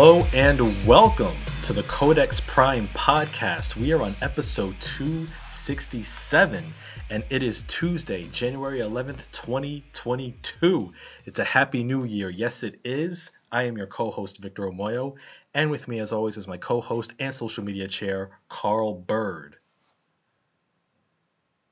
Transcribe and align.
Hello 0.00 0.22
and 0.32 0.60
welcome 0.86 1.34
to 1.62 1.72
the 1.72 1.82
Codex 1.82 2.38
Prime 2.38 2.86
podcast. 2.94 3.74
We 3.74 3.92
are 3.92 4.00
on 4.00 4.14
episode 4.22 4.80
267 4.80 6.64
and 7.10 7.24
it 7.30 7.42
is 7.42 7.64
Tuesday, 7.64 8.22
January 8.30 8.78
11th, 8.78 9.28
2022. 9.32 10.92
It's 11.24 11.40
a 11.40 11.44
happy 11.44 11.82
new 11.82 12.04
year. 12.04 12.30
Yes, 12.30 12.62
it 12.62 12.78
is. 12.84 13.32
I 13.50 13.64
am 13.64 13.76
your 13.76 13.88
co 13.88 14.12
host, 14.12 14.38
Victor 14.38 14.70
Omoyo, 14.70 15.16
and 15.52 15.68
with 15.68 15.88
me, 15.88 15.98
as 15.98 16.12
always, 16.12 16.36
is 16.36 16.46
my 16.46 16.58
co 16.58 16.80
host 16.80 17.12
and 17.18 17.34
social 17.34 17.64
media 17.64 17.88
chair, 17.88 18.30
Carl 18.48 18.94
Bird. 18.94 19.56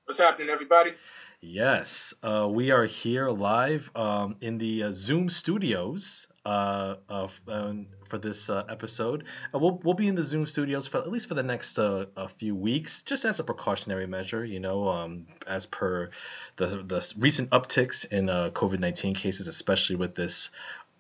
What's 0.07 0.19
happening, 0.19 0.49
everybody? 0.51 0.95
Yes, 1.41 2.13
uh, 2.25 2.49
we 2.51 2.73
are 2.73 2.87
here 2.87 3.29
live 3.29 3.89
um, 3.95 4.35
in 4.41 4.59
the 4.59 4.83
uh, 4.83 4.91
Zoom 4.91 5.29
studios 5.29 6.27
uh, 6.45 6.97
um, 7.47 7.87
for 8.07 8.19
this 8.19 8.49
uh, 8.51 8.65
episode. 8.69 9.25
Uh, 9.55 9.59
we'll, 9.59 9.81
we'll 9.83 9.95
be 9.95 10.09
in 10.09 10.15
the 10.15 10.23
Zoom 10.23 10.47
studios 10.47 10.87
for 10.87 10.99
at 10.99 11.11
least 11.11 11.29
for 11.29 11.35
the 11.35 11.43
next 11.43 11.79
uh, 11.79 12.07
a 12.17 12.29
few 12.29 12.55
weeks, 12.55 13.03
just 13.03 13.25
as 13.25 13.41
a 13.41 13.45
precautionary 13.45 14.07
measure, 14.07 14.45
you 14.45 14.61
know, 14.61 14.89
um, 14.89 15.27
as 15.47 15.67
per 15.67 16.11
the, 16.57 16.67
the 16.67 17.15
recent 17.19 17.51
upticks 17.51 18.05
in 18.07 18.27
COVID 18.27 18.79
19 18.79 19.15
cases, 19.15 19.49
especially 19.49 19.97
with 19.97 20.15
this 20.15 20.51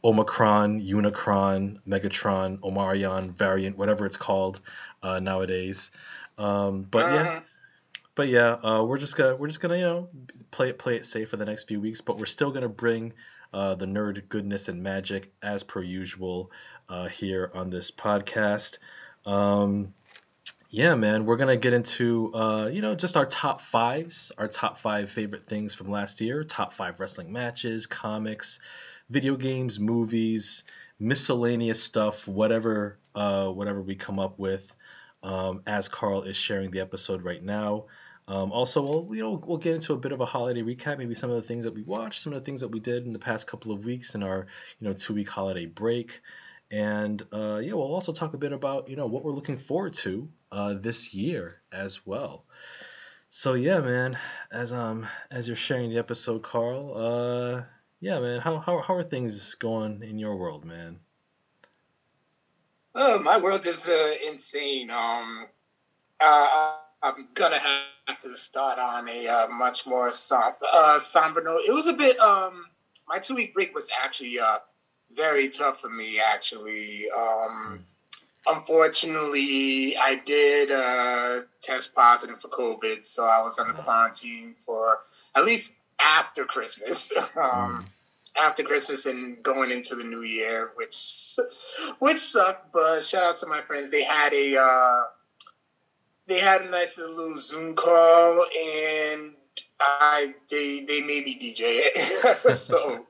Omicron, 0.04 0.80
Unicron, 0.80 1.78
Megatron, 1.88 2.58
Omarion 2.60 3.30
variant, 3.30 3.76
whatever 3.76 4.06
it's 4.06 4.16
called 4.16 4.60
nowadays. 5.02 5.90
Um, 6.38 6.82
but 6.82 7.12
yeah 7.12 7.20
uh-huh 7.22 7.40
but 8.16 8.28
yeah, 8.28 8.52
uh, 8.54 8.82
we're 8.82 8.96
just 8.96 9.14
gonna 9.14 9.36
we're 9.36 9.46
just 9.46 9.60
gonna 9.60 9.76
you 9.76 9.84
know 9.84 10.08
play 10.50 10.70
it 10.70 10.78
play 10.78 10.96
it 10.96 11.04
safe 11.04 11.28
for 11.28 11.36
the 11.36 11.44
next 11.44 11.68
few 11.68 11.80
weeks, 11.80 12.00
but 12.00 12.18
we're 12.18 12.24
still 12.24 12.50
gonna 12.50 12.68
bring 12.68 13.12
uh, 13.52 13.74
the 13.74 13.84
nerd 13.84 14.28
goodness 14.28 14.68
and 14.68 14.82
magic 14.82 15.30
as 15.42 15.62
per 15.62 15.82
usual 15.82 16.50
uh, 16.88 17.08
here 17.08 17.50
on 17.54 17.70
this 17.70 17.90
podcast. 17.90 18.78
Um, 19.24 19.94
yeah, 20.68 20.94
man, 20.94 21.26
we're 21.26 21.36
gonna 21.36 21.56
get 21.56 21.72
into 21.72 22.32
uh, 22.34 22.68
you 22.72 22.82
know 22.82 22.94
just 22.94 23.16
our 23.16 23.26
top 23.26 23.60
fives, 23.60 24.32
our 24.36 24.48
top 24.48 24.78
five 24.78 25.10
favorite 25.10 25.46
things 25.46 25.74
from 25.74 25.90
last 25.90 26.20
year, 26.20 26.44
top 26.44 26.72
five 26.72 26.98
wrestling 27.00 27.32
matches, 27.32 27.86
comics, 27.86 28.60
video 29.08 29.36
games, 29.36 29.78
movies, 29.78 30.64
miscellaneous 30.98 31.82
stuff, 31.82 32.26
whatever 32.26 32.98
uh, 33.14 33.48
whatever 33.48 33.80
we 33.80 33.94
come 33.94 34.18
up 34.18 34.38
with. 34.38 34.74
Um, 35.22 35.62
as 35.66 35.88
Carl 35.88 36.22
is 36.22 36.36
sharing 36.36 36.70
the 36.70 36.80
episode 36.80 37.22
right 37.22 37.42
now. 37.42 37.86
Um, 38.28 38.50
also, 38.50 38.82
we'll 38.82 39.14
you 39.14 39.22
know 39.22 39.40
we'll 39.44 39.58
get 39.58 39.74
into 39.74 39.92
a 39.92 39.96
bit 39.96 40.12
of 40.12 40.20
a 40.20 40.24
holiday 40.24 40.62
recap, 40.62 40.98
maybe 40.98 41.14
some 41.14 41.30
of 41.30 41.36
the 41.36 41.46
things 41.46 41.64
that 41.64 41.74
we 41.74 41.82
watched, 41.82 42.22
some 42.22 42.32
of 42.32 42.40
the 42.40 42.44
things 42.44 42.60
that 42.60 42.68
we 42.68 42.80
did 42.80 43.06
in 43.06 43.12
the 43.12 43.18
past 43.20 43.46
couple 43.46 43.72
of 43.72 43.84
weeks 43.84 44.14
in 44.14 44.22
our 44.22 44.46
you 44.80 44.88
know 44.88 44.92
two 44.92 45.14
week 45.14 45.28
holiday 45.28 45.66
break, 45.66 46.20
and 46.70 47.22
uh, 47.32 47.60
yeah, 47.62 47.74
we'll 47.74 47.94
also 47.94 48.12
talk 48.12 48.34
a 48.34 48.38
bit 48.38 48.52
about 48.52 48.88
you 48.88 48.96
know 48.96 49.06
what 49.06 49.24
we're 49.24 49.32
looking 49.32 49.56
forward 49.56 49.94
to 49.94 50.28
uh, 50.52 50.74
this 50.74 51.14
year 51.14 51.60
as 51.72 52.06
well. 52.06 52.44
So 53.28 53.54
yeah, 53.54 53.80
man, 53.80 54.18
as 54.50 54.72
um 54.72 55.06
as 55.30 55.46
you're 55.46 55.56
sharing 55.56 55.90
the 55.90 55.98
episode, 55.98 56.42
Carl, 56.42 56.92
uh, 56.96 57.62
yeah, 58.00 58.18
man, 58.20 58.40
how 58.40 58.58
how 58.58 58.78
how 58.80 58.94
are 58.94 59.02
things 59.02 59.54
going 59.54 60.02
in 60.02 60.18
your 60.18 60.36
world, 60.36 60.64
man? 60.64 61.00
Oh, 62.94 63.18
my 63.18 63.38
world 63.38 63.66
is 63.66 63.88
uh, 63.88 64.14
insane. 64.26 64.90
Um, 64.90 65.46
uh, 66.20 66.76
I'm 67.02 67.28
gonna 67.34 67.58
have 67.58 68.18
to 68.20 68.36
start 68.36 68.78
on 68.78 69.08
a 69.08 69.26
uh, 69.28 69.48
much 69.48 69.86
more 69.86 70.10
somber, 70.10 70.56
uh, 70.72 70.98
somber 70.98 71.42
note. 71.42 71.62
It 71.66 71.72
was 71.72 71.86
a 71.86 71.92
bit. 71.92 72.18
Um, 72.18 72.66
my 73.06 73.18
two 73.18 73.34
week 73.34 73.54
break 73.54 73.74
was 73.74 73.88
actually 74.02 74.38
uh, 74.40 74.58
very 75.16 75.48
tough 75.48 75.80
for 75.80 75.88
me. 75.88 76.20
Actually, 76.20 77.06
um, 77.10 77.84
unfortunately, 78.46 79.96
I 79.96 80.16
did 80.16 80.70
uh, 80.70 81.40
test 81.60 81.94
positive 81.94 82.40
for 82.40 82.48
COVID, 82.48 83.06
so 83.06 83.26
I 83.26 83.42
was 83.42 83.58
under 83.58 83.72
quarantine 83.72 84.54
for 84.64 84.98
at 85.34 85.44
least 85.44 85.72
after 85.98 86.44
Christmas. 86.44 87.12
um, 87.36 87.86
after 88.38 88.62
Christmas 88.62 89.06
and 89.06 89.42
going 89.42 89.70
into 89.70 89.94
the 89.94 90.04
new 90.04 90.22
year, 90.22 90.70
which 90.76 91.38
which 91.98 92.18
sucked. 92.18 92.72
But 92.72 93.02
shout 93.02 93.24
out 93.24 93.36
to 93.36 93.46
my 93.46 93.62
friends. 93.62 93.90
They 93.90 94.04
had 94.04 94.32
a 94.32 94.58
uh, 94.58 95.02
they 96.26 96.38
had 96.38 96.62
a 96.62 96.70
nice 96.70 96.98
little 96.98 97.38
Zoom 97.38 97.74
call, 97.74 98.44
and 98.44 99.32
I 99.78 100.34
they 100.48 100.80
they 100.80 101.00
made 101.02 101.26
me 101.26 101.38
DJ 101.38 101.80
it. 101.84 102.58
so 102.58 103.06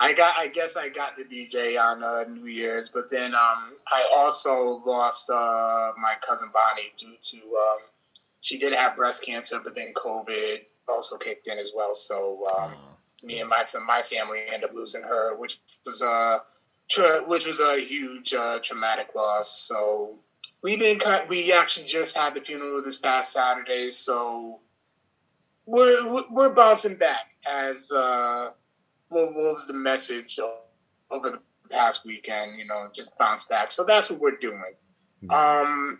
I 0.00 0.12
got 0.12 0.36
I 0.36 0.48
guess 0.48 0.76
I 0.76 0.88
got 0.88 1.16
the 1.16 1.24
DJ 1.24 1.80
on 1.80 2.02
uh, 2.02 2.24
New 2.28 2.46
Year's, 2.46 2.88
but 2.88 3.10
then 3.10 3.34
um, 3.34 3.74
I 3.90 4.04
also 4.14 4.82
lost 4.86 5.28
uh, 5.30 5.92
my 6.00 6.14
cousin 6.20 6.50
Bonnie 6.52 6.92
due 6.96 7.16
to 7.22 7.36
um, 7.36 7.78
she 8.40 8.58
did 8.58 8.74
have 8.74 8.96
breast 8.96 9.24
cancer, 9.24 9.60
but 9.62 9.74
then 9.74 9.92
COVID 9.94 10.58
also 10.88 11.16
kicked 11.16 11.48
in 11.48 11.58
as 11.58 11.72
well. 11.74 11.94
So 11.94 12.44
um, 12.56 12.74
me 13.22 13.40
and 13.40 13.48
my 13.48 13.64
my 13.86 14.02
family 14.02 14.40
ended 14.46 14.70
up 14.70 14.74
losing 14.74 15.02
her, 15.02 15.34
which 15.36 15.58
was 15.84 16.02
a 16.02 16.08
uh, 16.08 16.38
tra- 16.88 17.24
which 17.26 17.46
was 17.46 17.60
a 17.60 17.80
huge 17.80 18.34
uh, 18.34 18.60
traumatic 18.60 19.14
loss. 19.16 19.66
So 19.66 20.18
we've 20.62 20.78
been 20.78 20.98
cut. 20.98 21.28
We 21.28 21.52
actually 21.52 21.86
just 21.86 22.16
had 22.16 22.34
the 22.34 22.40
funeral 22.40 22.82
this 22.82 22.98
past 22.98 23.32
Saturday, 23.32 23.90
so 23.90 24.60
we're 25.66 26.24
we're 26.30 26.50
bouncing 26.50 26.96
back. 26.96 27.26
As 27.46 27.90
uh, 27.90 28.50
what, 29.08 29.34
what 29.34 29.54
was 29.54 29.66
the 29.66 29.74
message 29.74 30.38
over 31.10 31.30
the 31.30 31.40
past 31.70 32.04
weekend? 32.04 32.58
You 32.58 32.66
know, 32.66 32.88
just 32.92 33.16
bounce 33.18 33.44
back. 33.44 33.70
So 33.70 33.84
that's 33.84 34.10
what 34.10 34.20
we're 34.20 34.36
doing. 34.36 34.74
Mm-hmm. 35.24 35.30
Um, 35.30 35.98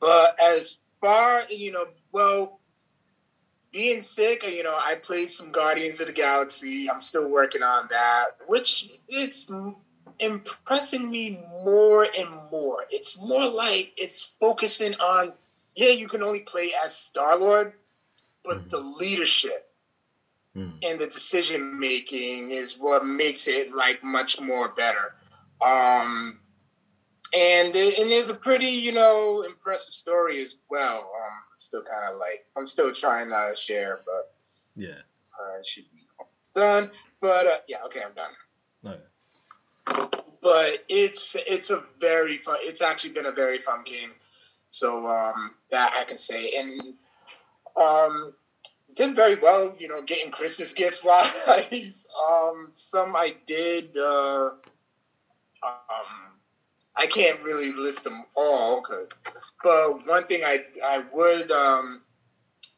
but 0.00 0.36
as 0.42 0.80
far 1.00 1.42
you 1.48 1.72
know, 1.72 1.86
well, 2.12 2.60
being 3.72 4.00
sick, 4.00 4.46
you 4.46 4.62
know, 4.62 4.76
I 4.76 4.94
played 4.94 5.30
some 5.30 5.52
Guardians 5.52 6.00
of 6.00 6.06
the 6.06 6.12
Galaxy. 6.12 6.90
I'm 6.90 7.00
still 7.00 7.28
working 7.28 7.62
on 7.62 7.88
that, 7.90 8.36
which 8.46 8.90
it's 9.08 9.50
impressing 10.18 11.10
me 11.10 11.42
more 11.64 12.06
and 12.16 12.28
more. 12.50 12.84
It's 12.90 13.20
more 13.20 13.46
like 13.46 13.92
it's 13.96 14.24
focusing 14.40 14.94
on, 14.94 15.32
yeah, 15.74 15.90
you 15.90 16.08
can 16.08 16.22
only 16.22 16.40
play 16.40 16.72
as 16.84 16.96
Star 16.96 17.38
Lord, 17.38 17.72
but 18.44 18.66
mm. 18.66 18.70
the 18.70 18.78
leadership 18.78 19.70
mm. 20.56 20.72
and 20.82 21.00
the 21.00 21.06
decision 21.06 21.78
making 21.78 22.50
is 22.50 22.78
what 22.78 23.04
makes 23.04 23.48
it 23.48 23.74
like 23.74 24.02
much 24.02 24.40
more 24.40 24.68
better. 24.68 25.14
Um, 25.64 26.40
and 27.34 27.74
and 27.74 28.10
there's 28.10 28.30
a 28.30 28.34
pretty 28.34 28.68
you 28.68 28.92
know 28.92 29.42
impressive 29.42 29.92
story 29.92 30.40
as 30.42 30.56
well. 30.70 30.98
Um, 30.98 31.38
still 31.56 31.82
kind 31.82 32.12
of 32.12 32.18
like 32.18 32.46
I'm 32.56 32.66
still 32.66 32.92
trying 32.92 33.28
to 33.28 33.54
share, 33.54 34.00
but 34.06 34.34
yeah, 34.76 35.00
uh, 35.38 35.62
should 35.62 35.84
be 35.92 36.06
done. 36.54 36.90
But 37.20 37.46
uh, 37.46 37.58
yeah, 37.68 37.78
okay, 37.86 38.00
I'm 38.02 38.14
done. 38.14 38.30
Okay 38.86 39.02
but 40.40 40.84
it's 40.88 41.36
it's 41.46 41.70
a 41.70 41.82
very 42.00 42.38
fun. 42.38 42.56
It's 42.60 42.82
actually 42.82 43.12
been 43.12 43.26
a 43.26 43.32
very 43.32 43.58
fun 43.58 43.84
game. 43.84 44.12
So 44.70 45.06
um, 45.08 45.54
that 45.70 45.92
I 45.98 46.04
can 46.04 46.16
say, 46.16 46.52
and 46.56 46.94
um, 47.78 48.32
did 48.94 49.14
very 49.14 49.36
well. 49.36 49.74
You 49.78 49.88
know, 49.88 50.02
getting 50.02 50.30
Christmas 50.32 50.72
gifts 50.74 51.02
wise. 51.04 52.06
um, 52.28 52.68
some 52.72 53.16
I 53.16 53.34
did. 53.46 53.96
Uh, 53.96 54.50
um, 55.62 56.28
I 56.96 57.06
can't 57.06 57.40
really 57.42 57.72
list 57.72 58.04
them 58.04 58.24
all, 58.34 58.84
but 59.62 60.06
one 60.06 60.26
thing 60.26 60.42
I 60.44 60.60
I 60.84 61.04
would 61.12 61.50
um, 61.52 62.02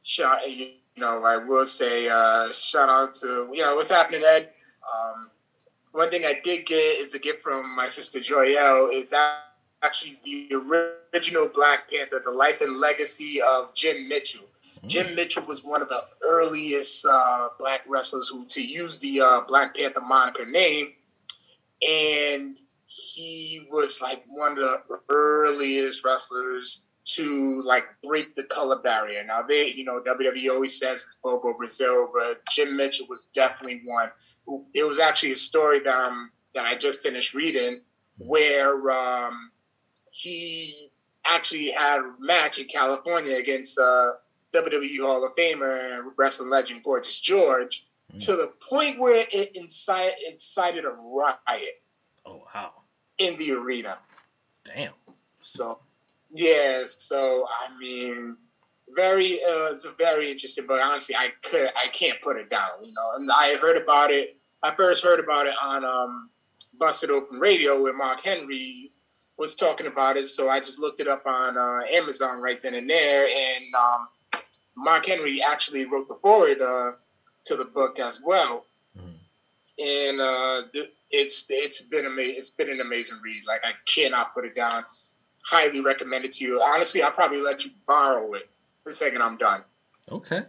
shout 0.02 0.50
you 0.50 0.68
know 0.96 1.24
I 1.24 1.36
will 1.36 1.64
say 1.64 2.08
uh, 2.08 2.50
shout 2.52 2.88
out 2.88 3.14
to 3.16 3.48
you 3.52 3.62
know 3.62 3.76
what's 3.76 3.90
happening 3.90 4.22
Ed. 4.24 4.48
Um, 4.92 5.30
one 5.92 6.10
thing 6.10 6.24
I 6.24 6.40
did 6.42 6.66
get 6.66 6.98
is 6.98 7.14
a 7.14 7.18
gift 7.18 7.42
from 7.42 7.74
my 7.74 7.88
sister 7.88 8.20
Joyelle 8.20 8.92
is 8.92 9.12
actually 9.82 10.18
the 10.24 10.94
original 11.12 11.48
Black 11.48 11.90
Panther, 11.90 12.22
the 12.24 12.30
life 12.30 12.60
and 12.60 12.78
legacy 12.78 13.40
of 13.40 13.74
Jim 13.74 14.08
Mitchell. 14.08 14.44
Mm. 14.84 14.88
Jim 14.88 15.14
Mitchell 15.14 15.44
was 15.46 15.64
one 15.64 15.82
of 15.82 15.88
the 15.88 16.04
earliest 16.26 17.04
uh, 17.06 17.48
black 17.58 17.82
wrestlers 17.88 18.28
who 18.28 18.44
to 18.46 18.62
use 18.62 18.98
the 18.98 19.20
uh, 19.20 19.40
Black 19.46 19.76
Panther 19.76 20.00
moniker 20.00 20.44
name, 20.44 20.92
and 21.86 22.58
he 22.86 23.66
was 23.70 24.02
like 24.02 24.24
one 24.28 24.52
of 24.52 24.58
the 24.58 25.00
earliest 25.08 26.04
wrestlers 26.04 26.86
to 27.04 27.62
like 27.62 27.86
break 28.02 28.36
the 28.36 28.44
color 28.44 28.78
barrier. 28.78 29.24
Now 29.24 29.42
they, 29.42 29.72
you 29.72 29.84
know, 29.84 30.00
WWE 30.00 30.50
always 30.50 30.78
says 30.78 30.98
it's 30.98 31.16
Bobo 31.22 31.54
Brazil, 31.54 32.10
but 32.12 32.42
Jim 32.50 32.76
Mitchell 32.76 33.06
was 33.08 33.26
definitely 33.26 33.82
one. 33.84 34.10
It 34.74 34.86
was 34.86 35.00
actually 35.00 35.32
a 35.32 35.36
story 35.36 35.80
that 35.80 35.94
um 35.94 36.30
that 36.54 36.66
I 36.66 36.74
just 36.74 37.02
finished 37.02 37.34
reading 37.34 37.80
where 38.18 38.90
um, 38.90 39.50
he 40.10 40.90
actually 41.24 41.70
had 41.70 42.00
a 42.00 42.14
match 42.18 42.58
in 42.58 42.66
California 42.66 43.36
against 43.36 43.78
uh, 43.78 44.12
WWE 44.52 45.00
Hall 45.00 45.24
of 45.24 45.34
Famer 45.36 45.98
and 45.98 46.12
wrestling 46.16 46.50
legend 46.50 46.82
Gorgeous 46.82 47.18
George 47.18 47.86
mm. 48.12 48.24
to 48.26 48.36
the 48.36 48.52
point 48.68 48.98
where 48.98 49.24
it 49.30 49.56
incited, 49.56 50.14
incited 50.28 50.84
a 50.84 50.90
riot. 50.90 51.82
Oh 52.26 52.42
wow! 52.54 52.72
in 53.20 53.36
the 53.36 53.52
arena. 53.52 53.98
Damn. 54.64 54.92
So, 55.38 55.68
yeah. 56.34 56.82
So 56.86 57.46
I 57.48 57.78
mean, 57.78 58.36
very 58.96 59.34
uh, 59.44 59.70
it's 59.70 59.84
a 59.84 59.92
very 59.92 60.30
interesting 60.30 60.66
but 60.66 60.80
Honestly, 60.80 61.14
I 61.14 61.30
could 61.42 61.70
I 61.76 61.88
can't 61.88 62.20
put 62.22 62.36
it 62.36 62.50
down. 62.50 62.70
You 62.82 62.92
know, 62.92 63.12
and 63.16 63.30
I 63.30 63.56
heard 63.56 63.80
about 63.80 64.10
it. 64.10 64.36
I 64.62 64.74
first 64.74 65.04
heard 65.04 65.20
about 65.20 65.46
it 65.46 65.54
on 65.62 65.84
um, 65.84 66.30
Busted 66.78 67.10
Open 67.10 67.38
Radio 67.38 67.80
where 67.82 67.94
Mark 67.94 68.22
Henry 68.22 68.90
was 69.40 69.54
talking 69.54 69.86
about 69.86 70.18
it. 70.18 70.28
So 70.28 70.50
I 70.50 70.60
just 70.60 70.78
looked 70.78 71.00
it 71.00 71.08
up 71.08 71.26
on 71.26 71.56
uh, 71.56 71.80
Amazon 71.90 72.42
right 72.42 72.62
then 72.62 72.74
and 72.74 72.88
there, 72.88 73.26
and 73.26 73.74
um, 73.74 74.08
Mark 74.76 75.06
Henry 75.06 75.42
actually 75.42 75.86
wrote 75.86 76.08
the 76.08 76.16
foreword 76.16 76.60
uh, 76.60 76.92
to 77.46 77.56
the 77.56 77.64
book 77.64 77.98
as 77.98 78.20
well. 78.22 78.66
Mm-hmm. 78.96 79.08
And 79.82 80.20
uh, 80.20 80.88
it's 81.10 81.46
it's 81.48 81.80
been 81.80 82.04
amazing. 82.04 82.34
It's 82.36 82.50
been 82.50 82.70
an 82.70 82.80
amazing 82.82 83.18
read. 83.24 83.42
Like 83.48 83.62
I 83.64 83.72
cannot 83.86 84.34
put 84.34 84.44
it 84.44 84.54
down. 84.54 84.84
Highly 85.42 85.80
recommend 85.80 86.26
it 86.26 86.32
to 86.32 86.44
you. 86.44 86.60
Honestly, 86.60 87.02
I'll 87.02 87.10
probably 87.10 87.40
let 87.40 87.64
you 87.64 87.70
borrow 87.86 88.34
it 88.34 88.48
the 88.84 88.92
second 88.92 89.22
I'm 89.22 89.38
done. 89.38 89.64
Okay. 90.12 90.42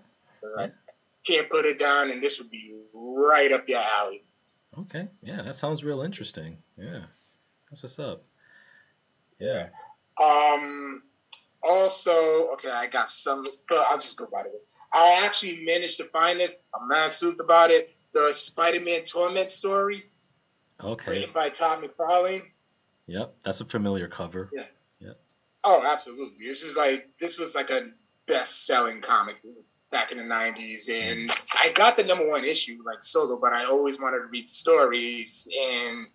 I 0.59 0.71
can't 1.25 1.49
put 1.49 1.65
it 1.65 1.79
down, 1.79 2.11
and 2.11 2.21
this 2.21 2.39
would 2.39 2.51
be 2.51 2.73
right 2.93 3.53
up 3.53 3.69
your 3.69 3.79
alley. 3.79 4.23
Okay. 4.77 5.07
Yeah, 5.23 5.43
that 5.43 5.55
sounds 5.55 5.81
real 5.81 6.01
interesting. 6.01 6.57
Yeah, 6.77 7.03
that's 7.69 7.83
what's 7.83 7.97
up. 7.97 8.23
Yeah. 9.41 9.69
Um. 10.23 11.03
Also, 11.63 12.49
okay, 12.53 12.71
I 12.71 12.87
got 12.87 13.09
some. 13.09 13.43
But 13.67 13.79
I'll 13.89 13.99
just 13.99 14.17
go 14.17 14.27
by 14.31 14.43
the 14.43 14.49
way. 14.49 14.55
I 14.93 15.25
actually 15.25 15.63
managed 15.65 15.97
to 15.97 16.05
find 16.05 16.39
this. 16.39 16.55
I'm 16.79 16.87
not 16.87 17.11
soothed 17.11 17.39
about 17.39 17.71
it. 17.71 17.95
The 18.13 18.33
Spider-Man 18.33 19.03
Torment 19.05 19.51
story. 19.51 20.05
Okay. 20.83 21.11
Written 21.11 21.33
by 21.33 21.49
Todd 21.49 21.81
McFarlane. 21.81 22.43
Yep, 23.07 23.35
that's 23.43 23.61
a 23.61 23.65
familiar 23.65 24.07
cover. 24.07 24.49
Yeah. 24.53 24.65
Yep. 24.99 25.19
Oh, 25.63 25.83
absolutely. 25.85 26.45
This 26.45 26.63
is 26.63 26.75
like 26.75 27.09
this 27.19 27.37
was 27.37 27.55
like 27.55 27.69
a 27.69 27.89
best-selling 28.27 29.01
comic 29.01 29.37
back 29.91 30.11
in 30.11 30.17
the 30.17 30.23
'90s, 30.23 30.89
and 30.89 31.31
I 31.53 31.69
got 31.69 31.97
the 31.97 32.03
number 32.03 32.27
one 32.27 32.43
issue 32.43 32.81
like 32.85 33.03
solo, 33.03 33.39
but 33.39 33.53
I 33.53 33.65
always 33.65 33.99
wanted 33.99 34.19
to 34.19 34.25
read 34.25 34.45
the 34.45 34.53
stories, 34.53 35.47
and 35.57 36.07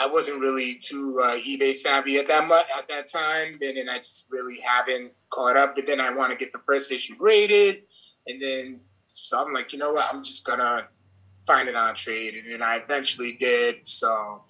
I 0.00 0.06
wasn't 0.06 0.40
really 0.40 0.76
too 0.76 1.20
uh, 1.22 1.34
eBay 1.34 1.76
savvy 1.76 2.18
at 2.18 2.28
that 2.28 2.48
much 2.48 2.64
at 2.74 2.88
that 2.88 3.06
time. 3.06 3.52
Then, 3.60 3.76
and 3.76 3.90
I 3.90 3.98
just 3.98 4.28
really 4.30 4.58
haven't 4.58 5.12
caught 5.28 5.58
up. 5.58 5.76
But 5.76 5.86
then 5.86 6.00
I 6.00 6.10
want 6.10 6.30
to 6.32 6.38
get 6.38 6.52
the 6.52 6.60
first 6.66 6.90
issue 6.90 7.16
graded, 7.16 7.82
and 8.26 8.40
then 8.40 8.80
so 9.08 9.44
I'm 9.44 9.52
like, 9.52 9.74
you 9.74 9.78
know 9.78 9.92
what? 9.92 10.06
I'm 10.10 10.24
just 10.24 10.46
gonna 10.46 10.88
find 11.46 11.68
it 11.68 11.76
on 11.76 11.94
trade, 11.94 12.34
and 12.34 12.50
then 12.50 12.62
I 12.62 12.76
eventually 12.76 13.32
did. 13.32 13.86
So 13.86 14.42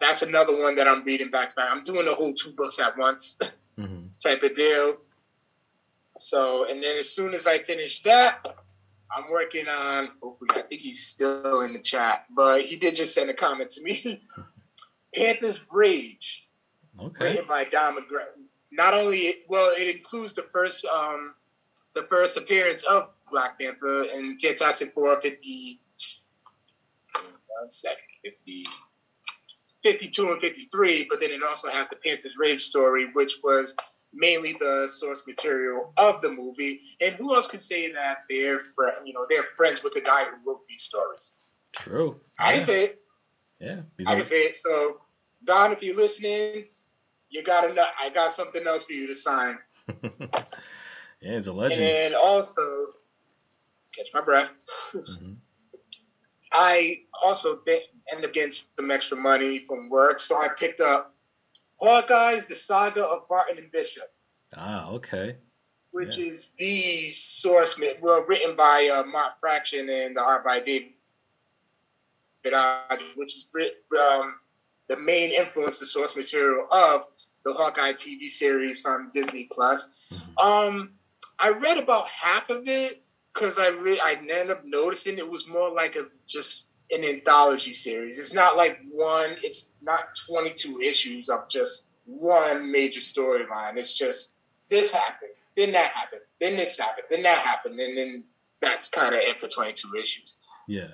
that's 0.00 0.22
another 0.22 0.56
one 0.56 0.76
that 0.76 0.86
I'm 0.86 1.02
reading 1.02 1.30
back 1.30 1.50
to 1.50 1.56
back. 1.56 1.68
I'm 1.72 1.82
doing 1.82 2.06
the 2.06 2.14
whole 2.14 2.32
two 2.32 2.52
books 2.52 2.78
at 2.78 2.96
once 2.96 3.36
mm-hmm. 3.78 4.06
type 4.22 4.44
of 4.44 4.54
deal. 4.54 4.98
So, 6.18 6.70
and 6.70 6.80
then 6.80 6.98
as 6.98 7.10
soon 7.10 7.34
as 7.34 7.48
I 7.48 7.58
finish 7.58 8.02
that, 8.04 8.46
I'm 9.10 9.28
working 9.32 9.66
on. 9.66 10.10
Hopefully, 10.22 10.50
I 10.54 10.62
think 10.62 10.80
he's 10.82 11.04
still 11.04 11.62
in 11.62 11.72
the 11.72 11.80
chat, 11.80 12.26
but 12.30 12.62
he 12.62 12.76
did 12.76 12.94
just 12.94 13.12
send 13.12 13.28
a 13.28 13.34
comment 13.34 13.70
to 13.70 13.82
me. 13.82 14.22
Panther's 15.14 15.64
Rage, 15.70 16.48
okay. 17.00 17.24
written 17.24 17.46
by 17.46 17.64
Don 17.64 17.96
McGregor. 17.96 18.42
Not 18.72 18.94
only, 18.94 19.34
well, 19.48 19.72
it 19.76 19.96
includes 19.96 20.34
the 20.34 20.42
first, 20.42 20.84
um, 20.84 21.34
the 21.94 22.02
first 22.02 22.36
appearance 22.36 22.82
of 22.84 23.10
Black 23.30 23.58
Panther 23.58 24.04
in 24.04 24.38
Fantastic 24.38 24.92
Four 24.92 25.20
50. 25.20 25.80
One 27.60 27.70
second, 27.70 27.98
50. 28.24 28.66
52 29.84 30.32
and 30.32 30.40
53, 30.40 31.06
but 31.10 31.20
then 31.20 31.30
it 31.30 31.42
also 31.44 31.68
has 31.68 31.88
the 31.90 31.96
Panther's 31.96 32.36
Rage 32.38 32.62
story, 32.62 33.10
which 33.12 33.38
was 33.44 33.76
mainly 34.14 34.56
the 34.58 34.88
source 34.90 35.26
material 35.26 35.92
of 35.96 36.22
the 36.22 36.30
movie. 36.30 36.80
And 37.00 37.14
who 37.14 37.34
else 37.34 37.48
could 37.48 37.60
say 37.60 37.92
that 37.92 38.18
they're 38.30 38.60
friend, 38.60 38.96
you 39.04 39.12
know, 39.12 39.26
they're 39.28 39.42
friends 39.42 39.84
with 39.84 39.92
the 39.92 40.00
guy 40.00 40.24
who 40.24 40.50
wrote 40.50 40.66
these 40.68 40.82
stories? 40.82 41.32
True. 41.72 42.20
I 42.38 42.54
yeah. 42.54 42.60
say 42.60 42.84
it. 42.84 43.03
Yeah. 43.64 43.80
I 44.06 44.16
can 44.16 44.24
say 44.24 44.42
it. 44.42 44.56
So 44.56 45.00
Don, 45.44 45.72
if 45.72 45.82
you're 45.82 45.96
listening, 45.96 46.66
you 47.30 47.42
got 47.42 47.70
enough. 47.70 47.90
I 48.00 48.10
got 48.10 48.32
something 48.32 48.66
else 48.66 48.84
for 48.84 48.92
you 48.92 49.06
to 49.06 49.14
sign. 49.14 49.58
yeah, 50.02 50.42
it's 51.20 51.46
a 51.46 51.52
legend. 51.52 51.82
And 51.82 52.14
also, 52.14 52.86
catch 53.94 54.06
my 54.14 54.20
breath. 54.20 54.52
Mm-hmm. 54.92 55.32
I 56.52 57.00
also 57.22 57.56
th- 57.56 57.82
ended 58.10 58.26
up 58.26 58.32
getting 58.32 58.52
some 58.52 58.90
extra 58.90 59.16
money 59.16 59.64
from 59.66 59.90
work, 59.90 60.20
so 60.20 60.40
I 60.40 60.48
picked 60.48 60.80
up 60.80 61.14
Hawkeyes: 61.82 62.46
The 62.46 62.54
Saga 62.54 63.04
of 63.04 63.28
Barton 63.28 63.58
and 63.58 63.70
Bishop. 63.72 64.10
Ah, 64.56 64.88
okay. 64.90 65.36
Which 65.90 66.16
yeah. 66.16 66.32
is 66.32 66.50
the 66.58 67.10
source, 67.10 67.78
well, 68.00 68.22
written 68.22 68.56
by 68.56 68.88
uh, 68.88 69.04
Mark 69.04 69.38
Fraction 69.38 69.88
and 69.88 70.16
the 70.16 70.20
art 70.20 70.44
by 70.44 70.60
David, 70.60 70.93
which 73.16 73.34
is 73.34 73.50
um, 73.98 74.34
the 74.88 74.96
main 74.96 75.30
influence, 75.30 75.78
the 75.78 75.86
source 75.86 76.16
material 76.16 76.66
of 76.70 77.04
the 77.44 77.52
Hawkeye 77.52 77.92
TV 77.92 78.28
series 78.28 78.80
from 78.80 79.10
Disney 79.12 79.48
Plus. 79.50 79.88
Mm-hmm. 80.12 80.38
Um, 80.38 80.90
I 81.38 81.50
read 81.50 81.78
about 81.78 82.08
half 82.08 82.50
of 82.50 82.68
it 82.68 83.02
because 83.32 83.58
I 83.58 83.68
re- 83.68 84.00
I 84.00 84.12
ended 84.12 84.50
up 84.50 84.62
noticing 84.64 85.18
it 85.18 85.28
was 85.28 85.46
more 85.48 85.70
like 85.70 85.96
a 85.96 86.06
just 86.26 86.66
an 86.90 87.04
anthology 87.04 87.72
series. 87.72 88.18
It's 88.18 88.34
not 88.34 88.56
like 88.56 88.78
one. 88.90 89.36
It's 89.42 89.72
not 89.82 90.16
twenty 90.26 90.50
two 90.50 90.80
issues 90.80 91.28
of 91.28 91.48
just 91.48 91.88
one 92.06 92.70
major 92.70 93.00
storyline. 93.00 93.76
It's 93.76 93.94
just 93.94 94.34
this 94.68 94.92
happened, 94.92 95.32
then 95.56 95.72
that 95.72 95.90
happened, 95.90 96.22
then 96.40 96.56
this 96.56 96.78
happened, 96.78 97.06
then 97.10 97.22
that 97.22 97.38
happened, 97.38 97.78
and 97.78 97.96
then 97.96 98.24
that's 98.60 98.88
kind 98.88 99.14
of 99.14 99.20
it 99.20 99.40
for 99.40 99.48
twenty 99.48 99.72
two 99.72 99.94
issues. 99.98 100.36
Yeah. 100.68 100.88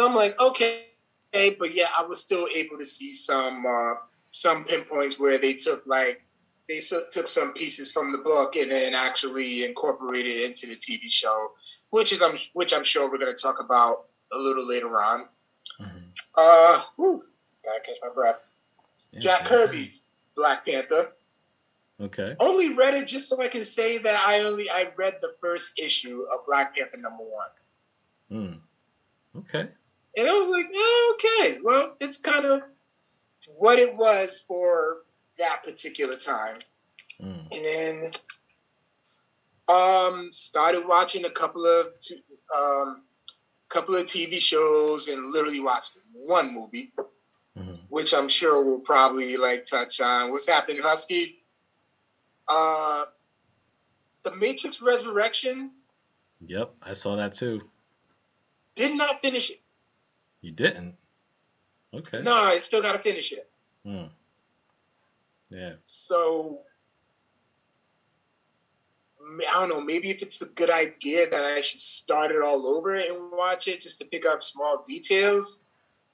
So 0.00 0.06
I'm 0.06 0.14
like, 0.14 0.40
okay, 0.40 0.84
but 1.30 1.74
yeah, 1.74 1.88
I 1.94 2.02
was 2.04 2.20
still 2.20 2.48
able 2.54 2.78
to 2.78 2.86
see 2.86 3.12
some 3.12 3.66
uh, 3.66 3.96
some 4.30 4.64
pinpoints 4.64 5.20
where 5.20 5.36
they 5.36 5.52
took 5.52 5.82
like 5.84 6.22
they 6.70 6.80
took 6.80 7.26
some 7.26 7.52
pieces 7.52 7.92
from 7.92 8.10
the 8.10 8.16
book 8.16 8.56
and 8.56 8.72
then 8.72 8.94
actually 8.94 9.62
incorporated 9.62 10.38
it 10.38 10.44
into 10.44 10.68
the 10.68 10.76
TV 10.76 11.10
show, 11.10 11.50
which 11.90 12.14
is 12.14 12.22
I'm 12.22 12.38
which 12.54 12.72
I'm 12.72 12.82
sure 12.82 13.10
we're 13.10 13.18
going 13.18 13.36
to 13.36 13.42
talk 13.42 13.60
about 13.60 14.06
a 14.32 14.38
little 14.38 14.66
later 14.66 15.02
on. 15.02 15.26
Mm-hmm. 15.78 15.98
Uh, 16.34 16.80
whew, 16.96 17.22
gotta 17.62 17.80
catch 17.80 17.96
my 18.00 18.08
breath. 18.08 18.40
Yeah, 19.12 19.20
Jack 19.20 19.44
Kirby's 19.44 20.04
Black 20.34 20.64
Panther. 20.64 21.12
Okay. 22.00 22.36
Only 22.40 22.72
read 22.72 22.94
it 22.94 23.06
just 23.06 23.28
so 23.28 23.42
I 23.42 23.48
can 23.48 23.66
say 23.66 23.98
that 23.98 24.26
I 24.26 24.40
only 24.40 24.70
I 24.70 24.92
read 24.96 25.16
the 25.20 25.34
first 25.42 25.78
issue 25.78 26.24
of 26.32 26.46
Black 26.46 26.74
Panther 26.74 26.96
number 26.96 27.22
one. 27.22 28.62
Hmm. 29.34 29.38
Okay. 29.40 29.68
And 30.16 30.28
I 30.28 30.32
was 30.32 30.48
like, 30.48 30.66
oh, 30.74 31.16
okay, 31.16 31.58
well, 31.62 31.94
it's 32.00 32.16
kind 32.16 32.44
of 32.44 32.62
what 33.56 33.78
it 33.78 33.96
was 33.96 34.42
for 34.46 34.98
that 35.38 35.64
particular 35.64 36.16
time. 36.16 36.58
Mm. 37.22 37.56
And 37.56 37.64
then 37.64 38.10
um, 39.68 40.28
started 40.32 40.86
watching 40.86 41.24
a 41.24 41.30
couple 41.30 41.64
of 41.64 41.86
um, 42.56 43.02
couple 43.68 43.96
of 43.96 44.06
TV 44.06 44.40
shows 44.40 45.08
and 45.08 45.32
literally 45.32 45.60
watched 45.60 45.92
one 46.12 46.52
movie, 46.52 46.92
mm-hmm. 47.56 47.72
which 47.88 48.12
I'm 48.12 48.28
sure 48.28 48.64
we'll 48.64 48.80
probably 48.80 49.36
like 49.36 49.64
touch 49.64 50.00
on. 50.00 50.32
What's 50.32 50.48
happening, 50.48 50.82
Husky? 50.82 51.36
Uh, 52.48 53.04
the 54.24 54.34
Matrix 54.34 54.82
Resurrection. 54.82 55.70
Yep, 56.46 56.74
I 56.82 56.94
saw 56.94 57.16
that 57.16 57.34
too. 57.34 57.60
Did 58.74 58.96
not 58.96 59.20
finish 59.20 59.50
it. 59.50 59.60
You 60.40 60.52
didn't. 60.52 60.94
Okay. 61.92 62.22
No, 62.22 62.34
I 62.34 62.58
still 62.58 62.82
got 62.82 62.92
to 62.92 62.98
finish 62.98 63.32
it. 63.32 63.50
Hmm. 63.84 64.04
Yeah. 65.50 65.74
So 65.80 66.60
I 69.48 69.52
don't 69.54 69.68
know. 69.68 69.80
Maybe 69.80 70.10
if 70.10 70.22
it's 70.22 70.40
a 70.40 70.46
good 70.46 70.70
idea 70.70 71.28
that 71.28 71.44
I 71.44 71.60
should 71.60 71.80
start 71.80 72.30
it 72.30 72.42
all 72.42 72.66
over 72.66 72.94
and 72.94 73.32
watch 73.32 73.68
it 73.68 73.80
just 73.80 73.98
to 74.00 74.04
pick 74.04 74.26
up 74.26 74.42
small 74.42 74.82
details. 74.86 75.62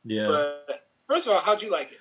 Yeah. 0.05 0.29
But 0.29 0.89
first 1.09 1.27
of 1.27 1.33
all, 1.33 1.41
how'd 1.41 1.63
you 1.63 1.71
like 1.71 1.93
it? 1.93 1.99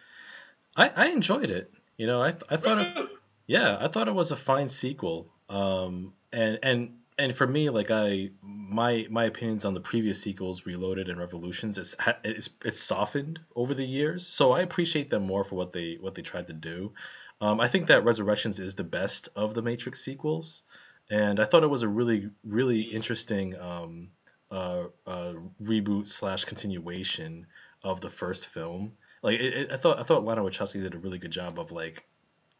I, 0.75 0.89
I 0.95 1.07
enjoyed 1.09 1.51
it. 1.51 1.71
You 1.97 2.07
know, 2.07 2.21
I, 2.21 2.33
I 2.49 2.57
thought 2.57 2.77
really? 2.77 2.89
it, 2.89 3.09
yeah, 3.47 3.77
I 3.79 3.87
thought 3.87 4.07
it 4.07 4.15
was 4.15 4.31
a 4.31 4.35
fine 4.35 4.67
sequel. 4.67 5.31
Um, 5.49 6.13
and 6.33 6.59
and 6.63 6.97
and 7.17 7.35
for 7.35 7.47
me, 7.47 7.69
like 7.69 7.91
I, 7.91 8.31
my 8.41 9.07
my 9.09 9.25
opinions 9.25 9.63
on 9.65 9.73
the 9.73 9.79
previous 9.79 10.21
sequels, 10.21 10.65
Reloaded 10.65 11.09
and 11.09 11.17
Revolutions, 11.17 11.77
it's 11.77 11.95
it's 12.23 12.49
it's 12.63 12.79
softened 12.79 13.39
over 13.55 13.73
the 13.73 13.85
years. 13.85 14.27
So 14.27 14.51
I 14.51 14.61
appreciate 14.61 15.09
them 15.09 15.23
more 15.23 15.43
for 15.43 15.55
what 15.55 15.71
they 15.71 15.97
what 15.99 16.15
they 16.15 16.21
tried 16.21 16.47
to 16.47 16.53
do. 16.53 16.93
Um, 17.41 17.59
I 17.59 17.67
think 17.67 17.87
that 17.87 18.03
Resurrections 18.03 18.59
is 18.59 18.75
the 18.75 18.83
best 18.83 19.29
of 19.35 19.53
the 19.53 19.61
Matrix 19.61 20.01
sequels, 20.03 20.63
and 21.09 21.39
I 21.39 21.45
thought 21.45 21.63
it 21.63 21.69
was 21.69 21.83
a 21.83 21.87
really 21.87 22.29
really 22.43 22.81
interesting 22.81 23.57
um, 23.59 24.09
uh, 24.51 24.85
uh, 25.07 25.33
reboot 25.63 26.07
slash 26.07 26.43
continuation 26.45 27.47
of 27.83 28.01
the 28.01 28.09
first 28.09 28.47
film. 28.47 28.93
like 29.21 29.39
it, 29.39 29.53
it, 29.53 29.71
I 29.71 29.77
thought 29.77 29.99
I 29.99 30.03
thought 30.03 30.25
Lana 30.25 30.41
Wachowski 30.41 30.81
did 30.81 30.95
a 30.95 30.99
really 30.99 31.17
good 31.17 31.31
job 31.31 31.59
of 31.59 31.71
like 31.71 32.03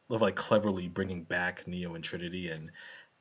of 0.10 0.22
like 0.22 0.36
cleverly 0.36 0.88
bringing 0.88 1.24
back 1.24 1.68
Neo 1.68 1.96
and 1.96 2.04
Trinity 2.04 2.50
and 2.50 2.72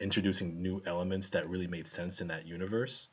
introducing 0.01 0.63
new 0.63 0.83
elements 0.87 1.31
that 1.31 1.49
really 1.49 1.67
made 1.67 1.87
sense 1.87 2.21
in 2.21 2.29
that 2.29 2.47
universe. 2.47 3.09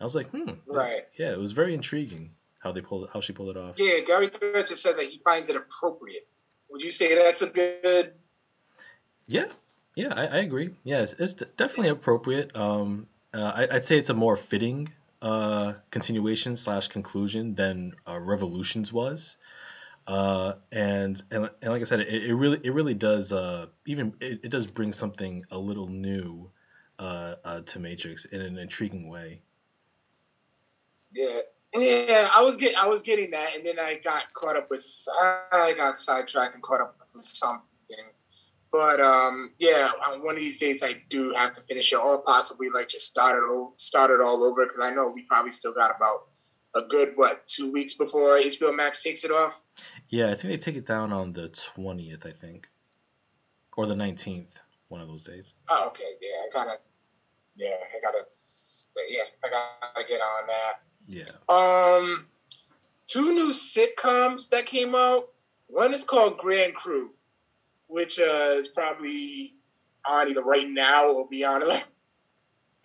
I 0.00 0.04
was 0.04 0.14
like, 0.14 0.28
hmm, 0.30 0.52
Right. 0.66 1.06
yeah, 1.18 1.32
it 1.32 1.38
was 1.38 1.52
very 1.52 1.74
intriguing 1.74 2.32
how 2.58 2.72
they 2.72 2.80
pulled 2.80 3.08
how 3.12 3.20
she 3.20 3.32
pulled 3.32 3.50
it 3.50 3.56
off. 3.56 3.78
Yeah, 3.78 4.00
Gary 4.00 4.28
Threadgill 4.28 4.78
said 4.78 4.96
that 4.96 5.06
he 5.06 5.18
finds 5.18 5.48
it 5.48 5.56
appropriate. 5.56 6.26
Would 6.70 6.82
you 6.82 6.90
say 6.90 7.14
that's 7.14 7.42
a 7.42 7.46
good? 7.46 8.14
Yeah, 9.26 9.46
yeah, 9.94 10.12
I, 10.14 10.26
I 10.26 10.36
agree. 10.38 10.70
Yes, 10.82 11.14
it's, 11.18 11.34
definitely 11.34 11.90
appropriate. 11.90 12.56
Um, 12.56 13.06
uh, 13.32 13.52
I, 13.54 13.76
I'd 13.76 13.84
say 13.84 13.96
it's 13.96 14.10
a 14.10 14.14
more 14.14 14.36
fitting 14.36 14.88
uh, 15.22 15.74
continuation 15.90 16.56
slash 16.56 16.88
conclusion 16.88 17.54
than 17.54 17.94
uh, 18.06 18.18
Revolutions 18.18 18.92
was. 18.92 19.36
Uh, 20.06 20.54
and, 20.70 21.22
and 21.30 21.48
and 21.62 21.72
like 21.72 21.80
I 21.80 21.84
said, 21.84 22.00
it, 22.00 22.24
it 22.24 22.34
really 22.34 22.60
it 22.62 22.72
really 22.72 22.94
does 22.94 23.32
uh, 23.32 23.66
even 23.86 24.14
it, 24.20 24.40
it 24.44 24.50
does 24.50 24.66
bring 24.66 24.92
something 24.92 25.44
a 25.50 25.58
little 25.58 25.86
new 25.86 26.50
uh, 26.98 27.36
uh, 27.44 27.60
to 27.60 27.78
Matrix 27.78 28.26
in 28.26 28.40
an 28.40 28.58
intriguing 28.58 29.08
way. 29.08 29.40
Yeah, 31.12 31.38
yeah. 31.74 32.28
I 32.34 32.42
was 32.42 32.56
get 32.56 32.76
I 32.76 32.86
was 32.86 33.02
getting 33.02 33.30
that, 33.30 33.56
and 33.56 33.64
then 33.64 33.78
I 33.78 33.96
got 34.04 34.32
caught 34.34 34.56
up 34.56 34.68
with 34.70 34.86
I 35.52 35.72
got 35.76 35.96
sidetracked 35.96 36.54
and 36.54 36.62
caught 36.62 36.82
up 36.82 36.96
with 37.14 37.24
something. 37.24 37.62
But 38.70 39.00
um, 39.00 39.52
yeah, 39.58 39.90
one 40.20 40.34
of 40.34 40.42
these 40.42 40.58
days 40.58 40.82
I 40.82 40.96
do 41.08 41.32
have 41.32 41.52
to 41.54 41.60
finish 41.62 41.92
it, 41.92 41.96
or 41.96 42.20
possibly 42.22 42.68
like 42.68 42.88
just 42.88 43.06
start 43.06 43.36
it 43.36 43.44
o- 43.48 43.72
start 43.76 44.10
it 44.10 44.20
all 44.20 44.44
over 44.44 44.64
because 44.66 44.80
I 44.80 44.90
know 44.90 45.08
we 45.08 45.22
probably 45.22 45.52
still 45.52 45.72
got 45.72 45.94
about 45.96 46.26
a 46.74 46.82
good 46.82 47.12
what 47.16 47.46
two 47.46 47.70
weeks 47.70 47.94
before 47.94 48.38
HBO 48.38 48.74
Max 48.74 49.02
takes 49.02 49.24
it 49.24 49.30
off. 49.30 49.60
Yeah, 50.08 50.30
I 50.30 50.34
think 50.34 50.52
they 50.52 50.58
take 50.58 50.76
it 50.76 50.86
down 50.86 51.12
on 51.12 51.32
the 51.32 51.48
twentieth, 51.48 52.26
I 52.26 52.32
think, 52.32 52.68
or 53.76 53.86
the 53.86 53.94
nineteenth, 53.94 54.58
one 54.88 55.00
of 55.00 55.08
those 55.08 55.24
days. 55.24 55.54
Oh, 55.68 55.88
okay. 55.88 56.04
Yeah, 56.20 56.36
I 56.44 56.48
gotta. 56.52 56.78
Yeah, 57.56 57.68
I 57.68 58.00
gotta. 58.02 58.24
Yeah, 59.08 59.24
I 59.44 59.48
gotta 59.48 60.08
get 60.08 60.20
on 60.20 60.46
that. 60.48 60.80
Yeah. 61.06 61.24
Um, 61.48 62.26
two 63.06 63.32
new 63.34 63.50
sitcoms 63.50 64.48
that 64.50 64.66
came 64.66 64.94
out. 64.94 65.28
One 65.68 65.94
is 65.94 66.04
called 66.04 66.38
Grand 66.38 66.74
Crew, 66.74 67.10
which 67.86 68.18
uh, 68.18 68.56
is 68.58 68.68
probably 68.68 69.54
on 70.06 70.28
either 70.28 70.42
right 70.42 70.68
now 70.68 71.10
or 71.10 71.28
be 71.28 71.44
on 71.44 71.62
it, 71.70 71.84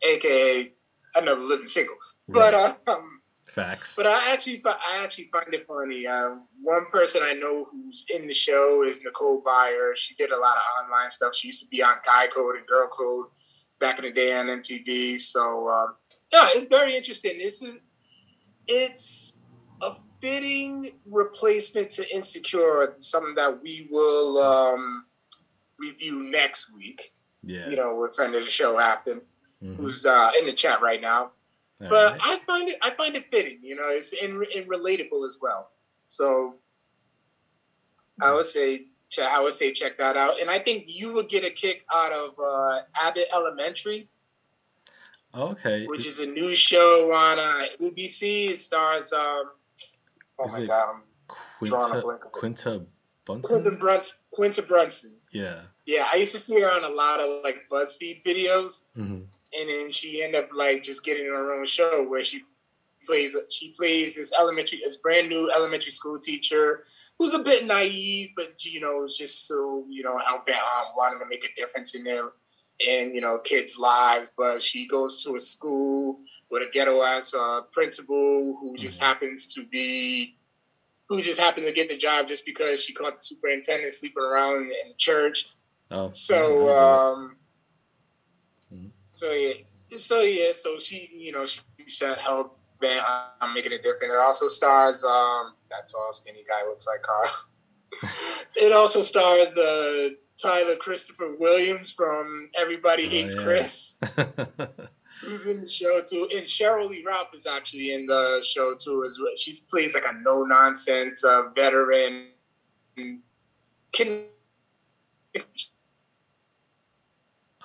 aka 0.03 0.71
another 1.15 1.41
living 1.41 1.67
single. 1.67 1.95
But 2.31 2.53
Right. 2.53 2.53
uh, 2.53 2.91
um, 2.91 3.19
Facts. 3.45 3.95
but 3.95 4.05
I 4.05 4.31
actually 4.31 4.62
I 4.65 4.97
actually 5.03 5.29
find 5.31 5.53
it 5.53 5.65
funny. 5.67 6.05
Uh, 6.05 6.36
one 6.62 6.86
person 6.91 7.21
I 7.24 7.33
know 7.33 7.65
who's 7.71 8.05
in 8.13 8.27
the 8.27 8.33
show 8.33 8.83
is 8.83 9.01
Nicole 9.03 9.41
Byer. 9.41 9.91
She 9.95 10.15
did 10.15 10.31
a 10.31 10.38
lot 10.38 10.57
of 10.57 10.63
online 10.83 11.09
stuff. 11.09 11.36
She 11.36 11.47
used 11.47 11.62
to 11.62 11.67
be 11.69 11.81
on 11.83 11.95
Guy 12.05 12.27
Code 12.27 12.57
and 12.57 12.67
Girl 12.67 12.88
Code 12.88 13.27
back 13.79 14.00
in 14.00 14.05
the 14.05 14.12
day 14.12 14.34
on 14.38 14.48
MTV. 14.48 15.19
So 15.19 15.69
um, 15.69 15.96
yeah, 16.31 16.48
it's 16.51 16.67
very 16.67 16.96
interesting. 16.96 17.38
This 17.38 17.62
is 17.62 17.75
it's 18.67 19.38
a 19.81 19.93
fitting 20.19 20.91
replacement 21.10 21.91
to 21.91 22.15
Insecure, 22.15 22.96
something 22.98 23.36
that 23.36 23.62
we 23.62 23.88
will 23.91 24.38
um, 24.41 25.05
review 25.79 26.24
next 26.31 26.74
week. 26.75 27.13
yeah. 27.43 27.69
You 27.69 27.75
know, 27.77 27.96
with 27.96 28.15
friend 28.15 28.34
of 28.36 28.43
the 28.43 28.50
show 28.51 28.79
Afton, 28.79 29.22
Mhm. 29.63 29.75
who's 29.77 30.05
uh, 30.05 30.31
in 30.39 30.46
the 30.46 30.53
chat 30.53 30.81
right 30.84 31.01
now 31.01 31.31
All 31.81 31.89
but 31.89 32.12
right. 32.12 32.22
I 32.24 32.39
find 32.46 32.69
it 32.69 32.77
I 32.84 32.91
find 32.91 33.15
it 33.15 33.25
fitting. 33.31 33.60
You 33.63 33.75
know, 33.75 33.88
it's 33.89 34.13
in, 34.13 34.43
in 34.53 34.65
relatable 34.67 35.25
as 35.25 35.38
well. 35.41 35.72
So 36.05 36.55
I 38.22 38.34
would 38.34 38.46
say 38.46 38.86
I 39.19 39.41
would 39.41 39.53
say 39.53 39.71
check 39.71 39.97
that 39.97 40.17
out, 40.17 40.39
and 40.41 40.49
I 40.49 40.59
think 40.59 40.85
you 40.87 41.13
would 41.13 41.29
get 41.29 41.43
a 41.43 41.49
kick 41.49 41.85
out 41.93 42.11
of 42.11 42.39
uh, 42.39 42.81
Abbott 42.95 43.27
Elementary, 43.33 44.09
okay. 45.33 45.85
which 45.87 46.05
is 46.05 46.19
a 46.19 46.25
new 46.25 46.55
show 46.55 47.13
on 47.13 47.39
uh, 47.39 47.65
ABC. 47.81 48.49
It 48.51 48.59
stars 48.59 49.13
um, 49.13 49.51
oh 50.39 50.45
Is 50.45 50.57
my 50.57 50.63
it 50.63 50.67
god, 50.67 50.89
I'm 50.89 51.01
Quinta. 51.59 52.03
Quinta 52.31 52.81
Bunsen. 53.25 53.61
Quinta 53.61 53.77
Brunson. 53.77 54.17
Quinta 54.31 54.61
Brunson. 54.61 55.13
Yeah. 55.31 55.61
Yeah, 55.85 56.07
I 56.11 56.17
used 56.17 56.33
to 56.33 56.39
see 56.39 56.59
her 56.59 56.71
on 56.71 56.83
a 56.83 56.89
lot 56.93 57.19
of 57.19 57.43
like 57.43 57.67
BuzzFeed 57.71 58.23
videos. 58.25 58.83
hmm 58.93 59.21
and 59.53 59.69
then 59.69 59.91
she 59.91 60.23
ended 60.23 60.43
up 60.43 60.49
like 60.53 60.83
just 60.83 61.03
getting 61.03 61.25
her 61.25 61.53
own 61.53 61.65
show 61.65 62.05
where 62.07 62.23
she 62.23 62.43
plays 63.05 63.35
she 63.49 63.71
plays 63.71 64.15
this 64.15 64.33
elementary 64.37 64.79
this 64.83 64.97
brand 64.97 65.29
new 65.29 65.51
elementary 65.51 65.91
school 65.91 66.19
teacher 66.19 66.83
who's 67.19 67.33
a 67.33 67.39
bit 67.39 67.65
naive 67.65 68.29
but 68.36 68.63
you 68.63 68.79
know 68.79 69.05
is 69.05 69.15
just 69.17 69.47
so 69.47 69.86
you 69.89 70.03
know 70.03 70.17
helping 70.17 70.55
um, 70.55 70.86
wanting 70.97 71.19
to 71.19 71.25
make 71.29 71.45
a 71.45 71.53
difference 71.59 71.95
in 71.95 72.03
their 72.03 72.24
in 72.79 73.13
you 73.13 73.21
know 73.21 73.39
kids 73.39 73.77
lives 73.77 74.31
but 74.38 74.62
she 74.62 74.88
goes 74.88 75.21
to 75.24 75.36
a 75.36 75.39
school 75.39 76.19
with 76.50 76.63
a 76.63 76.69
ghetto 76.71 77.01
ass 77.03 77.33
uh, 77.33 77.62
principal 77.71 78.57
who 78.59 78.75
just 78.77 79.00
Mhm. 79.00 79.01
happens 79.01 79.47
to 79.47 79.65
be 79.65 80.36
who 81.09 81.21
just 81.21 81.39
happens 81.39 81.65
to 81.67 81.74
get 81.74 81.89
the 81.89 81.97
job 81.97 82.27
just 82.27 82.45
because 82.45 82.81
she 82.81 82.93
caught 82.93 83.15
the 83.15 83.21
superintendent 83.21 83.93
sleeping 83.93 84.24
around 84.24 84.63
in 84.63 84.89
the 84.89 84.95
church 84.97 85.45
Oh. 85.91 86.12
so 86.12 86.69
um, 86.77 87.38
Mhm. 88.71 88.91
so 89.13 89.31
yeah, 89.31 89.53
so 89.97 90.21
yeah, 90.21 90.51
so 90.53 90.79
she 90.79 91.09
you 91.13 91.31
know 91.33 91.45
she, 91.45 91.62
she 91.88 92.05
helped 92.05 92.56
man 92.81 93.03
I'm 93.41 93.53
making 93.53 93.72
it 93.72 93.84
different. 93.84 94.13
It 94.13 94.19
also 94.19 94.48
stars 94.48 95.03
um 95.03 95.53
that 95.69 95.89
tall 95.89 96.12
skinny 96.12 96.43
guy 96.48 96.67
looks 96.67 96.88
like 96.88 97.01
Carl. 97.01 97.31
it 98.55 98.72
also 98.72 99.01
stars 99.01 99.57
uh 99.57 100.10
Tyler 100.41 100.75
Christopher 100.75 101.36
Williams 101.39 101.91
from 101.91 102.50
Everybody 102.55 103.05
Oh, 103.05 103.10
Hates 103.10 103.36
yeah. 103.36 103.43
Chris, 103.43 103.98
who's 105.22 105.48
in 105.48 105.62
the 105.62 105.69
show 105.69 106.01
too, 106.07 106.29
and 106.36 106.46
Sheryl 106.46 106.89
Lee 106.89 107.03
Ralph 107.05 107.34
is 107.34 107.48
actually 107.48 107.93
in 107.93 108.05
the 108.05 108.43
show 108.46 108.75
too 108.75 109.03
as 109.03 109.17
well. 109.19 109.34
She 109.36 109.55
plays 109.69 109.96
like 109.96 110.05
a 110.05 110.13
no 110.22 110.43
nonsense 110.43 111.24
uh, 111.24 111.50
veteran. 111.55 112.27
Can 113.91 114.27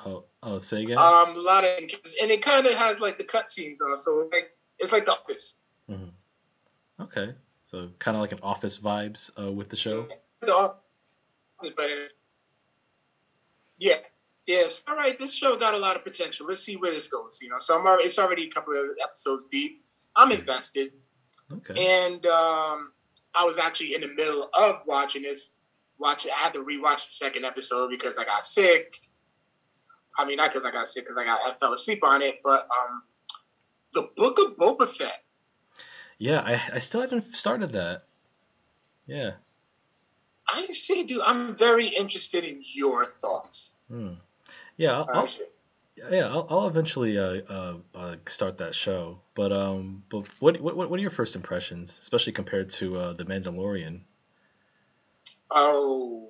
oh, 0.07 0.25
oh, 0.43 0.59
say 0.59 0.83
again. 0.83 0.99
Um, 0.99 1.37
a 1.37 1.41
lot 1.41 1.65
of 1.65 1.79
and 1.79 2.31
it 2.31 2.43
kind 2.43 2.67
of 2.67 2.75
has 2.75 3.01
like 3.01 3.19
the 3.19 3.25
cutscenes 3.25 3.83
on, 3.83 3.97
so 3.97 4.29
like 4.33 4.53
it's 4.83 4.93
like 4.93 5.07
the 5.07 5.13
office. 5.13 5.55
hmm 5.89 6.09
Okay. 7.01 7.35
So 7.65 7.89
kind 7.99 8.17
of 8.17 8.21
like 8.21 8.33
an 8.33 8.41
office 8.43 8.79
vibes 8.79 9.31
uh, 9.41 9.51
with 9.51 9.69
the 9.71 9.77
show. 9.77 10.07
The 10.43 10.55
office, 10.55 10.77
uh, 11.65 11.85
yeah, 13.79 13.97
yes. 14.47 14.83
All 14.87 14.95
right, 14.97 15.19
this 15.19 15.35
show 15.35 15.57
got 15.57 15.75
a 15.75 15.79
lot 15.79 15.97
of 15.97 16.05
potential. 16.05 16.47
Let's 16.47 16.63
see 16.63 16.77
where 16.77 16.93
this 16.93 17.09
goes. 17.09 17.39
You 17.41 17.49
know, 17.49 17.57
so 17.61 17.79
I'm 17.79 17.87
already, 17.87 18.05
it's 18.05 18.19
already 18.19 18.45
a 18.47 18.51
couple 18.51 18.75
of 18.75 18.87
episodes 19.03 19.47
deep. 19.47 19.81
I'm 20.15 20.31
invested, 20.33 20.91
Okay. 21.53 22.03
and 22.05 22.27
um, 22.27 22.93
I 23.35 23.45
was 23.45 23.57
actually 23.59 23.95
in 23.95 24.03
the 24.03 24.09
middle 24.09 24.51
of 24.53 24.81
watching 24.87 25.23
this. 25.23 25.53
Watch, 25.99 26.27
I 26.27 26.37
had 26.37 26.53
to 26.55 26.61
rewatch 26.61 27.07
the 27.07 27.13
second 27.13 27.45
episode 27.45 27.89
because 27.91 28.19
I 28.19 28.25
got 28.25 28.45
sick. 28.45 28.99
I 30.19 30.25
mean, 30.27 30.37
not 30.37 30.53
because 30.53 30.67
I 30.67 30.71
got 30.71 30.89
sick, 30.89 31.05
because 31.05 31.17
I 31.17 31.25
got 31.25 31.41
I 31.43 31.53
fell 31.53 31.73
asleep 31.73 32.05
on 32.05 32.23
it. 32.23 32.41
But 32.45 32.61
um, 32.61 33.03
the 33.93 34.09
Book 34.17 34.39
of 34.39 34.57
Boba 34.57 34.89
Fett. 34.89 35.23
Yeah, 36.19 36.41
I, 36.41 36.61
I 36.75 36.79
still 36.79 37.01
haven't 37.01 37.35
started 37.35 37.73
that. 37.73 38.03
Yeah. 39.07 39.33
I 40.49 40.67
see, 40.67 41.05
dude. 41.05 41.23
I'm 41.23 41.57
very 41.57 41.89
interested 41.89 42.45
in 42.45 42.63
your 42.63 43.05
thoughts. 43.05 43.75
Hmm. 43.89 44.15
Yeah, 44.77 44.99
I'll, 44.99 45.09
I'll, 45.13 45.29
yeah, 46.11 46.27
I'll, 46.27 46.47
I'll 46.51 46.67
eventually 46.67 47.19
uh, 47.19 47.41
uh, 47.49 47.77
uh, 47.95 48.17
start 48.27 48.59
that 48.59 48.75
show. 48.75 49.21
But 49.35 49.53
um, 49.53 50.03
but 50.09 50.27
what 50.41 50.61
what 50.61 50.77
what 50.77 50.91
are 50.91 51.03
your 51.03 51.11
first 51.11 51.37
impressions, 51.37 51.99
especially 51.99 52.33
compared 52.33 52.71
to 52.71 52.99
uh, 52.99 53.13
the 53.13 53.25
Mandalorian? 53.25 54.01
Oh, 55.51 56.29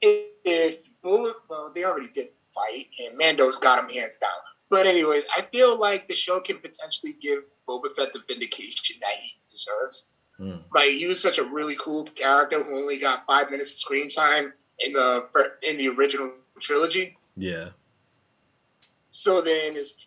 if, 0.00 0.26
if 0.44 1.02
Bullet, 1.02 1.36
well, 1.48 1.72
they 1.74 1.84
already 1.84 2.08
did 2.08 2.28
fight, 2.54 2.88
and 3.02 3.16
Mando's 3.16 3.58
got 3.58 3.78
him 3.78 3.88
hands 3.88 4.18
down. 4.18 4.30
But 4.70 4.86
anyways, 4.86 5.24
I 5.36 5.42
feel 5.42 5.78
like 5.78 6.08
the 6.08 6.14
show 6.14 6.40
can 6.40 6.58
potentially 6.58 7.14
give 7.20 7.42
Boba 7.68 7.94
Fett 7.94 8.12
the 8.14 8.22
vindication 8.26 8.96
that 9.00 9.14
he 9.20 9.34
deserves. 9.50 10.12
Hmm. 10.38 10.62
Like 10.72 10.90
he 10.90 11.06
was 11.06 11.20
such 11.20 11.38
a 11.38 11.44
really 11.44 11.76
cool 11.78 12.04
character 12.04 12.62
who 12.62 12.78
only 12.78 12.98
got 12.98 13.26
five 13.26 13.50
minutes 13.50 13.72
of 13.72 13.78
screen 13.78 14.08
time 14.08 14.52
in 14.78 14.92
the 14.92 15.26
in 15.68 15.76
the 15.76 15.88
original 15.88 16.32
trilogy. 16.60 17.18
Yeah. 17.36 17.70
So 19.10 19.42
then 19.42 19.76
it's 19.76 20.06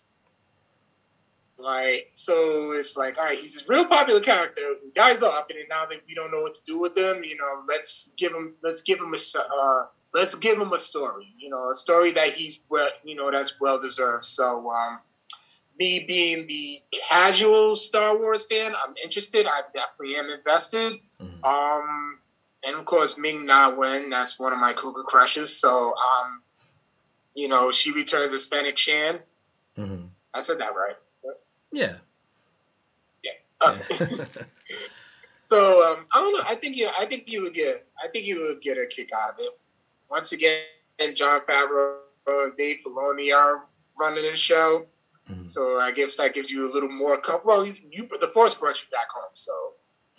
Like, 1.58 2.10
so 2.10 2.72
it's 2.72 2.98
like, 2.98 3.18
all 3.18 3.26
right, 3.26 3.38
he's 3.38 3.54
this 3.54 3.70
real 3.70 3.86
popular 3.86 4.20
character 4.20 4.62
who 4.82 4.92
dies 4.92 5.22
off, 5.24 5.46
and 5.50 5.60
now 5.70 5.86
that 5.86 6.02
we 6.08 6.14
don't 6.14 6.32
know 6.32 6.42
what 6.42 6.54
to 6.56 6.64
do 6.66 6.80
with 6.80 6.98
him, 6.98 7.24
you 7.24 7.38
know, 7.38 7.64
let's 7.70 8.12
give 8.18 8.34
him, 8.34 8.56
let's 8.62 8.82
give 8.82 9.00
him 9.00 9.14
a, 9.14 9.40
uh, 9.40 9.86
let's 10.14 10.36
give 10.36 10.60
him 10.60 10.72
a 10.74 10.80
story, 10.80 11.34
you 11.38 11.50
know, 11.50 11.72
a 11.72 11.76
story 11.76 12.12
that 12.14 12.32
he's 12.32 12.60
well, 12.70 12.90
you 13.04 13.16
know, 13.16 13.32
that's 13.32 13.60
well 13.60 13.80
deserved. 13.80 14.26
So, 14.26 14.70
um, 14.72 15.00
me 15.80 16.06
being 16.08 16.48
the 16.48 16.82
casual 17.10 17.76
Star 17.76 18.18
Wars 18.18 18.46
fan, 18.46 18.74
I'm 18.76 18.94
interested. 19.04 19.48
I 19.48 19.62
definitely 19.74 20.16
am 20.16 20.30
invested. 20.30 20.94
Mm-hmm. 21.22 21.44
Um, 21.44 22.20
and 22.66 22.76
of 22.76 22.86
course, 22.86 23.18
Ming 23.18 23.46
Na 23.46 23.76
Wen, 23.76 24.10
that's 24.10 24.40
one 24.40 24.54
of 24.54 24.60
my 24.60 24.74
cougar 24.74 25.04
crushes. 25.04 25.58
So, 25.58 25.94
um, 25.96 26.42
you 27.34 27.48
know, 27.48 27.72
she 27.72 27.92
returns 27.92 28.34
as 28.34 28.46
Fennec 28.46 28.78
Shand. 28.78 29.20
Mm-hmm. 29.78 30.06
I 30.34 30.42
said 30.42 30.60
that 30.60 30.76
right. 30.76 30.96
Yeah. 31.72 31.96
Yeah. 33.24 33.68
Okay. 33.68 34.26
so 35.50 35.92
um, 35.92 36.06
I 36.14 36.20
don't 36.20 36.38
know. 36.38 36.44
I 36.48 36.56
think 36.56 36.78
you. 36.78 36.90
I 36.98 37.08
think 37.08 37.24
you 37.28 37.42
would 37.42 37.56
get. 37.56 37.88
I 38.02 38.08
think 38.10 38.26
you 38.26 38.42
would 38.42 38.62
get 38.62 38.78
a 38.78 38.86
kick 38.86 39.10
out 39.12 39.32
of 39.32 39.36
it. 39.40 39.60
Once 40.14 40.32
again, 40.32 40.62
Jon 41.16 41.42
Favreau, 41.42 41.96
and 42.28 42.56
Dave 42.56 42.82
Filoni 42.86 43.36
are 43.36 43.66
running 44.00 44.30
the 44.30 44.38
show. 44.38 44.86
Mm-hmm. 45.28 45.48
So 45.48 45.80
I 45.80 45.92
guess 45.92 46.18
that 46.18 46.36
gives 46.36 46.52
you 46.52 46.72
a 46.72 46.72
little 46.72 46.92
more. 46.92 47.18
Com- 47.18 47.42
well, 47.44 47.66
you, 47.66 47.74
you 47.90 48.08
the 48.22 48.28
Force 48.28 48.54
brought 48.54 48.80
you 48.80 48.88
back 48.92 49.08
home, 49.10 49.32
so 49.34 49.52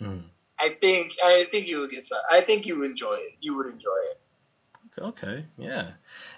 mm-hmm. 0.01 0.27
I 0.59 0.75
think 0.81 1.13
I 1.23 1.45
think 1.49 1.67
you 1.67 1.79
would 1.79 1.91
get. 1.91 2.03
Some, 2.03 2.19
I 2.29 2.41
think 2.41 2.65
you 2.65 2.77
would 2.79 2.89
enjoy 2.89 3.13
it. 3.13 3.37
You 3.39 3.55
would 3.55 3.67
enjoy 3.67 3.95
it. 4.11 4.21
Okay. 4.99 5.45
Yeah. 5.57 5.91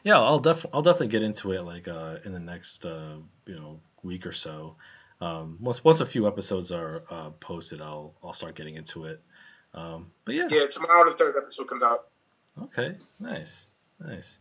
Yeah. 0.03 0.19
I'll 0.19 0.39
def 0.39 0.63
I'll 0.71 0.83
definitely 0.83 1.07
get 1.07 1.23
into 1.23 1.51
it 1.53 1.63
like 1.63 1.87
uh, 1.87 2.17
in 2.25 2.33
the 2.33 2.39
next 2.39 2.85
uh, 2.85 3.15
you 3.47 3.55
know 3.55 3.79
week 4.03 4.27
or 4.27 4.33
so. 4.33 4.75
Um, 5.19 5.57
once 5.59 5.83
once 5.83 6.01
a 6.01 6.05
few 6.05 6.27
episodes 6.27 6.71
are 6.71 7.03
uh, 7.09 7.31
posted, 7.39 7.81
I'll 7.81 8.13
I'll 8.23 8.33
start 8.33 8.53
getting 8.53 8.75
into 8.75 9.05
it. 9.05 9.19
Um, 9.73 10.11
but 10.25 10.35
yeah. 10.35 10.47
Yeah. 10.51 10.67
Tomorrow 10.67 11.09
the 11.09 11.17
third 11.17 11.35
episode 11.41 11.67
comes 11.67 11.81
out. 11.81 12.09
Okay. 12.63 12.95
Nice. 13.19 13.67
Nice. 13.99 14.39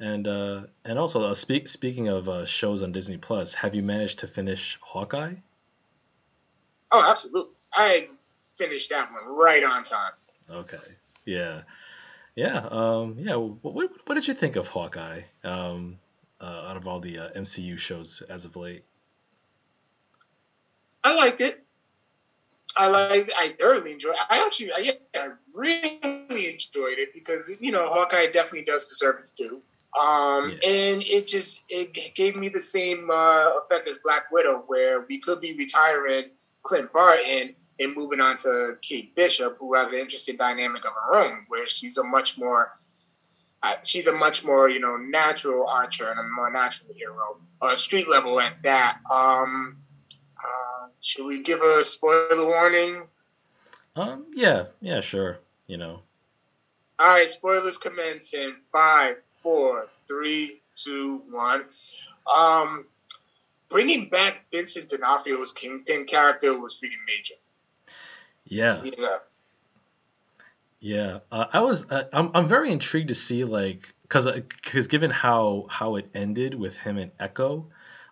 And 0.00 0.26
uh, 0.26 0.62
and 0.84 0.98
also 0.98 1.24
uh, 1.24 1.34
speak, 1.34 1.68
speaking 1.68 2.08
of 2.08 2.26
uh, 2.26 2.46
shows 2.46 2.82
on 2.82 2.90
Disney 2.90 3.18
Plus, 3.18 3.52
have 3.52 3.74
you 3.74 3.82
managed 3.82 4.20
to 4.20 4.26
finish 4.26 4.78
Hawkeye? 4.80 5.34
Oh, 6.90 7.04
absolutely! 7.06 7.54
I 7.74 8.08
finished 8.56 8.88
that 8.88 9.10
one 9.12 9.36
right 9.36 9.62
on 9.62 9.84
time. 9.84 10.12
Okay, 10.50 10.78
yeah, 11.26 11.62
yeah, 12.34 12.66
um, 12.70 13.16
yeah. 13.18 13.34
What, 13.36 13.74
what, 13.74 13.90
what 14.06 14.14
did 14.14 14.26
you 14.26 14.32
think 14.32 14.56
of 14.56 14.68
Hawkeye? 14.68 15.20
Um, 15.44 15.98
uh, 16.40 16.64
out 16.68 16.78
of 16.78 16.88
all 16.88 17.00
the 17.00 17.18
uh, 17.18 17.30
MCU 17.32 17.76
shows 17.76 18.22
as 18.22 18.46
of 18.46 18.56
late, 18.56 18.84
I 21.04 21.14
liked 21.14 21.42
it. 21.42 21.62
I 22.80 22.86
like. 22.86 23.30
I 23.38 23.54
thoroughly 23.60 23.92
enjoyed. 23.92 24.14
It. 24.14 24.20
I 24.30 24.42
actually, 24.42 24.72
I, 24.72 24.92
I 25.14 25.28
really 25.54 25.98
enjoyed 26.48 26.98
it 26.98 27.10
because 27.12 27.52
you 27.60 27.70
know 27.70 27.88
Hawkeye 27.90 28.28
definitely 28.32 28.64
does 28.64 28.88
deserve 28.88 29.16
its 29.16 29.32
due. 29.32 29.60
Um, 30.00 30.56
yeah. 30.62 30.70
and 30.70 31.02
it 31.02 31.26
just 31.26 31.60
it 31.68 32.14
gave 32.14 32.36
me 32.36 32.48
the 32.48 32.60
same 32.60 33.10
uh, 33.10 33.58
effect 33.58 33.86
as 33.86 33.98
Black 34.02 34.32
Widow, 34.32 34.64
where 34.66 35.04
we 35.06 35.20
could 35.20 35.42
be 35.42 35.54
retiring 35.58 36.30
Clint 36.62 36.90
Barton 36.90 37.54
and 37.78 37.94
moving 37.94 38.20
on 38.20 38.38
to 38.38 38.78
Kate 38.80 39.14
Bishop, 39.14 39.58
who 39.58 39.74
has 39.74 39.92
an 39.92 39.98
interesting 39.98 40.38
dynamic 40.38 40.82
of 40.86 40.92
her 40.92 41.18
own, 41.18 41.44
where 41.48 41.66
she's 41.66 41.98
a 41.98 42.04
much 42.04 42.38
more 42.38 42.72
uh, 43.62 43.74
she's 43.84 44.06
a 44.06 44.12
much 44.12 44.42
more 44.42 44.70
you 44.70 44.80
know 44.80 44.96
natural 44.96 45.68
archer 45.68 46.08
and 46.08 46.18
a 46.18 46.22
more 46.34 46.50
natural 46.50 46.94
hero, 46.94 47.36
uh, 47.60 47.76
street 47.76 48.08
level 48.08 48.40
at 48.40 48.54
that. 48.62 49.00
Um, 49.10 49.76
should 51.00 51.26
we 51.26 51.42
give 51.42 51.60
a 51.60 51.82
spoiler 51.84 52.46
warning? 52.46 53.02
Um, 53.96 54.26
yeah, 54.34 54.66
yeah, 54.80 55.00
sure. 55.00 55.38
You 55.66 55.76
know. 55.76 56.00
All 56.98 57.08
right, 57.08 57.30
spoilers 57.30 57.78
commence 57.78 58.34
in 58.34 58.56
five, 58.72 59.16
four, 59.42 59.86
three, 60.06 60.60
two, 60.74 61.22
one. 61.30 61.64
Um, 62.36 62.86
bringing 63.68 64.08
back 64.08 64.46
Vincent 64.52 64.90
D'Onofrio's 64.90 65.52
Kingpin 65.52 66.06
character 66.06 66.58
was 66.58 66.74
freaking 66.74 67.04
major. 67.06 67.34
Yeah. 68.44 68.82
Yeah. 68.84 69.18
Yeah, 70.80 71.18
uh, 71.30 71.44
I 71.52 71.60
was. 71.60 71.84
Uh, 71.90 72.04
I'm. 72.10 72.30
I'm 72.34 72.48
very 72.48 72.72
intrigued 72.72 73.08
to 73.08 73.14
see 73.14 73.44
like 73.44 73.86
because 74.02 74.24
because 74.24 74.86
uh, 74.86 74.88
given 74.88 75.10
how 75.10 75.66
how 75.68 75.96
it 75.96 76.08
ended 76.14 76.54
with 76.54 76.78
him 76.78 76.96
and 76.96 77.10
Echo, 77.20 77.66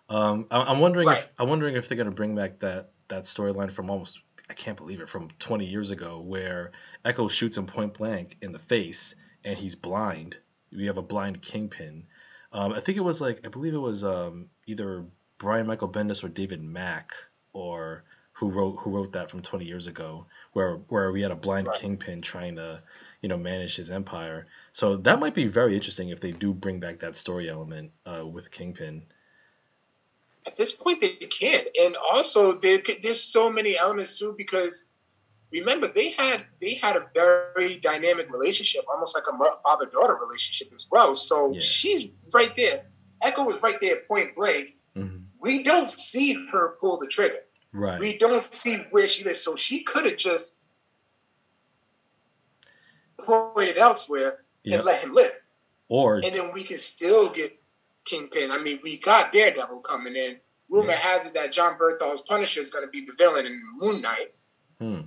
um, 0.09 0.47
I, 0.51 0.71
am 0.71 0.79
wondering 0.79 1.07
right. 1.07 1.19
if 1.19 1.27
I'm 1.37 1.49
wondering 1.49 1.75
if 1.75 1.87
they're 1.87 1.97
gonna 1.97 2.11
bring 2.11 2.35
back 2.35 2.59
that 2.59 2.91
that 3.07 3.23
storyline 3.23 3.71
from 3.71 3.89
almost 3.89 4.19
I 4.49 4.53
can't 4.53 4.77
believe 4.77 4.99
it 4.99 5.09
from 5.09 5.29
20 5.39 5.65
years 5.65 5.91
ago 5.91 6.19
where 6.19 6.71
Echo 7.05 7.27
shoots 7.27 7.57
him 7.57 7.67
point 7.67 7.93
blank 7.93 8.37
in 8.41 8.51
the 8.51 8.59
face 8.59 9.15
and 9.45 9.57
he's 9.57 9.75
blind 9.75 10.37
we 10.75 10.85
have 10.87 10.97
a 10.97 11.01
blind 11.01 11.41
kingpin. 11.41 12.05
Um, 12.51 12.73
I 12.73 12.79
think 12.79 12.97
it 12.97 13.01
was 13.01 13.21
like 13.21 13.41
I 13.45 13.49
believe 13.49 13.73
it 13.73 13.79
was 13.79 14.03
um, 14.03 14.47
either 14.65 15.05
Brian 15.37 15.67
Michael 15.67 15.89
Bendis 15.89 16.23
or 16.23 16.29
David 16.29 16.63
Mack 16.63 17.13
or 17.53 18.03
who 18.33 18.49
wrote 18.49 18.77
who 18.79 18.91
wrote 18.91 19.13
that 19.13 19.29
from 19.29 19.41
20 19.41 19.65
years 19.65 19.87
ago 19.87 20.25
where 20.53 20.77
where 20.87 21.11
we 21.11 21.21
had 21.21 21.31
a 21.31 21.35
blind 21.35 21.67
right. 21.67 21.79
kingpin 21.79 22.21
trying 22.21 22.55
to 22.55 22.81
you 23.21 23.29
know 23.29 23.37
manage 23.37 23.75
his 23.75 23.91
empire. 23.91 24.47
So 24.71 24.97
that 24.97 25.19
might 25.19 25.33
be 25.33 25.45
very 25.45 25.75
interesting 25.75 26.09
if 26.09 26.19
they 26.19 26.31
do 26.31 26.53
bring 26.53 26.79
back 26.79 26.99
that 26.99 27.15
story 27.15 27.49
element 27.49 27.91
uh, 28.05 28.25
with 28.25 28.51
Kingpin. 28.51 29.03
At 30.49 30.55
this 30.55 30.71
point, 30.71 30.99
they 30.99 31.09
can't. 31.09 31.67
and 31.79 31.95
also 31.95 32.53
there, 32.53 32.81
there's 33.03 33.21
so 33.21 33.51
many 33.51 33.77
elements 33.77 34.17
too 34.17 34.33
because 34.35 34.85
remember 35.51 35.87
they 35.93 36.09
had 36.09 36.43
they 36.59 36.73
had 36.73 36.95
a 36.95 37.05
very 37.13 37.77
dynamic 37.77 38.31
relationship, 38.31 38.83
almost 38.91 39.15
like 39.15 39.25
a 39.31 39.61
father 39.61 39.85
daughter 39.85 40.15
relationship 40.15 40.73
as 40.73 40.87
well. 40.89 41.15
So 41.15 41.51
yeah. 41.53 41.59
she's 41.59 42.09
right 42.33 42.51
there. 42.55 42.85
Echo 43.21 43.43
was 43.43 43.61
right 43.61 43.75
there, 43.79 43.97
point 44.07 44.35
blank. 44.35 44.75
Mm-hmm. 44.95 45.17
We 45.39 45.61
don't 45.61 45.87
see 45.87 46.33
her 46.51 46.77
pull 46.81 46.97
the 46.97 47.05
trigger. 47.05 47.41
Right. 47.71 47.99
We 47.99 48.17
don't 48.17 48.41
see 48.51 48.77
where 48.89 49.07
she 49.07 49.23
is. 49.25 49.43
So 49.43 49.55
she 49.55 49.83
could 49.83 50.05
have 50.05 50.17
just 50.17 50.55
pointed 53.23 53.77
elsewhere 53.77 54.39
yep. 54.63 54.79
and 54.79 54.85
let 54.85 55.03
him 55.03 55.13
live. 55.13 55.33
Or 55.89 56.15
and 56.15 56.33
then 56.33 56.53
we 56.53 56.63
can 56.63 56.79
still 56.79 57.29
get 57.29 57.58
Kingpin. 58.09 58.51
I 58.51 58.57
mean, 58.57 58.79
we 58.83 58.97
got 58.97 59.31
Daredevil 59.31 59.81
coming 59.81 60.15
in. 60.15 60.37
Rumor 60.69 60.91
yeah. 60.91 60.97
has 60.97 61.25
it 61.25 61.33
that 61.33 61.51
Jon 61.51 61.77
Bernthal's 61.77 62.21
Punisher 62.21 62.61
is 62.61 62.69
going 62.69 62.85
to 62.85 62.91
be 62.91 63.05
the 63.05 63.13
villain 63.17 63.45
in 63.45 63.61
Moon 63.77 64.01
Knight. 64.01 64.33
Hmm. 64.79 65.01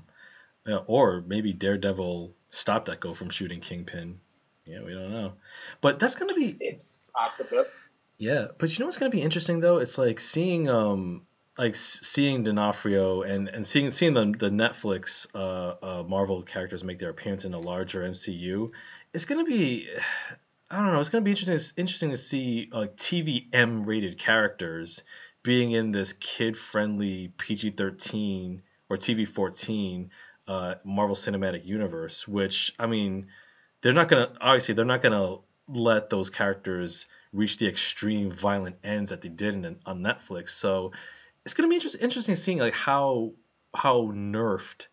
Yeah, 0.66 0.80
or 0.86 1.22
maybe 1.26 1.52
Daredevil 1.52 2.34
stopped 2.50 2.88
Echo 2.88 3.14
from 3.14 3.30
shooting 3.30 3.60
Kingpin. 3.60 4.20
Yeah, 4.64 4.82
we 4.82 4.94
don't 4.94 5.10
know. 5.10 5.32
But 5.80 5.98
that's 5.98 6.14
gonna 6.14 6.34
be 6.34 6.56
it's 6.60 6.86
possible. 7.12 7.64
Yeah, 8.18 8.48
but 8.58 8.72
you 8.72 8.78
know 8.78 8.86
what's 8.86 8.98
gonna 8.98 9.10
be 9.10 9.22
interesting 9.22 9.58
though? 9.58 9.78
It's 9.78 9.98
like 9.98 10.20
seeing 10.20 10.68
um 10.68 11.22
like 11.58 11.74
seeing 11.74 12.44
D'Onofrio 12.44 13.22
and 13.22 13.48
and 13.48 13.66
seeing 13.66 13.90
seeing 13.90 14.14
the 14.14 14.26
the 14.26 14.50
Netflix 14.50 15.26
uh, 15.34 15.74
uh 15.82 16.04
Marvel 16.04 16.42
characters 16.42 16.84
make 16.84 17.00
their 17.00 17.10
appearance 17.10 17.44
in 17.44 17.54
a 17.54 17.58
larger 17.58 18.02
MCU. 18.02 18.70
It's 19.12 19.24
gonna 19.24 19.44
be 19.44 19.88
I 20.72 20.76
don't 20.76 20.94
know. 20.94 21.00
It's 21.00 21.11
gonna 21.11 21.20
be 21.20 21.32
interesting 21.32 21.74
interesting 21.76 22.11
to 22.11 22.16
see 22.16 22.70
like 22.72 22.96
TV 22.96 23.48
M 23.52 23.82
rated 23.82 24.18
characters 24.18 25.04
being 25.42 25.72
in 25.72 25.90
this 25.90 26.14
kid 26.14 26.56
friendly 26.56 27.28
PG 27.37 27.72
thirteen 27.72 28.62
or 28.88 28.96
TV 28.96 29.28
fourteen 29.28 30.12
uh, 30.48 30.76
Marvel 30.82 31.14
Cinematic 31.14 31.66
Universe, 31.66 32.26
which 32.26 32.72
I 32.78 32.87
mean, 32.87 33.26
they're 33.82 33.92
not 33.92 34.08
gonna 34.08 34.32
obviously 34.40 34.74
they're 34.74 34.87
not 34.87 35.02
gonna 35.02 35.37
let 35.68 36.08
those 36.08 36.30
characters 36.30 37.06
reach 37.35 37.58
the 37.58 37.68
extreme 37.68 38.32
violent 38.32 38.76
ends 38.82 39.11
that 39.11 39.20
they 39.20 39.28
did 39.28 39.54
in, 39.54 39.76
on 39.85 40.00
Netflix. 40.00 40.50
So 40.50 40.92
it's 41.44 41.52
gonna 41.52 41.68
be 41.68 41.74
inter- 41.74 41.98
interesting 42.00 42.35
seeing 42.35 42.58
like 42.58 42.72
how 42.72 43.35
how 43.74 44.11
nerfed 44.11 44.87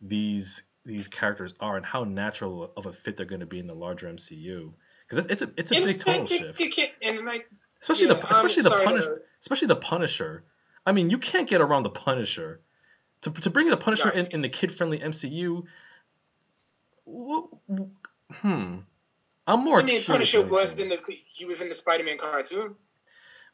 these 0.00 0.62
these 0.86 1.06
characters 1.06 1.52
are 1.60 1.76
and 1.76 1.84
how 1.84 2.04
natural 2.04 2.72
of 2.78 2.86
a 2.86 2.92
fit 2.94 3.18
they're 3.18 3.26
going 3.26 3.40
to 3.40 3.46
be 3.46 3.58
in 3.58 3.66
the 3.66 3.74
larger 3.74 4.10
MCU 4.10 4.72
because 5.08 5.24
it's, 5.26 5.42
it's 5.42 5.42
a 5.42 5.50
it's 5.56 5.70
a 5.72 5.76
and 5.76 5.84
big 5.86 5.98
tonal 5.98 6.26
shift. 6.26 6.60
and 7.02 7.24
like, 7.24 7.48
especially 7.80 8.08
yeah, 8.08 8.14
the 8.14 8.30
especially 8.30 8.62
the 8.62 8.70
Punisher, 8.70 9.22
especially 9.40 9.68
the 9.68 9.76
Punisher. 9.76 10.44
I 10.84 10.92
mean, 10.92 11.10
you 11.10 11.18
can't 11.18 11.48
get 11.48 11.60
around 11.60 11.82
the 11.82 11.90
Punisher 11.90 12.60
to, 13.22 13.30
to 13.30 13.50
bring 13.50 13.68
the 13.68 13.76
Punisher 13.76 14.10
in, 14.10 14.26
in 14.26 14.42
the 14.42 14.48
kid 14.48 14.72
friendly 14.72 14.98
MCU. 14.98 15.64
Hmm. 17.06 18.78
I'm 19.46 19.64
more. 19.64 19.80
I 19.80 19.82
mean, 19.82 20.02
Punisher 20.02 20.42
was 20.42 20.78
in 20.78 20.88
the 20.88 20.98
he 21.32 21.44
was 21.44 21.60
in 21.60 21.68
the 21.68 21.74
Spider 21.74 22.04
Man 22.04 22.18
cartoon. 22.18 22.76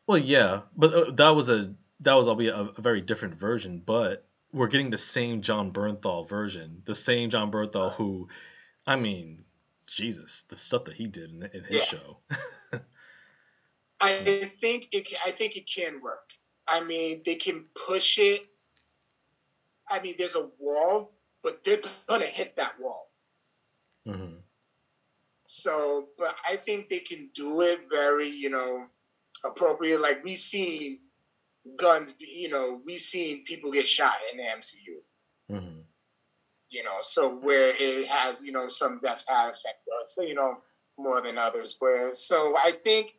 Well, 0.06 0.18
yeah, 0.18 0.62
but 0.76 0.92
uh, 0.92 1.10
that 1.12 1.30
was 1.30 1.48
a 1.48 1.74
that 2.00 2.14
was 2.14 2.28
albeit 2.28 2.54
a, 2.54 2.72
a 2.76 2.80
very 2.80 3.00
different 3.00 3.34
version, 3.34 3.82
but 3.84 4.26
we're 4.52 4.68
getting 4.68 4.90
the 4.90 4.98
same 4.98 5.42
Jon 5.42 5.72
Bernthal 5.72 6.28
version, 6.28 6.82
the 6.84 6.94
same 6.94 7.30
Jon 7.30 7.50
Bernthal 7.50 7.92
who, 7.92 8.28
I 8.86 8.96
mean, 8.96 9.44
Jesus, 9.94 10.44
the 10.48 10.57
stuff 10.57 10.85
that 10.85 10.94
he 10.94 11.07
did 11.07 11.30
in, 11.30 11.42
in 11.54 11.64
his 11.64 11.83
yeah. 11.83 11.98
show. 11.98 12.18
I 14.00 14.50
think 14.61 14.88
it. 14.92 15.09
I 15.24 15.30
think 15.30 15.57
it 15.57 15.66
can 15.66 16.02
work. 16.02 16.30
I 16.66 16.83
mean, 16.83 17.22
they 17.24 17.37
can 17.37 17.64
push 17.87 18.18
it. 18.18 18.46
I 19.88 20.00
mean, 20.00 20.14
there's 20.18 20.35
a 20.35 20.48
wall, 20.59 21.12
but 21.42 21.64
they're 21.64 21.80
gonna 22.07 22.26
hit 22.26 22.57
that 22.57 22.74
wall. 22.80 23.11
Mm-hmm. 24.07 24.37
So, 25.46 26.09
but 26.18 26.35
I 26.48 26.57
think 26.57 26.88
they 26.88 26.98
can 26.98 27.30
do 27.35 27.61
it 27.62 27.80
very, 27.90 28.28
you 28.28 28.50
know, 28.50 28.87
appropriate. 29.44 30.00
Like 30.00 30.24
we've 30.24 30.40
seen 30.40 31.00
guns, 31.76 32.14
you 32.18 32.48
know, 32.48 32.80
we've 32.85 33.00
seen 33.00 33.44
people 33.44 33.72
get 33.72 33.87
shot 33.87 34.14
in 34.33 34.38
the 34.38 34.44
MCU. 34.44 35.57
Mm-hmm. 35.57 35.80
You 36.74 36.82
know, 36.82 36.98
so 37.02 37.28
where 37.28 37.72
it 37.78 38.06
has, 38.08 38.40
you 38.42 38.50
know, 38.52 38.66
some 38.68 39.00
deaths 39.00 39.24
had 39.28 39.50
affected 39.50 39.92
us, 40.02 40.14
so, 40.14 40.22
you 40.22 40.34
know, 40.34 40.58
more 40.98 41.20
than 41.20 41.38
others. 41.38 41.76
Where 41.78 42.12
so 42.12 42.56
I 42.58 42.72
think 42.72 43.14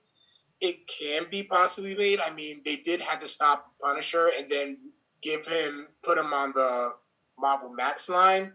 it 0.59 0.87
can 0.87 1.27
be 1.31 1.43
possibly 1.43 1.95
made. 1.95 2.19
I 2.19 2.31
mean, 2.33 2.61
they 2.65 2.75
did 2.75 3.01
have 3.01 3.21
to 3.21 3.27
stop 3.27 3.71
Punisher 3.81 4.31
and 4.37 4.51
then 4.51 4.77
give 5.21 5.47
him 5.47 5.87
put 6.03 6.17
him 6.17 6.33
on 6.33 6.51
the 6.53 6.93
Marvel 7.39 7.69
Max 7.73 8.09
line. 8.09 8.51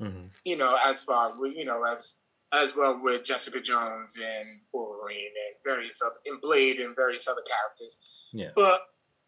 Mm-hmm. 0.00 0.26
You 0.44 0.56
know, 0.56 0.76
as 0.84 1.02
far 1.02 1.34
you 1.46 1.64
know 1.64 1.84
as 1.84 2.16
as 2.52 2.74
well 2.76 3.00
with 3.02 3.24
Jessica 3.24 3.60
Jones 3.60 4.16
and 4.16 4.60
Wolverine 4.72 5.26
and 5.26 5.56
various 5.64 6.00
other 6.02 6.16
and 6.26 6.40
Blade 6.40 6.80
and 6.80 6.94
various 6.96 7.28
other 7.28 7.42
characters. 7.46 7.98
Yeah. 8.32 8.50
But 8.54 8.80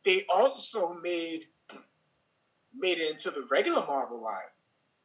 they 0.04 0.24
also 0.34 0.94
made 1.02 1.46
made 2.78 2.98
it 2.98 3.10
into 3.10 3.30
the 3.30 3.46
regular 3.50 3.84
Marvel 3.86 4.22
line, 4.22 4.52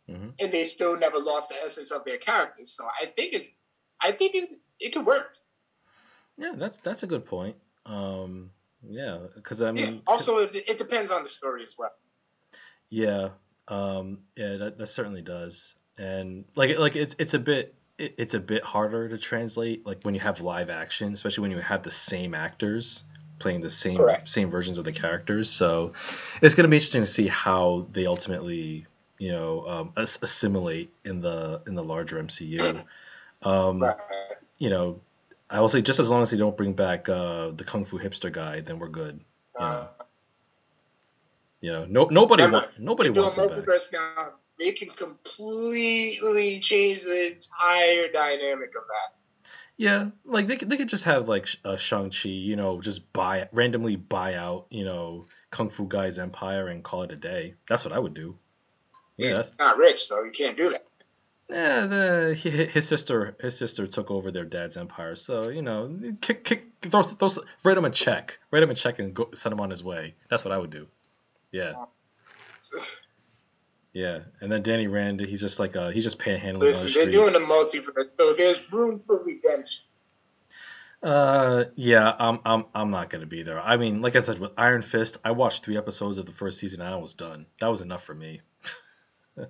mm-hmm. 0.09 0.29
and 0.39 0.51
they 0.51 0.65
still 0.65 0.97
never 0.97 1.19
lost 1.19 1.49
the 1.49 1.55
essence 1.55 1.91
of 1.91 2.05
their 2.05 2.17
characters. 2.17 2.71
So 2.71 2.85
I 3.01 3.05
think 3.05 3.33
it's 3.33 3.51
I 4.01 4.11
think 4.11 4.35
it 4.35 4.55
it 4.79 4.93
could 4.93 5.05
work. 5.05 5.35
Yeah, 6.37 6.53
that's 6.55 6.77
that's 6.77 7.03
a 7.03 7.07
good 7.07 7.25
point. 7.25 7.55
Um, 7.85 8.51
yeah, 8.87 9.19
because 9.35 9.61
I 9.61 9.71
mean, 9.71 9.95
yeah. 9.95 10.01
also 10.07 10.39
it, 10.39 10.55
it, 10.55 10.77
depends 10.77 11.11
on 11.11 11.23
the 11.23 11.29
story 11.29 11.63
as 11.63 11.75
well. 11.77 11.91
Yeah, 12.89 13.29
um, 13.67 14.19
yeah, 14.35 14.57
that, 14.57 14.77
that 14.77 14.87
certainly 14.87 15.21
does, 15.21 15.75
and 15.97 16.45
like 16.55 16.77
like 16.77 16.95
it's 16.95 17.15
it's 17.19 17.33
a 17.33 17.39
bit 17.39 17.75
it, 17.97 18.15
it's 18.17 18.33
a 18.33 18.39
bit 18.39 18.63
harder 18.63 19.09
to 19.09 19.17
translate 19.17 19.85
like 19.85 20.03
when 20.03 20.13
you 20.13 20.19
have 20.19 20.41
live 20.41 20.69
action, 20.69 21.13
especially 21.13 21.43
when 21.43 21.51
you 21.51 21.59
have 21.59 21.83
the 21.83 21.91
same 21.91 22.33
actors 22.33 23.03
playing 23.41 23.61
the 23.61 23.69
same 23.69 23.97
Correct. 23.97 24.29
same 24.29 24.49
versions 24.49 24.77
of 24.77 24.85
the 24.85 24.91
characters. 24.91 25.49
So 25.49 25.93
it's 26.41 26.55
going 26.55 26.63
to 26.63 26.69
be 26.69 26.77
interesting 26.77 27.01
to 27.01 27.07
see 27.07 27.27
how 27.27 27.87
they 27.91 28.05
ultimately 28.05 28.85
you 29.21 29.31
know 29.31 29.67
um, 29.67 29.93
assimilate 29.95 30.91
in 31.05 31.21
the 31.21 31.61
in 31.67 31.75
the 31.75 31.83
larger 31.83 32.21
MCU. 32.21 32.83
Um, 33.43 33.79
right. 33.79 33.95
You 34.57 34.71
know, 34.71 35.01
I 35.47 35.61
will 35.61 35.69
say 35.69 35.81
just 35.81 35.99
as 35.99 36.09
long 36.09 36.23
as 36.23 36.31
they 36.31 36.37
don't 36.37 36.57
bring 36.57 36.73
back 36.73 37.07
uh, 37.07 37.51
the 37.51 37.63
kung 37.63 37.85
fu 37.85 37.99
hipster 37.99 38.31
guy, 38.31 38.61
then 38.61 38.79
we're 38.79 38.87
good. 38.89 39.19
You 39.59 39.65
know, 39.65 39.71
uh, 39.71 39.87
you 41.61 41.71
know, 41.71 41.85
no 41.85 42.05
nobody 42.05 42.47
wa- 42.47 42.65
nobody 42.79 43.11
wants 43.11 43.37
a 43.37 43.41
multiverse 43.41 43.93
now. 43.93 44.33
They 44.57 44.71
can 44.71 44.89
completely 44.89 46.59
change 46.59 47.03
the 47.03 47.33
entire 47.33 48.11
dynamic 48.11 48.69
of 48.69 48.83
that. 48.87 49.17
Yeah, 49.77 50.09
like 50.25 50.47
they 50.47 50.57
could, 50.57 50.69
they 50.69 50.77
could 50.77 50.89
just 50.89 51.03
have 51.03 51.27
like 51.27 51.47
uh, 51.63 51.77
Shang 51.77 52.09
Chi, 52.09 52.29
you 52.29 52.55
know, 52.55 52.81
just 52.81 53.13
buy 53.13 53.49
randomly 53.51 53.95
buy 53.97 54.33
out, 54.35 54.65
you 54.71 54.85
know, 54.85 55.27
Kung 55.51 55.69
Fu 55.69 55.87
Guy's 55.87 56.17
empire 56.17 56.67
and 56.67 56.83
call 56.83 57.03
it 57.03 57.11
a 57.11 57.15
day. 57.15 57.53
That's 57.67 57.85
what 57.85 57.93
I 57.93 57.99
would 57.99 58.13
do. 58.15 58.35
Yeah, 59.21 59.27
He's 59.27 59.37
that's 59.37 59.53
not 59.59 59.77
rich, 59.77 60.05
so 60.05 60.23
you 60.23 60.31
can't 60.31 60.57
do 60.57 60.71
that. 60.71 60.85
Yeah, 61.49 61.85
the, 61.85 62.33
his 62.33 62.87
sister 62.87 63.35
his 63.41 63.57
sister 63.57 63.85
took 63.85 64.09
over 64.09 64.31
their 64.31 64.45
dad's 64.45 64.77
empire, 64.77 65.15
so 65.15 65.49
you 65.49 65.61
know, 65.61 65.97
kick 66.21 66.43
kick 66.45 66.65
throw, 66.81 67.03
throw, 67.03 67.29
write 67.63 67.77
him 67.77 67.85
a 67.85 67.89
check, 67.89 68.39
write 68.51 68.63
him 68.63 68.69
a 68.69 68.75
check 68.75 68.99
and 68.99 69.13
go 69.13 69.29
send 69.33 69.53
him 69.53 69.59
on 69.59 69.69
his 69.69 69.83
way. 69.83 70.15
That's 70.29 70.45
what 70.45 70.53
I 70.53 70.57
would 70.57 70.71
do. 70.71 70.87
Yeah. 71.51 71.73
Yeah, 73.93 74.19
and 74.39 74.49
then 74.49 74.63
Danny 74.63 74.87
Rand, 74.87 75.19
he's 75.19 75.41
just 75.41 75.59
like 75.59 75.75
uh, 75.75 75.89
he's 75.89 76.05
just 76.05 76.17
panhandling 76.17 76.59
Listen, 76.59 76.87
on 76.87 76.93
the. 76.93 76.99
They're 76.99 77.11
doing 77.11 77.33
the 77.33 77.39
multiverse, 77.39 78.07
so 78.17 78.33
there's 78.33 78.71
room 78.71 79.01
for 79.05 79.21
redemption. 79.21 79.83
Uh, 81.03 81.65
yeah, 81.75 82.15
I'm 82.17 82.39
I'm 82.45 82.65
I'm 82.73 82.91
not 82.91 83.09
gonna 83.09 83.25
be 83.25 83.43
there. 83.43 83.59
I 83.59 83.77
mean, 83.77 84.01
like 84.01 84.15
I 84.15 84.19
said, 84.19 84.39
with 84.39 84.51
Iron 84.57 84.81
Fist, 84.81 85.17
I 85.25 85.31
watched 85.31 85.65
three 85.65 85.77
episodes 85.77 86.19
of 86.19 86.25
the 86.25 86.31
first 86.31 86.59
season 86.59 86.81
and 86.81 86.93
I 86.93 86.97
was 86.97 87.13
done. 87.13 87.47
That 87.59 87.67
was 87.67 87.81
enough 87.81 88.03
for 88.03 88.13
me. 88.13 88.41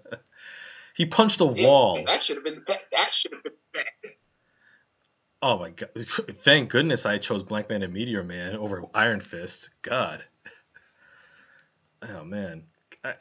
He 0.93 1.05
punched 1.05 1.41
a 1.41 1.45
wall. 1.45 2.03
That 2.05 2.21
should 2.21 2.37
have 2.37 2.43
been 2.43 2.63
that 2.67 3.11
should 3.11 3.31
have 3.33 3.43
been 3.43 3.53
bad. 3.73 3.85
Oh 5.41 5.57
my 5.57 5.71
god! 5.71 5.89
Thank 5.97 6.69
goodness 6.69 7.05
I 7.05 7.17
chose 7.17 7.43
Blankman 7.43 7.83
and 7.83 7.93
Meteor 7.93 8.23
Man 8.23 8.55
over 8.55 8.83
Iron 8.93 9.21
Fist. 9.21 9.69
God. 9.81 10.23
Oh 12.03 12.23
man, 12.23 12.63
I, 13.03 13.13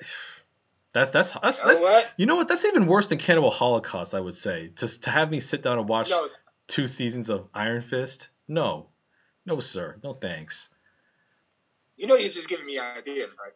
that's 0.95 1.11
that's 1.11 1.35
that's, 1.35 1.63
you 1.63 1.67
know, 1.67 2.03
you 2.17 2.27
know 2.27 2.37
what? 2.37 2.49
That's 2.49 2.65
even 2.65 2.87
worse 2.87 3.09
than 3.09 3.19
Cannibal 3.19 3.51
Holocaust. 3.51 4.15
I 4.15 4.21
would 4.21 4.33
say 4.33 4.71
just 4.75 5.03
to 5.03 5.11
have 5.11 5.31
me 5.31 5.39
sit 5.39 5.63
down 5.63 5.79
and 5.79 5.87
watch 5.87 6.09
no. 6.09 6.29
two 6.67 6.87
seasons 6.87 7.29
of 7.29 7.49
Iron 7.53 7.83
Fist. 7.83 8.31
No, 8.49 8.87
no 9.45 9.61
sir, 9.61 9.97
no 10.03 10.15
thanks. 10.15 10.71
You 11.99 12.07
know, 12.07 12.17
you're 12.17 12.33
just 12.33 12.49
giving 12.49 12.65
me 12.65 12.79
ideas, 12.79 13.35
right? 13.39 13.53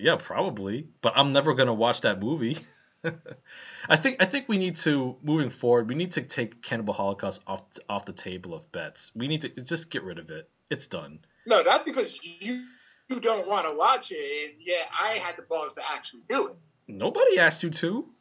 Yeah, 0.00 0.16
probably, 0.16 0.88
but 1.00 1.14
I'm 1.16 1.32
never 1.32 1.54
gonna 1.54 1.74
watch 1.74 2.02
that 2.02 2.20
movie. 2.20 2.58
I 3.88 3.96
think 3.96 4.16
I 4.20 4.26
think 4.26 4.48
we 4.48 4.58
need 4.58 4.76
to 4.76 5.16
moving 5.22 5.50
forward. 5.50 5.88
We 5.88 5.94
need 5.94 6.12
to 6.12 6.22
take 6.22 6.62
Cannibal 6.62 6.94
Holocaust 6.94 7.42
off 7.46 7.62
off 7.88 8.04
the 8.04 8.12
table 8.12 8.54
of 8.54 8.70
bets. 8.72 9.12
We 9.14 9.28
need 9.28 9.42
to 9.42 9.48
just 9.48 9.90
get 9.90 10.02
rid 10.02 10.18
of 10.18 10.30
it. 10.30 10.48
It's 10.70 10.86
done. 10.86 11.20
No, 11.46 11.62
that's 11.62 11.84
because 11.84 12.18
you 12.22 12.66
you 13.08 13.20
don't 13.20 13.48
want 13.48 13.66
to 13.66 13.74
watch 13.74 14.12
it. 14.12 14.50
And 14.50 14.60
yeah, 14.60 14.84
I 14.98 15.12
had 15.12 15.36
the 15.36 15.42
balls 15.42 15.74
to 15.74 15.82
actually 15.90 16.22
do 16.28 16.48
it. 16.48 16.56
Nobody 16.86 17.38
asked 17.38 17.62
you 17.62 17.70
to. 17.70 18.06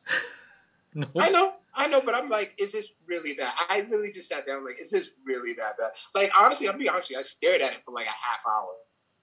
I 1.16 1.30
know, 1.30 1.54
I 1.76 1.88
know, 1.88 2.02
but 2.02 2.16
I'm 2.16 2.30
like, 2.30 2.56
is 2.58 2.72
this 2.72 2.92
really 3.08 3.34
that? 3.34 3.56
I 3.70 3.80
really 3.90 4.12
just 4.12 4.30
sat 4.30 4.48
down 4.48 4.66
like, 4.66 4.82
is 4.82 4.90
this 4.90 5.12
really 5.26 5.54
that 5.54 5.78
bad? 5.78 5.92
Like 6.16 6.32
honestly, 6.38 6.68
I'll 6.68 6.78
be 6.78 6.90
honest, 6.90 7.10
you, 7.10 7.20
I 7.20 7.22
stared 7.22 7.62
at 7.62 7.74
it 7.74 7.80
for 7.86 7.94
like 7.94 8.08
a 8.08 8.10
half 8.10 8.40
hour. 8.48 8.70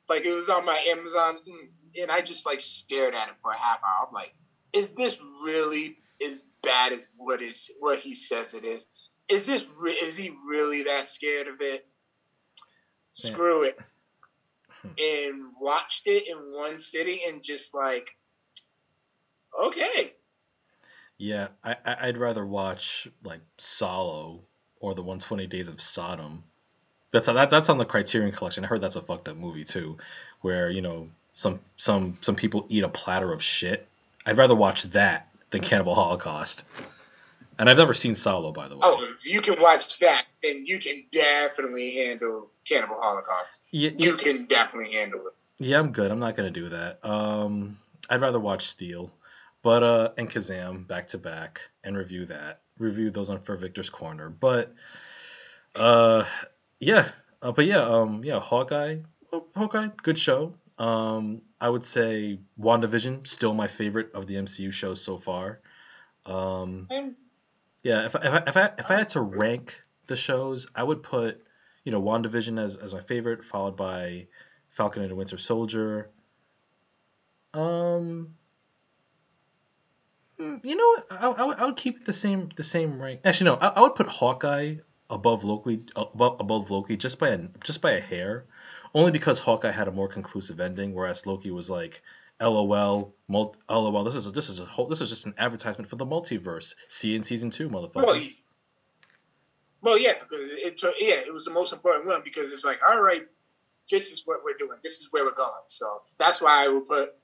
Like 0.08 0.24
it 0.24 0.32
was 0.32 0.48
on 0.48 0.66
my 0.66 0.78
Amazon, 0.88 1.38
mm, 1.48 2.02
and 2.02 2.10
I 2.10 2.20
just 2.20 2.46
like 2.46 2.60
stared 2.60 3.14
at 3.14 3.28
it 3.28 3.34
for 3.42 3.52
a 3.52 3.58
half 3.58 3.78
hour. 3.78 4.06
I'm 4.06 4.12
like, 4.12 4.34
is 4.72 4.92
this 4.92 5.20
really 5.42 5.96
as 6.24 6.42
bad 6.62 6.92
as 6.92 7.08
what 7.16 7.40
is 7.42 7.70
what 7.80 7.98
he 7.98 8.14
says 8.14 8.54
it 8.54 8.64
is? 8.64 8.86
Is 9.28 9.46
this 9.46 9.68
re- 9.78 9.92
is 9.92 10.16
he 10.16 10.32
really 10.46 10.84
that 10.84 11.06
scared 11.06 11.48
of 11.48 11.60
it? 11.60 11.86
Yeah. 13.14 13.30
Screw 13.30 13.62
it. 13.62 13.78
Hmm. 14.82 14.90
and 14.98 15.52
watched 15.60 16.06
it 16.06 16.28
in 16.28 16.36
one 16.54 16.78
sitting 16.78 17.18
and 17.26 17.42
just 17.42 17.74
like, 17.74 18.08
okay. 19.62 20.12
Yeah, 21.16 21.48
I, 21.62 21.76
I'd 21.84 22.18
rather 22.18 22.44
watch 22.44 23.08
like 23.22 23.40
Solo 23.56 24.42
or 24.80 24.94
the 24.94 25.02
120 25.02 25.46
Days 25.46 25.68
of 25.68 25.80
Sodom. 25.80 26.44
That's 27.14 27.26
that, 27.28 27.48
that's 27.48 27.70
on 27.70 27.78
the 27.78 27.86
Criterion 27.86 28.32
Collection. 28.32 28.64
I 28.64 28.68
heard 28.68 28.82
that's 28.82 28.96
a 28.96 29.00
fucked 29.00 29.28
up 29.28 29.36
movie 29.36 29.64
too, 29.64 29.96
where 30.42 30.68
you 30.68 30.82
know 30.82 31.08
some 31.32 31.60
some 31.78 32.18
some 32.20 32.36
people 32.36 32.66
eat 32.68 32.84
a 32.84 32.88
platter 32.88 33.32
of 33.32 33.42
shit 33.42 33.88
I'd 34.26 34.38
rather 34.38 34.54
watch 34.54 34.84
that 34.84 35.28
than 35.50 35.60
Cannibal 35.60 35.94
Holocaust. 35.94 36.64
And 37.58 37.70
I've 37.70 37.76
never 37.76 37.94
seen 37.94 38.14
Solo, 38.14 38.52
by 38.52 38.68
the 38.68 38.76
way. 38.76 38.80
Oh, 38.82 39.14
you 39.24 39.40
can 39.40 39.60
watch 39.60 39.98
that, 40.00 40.24
and 40.42 40.66
you 40.66 40.78
can 40.78 41.04
definitely 41.12 41.94
handle 41.94 42.50
Cannibal 42.68 42.96
Holocaust. 42.98 43.62
Yeah, 43.70 43.90
you 43.96 44.16
can 44.16 44.46
definitely 44.46 44.92
handle 44.92 45.26
it. 45.26 45.34
Yeah, 45.64 45.78
I'm 45.78 45.92
good. 45.92 46.10
I'm 46.10 46.18
not 46.18 46.34
gonna 46.34 46.50
do 46.50 46.68
that. 46.70 47.04
Um, 47.04 47.78
I'd 48.10 48.20
rather 48.20 48.40
watch 48.40 48.66
Steel, 48.66 49.12
but 49.62 49.84
uh, 49.84 50.10
and 50.18 50.28
Kazam 50.28 50.86
back 50.88 51.08
to 51.08 51.18
back 51.18 51.60
and 51.84 51.96
review 51.96 52.26
that. 52.26 52.60
Review 52.78 53.10
those 53.10 53.30
on 53.30 53.38
For 53.38 53.54
Victor's 53.54 53.88
Corner. 53.90 54.28
But 54.28 54.74
uh, 55.76 56.24
yeah, 56.80 57.08
uh, 57.42 57.52
but 57.52 57.66
yeah, 57.66 57.82
um, 57.82 58.24
yeah, 58.24 58.40
Hawkeye, 58.40 58.98
Hawkeye, 59.54 59.88
good 60.02 60.18
show. 60.18 60.54
Um, 60.78 61.42
I 61.60 61.68
would 61.68 61.84
say 61.84 62.40
WandaVision 62.60 63.26
still 63.26 63.54
my 63.54 63.68
favorite 63.68 64.12
of 64.14 64.26
the 64.26 64.34
MCU 64.34 64.72
shows 64.72 65.02
so 65.02 65.16
far. 65.16 65.60
Um, 66.26 66.88
yeah, 67.82 68.06
if 68.06 68.16
I, 68.16 68.20
if 68.20 68.32
I, 68.32 68.42
if 68.46 68.56
I 68.56 68.70
if 68.78 68.90
I 68.90 68.94
had 68.96 69.08
to 69.10 69.20
rank 69.20 69.82
the 70.06 70.16
shows, 70.16 70.66
I 70.74 70.82
would 70.82 71.02
put 71.02 71.42
you 71.84 71.92
know 71.92 72.02
WandaVision 72.02 72.62
as 72.62 72.76
as 72.76 72.94
my 72.94 73.00
favorite, 73.00 73.44
followed 73.44 73.76
by 73.76 74.26
Falcon 74.68 75.02
and 75.02 75.10
the 75.10 75.14
Winter 75.14 75.38
Soldier. 75.38 76.10
Um, 77.52 78.34
hmm, 80.38 80.56
you 80.64 80.76
know 80.76 80.86
what? 80.86 81.04
I, 81.10 81.28
I, 81.28 81.44
would, 81.44 81.56
I 81.58 81.64
would 81.66 81.76
keep 81.76 82.00
it 82.00 82.04
the 82.04 82.12
same 82.12 82.48
the 82.56 82.64
same 82.64 83.00
rank. 83.00 83.20
Actually, 83.24 83.50
no, 83.50 83.56
I, 83.56 83.68
I 83.68 83.80
would 83.82 83.94
put 83.94 84.08
Hawkeye 84.08 84.76
above 85.10 85.44
Loki 85.44 85.82
above, 85.96 86.40
above 86.40 86.70
Loki 86.70 86.96
just 86.96 87.18
by 87.18 87.28
a 87.30 87.38
just 87.62 87.80
by 87.80 87.92
a 87.92 88.00
hair 88.00 88.46
only 88.94 89.10
because 89.10 89.38
Hawkeye 89.38 89.72
had 89.72 89.88
a 89.88 89.92
more 89.92 90.08
conclusive 90.08 90.60
ending, 90.60 90.94
whereas 90.94 91.26
Loki 91.26 91.50
was 91.50 91.68
like, 91.68 92.02
"LOL, 92.40 93.14
multi- 93.28 93.58
LOL, 93.68 94.04
this 94.04 94.14
is 94.14 94.26
a, 94.26 94.30
this 94.30 94.48
is 94.48 94.60
a 94.60 94.64
whole 94.64 94.86
this 94.86 95.00
is 95.00 95.10
just 95.10 95.26
an 95.26 95.34
advertisement 95.36 95.90
for 95.90 95.96
the 95.96 96.06
multiverse. 96.06 96.74
See 96.88 97.14
in 97.14 97.22
season 97.22 97.50
two, 97.50 97.68
motherfuckers." 97.68 97.94
Well, 97.94 98.20
well 99.82 99.98
yeah, 99.98 100.12
it, 100.30 100.80
yeah, 101.00 101.16
it 101.26 101.32
was 101.32 101.44
the 101.44 101.50
most 101.50 101.72
important 101.72 102.06
one 102.06 102.22
because 102.24 102.52
it's 102.52 102.64
like, 102.64 102.80
all 102.88 103.00
right, 103.00 103.22
this 103.90 104.12
is 104.12 104.22
what 104.26 104.44
we're 104.44 104.56
doing. 104.58 104.78
This 104.82 105.00
is 105.00 105.08
where 105.10 105.24
we're 105.24 105.34
going. 105.34 105.52
So 105.66 106.02
that's 106.18 106.40
why 106.40 106.64
I 106.64 106.68
would 106.68 106.86
put. 106.86 107.14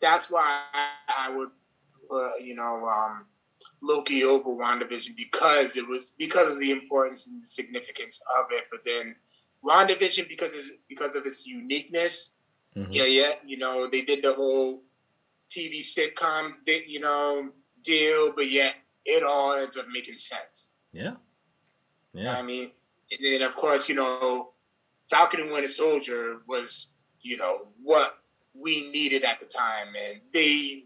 That's 0.00 0.30
why 0.30 0.62
I 1.08 1.30
would 1.30 1.50
put 2.08 2.40
you 2.40 2.54
know 2.54 2.88
um, 2.88 3.26
Loki 3.82 4.24
over 4.24 4.50
WandaVision 4.50 5.16
because 5.16 5.76
it 5.76 5.86
was 5.86 6.12
because 6.18 6.52
of 6.52 6.60
the 6.60 6.70
importance 6.70 7.26
and 7.26 7.42
the 7.42 7.46
significance 7.46 8.20
of 8.38 8.46
it. 8.50 8.64
But 8.70 8.80
then 8.84 9.16
WandaVision 9.64 10.28
because 10.28 10.54
it's 10.54 10.72
because 10.88 11.16
of 11.16 11.26
its 11.26 11.46
uniqueness. 11.46 12.32
Mm-hmm. 12.76 12.92
Yeah, 12.92 13.04
yeah. 13.04 13.32
You 13.46 13.58
know 13.58 13.88
they 13.90 14.02
did 14.02 14.22
the 14.22 14.32
whole 14.32 14.82
TV 15.48 15.80
sitcom, 15.80 16.52
you 16.66 17.00
know, 17.00 17.50
deal, 17.82 18.32
but 18.34 18.50
yet 18.50 18.74
it 19.04 19.22
all 19.22 19.54
ends 19.54 19.76
up 19.76 19.86
making 19.92 20.18
sense. 20.18 20.72
Yeah. 20.92 21.14
Yeah. 22.12 22.36
I 22.36 22.42
mean, 22.42 22.70
and 23.10 23.20
then 23.24 23.42
of 23.42 23.56
course, 23.56 23.88
you 23.88 23.94
know, 23.94 24.50
Falcon 25.10 25.40
and 25.40 25.50
Winter 25.50 25.68
Soldier 25.68 26.42
was, 26.46 26.88
you 27.22 27.36
know, 27.36 27.68
what 27.82 28.18
we 28.54 28.90
needed 28.90 29.24
at 29.24 29.40
the 29.40 29.46
time, 29.46 29.88
and 29.96 30.20
they 30.32 30.84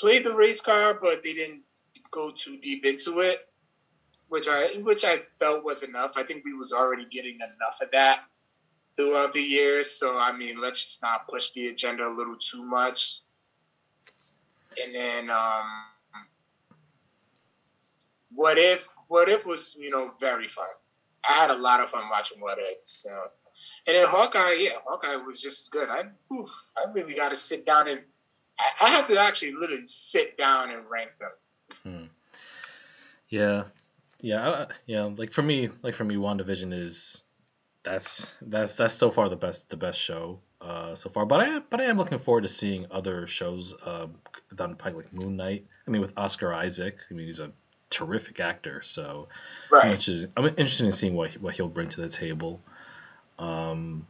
played 0.00 0.24
the 0.24 0.32
race 0.32 0.60
car, 0.60 0.94
but 0.94 1.22
they 1.22 1.34
didn't 1.34 1.62
go 2.10 2.30
too 2.30 2.56
deep 2.58 2.84
into 2.84 3.20
it, 3.20 3.48
which 4.28 4.48
I 4.48 4.68
which 4.82 5.04
I 5.04 5.18
felt 5.38 5.64
was 5.64 5.82
enough. 5.82 6.12
I 6.16 6.22
think 6.22 6.44
we 6.44 6.54
was 6.54 6.72
already 6.72 7.04
getting 7.04 7.36
enough 7.36 7.80
of 7.82 7.90
that 7.92 8.20
throughout 8.96 9.32
the 9.32 9.42
years. 9.42 9.90
So 9.90 10.18
I 10.18 10.32
mean, 10.32 10.60
let's 10.60 10.84
just 10.84 11.02
not 11.02 11.28
push 11.28 11.50
the 11.52 11.68
agenda 11.68 12.08
a 12.08 12.10
little 12.14 12.36
too 12.36 12.64
much. 12.64 13.20
And 14.82 14.94
then 14.94 15.30
um, 15.30 15.66
what 18.34 18.58
if 18.58 18.88
what 19.08 19.28
if 19.28 19.44
was 19.44 19.76
you 19.78 19.90
know 19.90 20.12
very 20.18 20.48
fun. 20.48 20.68
I 21.28 21.34
had 21.34 21.50
a 21.50 21.54
lot 21.54 21.80
of 21.80 21.90
fun 21.90 22.08
watching 22.10 22.40
What 22.40 22.58
If. 22.58 22.78
So, 22.84 23.10
and 23.86 23.96
then 23.96 24.06
Hawkeye, 24.08 24.52
yeah, 24.52 24.70
Hawkeye 24.86 25.16
was 25.16 25.40
just 25.40 25.62
as 25.62 25.68
good. 25.68 25.90
I, 25.90 26.04
oof, 26.32 26.50
I 26.78 26.90
really 26.92 27.14
got 27.14 27.28
to 27.28 27.36
sit 27.36 27.66
down 27.66 27.88
and 27.88 28.00
I, 28.60 28.86
I 28.86 28.90
have 28.90 29.06
to 29.08 29.18
actually 29.18 29.52
literally 29.52 29.86
sit 29.86 30.36
down 30.36 30.70
and 30.70 30.82
rank 30.90 31.10
them. 31.18 31.30
Hmm. 31.82 32.04
Yeah, 33.28 33.64
yeah, 34.20 34.48
uh, 34.48 34.66
yeah. 34.86 35.04
Like 35.04 35.32
for 35.32 35.42
me, 35.42 35.70
like 35.82 35.94
for 35.94 36.04
me, 36.04 36.16
WandaVision 36.16 36.72
is 36.72 37.22
that's 37.82 38.32
that's 38.42 38.76
that's 38.76 38.94
so 38.94 39.10
far 39.10 39.28
the 39.28 39.36
best 39.36 39.70
the 39.70 39.76
best 39.76 39.98
show 39.98 40.40
uh, 40.60 40.94
so 40.94 41.08
far. 41.08 41.26
But 41.26 41.40
I 41.40 41.46
am 41.46 41.64
but 41.70 41.80
I 41.80 41.84
am 41.84 41.96
looking 41.96 42.18
forward 42.18 42.42
to 42.42 42.48
seeing 42.48 42.86
other 42.90 43.26
shows 43.26 43.74
uh, 43.84 44.06
down 44.54 44.70
the 44.70 44.76
pike 44.76 44.94
like 44.94 45.12
Moon 45.12 45.36
Knight. 45.36 45.66
I 45.86 45.90
mean, 45.90 46.00
with 46.00 46.12
Oscar 46.16 46.52
Isaac. 46.52 46.98
I 47.10 47.14
mean, 47.14 47.26
he's 47.26 47.40
a 47.40 47.52
terrific 47.88 48.40
actor. 48.40 48.82
So 48.82 49.28
right. 49.70 49.84
I'm, 49.84 49.90
interested, 49.90 50.32
I'm 50.36 50.44
interested 50.46 50.86
in 50.86 50.92
seeing 50.92 51.14
what 51.14 51.32
what 51.34 51.54
he'll 51.54 51.68
bring 51.68 51.88
to 51.88 52.00
the 52.00 52.08
table. 52.08 52.60
Um, 53.38 54.06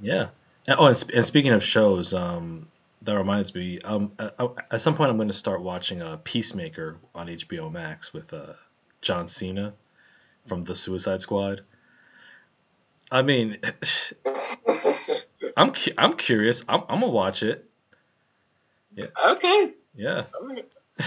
yeah. 0.00 0.28
And, 0.66 0.78
oh, 0.78 0.86
and, 0.86 0.96
sp- 0.98 1.14
and, 1.14 1.24
speaking 1.24 1.52
of 1.52 1.62
shows, 1.62 2.12
um, 2.12 2.68
that 3.06 3.16
reminds 3.16 3.54
me. 3.54 3.78
Um, 3.80 4.12
at, 4.18 4.34
at 4.70 4.80
some 4.80 4.94
point, 4.94 5.10
I'm 5.10 5.16
going 5.16 5.28
to 5.28 5.34
start 5.34 5.62
watching 5.62 6.02
a 6.02 6.12
uh, 6.12 6.16
Peacemaker 6.22 6.98
on 7.14 7.28
HBO 7.28 7.72
Max 7.72 8.12
with 8.12 8.32
uh, 8.32 8.52
John 9.00 9.26
Cena 9.28 9.74
from 10.44 10.62
the 10.62 10.74
Suicide 10.74 11.20
Squad. 11.20 11.62
I 13.10 13.22
mean, 13.22 13.58
I'm 15.56 15.70
cu- 15.72 15.94
I'm 15.96 16.12
curious. 16.12 16.64
I'm, 16.68 16.82
I'm 16.88 17.00
gonna 17.00 17.12
watch 17.12 17.42
it. 17.42 17.64
Yeah. 18.94 19.06
Okay. 19.24 19.74
Yeah. 19.94 20.24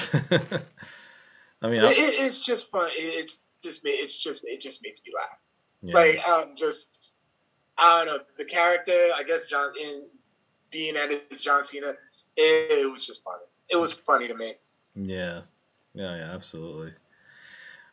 I 1.61 1.67
mean, 1.67 1.83
it, 1.83 1.97
it's 1.97 2.39
just 2.39 2.71
fun. 2.71 2.89
It's 2.93 3.37
just 3.61 3.81
it's 3.83 4.17
just 4.17 4.43
it 4.45 4.61
just 4.61 4.81
makes 4.83 5.01
me 5.05 5.11
laugh. 5.13 5.37
Yeah. 5.81 5.93
Like 5.95 6.27
um, 6.27 6.55
just 6.55 7.13
I 7.77 8.05
don't 8.05 8.15
know 8.15 8.23
the 8.37 8.45
character. 8.45 9.09
I 9.13 9.23
guess 9.23 9.47
John 9.47 9.73
in 9.79 10.03
being 10.71 10.95
at 10.95 11.11
it 11.11 11.25
as 11.31 11.41
John 11.41 11.63
Cena, 11.63 11.93
it, 12.37 12.79
it 12.79 12.91
was 12.91 13.05
just 13.05 13.23
funny. 13.23 13.43
It 13.69 13.75
was 13.75 13.93
funny 13.93 14.27
to 14.27 14.33
me. 14.33 14.55
Yeah, 14.95 15.41
yeah, 15.93 16.15
yeah, 16.15 16.31
absolutely. 16.33 16.93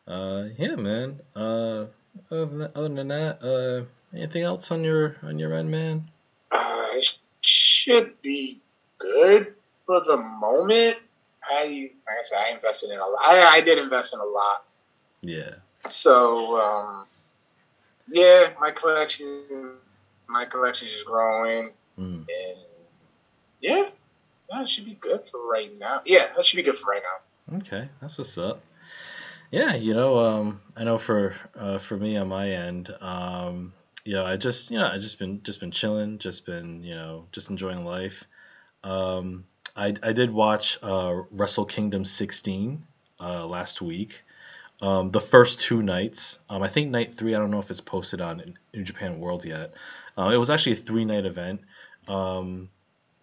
Uh, 0.07 0.45
yeah, 0.57 0.75
man. 0.75 1.19
Uh, 1.35 1.85
other 2.31 2.89
than 2.89 3.07
that, 3.09 3.43
uh, 3.43 3.85
anything 4.15 4.43
else 4.43 4.71
on 4.71 4.83
your 4.83 5.17
on 5.23 5.37
your 5.37 5.53
end, 5.53 5.69
man? 5.69 6.09
Uh, 6.51 6.87
it 6.93 7.17
should 7.41 8.21
be 8.21 8.59
good 8.97 9.53
for 9.85 10.01
the 10.03 10.17
moment. 10.17 10.97
I 11.43 11.91
like 12.05 12.17
I 12.19 12.23
said, 12.23 12.39
I 12.39 12.55
invested 12.55 12.91
in 12.91 12.99
a 12.99 13.05
lot. 13.05 13.19
I, 13.21 13.57
I 13.57 13.61
did 13.61 13.77
invest 13.77 14.13
in 14.13 14.19
a 14.19 14.25
lot. 14.25 14.65
Yeah. 15.21 15.55
So 15.87 16.59
um, 16.61 17.05
yeah, 18.09 18.49
my 18.59 18.71
collection, 18.71 19.43
my 20.27 20.45
collection 20.45 20.87
is 20.87 21.03
growing, 21.03 21.71
mm. 21.99 22.15
and 22.15 22.59
yeah, 23.61 23.89
that 24.49 24.69
should 24.69 24.85
be 24.85 24.93
good 24.93 25.21
for 25.29 25.45
right 25.49 25.71
now. 25.77 26.01
Yeah, 26.05 26.27
that 26.35 26.45
should 26.45 26.57
be 26.57 26.63
good 26.63 26.77
for 26.77 26.91
right 26.91 27.01
now. 27.03 27.57
Okay, 27.57 27.89
that's 28.01 28.17
what's 28.17 28.37
up. 28.37 28.61
Yeah, 29.51 29.75
you 29.75 29.93
know, 29.93 30.19
um, 30.19 30.61
I 30.75 30.83
know 30.83 30.97
for 30.97 31.33
uh, 31.55 31.77
for 31.77 31.97
me 31.97 32.17
on 32.17 32.27
my 32.27 32.49
end, 32.49 32.93
um, 32.99 33.73
you 34.03 34.13
know, 34.13 34.25
I 34.25 34.35
just 34.37 34.71
you 34.71 34.77
know 34.77 34.87
I 34.87 34.97
just 34.97 35.19
been 35.19 35.41
just 35.43 35.59
been 35.59 35.71
chilling, 35.71 36.17
just 36.17 36.45
been 36.45 36.83
you 36.83 36.95
know 36.95 37.27
just 37.31 37.49
enjoying 37.49 37.85
life. 37.85 38.25
Um, 38.83 39.45
I, 39.75 39.93
I 40.01 40.11
did 40.13 40.31
watch 40.31 40.77
uh, 40.81 41.13
Wrestle 41.31 41.65
Kingdom 41.65 42.03
16 42.03 42.83
uh, 43.19 43.45
last 43.45 43.81
week. 43.81 44.23
Um, 44.81 45.11
the 45.11 45.21
first 45.21 45.59
two 45.59 45.81
nights. 45.81 46.39
Um, 46.49 46.61
I 46.61 46.67
think 46.67 46.89
night 46.89 47.13
three. 47.13 47.33
I 47.35 47.39
don't 47.39 47.51
know 47.51 47.59
if 47.59 47.71
it's 47.71 47.81
posted 47.81 48.21
on 48.21 48.55
New 48.73 48.83
Japan 48.83 49.19
World 49.19 49.45
yet. 49.45 49.73
Uh, 50.17 50.29
it 50.33 50.37
was 50.37 50.49
actually 50.49 50.73
a 50.73 50.75
three 50.75 51.05
night 51.05 51.25
event. 51.25 51.61
Um, 52.07 52.69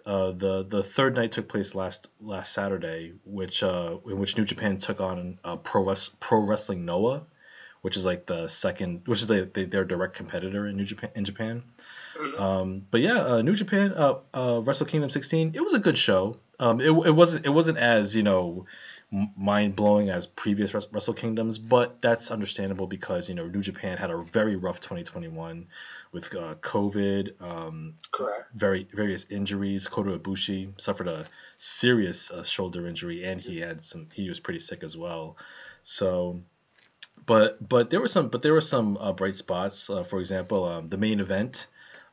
uh, 0.07 0.33
the 0.33 0.65
the 0.65 0.83
third 0.83 1.15
night 1.15 1.33
took 1.33 1.49
place 1.49 1.75
last 1.75 2.09
last 2.21 2.53
Saturday, 2.53 3.15
which 3.25 3.63
uh, 3.63 3.97
in 4.07 4.19
which 4.19 4.37
New 4.37 4.45
Japan 4.45 4.77
took 4.77 5.01
on 5.01 5.39
uh, 5.45 5.57
Pro 5.57 5.85
Res- 5.85 6.11
Pro 6.21 6.41
Wrestling 6.41 6.85
Noah, 6.85 7.23
which 7.81 7.97
is 7.97 8.05
like 8.05 8.27
the 8.27 8.47
second, 8.49 9.03
which 9.07 9.21
is 9.21 9.27
the, 9.27 9.51
the, 9.53 9.65
their 9.65 9.85
direct 9.85 10.15
competitor 10.15 10.67
in 10.67 10.77
New 10.77 10.85
Japan 10.85 11.11
in 11.15 11.25
Japan. 11.25 11.63
Mm-hmm. 12.17 12.43
Um, 12.43 12.87
but 12.91 13.01
yeah, 13.01 13.19
uh, 13.19 13.43
New 13.43 13.55
Japan, 13.55 13.93
uh, 13.95 14.15
uh, 14.35 14.61
Wrestle 14.63 14.87
Kingdom 14.87 15.11
16, 15.11 15.53
it 15.55 15.61
was 15.61 15.75
a 15.75 15.79
good 15.79 15.99
show. 15.99 16.39
Um, 16.61 16.81
it, 16.81 16.91
it 16.91 17.11
wasn't 17.11 17.47
it 17.47 17.51
wasn't 17.51 17.79
as 17.79 18.15
you 18.15 18.23
know 18.23 18.67
mind 19.11 19.77
blowing 19.77 20.11
as 20.11 20.27
previous 20.27 20.75
Wrestle 20.75 21.15
Kingdoms, 21.15 21.59
but 21.59 22.03
that's 22.03 22.31
understandable 22.31 22.87
because 22.87 23.29
you 23.29 23.35
know 23.35 23.47
New 23.47 23.63
Japan 23.63 23.97
had 23.97 24.11
a 24.11 24.19
very 24.19 24.57
rough 24.57 24.81
2021 24.81 25.67
with 26.13 26.35
uh, 26.35 26.55
COVID, 26.57 27.41
um, 27.43 27.95
correct, 28.13 28.53
very 28.55 28.89
various 28.93 29.27
injuries. 29.31 29.87
Kota 29.87 30.19
Ibushi 30.19 30.81
suffered 30.81 31.09
a 31.09 31.27
serious 31.57 32.31
uh, 32.31 32.43
shoulder 32.43 32.87
injury, 32.87 33.25
and 33.25 33.41
he 33.41 33.59
had 33.59 33.85
some 33.85 34.09
he 34.13 34.29
was 34.29 34.41
pretty 34.41 34.61
sick 34.61 34.83
as 34.83 34.97
well. 34.97 35.37
So 35.83 36.41
but 37.27 37.67
but 37.67 37.91
there 37.91 38.01
were 38.01 38.09
some 38.09 38.29
but 38.29 38.43
there 38.43 38.53
were 38.53 38.61
some 38.61 38.97
uh, 38.99 39.13
bright 39.13 39.37
spots. 39.37 39.89
Uh, 39.89 40.03
for 40.03 40.19
example, 40.19 40.65
um, 40.65 40.87
the 40.87 40.99
main 40.99 41.21
event 41.21 41.67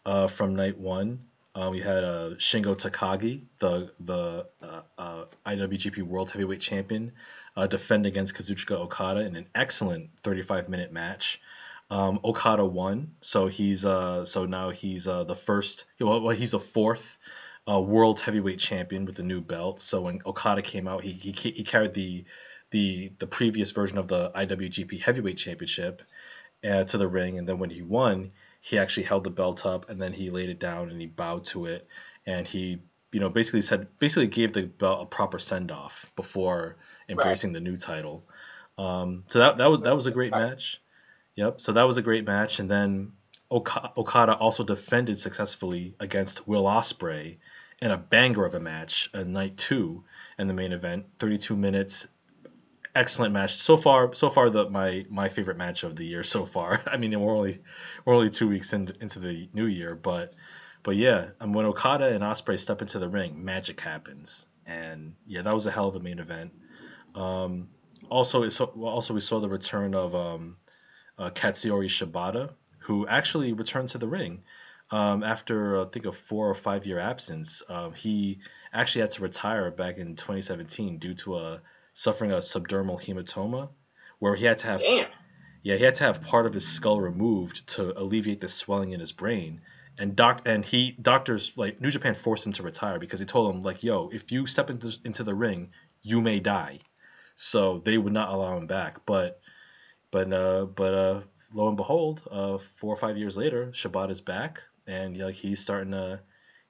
uh, 0.05 0.27
from 0.27 0.55
night 0.55 0.77
one. 0.77 1.25
Uh, 1.53 1.69
we 1.69 1.81
had 1.81 2.03
uh, 2.03 2.29
Shingo 2.37 2.75
Takagi, 2.75 3.45
the 3.59 3.91
the 3.99 4.47
uh, 4.61 4.81
uh, 4.97 5.25
IWGP 5.45 6.01
World 6.01 6.31
Heavyweight 6.31 6.61
Champion, 6.61 7.11
uh, 7.57 7.67
defend 7.67 8.05
against 8.05 8.35
Kazuchika 8.35 8.71
Okada 8.71 9.21
in 9.21 9.35
an 9.35 9.47
excellent 9.53 10.11
35 10.23 10.69
minute 10.69 10.93
match. 10.93 11.41
Um, 11.89 12.21
Okada 12.23 12.63
won, 12.63 13.15
so 13.19 13.47
he's 13.47 13.85
uh, 13.85 14.23
so 14.23 14.45
now 14.45 14.69
he's 14.69 15.05
the 15.05 15.35
first. 15.35 15.85
Well, 15.99 16.29
he's 16.29 16.51
the 16.51 16.59
fourth 16.59 17.17
World 17.67 18.21
Heavyweight 18.21 18.59
Champion 18.59 19.03
with 19.03 19.15
the 19.15 19.23
new 19.23 19.41
belt. 19.41 19.81
So 19.81 20.03
when 20.03 20.21
Okada 20.25 20.61
came 20.61 20.87
out, 20.87 21.03
he 21.03 21.11
he, 21.11 21.31
he 21.33 21.63
carried 21.65 21.93
the 21.93 22.23
the 22.69 23.11
the 23.19 23.27
previous 23.27 23.71
version 23.71 23.97
of 23.97 24.07
the 24.07 24.31
IWGP 24.31 25.01
Heavyweight 25.01 25.37
Championship 25.37 26.01
to 26.63 26.97
the 26.97 27.09
ring, 27.09 27.37
and 27.37 27.45
then 27.45 27.59
when 27.59 27.71
he 27.71 27.81
won, 27.81 28.31
he 28.61 28.77
actually 28.77 29.03
held 29.03 29.23
the 29.23 29.29
belt 29.29 29.65
up 29.65 29.89
and 29.89 30.01
then 30.01 30.13
he 30.13 30.29
laid 30.29 30.49
it 30.49 30.59
down 30.59 30.89
and 30.89 31.01
he 31.01 31.07
bowed 31.07 31.43
to 31.43 31.65
it 31.65 31.87
and 32.25 32.47
he 32.47 32.79
you 33.11 33.19
know 33.19 33.29
basically 33.29 33.61
said 33.61 33.87
basically 33.99 34.27
gave 34.27 34.53
the 34.53 34.63
belt 34.63 35.01
a 35.01 35.05
proper 35.05 35.39
send 35.39 35.71
off 35.71 36.09
before 36.15 36.77
embracing 37.09 37.49
right. 37.49 37.55
the 37.55 37.59
new 37.59 37.75
title. 37.75 38.23
Um, 38.77 39.23
so 39.27 39.39
that 39.39 39.57
that 39.57 39.69
was 39.69 39.81
that 39.81 39.93
was 39.93 40.07
a 40.07 40.11
great 40.11 40.31
match. 40.31 40.81
Yep. 41.35 41.61
So 41.61 41.73
that 41.73 41.83
was 41.83 41.97
a 41.97 42.01
great 42.01 42.25
match, 42.25 42.59
and 42.59 42.69
then 42.69 43.13
Okada 43.51 44.35
also 44.35 44.63
defended 44.63 45.17
successfully 45.17 45.95
against 45.99 46.47
Will 46.47 46.63
Ospreay 46.63 47.37
in 47.81 47.91
a 47.91 47.97
banger 47.97 48.45
of 48.45 48.53
a 48.53 48.59
match, 48.59 49.09
a 49.13 49.23
night 49.23 49.57
two 49.57 50.03
in 50.37 50.47
the 50.47 50.53
main 50.53 50.71
event, 50.71 51.05
32 51.19 51.55
minutes, 51.55 52.07
excellent 52.95 53.33
match 53.33 53.55
so 53.55 53.77
far. 53.77 54.13
So 54.13 54.29
far, 54.29 54.49
the 54.49 54.69
my 54.69 55.05
my 55.09 55.29
favorite 55.29 55.57
match 55.57 55.83
of 55.83 55.95
the 55.95 56.05
year 56.05 56.23
so 56.23 56.45
far. 56.45 56.81
I 56.87 56.97
mean, 56.97 57.19
we're 57.19 57.35
only 57.35 57.59
we're 58.05 58.15
only 58.15 58.29
two 58.29 58.47
weeks 58.47 58.73
in, 58.73 58.93
into 59.01 59.19
the 59.19 59.49
new 59.53 59.65
year, 59.65 59.95
but 59.95 60.33
but 60.83 60.95
yeah, 60.95 61.29
and 61.39 61.53
when 61.53 61.65
Okada 61.65 62.13
and 62.13 62.23
Ospreay 62.23 62.59
step 62.59 62.81
into 62.81 62.99
the 62.99 63.09
ring, 63.09 63.43
magic 63.43 63.79
happens, 63.79 64.47
and 64.65 65.15
yeah, 65.27 65.41
that 65.41 65.53
was 65.53 65.65
a 65.65 65.71
hell 65.71 65.87
of 65.87 65.95
a 65.95 65.99
main 65.99 66.19
event. 66.19 66.51
Um, 67.15 67.69
also, 68.09 68.43
also 68.43 69.13
we 69.13 69.19
saw 69.19 69.39
the 69.39 69.49
return 69.49 69.93
of 69.93 70.15
um, 70.15 70.57
uh, 71.17 71.29
Katsuyori 71.29 71.87
Shibata, 71.87 72.51
who 72.79 73.07
actually 73.07 73.53
returned 73.53 73.89
to 73.89 73.97
the 73.97 74.07
ring 74.07 74.43
um, 74.89 75.23
after 75.23 75.81
I 75.81 75.85
think 75.85 76.05
a 76.05 76.11
four 76.11 76.49
or 76.49 76.53
five 76.53 76.85
year 76.85 76.99
absence. 76.99 77.61
Um, 77.69 77.93
he 77.93 78.39
actually 78.73 79.01
had 79.01 79.11
to 79.11 79.21
retire 79.21 79.71
back 79.71 79.97
in 79.97 80.15
2017 80.15 80.97
due 80.97 81.13
to 81.13 81.37
a 81.37 81.61
suffering 81.93 82.31
a 82.31 82.37
subdural 82.37 82.99
hematoma, 82.99 83.69
where 84.19 84.35
he 84.35 84.45
had 84.45 84.57
to 84.59 84.67
have 84.67 84.81
Damn. 84.81 85.09
yeah 85.63 85.75
he 85.75 85.83
had 85.83 85.95
to 85.95 86.03
have 86.03 86.21
part 86.21 86.45
of 86.45 86.53
his 86.53 86.67
skull 86.67 87.01
removed 87.01 87.67
to 87.67 87.97
alleviate 87.99 88.41
the 88.41 88.47
swelling 88.47 88.91
in 88.91 88.99
his 88.99 89.11
brain. 89.11 89.61
And 89.99 90.15
doc 90.15 90.41
and 90.45 90.63
he 90.63 90.91
doctors 91.01 91.51
like 91.57 91.81
New 91.81 91.89
Japan 91.89 92.15
forced 92.15 92.45
him 92.45 92.53
to 92.53 92.63
retire 92.63 92.97
because 92.97 93.19
he 93.19 93.25
told 93.25 93.53
him 93.53 93.61
like 93.61 93.83
yo 93.83 94.09
if 94.11 94.31
you 94.31 94.45
step 94.45 94.69
into 94.69 94.97
into 95.03 95.23
the 95.23 95.35
ring 95.35 95.71
you 96.01 96.21
may 96.21 96.39
die, 96.39 96.79
so 97.35 97.79
they 97.79 97.97
would 97.97 98.13
not 98.13 98.29
allow 98.29 98.57
him 98.57 98.67
back. 98.67 99.05
But 99.05 99.41
but 100.11 100.31
uh 100.31 100.65
but 100.65 100.93
uh 100.93 101.21
lo 101.53 101.67
and 101.67 101.77
behold 101.77 102.23
uh 102.31 102.57
four 102.57 102.93
or 102.93 102.97
five 102.97 103.17
years 103.17 103.35
later 103.35 103.67
Shibata's 103.67 104.21
back 104.21 104.63
and 104.87 105.17
like 105.17 105.35
he's 105.35 105.59
starting 105.59 105.91
to 105.91 106.21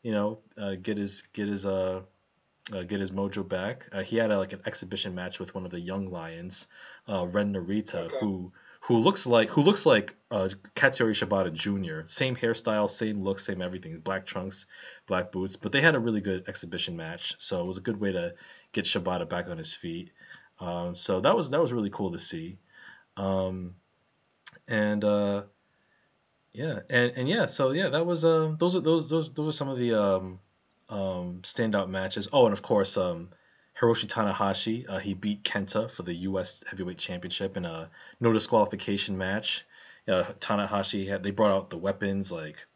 you 0.03 0.12
know 0.12 0.39
uh, 0.57 0.75
get 0.81 0.97
his 0.97 1.23
get 1.34 1.47
his 1.47 1.65
uh 1.65 2.01
uh, 2.73 2.84
get 2.84 2.99
his 2.99 3.12
mojo 3.12 3.47
back. 3.47 3.88
Uh, 3.91 4.03
he 4.03 4.17
had 4.17 4.31
a, 4.31 4.38
like 4.38 4.53
an 4.53 4.62
exhibition 4.65 5.13
match 5.15 5.39
with 5.39 5.53
one 5.53 5.65
of 5.65 5.71
the 5.71 5.79
young 5.79 6.10
lions, 6.10 6.67
uh, 7.07 7.25
Ren 7.27 7.53
Narita, 7.53 8.05
Okay. 8.05 8.17
who 8.19 8.51
who 8.81 8.97
looks 8.97 9.27
like 9.27 9.49
who 9.49 9.62
looks 9.62 9.86
like 9.86 10.15
uh, 10.31 10.49
Katsuyori 10.75 11.13
Shibata 11.13 11.53
Jr. 11.53 12.05
Same 12.05 12.36
hairstyle, 12.36 12.89
same 12.89 13.21
look, 13.21 13.39
same 13.39 13.62
everything. 13.62 13.99
Black 13.99 14.25
trunks, 14.25 14.65
black 15.05 15.31
boots. 15.31 15.55
But 15.55 15.71
they 15.71 15.81
had 15.81 15.95
a 15.95 15.99
really 15.99 16.21
good 16.21 16.45
exhibition 16.47 16.95
match, 16.95 17.36
so 17.38 17.62
it 17.62 17.67
was 17.67 17.77
a 17.77 17.81
good 17.81 17.99
way 17.99 18.12
to 18.12 18.34
get 18.71 18.86
Shibata 18.86 19.29
back 19.29 19.47
on 19.49 19.57
his 19.57 19.73
feet. 19.75 20.12
Um, 20.60 20.95
so 20.95 21.21
that 21.21 21.36
was 21.36 21.51
that 21.51 21.62
was 21.62 21.73
really 21.73 21.89
cool 21.91 22.12
to 22.12 22.19
see. 22.19 22.57
Um, 23.17 23.75
and 24.67 25.03
uh, 25.03 25.43
yeah, 26.53 26.79
and, 26.89 27.12
and 27.15 27.29
yeah, 27.29 27.45
so 27.45 27.71
yeah, 27.71 27.89
that 27.89 28.05
was 28.05 28.25
uh 28.25 28.55
those 28.57 28.75
are 28.75 28.81
those 28.81 29.10
those 29.10 29.31
those 29.34 29.49
are 29.49 29.57
some 29.57 29.69
of 29.69 29.77
the 29.77 29.93
um 29.93 30.39
um 30.91 31.39
standout 31.43 31.89
matches. 31.89 32.27
Oh, 32.32 32.45
and 32.45 32.54
of 32.54 32.62
course 32.62 32.97
um 32.97 33.30
Hiroshi 33.80 34.06
Tanahashi, 34.06 34.86
uh, 34.88 34.99
he 34.99 35.13
beat 35.13 35.43
Kenta 35.43 35.89
for 35.89 36.04
the 36.04 36.13
U.S. 36.13 36.63
Heavyweight 36.67 36.97
Championship 36.97 37.58
in 37.58 37.65
a 37.65 37.89
no 38.19 38.34
disqualification 38.34 39.17
match. 39.17 39.65
Uh, 40.08 40.23
Tanahashi 40.39 41.08
had 41.08 41.23
they 41.23 41.32
brought 41.32 41.51
out 41.51 41.69
the 41.69 41.77
weapons 41.77 42.32
like 42.32 42.67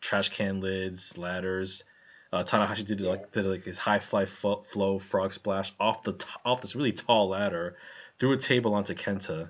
trash 0.00 0.28
can 0.28 0.60
lids, 0.60 1.16
ladders. 1.16 1.84
Uh, 2.32 2.42
Tanahashi 2.42 2.84
did 2.84 3.00
like 3.00 3.32
did 3.32 3.46
like 3.46 3.64
his 3.64 3.78
high 3.78 4.00
fly 4.00 4.26
fo- 4.26 4.62
flow 4.62 4.98
frog 4.98 5.32
splash 5.32 5.72
off 5.80 6.02
the 6.02 6.12
t- 6.12 6.26
off 6.44 6.60
this 6.60 6.76
really 6.76 6.92
tall 6.92 7.28
ladder, 7.28 7.76
threw 8.18 8.32
a 8.32 8.36
table 8.36 8.74
onto 8.74 8.94
Kenta, 8.94 9.48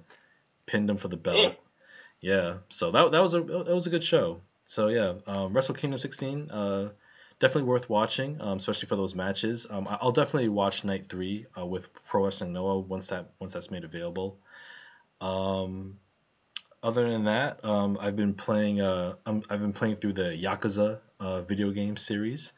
pinned 0.66 0.88
him 0.88 0.96
for 0.96 1.08
the 1.08 1.16
belt. 1.16 1.56
Yeah, 2.20 2.58
so 2.68 2.90
that, 2.92 3.12
that 3.12 3.20
was 3.20 3.34
a 3.34 3.40
that 3.42 3.74
was 3.74 3.86
a 3.86 3.90
good 3.90 4.04
show. 4.04 4.40
So 4.64 4.88
yeah, 4.88 5.14
um, 5.26 5.52
Wrestle 5.52 5.74
Kingdom 5.74 5.98
16, 5.98 6.50
uh, 6.50 6.90
definitely 7.44 7.68
worth 7.68 7.90
watching, 7.90 8.40
um, 8.40 8.56
especially 8.56 8.88
for 8.88 8.96
those 8.96 9.14
matches. 9.14 9.66
Um, 9.68 9.86
I'll 10.00 10.12
definitely 10.12 10.48
watch 10.48 10.82
Night 10.82 11.10
Three 11.10 11.46
uh, 11.58 11.66
with 11.66 11.92
Pro 12.04 12.24
Wrestling 12.24 12.54
Noah 12.54 12.78
once 12.78 13.08
that 13.08 13.32
once 13.38 13.52
that's 13.52 13.70
made 13.70 13.84
available. 13.84 14.38
Um, 15.20 15.98
other 16.82 17.10
than 17.10 17.24
that, 17.24 17.62
um, 17.64 17.98
I've 18.00 18.16
been 18.16 18.34
playing 18.34 18.80
uh, 18.80 19.16
i 19.26 19.30
I've 19.50 19.60
been 19.60 19.74
playing 19.74 19.96
through 19.96 20.14
the 20.14 20.30
Yakuza 20.46 21.00
uh, 21.20 21.42
video 21.42 21.70
game 21.70 21.96
series. 21.98 22.54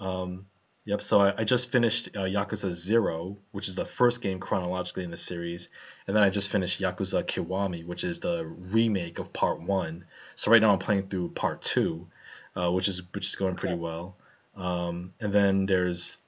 Um, 0.00 0.46
yep, 0.84 1.00
so 1.00 1.20
I, 1.20 1.34
I 1.38 1.44
just 1.44 1.70
finished 1.70 2.08
uh, 2.16 2.22
Yakuza 2.22 2.72
Zero, 2.72 3.38
which 3.52 3.68
is 3.68 3.76
the 3.76 3.86
first 3.86 4.20
game 4.20 4.40
chronologically 4.40 5.04
in 5.04 5.12
the 5.12 5.16
series, 5.16 5.68
and 6.08 6.16
then 6.16 6.24
I 6.24 6.30
just 6.30 6.48
finished 6.48 6.80
Yakuza 6.80 7.22
Kiwami, 7.24 7.86
which 7.86 8.04
is 8.04 8.18
the 8.20 8.44
remake 8.46 9.20
of 9.20 9.32
Part 9.32 9.60
One. 9.60 10.06
So 10.34 10.50
right 10.50 10.60
now 10.60 10.72
I'm 10.72 10.80
playing 10.80 11.08
through 11.08 11.30
Part 11.30 11.62
Two, 11.62 12.08
uh, 12.56 12.72
which 12.72 12.88
is 12.88 13.02
which 13.14 13.26
is 13.28 13.36
going 13.36 13.54
pretty 13.54 13.74
Okay. 13.74 13.82
well. 13.82 14.16
Um, 14.56 15.12
and 15.20 15.32
then 15.32 15.66
there's 15.66 16.18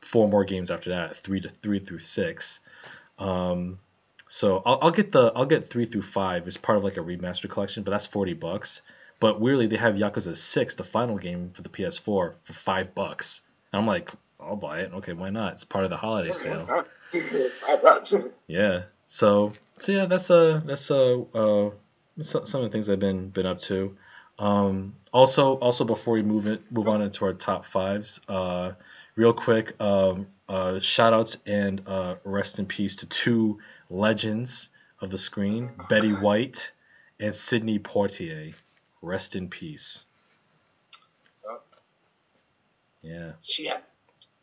four 0.00 0.28
more 0.28 0.44
games 0.44 0.70
after 0.70 0.90
that, 0.90 1.16
three 1.16 1.40
to 1.40 1.48
three 1.48 1.78
through 1.78 2.00
six. 2.00 2.60
Um, 3.18 3.78
so 4.28 4.62
I'll, 4.64 4.78
I'll 4.82 4.90
get 4.90 5.12
the 5.12 5.32
I'll 5.34 5.46
get 5.46 5.68
three 5.68 5.84
through 5.84 6.02
five 6.02 6.46
as 6.46 6.56
part 6.56 6.78
of 6.78 6.84
like 6.84 6.96
a 6.96 7.00
remaster 7.00 7.48
collection, 7.48 7.82
but 7.82 7.90
that's 7.90 8.06
forty 8.06 8.34
bucks. 8.34 8.82
But 9.18 9.40
weirdly, 9.40 9.66
they 9.66 9.76
have 9.76 9.96
Yakuza 9.96 10.34
Six, 10.36 10.76
the 10.76 10.84
final 10.84 11.18
game 11.18 11.50
for 11.50 11.60
the 11.60 11.68
PS4, 11.68 12.00
for 12.00 12.34
five 12.52 12.94
bucks. 12.94 13.42
And 13.70 13.80
I'm 13.80 13.86
like, 13.86 14.10
I'll 14.40 14.56
buy 14.56 14.80
it. 14.80 14.92
Okay, 14.94 15.12
why 15.12 15.30
not? 15.30 15.52
It's 15.54 15.64
part 15.64 15.84
of 15.84 15.90
the 15.90 15.96
holiday 15.96 16.30
sale. 16.30 16.66
Five 17.66 17.82
bucks. 17.82 18.14
Yeah. 18.46 18.82
So 19.06 19.52
so 19.78 19.92
yeah, 19.92 20.06
that's 20.06 20.30
uh 20.30 20.60
that's 20.64 20.90
uh 20.90 21.20
uh 21.34 21.70
some 22.22 22.42
of 22.42 22.62
the 22.62 22.68
things 22.70 22.88
I've 22.88 23.00
been 23.00 23.30
been 23.30 23.46
up 23.46 23.58
to. 23.60 23.96
Um, 24.40 24.94
also 25.12 25.54
also 25.56 25.84
before 25.84 26.14
we 26.14 26.22
move 26.22 26.46
it 26.46 26.62
move 26.72 26.88
on 26.88 27.02
into 27.02 27.26
our 27.26 27.34
top 27.34 27.66
fives, 27.66 28.20
uh, 28.26 28.72
real 29.14 29.34
quick, 29.34 29.78
um, 29.80 30.28
uh, 30.48 30.80
shout 30.80 31.12
outs 31.12 31.36
and 31.46 31.82
uh, 31.86 32.16
rest 32.24 32.58
in 32.58 32.64
peace 32.64 32.96
to 32.96 33.06
two 33.06 33.58
legends 33.90 34.70
of 35.00 35.10
the 35.10 35.18
screen, 35.18 35.70
Betty 35.90 36.12
White 36.26 36.72
and 37.20 37.34
Sidney 37.34 37.78
Poitier. 37.78 38.54
Rest 39.02 39.36
in 39.36 39.48
peace. 39.48 40.06
Yeah. 43.02 43.32
She 43.42 43.66
had 43.66 43.82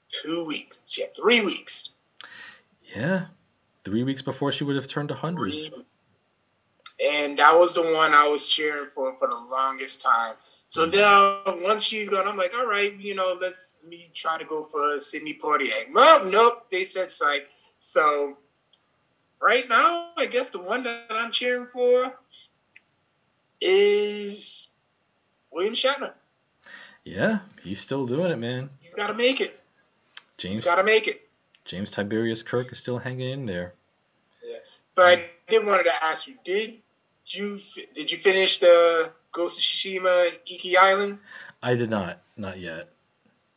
two 0.09 0.43
weeks. 0.43 0.79
She 0.85 1.01
had 1.01 1.15
three 1.15 1.41
weeks. 1.41 1.89
Yeah. 2.95 3.25
Three 3.83 4.03
weeks 4.03 4.21
before 4.21 4.51
she 4.51 4.63
would 4.63 4.75
have 4.75 4.87
turned 4.87 5.11
100. 5.11 5.71
And 7.03 7.37
that 7.37 7.57
was 7.57 7.73
the 7.73 7.81
one 7.81 8.13
I 8.13 8.27
was 8.27 8.47
cheering 8.47 8.87
for 8.95 9.15
for 9.17 9.27
the 9.27 9.35
longest 9.35 10.01
time. 10.01 10.35
So 10.65 10.85
mm-hmm. 10.85 10.97
now, 10.97 11.65
once 11.65 11.83
she's 11.83 12.09
gone, 12.09 12.27
I'm 12.27 12.37
like, 12.37 12.53
all 12.57 12.67
right, 12.67 12.93
you 12.99 13.15
know, 13.15 13.37
let's 13.39 13.75
me 13.87 14.09
try 14.13 14.37
to 14.37 14.45
go 14.45 14.67
for 14.71 14.99
Sidney 14.99 15.37
Poitier. 15.41 15.93
Well, 15.93 16.25
nope, 16.25 16.67
they 16.69 16.83
said 16.83 17.09
psych. 17.09 17.47
So 17.77 18.37
right 19.41 19.67
now, 19.69 20.09
I 20.17 20.25
guess 20.25 20.49
the 20.49 20.59
one 20.59 20.83
that 20.83 21.05
I'm 21.09 21.31
cheering 21.31 21.67
for 21.71 22.13
is 23.61 24.67
William 25.51 25.73
Shatner. 25.73 26.11
Yeah, 27.05 27.39
he's 27.63 27.79
still 27.79 28.05
doing 28.05 28.31
it, 28.31 28.37
man. 28.37 28.69
He's 28.81 28.93
got 28.93 29.07
to 29.07 29.13
make 29.13 29.39
it. 29.39 29.59
James 30.37 30.65
got 30.65 30.75
to 30.75 30.83
make 30.83 31.07
it. 31.07 31.27
James 31.63 31.91
Tiberius 31.91 32.43
Kirk 32.43 32.71
is 32.71 32.77
still 32.77 32.97
hanging 32.97 33.29
in 33.29 33.45
there. 33.45 33.73
Yeah, 34.45 34.57
But 34.95 35.05
I 35.05 35.29
did 35.47 35.65
wanted 35.65 35.83
to 35.83 36.03
ask 36.03 36.27
you, 36.27 36.35
did 36.43 36.75
you 37.33 37.59
did 37.93 38.11
you 38.11 38.17
finish 38.17 38.59
the 38.59 39.11
Ghost 39.31 39.57
of 39.57 39.63
Tsushima 39.63 40.31
Iki 40.45 40.77
Island? 40.77 41.19
I 41.61 41.75
did 41.75 41.89
not, 41.89 42.21
not 42.35 42.59
yet. 42.59 42.89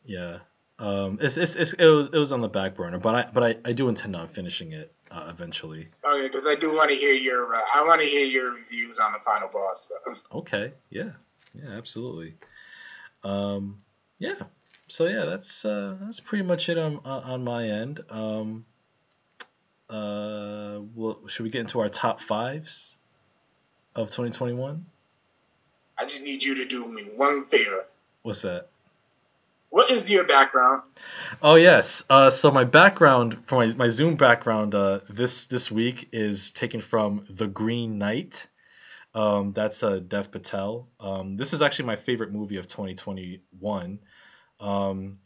Yeah, 0.05 0.39
um, 0.79 1.19
it's, 1.21 1.37
it's, 1.37 1.55
it's 1.55 1.73
it 1.73 1.85
was 1.85 2.07
it 2.07 2.17
was 2.17 2.31
on 2.31 2.41
the 2.41 2.49
back 2.49 2.75
burner, 2.75 2.97
but 2.97 3.15
I 3.15 3.29
but 3.31 3.43
I, 3.43 3.55
I 3.63 3.73
do 3.73 3.87
intend 3.87 4.15
on 4.15 4.27
finishing 4.27 4.71
it 4.71 4.91
uh, 5.11 5.27
eventually. 5.29 5.87
Okay, 6.03 6.27
because 6.27 6.47
I 6.47 6.55
do 6.55 6.73
want 6.73 6.89
to 6.89 6.95
hear 6.95 7.13
your 7.13 7.55
uh, 7.55 7.61
I 7.73 7.83
want 7.85 8.01
to 8.01 8.07
hear 8.07 8.25
your 8.25 8.53
reviews 8.53 8.99
on 8.99 9.13
the 9.13 9.19
final 9.19 9.47
boss. 9.47 9.91
So. 9.91 10.15
Okay, 10.39 10.73
yeah, 10.89 11.11
yeah, 11.53 11.69
absolutely. 11.69 12.35
Um, 13.23 13.81
yeah, 14.17 14.35
so 14.87 15.05
yeah, 15.05 15.25
that's 15.25 15.63
uh, 15.65 15.97
that's 16.01 16.19
pretty 16.19 16.43
much 16.43 16.67
it 16.67 16.77
on 16.77 16.99
on 17.05 17.23
on 17.23 17.43
my 17.43 17.67
end. 17.67 17.99
Um, 18.09 18.65
uh, 19.87 20.79
well, 20.95 21.19
should 21.27 21.43
we 21.43 21.49
get 21.49 21.61
into 21.61 21.79
our 21.79 21.89
top 21.89 22.19
fives 22.19 22.97
of 23.95 24.07
2021? 24.07 24.85
I 25.97 26.05
just 26.05 26.21
need 26.23 26.43
you 26.43 26.55
to 26.55 26.65
do 26.65 26.87
me 26.87 27.03
one 27.15 27.45
favor. 27.45 27.85
What's 28.23 28.41
that? 28.43 28.67
What 29.69 29.89
is 29.89 30.09
your 30.09 30.25
background? 30.25 30.83
Oh 31.41 31.55
yes. 31.55 32.03
Uh, 32.09 32.29
so 32.29 32.51
my 32.51 32.65
background 32.65 33.45
for 33.45 33.55
my, 33.55 33.73
my 33.75 33.89
Zoom 33.89 34.15
background 34.15 34.75
uh, 34.75 34.99
this 35.09 35.47
this 35.47 35.71
week 35.71 36.09
is 36.11 36.51
taken 36.51 36.81
from 36.81 37.25
The 37.29 37.47
Green 37.47 37.97
Knight. 37.97 38.47
Um, 39.15 39.53
that's 39.53 39.81
uh, 39.83 39.99
Dev 39.99 40.31
Patel. 40.31 40.87
Um, 40.99 41.37
this 41.37 41.53
is 41.53 41.61
actually 41.61 41.85
my 41.85 41.95
favorite 41.95 42.31
movie 42.33 42.57
of 42.57 42.67
2021. 42.67 43.99
Um, 44.59 45.19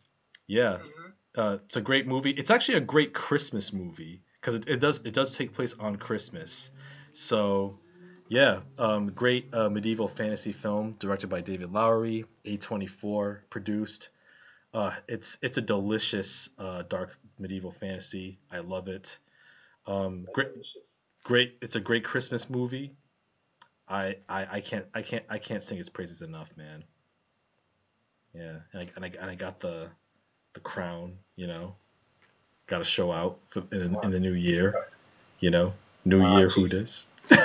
yeah, 0.48 0.78
Mhm. 0.78 1.14
uh, 1.36 1.58
it's 1.66 1.76
a 1.76 1.82
great 1.82 2.06
movie. 2.08 2.32
It's 2.32 2.52
actually 2.52 2.76
a 2.78 2.82
great 2.82 3.14
Christmas 3.14 3.74
movie 3.74 4.22
because 4.40 4.56
it, 4.56 4.68
it 4.68 4.78
does 4.78 5.02
it 5.06 5.14
does 5.14 5.36
take 5.36 5.54
place 5.54 5.74
on 5.74 5.96
Christmas. 5.96 6.70
So 7.14 7.80
yeah, 8.28 8.62
um, 8.78 9.12
great 9.12 9.54
uh, 9.54 9.70
medieval 9.70 10.08
fantasy 10.08 10.52
film 10.52 10.94
directed 10.94 11.28
by 11.28 11.42
David 11.42 11.72
Lowery, 11.72 12.26
A24 12.46 13.40
produced. 13.50 14.10
Uh, 14.74 14.94
it's 15.08 15.38
it's 15.42 15.58
a 15.58 15.62
delicious 15.62 16.50
uh, 16.58 16.84
dark 16.84 17.18
medieval 17.40 17.72
fantasy. 17.72 18.40
I 18.52 18.60
love 18.60 18.90
it. 18.90 19.20
Um, 19.88 20.26
great, 20.34 20.50
great. 21.24 21.58
It's 21.62 21.76
a 21.76 21.80
great 21.80 22.04
Christmas 22.04 22.50
movie. 22.50 22.92
I, 23.88 24.18
I 24.28 24.48
I 24.54 24.62
can't 24.62 24.86
I 24.94 25.02
can't 25.02 25.24
I 25.30 25.38
can't 25.38 25.62
sing 25.62 25.78
its 25.78 25.90
praises 25.90 26.22
enough, 26.22 26.50
man. 26.58 26.84
Yeah, 28.34 28.58
and 28.74 28.82
I 28.82 28.88
and 28.96 29.06
I, 29.06 29.12
and 29.22 29.32
I 29.32 29.36
got 29.36 29.60
the 29.60 29.88
the 30.54 30.60
crown, 30.60 31.18
you 31.36 31.48
know. 31.48 31.76
Got 32.68 32.80
to 32.80 32.84
show 32.84 33.12
out 33.12 33.40
for, 33.50 33.64
in, 33.72 33.96
in 34.02 34.10
the 34.10 34.20
new 34.20 34.34
year, 34.34 34.88
you 35.40 35.52
know. 35.52 35.74
New 36.06 36.22
Wow, 36.22 36.38
year, 36.38 36.48
who 36.48 36.68
dis? 36.68 37.10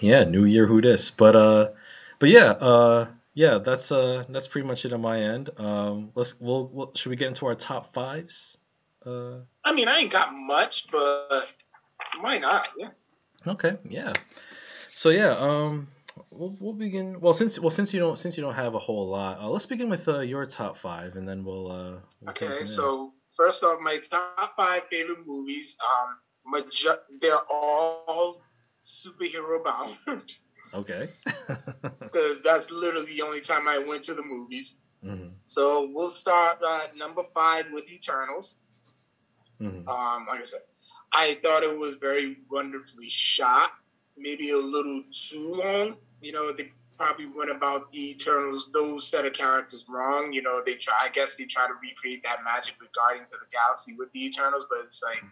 Yeah, 0.00 0.24
New 0.24 0.44
Year, 0.44 0.66
who 0.66 0.80
dis? 0.80 1.10
But 1.10 1.36
uh, 1.36 1.70
but 2.18 2.28
yeah, 2.28 2.50
uh, 2.50 3.06
yeah, 3.32 3.58
that's 3.58 3.92
uh, 3.92 4.24
that's 4.28 4.46
pretty 4.46 4.66
much 4.66 4.84
it 4.84 4.92
on 4.92 5.00
my 5.00 5.20
end. 5.20 5.50
Um, 5.56 6.10
let's 6.14 6.38
we'll, 6.40 6.66
we'll 6.66 6.92
should 6.94 7.10
we 7.10 7.16
get 7.16 7.28
into 7.28 7.46
our 7.46 7.54
top 7.54 7.92
fives? 7.92 8.58
Uh, 9.04 9.38
I 9.64 9.72
mean, 9.72 9.88
I 9.88 9.98
ain't 9.98 10.12
got 10.12 10.30
much, 10.32 10.90
but 10.90 11.52
why 12.20 12.38
not? 12.38 12.68
Yeah. 12.76 12.90
okay, 13.46 13.76
yeah. 13.88 14.12
So 14.94 15.10
yeah, 15.10 15.30
um, 15.30 15.88
we'll, 16.30 16.56
we'll 16.60 16.72
begin. 16.72 17.20
Well, 17.20 17.34
since 17.34 17.58
well 17.58 17.70
since 17.70 17.94
you 17.94 18.00
don't 18.00 18.18
since 18.18 18.36
you 18.36 18.42
don't 18.42 18.54
have 18.54 18.74
a 18.74 18.78
whole 18.78 19.06
lot, 19.08 19.40
uh, 19.40 19.48
let's 19.48 19.66
begin 19.66 19.88
with 19.88 20.08
uh, 20.08 20.20
your 20.20 20.44
top 20.44 20.76
five, 20.76 21.16
and 21.16 21.28
then 21.28 21.44
we'll. 21.44 21.70
Uh, 21.70 21.94
we'll 22.20 22.32
take 22.34 22.50
it 22.50 22.52
from 22.52 22.56
Okay, 22.56 22.64
so 22.64 23.12
first 23.36 23.62
off, 23.64 23.78
my 23.80 23.98
top 23.98 24.36
five 24.56 24.66
favorite 24.90 25.04
movies. 25.26 25.56
Um, 25.66 26.18
majo- 26.34 27.00
they're 27.20 27.44
all 27.50 28.14
superhero 28.82 29.62
bound 29.62 29.96
Okay. 30.74 31.08
because 32.04 32.40
that's 32.42 32.70
literally 32.70 33.06
the 33.06 33.22
only 33.22 33.40
time 33.40 33.68
I 33.68 33.78
went 33.78 34.04
to 34.04 34.14
the 34.14 34.22
movies. 34.22 34.76
hmm 35.02 35.26
So 35.44 35.88
we'll 35.92 36.10
start 36.10 36.58
uh, 36.64 36.86
number 36.96 37.22
five 37.34 37.66
with 37.72 37.88
Eternals. 37.90 38.58
hmm 39.58 39.88
Um, 39.88 40.26
like 40.28 40.40
I 40.40 40.42
said, 40.42 40.60
I 41.12 41.34
thought 41.34 41.62
it 41.62 41.76
was 41.76 41.94
very 41.94 42.36
wonderfully 42.50 43.08
shot. 43.10 43.70
Maybe 44.16 44.50
a 44.50 44.58
little 44.58 45.02
too 45.12 45.54
long. 45.54 45.96
You 46.20 46.32
know, 46.32 46.52
probably 46.96 47.26
went 47.26 47.50
about 47.50 47.88
the 47.90 48.10
Eternals, 48.10 48.70
those 48.72 49.06
set 49.06 49.24
of 49.26 49.32
characters 49.32 49.86
wrong. 49.88 50.32
You 50.32 50.42
know, 50.42 50.60
they 50.64 50.74
try. 50.74 50.94
I 51.02 51.08
guess 51.08 51.36
they 51.36 51.44
try 51.44 51.66
to 51.66 51.74
recreate 51.82 52.22
that 52.24 52.44
magic 52.44 52.74
with 52.80 52.90
Guardians 52.92 53.32
of 53.32 53.40
the 53.40 53.46
Galaxy 53.52 53.94
with 53.94 54.12
the 54.12 54.26
Eternals, 54.26 54.66
but 54.68 54.80
it's 54.84 55.02
like 55.02 55.22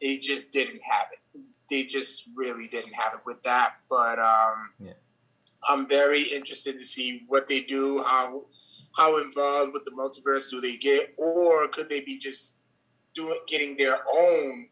they 0.00 0.18
just 0.18 0.50
didn't 0.50 0.80
have 0.82 1.06
it. 1.12 1.40
They 1.68 1.84
just 1.84 2.24
really 2.34 2.68
didn't 2.68 2.94
have 2.94 3.14
it 3.14 3.20
with 3.24 3.42
that. 3.44 3.74
But 3.88 4.18
um, 4.18 4.70
Yeah. 4.78 4.92
I'm 5.68 5.88
very 5.88 6.22
interested 6.22 6.78
to 6.78 6.84
see 6.84 7.24
what 7.28 7.48
they 7.48 7.60
do. 7.62 8.02
How 8.02 8.44
how 8.96 9.18
involved 9.18 9.72
with 9.72 9.84
the 9.84 9.92
multiverse 9.92 10.50
do 10.50 10.60
they 10.60 10.76
get, 10.76 11.14
or 11.16 11.68
could 11.68 11.88
they 11.88 12.00
be 12.00 12.18
just 12.18 12.56
doing 13.14 13.38
getting 13.46 13.76
their 13.76 13.98
own 14.12 14.68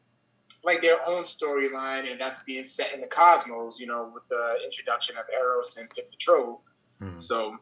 like 0.64 0.82
their 0.82 1.06
own 1.06 1.24
storyline 1.24 2.10
and 2.10 2.20
that's 2.20 2.42
being 2.42 2.64
set 2.64 2.92
in 2.92 3.00
the 3.00 3.06
cosmos 3.06 3.78
you 3.78 3.86
know 3.86 4.10
with 4.12 4.26
the 4.28 4.56
introduction 4.64 5.16
of 5.16 5.24
eros 5.32 5.76
and 5.76 5.88
Pip 5.90 6.10
the 6.10 6.16
Troll. 6.18 6.62
hmm. 7.00 7.18
So 7.18 7.56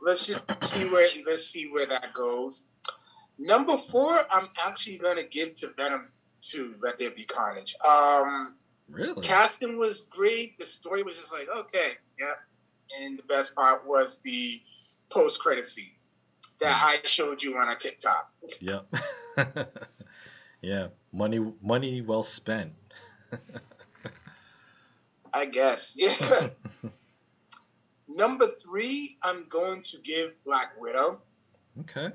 let's 0.00 0.26
just 0.26 0.44
see 0.64 0.84
where 0.88 1.08
let's 1.26 1.46
see 1.46 1.68
where 1.70 1.86
that 1.86 2.12
goes. 2.14 2.66
Number 3.38 3.76
four 3.76 4.24
i'm 4.32 4.48
actually 4.64 4.98
gonna 4.98 5.24
give 5.24 5.54
to 5.54 5.68
venom 5.76 6.08
2 6.42 6.76
let 6.82 6.98
there 6.98 7.10
be 7.10 7.24
carnage. 7.24 7.74
Um 7.86 8.54
Really? 8.92 9.22
casting 9.22 9.78
was 9.78 10.00
great. 10.00 10.58
The 10.58 10.66
story 10.66 11.02
was 11.02 11.16
just 11.16 11.32
like 11.32 11.48
okay 11.54 11.92
yeah. 12.18 12.34
And 13.00 13.18
the 13.18 13.22
best 13.22 13.54
part 13.54 13.86
was 13.86 14.18
the 14.24 14.60
post-credit 15.10 15.68
scene 15.68 15.92
that 16.60 16.80
i 16.84 16.98
showed 17.06 17.42
you 17.42 17.56
on 17.58 17.68
a 17.68 17.76
tiktok. 17.76 18.30
Yep. 18.60 18.86
yeah. 20.62 20.88
Money 21.12 21.40
money 21.62 22.00
well 22.00 22.22
spent. 22.22 22.72
i 25.32 25.44
guess 25.44 25.94
yeah 25.96 26.48
Number 28.10 28.48
three, 28.48 29.16
I'm 29.22 29.46
going 29.48 29.82
to 29.82 29.98
give 29.98 30.32
Black 30.44 30.72
Widow. 30.80 31.20
okay. 31.80 32.08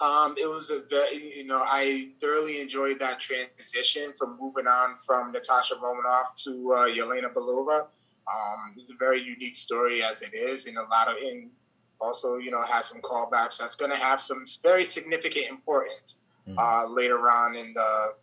Um, 0.00 0.36
it 0.38 0.46
was 0.46 0.70
a 0.70 0.80
very, 0.90 1.38
you 1.38 1.44
know, 1.44 1.62
I 1.64 2.10
thoroughly 2.20 2.60
enjoyed 2.60 2.98
that 3.00 3.18
transition 3.18 4.12
from 4.12 4.36
moving 4.38 4.66
on 4.66 4.96
from 5.04 5.32
Natasha 5.32 5.74
Romanoff 5.82 6.34
to 6.44 6.74
uh, 6.74 6.86
Yelena 6.86 7.32
Belova. 7.32 7.86
Um, 8.28 8.74
it's 8.76 8.90
a 8.90 8.96
very 8.96 9.22
unique 9.22 9.56
story 9.56 10.02
as 10.02 10.20
it 10.20 10.34
is, 10.34 10.66
and 10.66 10.76
a 10.76 10.82
lot 10.82 11.08
of, 11.08 11.16
and 11.16 11.50
also, 11.98 12.36
you 12.36 12.50
know, 12.50 12.62
has 12.62 12.86
some 12.86 13.00
callbacks 13.00 13.58
that's 13.58 13.74
going 13.74 13.90
to 13.90 13.96
have 13.96 14.20
some 14.20 14.44
very 14.62 14.84
significant 14.84 15.46
importance 15.48 16.18
Mhm. 16.48 16.58
uh, 16.58 16.86
later 16.88 17.30
on 17.30 17.54
in 17.56 17.74
the 17.74 18.14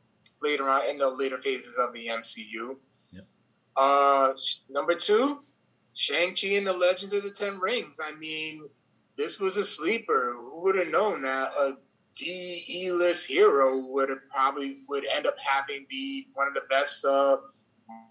later 0.42 0.70
on 0.70 0.88
in 0.90 0.98
the 0.98 1.08
later 1.10 1.38
phases 1.42 1.78
of 1.78 1.94
the 1.94 2.08
MCU. 2.08 2.78
Yep. 3.12 3.26
Uh, 3.76 4.34
sh- 4.38 4.60
number 4.70 4.96
two, 4.96 5.44
Shang-Chi 5.94 6.48
and 6.50 6.68
the 6.68 6.74
Legends 6.74 7.14
of 7.14 7.24
the 7.24 7.32
Ten 7.32 7.60
Rings. 7.60 8.00
I 8.04 8.12
mean, 8.16 8.70
this 9.16 9.40
was 9.40 9.58
a 9.58 9.64
sleeper. 9.64 10.34
Who 10.38 10.62
would 10.62 10.76
have 10.76 10.88
known 10.90 11.22
that 11.24 11.54
a 11.54 11.78
D 12.16 12.64
E 12.70 12.92
list 12.92 13.28
hero 13.28 13.78
would 13.88 14.10
have 14.10 14.20
probably 14.30 14.80
would 14.88 15.06
end 15.06 15.26
up 15.28 15.38
having 15.40 15.86
the 15.90 16.28
one 16.34 16.48
of 16.48 16.54
the 16.54 16.64
best 16.70 17.04
uh, 17.06 17.38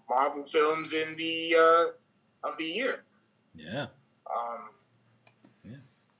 Marvel 0.09 0.43
films 0.45 0.93
in 0.93 1.15
the 1.17 1.55
uh, 1.57 2.47
of 2.47 2.57
the 2.57 2.65
year. 2.65 3.03
Yeah. 3.55 3.87
Um, 4.27 4.69
yeah. 5.63 5.77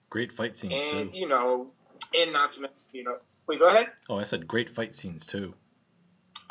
Great 0.09 0.31
fight 0.31 0.55
scenes 0.55 0.81
and 0.81 1.11
too. 1.11 1.17
you 1.17 1.27
know, 1.27 1.71
and 2.17 2.33
not 2.33 2.51
to 2.51 2.61
mention, 2.61 2.77
you 2.93 3.03
know, 3.03 3.17
wait, 3.47 3.59
go 3.59 3.67
ahead. 3.67 3.91
Oh, 4.09 4.17
I 4.17 4.23
said 4.23 4.47
great 4.47 4.69
fight 4.69 4.93
scenes 4.95 5.25
too. 5.25 5.53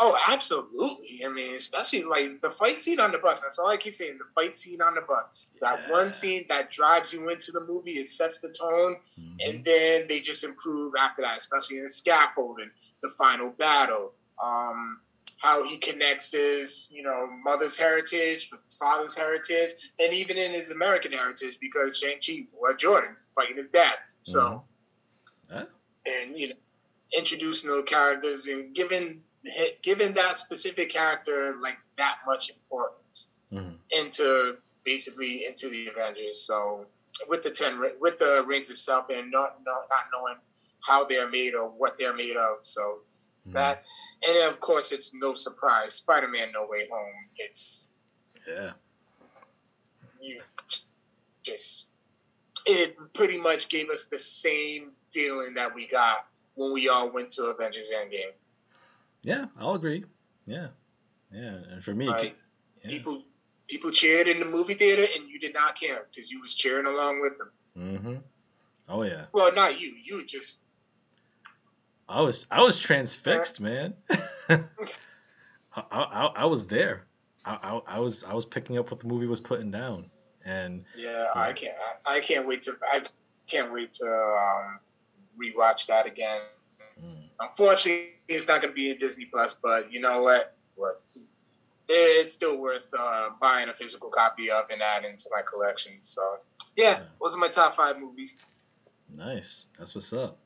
Oh, 0.00 0.16
absolutely. 0.26 1.22
I 1.24 1.28
mean, 1.28 1.54
especially 1.54 2.02
like 2.02 2.40
the 2.40 2.50
fight 2.50 2.80
scene 2.80 2.98
on 2.98 3.12
the 3.12 3.18
bus. 3.18 3.42
That's 3.42 3.58
all 3.58 3.68
I 3.68 3.76
keep 3.76 3.94
saying. 3.94 4.18
The 4.18 4.24
fight 4.34 4.54
scene 4.54 4.82
on 4.82 4.94
the 4.94 5.02
bus. 5.02 5.26
That 5.60 5.84
Yeah. 5.86 5.92
one 5.92 6.10
scene 6.10 6.46
that 6.48 6.70
drives 6.70 7.12
you 7.12 7.28
into 7.28 7.52
the 7.52 7.60
movie. 7.60 7.92
It 7.92 8.08
sets 8.08 8.40
the 8.40 8.48
tone, 8.48 9.00
Mhm. 9.18 9.36
and 9.46 9.64
then 9.64 10.08
they 10.08 10.20
just 10.20 10.42
improve 10.42 10.94
after 10.98 11.22
that. 11.22 11.38
Especially 11.38 11.78
in 11.78 11.84
the 11.84 11.90
scaffolding, 11.90 12.70
the 13.02 13.10
final 13.10 13.50
battle. 13.50 14.14
Um, 14.42 15.00
how 15.38 15.62
he 15.62 15.76
connects 15.78 16.32
his, 16.32 16.88
you 16.90 17.02
know, 17.02 17.26
mother's 17.26 17.76
heritage 17.76 18.48
with 18.50 18.62
his 18.64 18.76
father's 18.76 19.14
heritage, 19.14 19.72
and 19.98 20.12
even 20.12 20.36
in 20.38 20.52
his 20.52 20.70
American 20.70 21.12
heritage, 21.12 21.58
because 21.60 21.98
Shang 21.98 22.18
Chi 22.26 22.46
wore 22.52 22.74
Jordans 22.74 23.26
fighting 23.34 23.56
his 23.58 23.70
dad. 23.70 23.96
So 24.22 24.64
Mhm. 25.50 25.56
Huh? 25.56 25.66
and 26.06 26.38
you 26.38 26.48
know 26.48 26.54
introducing 27.16 27.70
those 27.70 27.84
characters 27.86 28.46
and 28.46 28.74
giving 28.74 29.22
giving 29.82 30.14
that 30.14 30.36
specific 30.38 30.88
character 30.90 31.56
like 31.60 31.78
that 31.98 32.18
much 32.26 32.48
importance 32.50 33.28
Mhm. 33.52 33.78
into 33.90 34.56
basically 34.84 35.44
into 35.44 35.68
the 35.68 35.88
Avengers. 35.88 36.40
So 36.40 36.86
with 37.28 37.42
the 37.42 37.50
ten 37.50 37.80
with 38.00 38.18
the 38.18 38.42
rings 38.46 38.70
itself 38.70 39.10
and 39.10 39.30
not 39.30 39.62
not, 39.64 39.86
not 39.90 40.06
knowing 40.12 40.36
how 40.80 41.04
they're 41.04 41.28
made 41.28 41.54
or 41.54 41.68
what 41.68 41.98
they're 41.98 42.14
made 42.14 42.36
of. 42.36 42.64
So 42.64 43.02
Mhm. 43.46 43.52
that 43.52 43.84
and 44.26 44.38
of 44.38 44.60
course 44.60 44.92
it's 44.92 45.12
no 45.14 45.34
surprise. 45.34 45.94
Spider 45.94 46.28
Man 46.28 46.52
No 46.52 46.66
Way 46.66 46.88
Home. 46.88 47.28
It's 47.36 47.86
Yeah. 48.46 48.72
you 50.20 50.42
just 51.42 51.88
it 52.66 52.96
pretty 53.12 53.36
much 53.36 53.68
gave 53.68 53.90
us 53.90 54.06
the 54.06 54.18
same 54.18 54.96
feeling 55.12 55.54
that 55.54 55.74
we 55.74 55.86
got 55.86 56.26
when 56.54 56.72
we 56.72 56.88
all 56.88 57.10
went 57.10 57.30
to 57.32 57.44
Avengers 57.46 57.90
Endgame. 57.94 58.32
Yeah, 59.22 59.46
I'll 59.58 59.74
agree. 59.74 60.04
Yeah. 60.46 60.68
Yeah, 61.32 61.56
and 61.70 61.82
for 61.82 61.94
me, 61.94 62.06
yeah. 62.06 62.30
People 62.88 63.22
people 63.66 63.90
cheered 63.90 64.28
in 64.28 64.38
the 64.38 64.44
movie 64.44 64.74
theater 64.74 65.06
and 65.16 65.28
you 65.28 65.38
did 65.38 65.54
not 65.54 65.78
care 65.78 66.06
because 66.10 66.30
you 66.30 66.40
was 66.40 66.54
cheering 66.54 66.86
along 66.86 67.22
with 67.22 67.38
them. 67.38 67.50
Mm 67.76 68.02
Mhm. 68.02 68.22
Oh 68.88 69.02
yeah. 69.02 69.26
Well, 69.32 69.52
not 69.52 69.80
you. 69.80 69.94
You 70.02 70.24
just 70.26 70.58
I 72.08 72.20
was 72.20 72.46
I 72.50 72.62
was 72.62 72.78
transfixed, 72.78 73.60
man. 73.60 73.94
I, 74.48 74.62
I, 75.90 76.32
I 76.36 76.44
was 76.44 76.66
there. 76.66 77.06
I, 77.44 77.54
I, 77.86 77.96
I 77.96 77.98
was 77.98 78.24
I 78.24 78.34
was 78.34 78.44
picking 78.44 78.78
up 78.78 78.90
what 78.90 79.00
the 79.00 79.06
movie 79.06 79.26
was 79.26 79.40
putting 79.40 79.70
down, 79.70 80.10
and 80.44 80.84
yeah. 80.96 81.24
I 81.34 81.52
can't. 81.52 81.76
I, 82.06 82.16
I 82.16 82.20
can't 82.20 82.46
wait 82.46 82.62
to. 82.64 82.76
I 82.92 83.02
can't 83.46 83.72
wait 83.72 83.92
to 83.94 84.06
um, 84.06 84.80
rewatch 85.40 85.86
that 85.86 86.06
again. 86.06 86.40
mm, 87.02 87.28
Unfortunately, 87.40 88.10
it's 88.28 88.48
not 88.48 88.60
going 88.62 88.72
to 88.72 88.74
be 88.74 88.90
in 88.90 88.98
Disney 88.98 89.26
Plus, 89.26 89.54
but 89.62 89.92
you 89.92 90.00
know 90.00 90.22
what? 90.22 90.56
What? 90.76 91.02
It's 91.88 92.32
still 92.32 92.56
worth 92.56 92.88
uh, 92.98 93.30
buying 93.40 93.68
a 93.68 93.74
physical 93.74 94.08
copy 94.10 94.50
of 94.50 94.64
and 94.70 94.80
adding 94.80 95.16
to 95.16 95.24
my 95.30 95.42
collection. 95.42 95.92
So, 96.00 96.22
yeah, 96.76 97.00
those 97.20 97.34
are 97.34 97.38
my 97.38 97.48
top 97.48 97.76
five 97.76 97.98
movies. 97.98 98.38
nice. 99.14 99.66
That's 99.78 99.94
what's 99.94 100.12
up. 100.12 100.38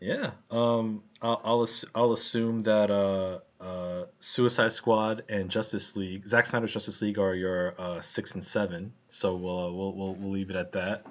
Yeah. 0.00 0.32
Um. 0.50 1.02
I'll 1.22 1.40
I'll, 1.42 1.62
ass- 1.64 1.84
I'll 1.94 2.12
assume 2.12 2.60
that 2.60 2.90
uh 2.90 3.38
uh 3.60 4.04
Suicide 4.20 4.70
Squad 4.70 5.24
and 5.28 5.50
Justice 5.50 5.96
League, 5.96 6.24
Zack 6.26 6.46
Snyder's 6.46 6.72
Justice 6.72 7.02
League, 7.02 7.18
are 7.18 7.34
your 7.34 7.74
uh 7.80 8.00
six 8.00 8.34
and 8.34 8.44
seven. 8.44 8.92
So 9.08 9.34
we'll 9.34 9.58
uh, 9.58 9.72
we'll, 9.72 9.92
we'll 9.94 10.14
we'll 10.14 10.30
leave 10.30 10.50
it 10.50 10.56
at 10.56 10.70
that. 10.72 11.04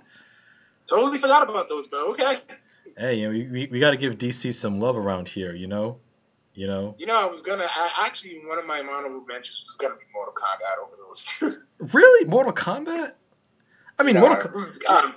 Totally 0.87 1.17
forgot 1.17 1.49
about 1.49 1.67
those, 1.67 1.87
but 1.87 1.97
okay. 2.11 2.39
Hey, 2.97 3.15
you 3.19 3.27
know, 3.27 3.31
we, 3.51 3.67
we, 3.67 3.79
got 3.79 3.91
to 3.91 3.97
give 3.97 4.17
DC 4.17 4.53
some 4.55 4.79
love 4.79 4.97
around 4.97 5.27
here, 5.27 5.53
you 5.53 5.67
know, 5.67 5.99
you 6.55 6.65
know. 6.65 6.95
You 6.97 7.05
know, 7.05 7.21
I 7.21 7.25
was 7.25 7.41
gonna. 7.41 7.67
I, 7.69 8.05
actually, 8.05 8.41
one 8.43 8.57
of 8.57 8.65
my 8.65 8.79
honorable 8.79 9.23
mentions 9.27 9.63
was 9.67 9.75
gonna 9.75 9.95
be 9.95 10.05
Mortal 10.11 10.33
Kombat 10.33 10.83
over 10.83 10.95
those 11.07 11.25
two. 11.25 11.61
Really, 11.93 12.25
Mortal 12.25 12.53
Kombat? 12.53 13.13
I 13.99 14.03
mean, 14.03 14.19
Mortal, 14.19 14.49
Co- 14.49 14.71
I'm, 14.89 15.13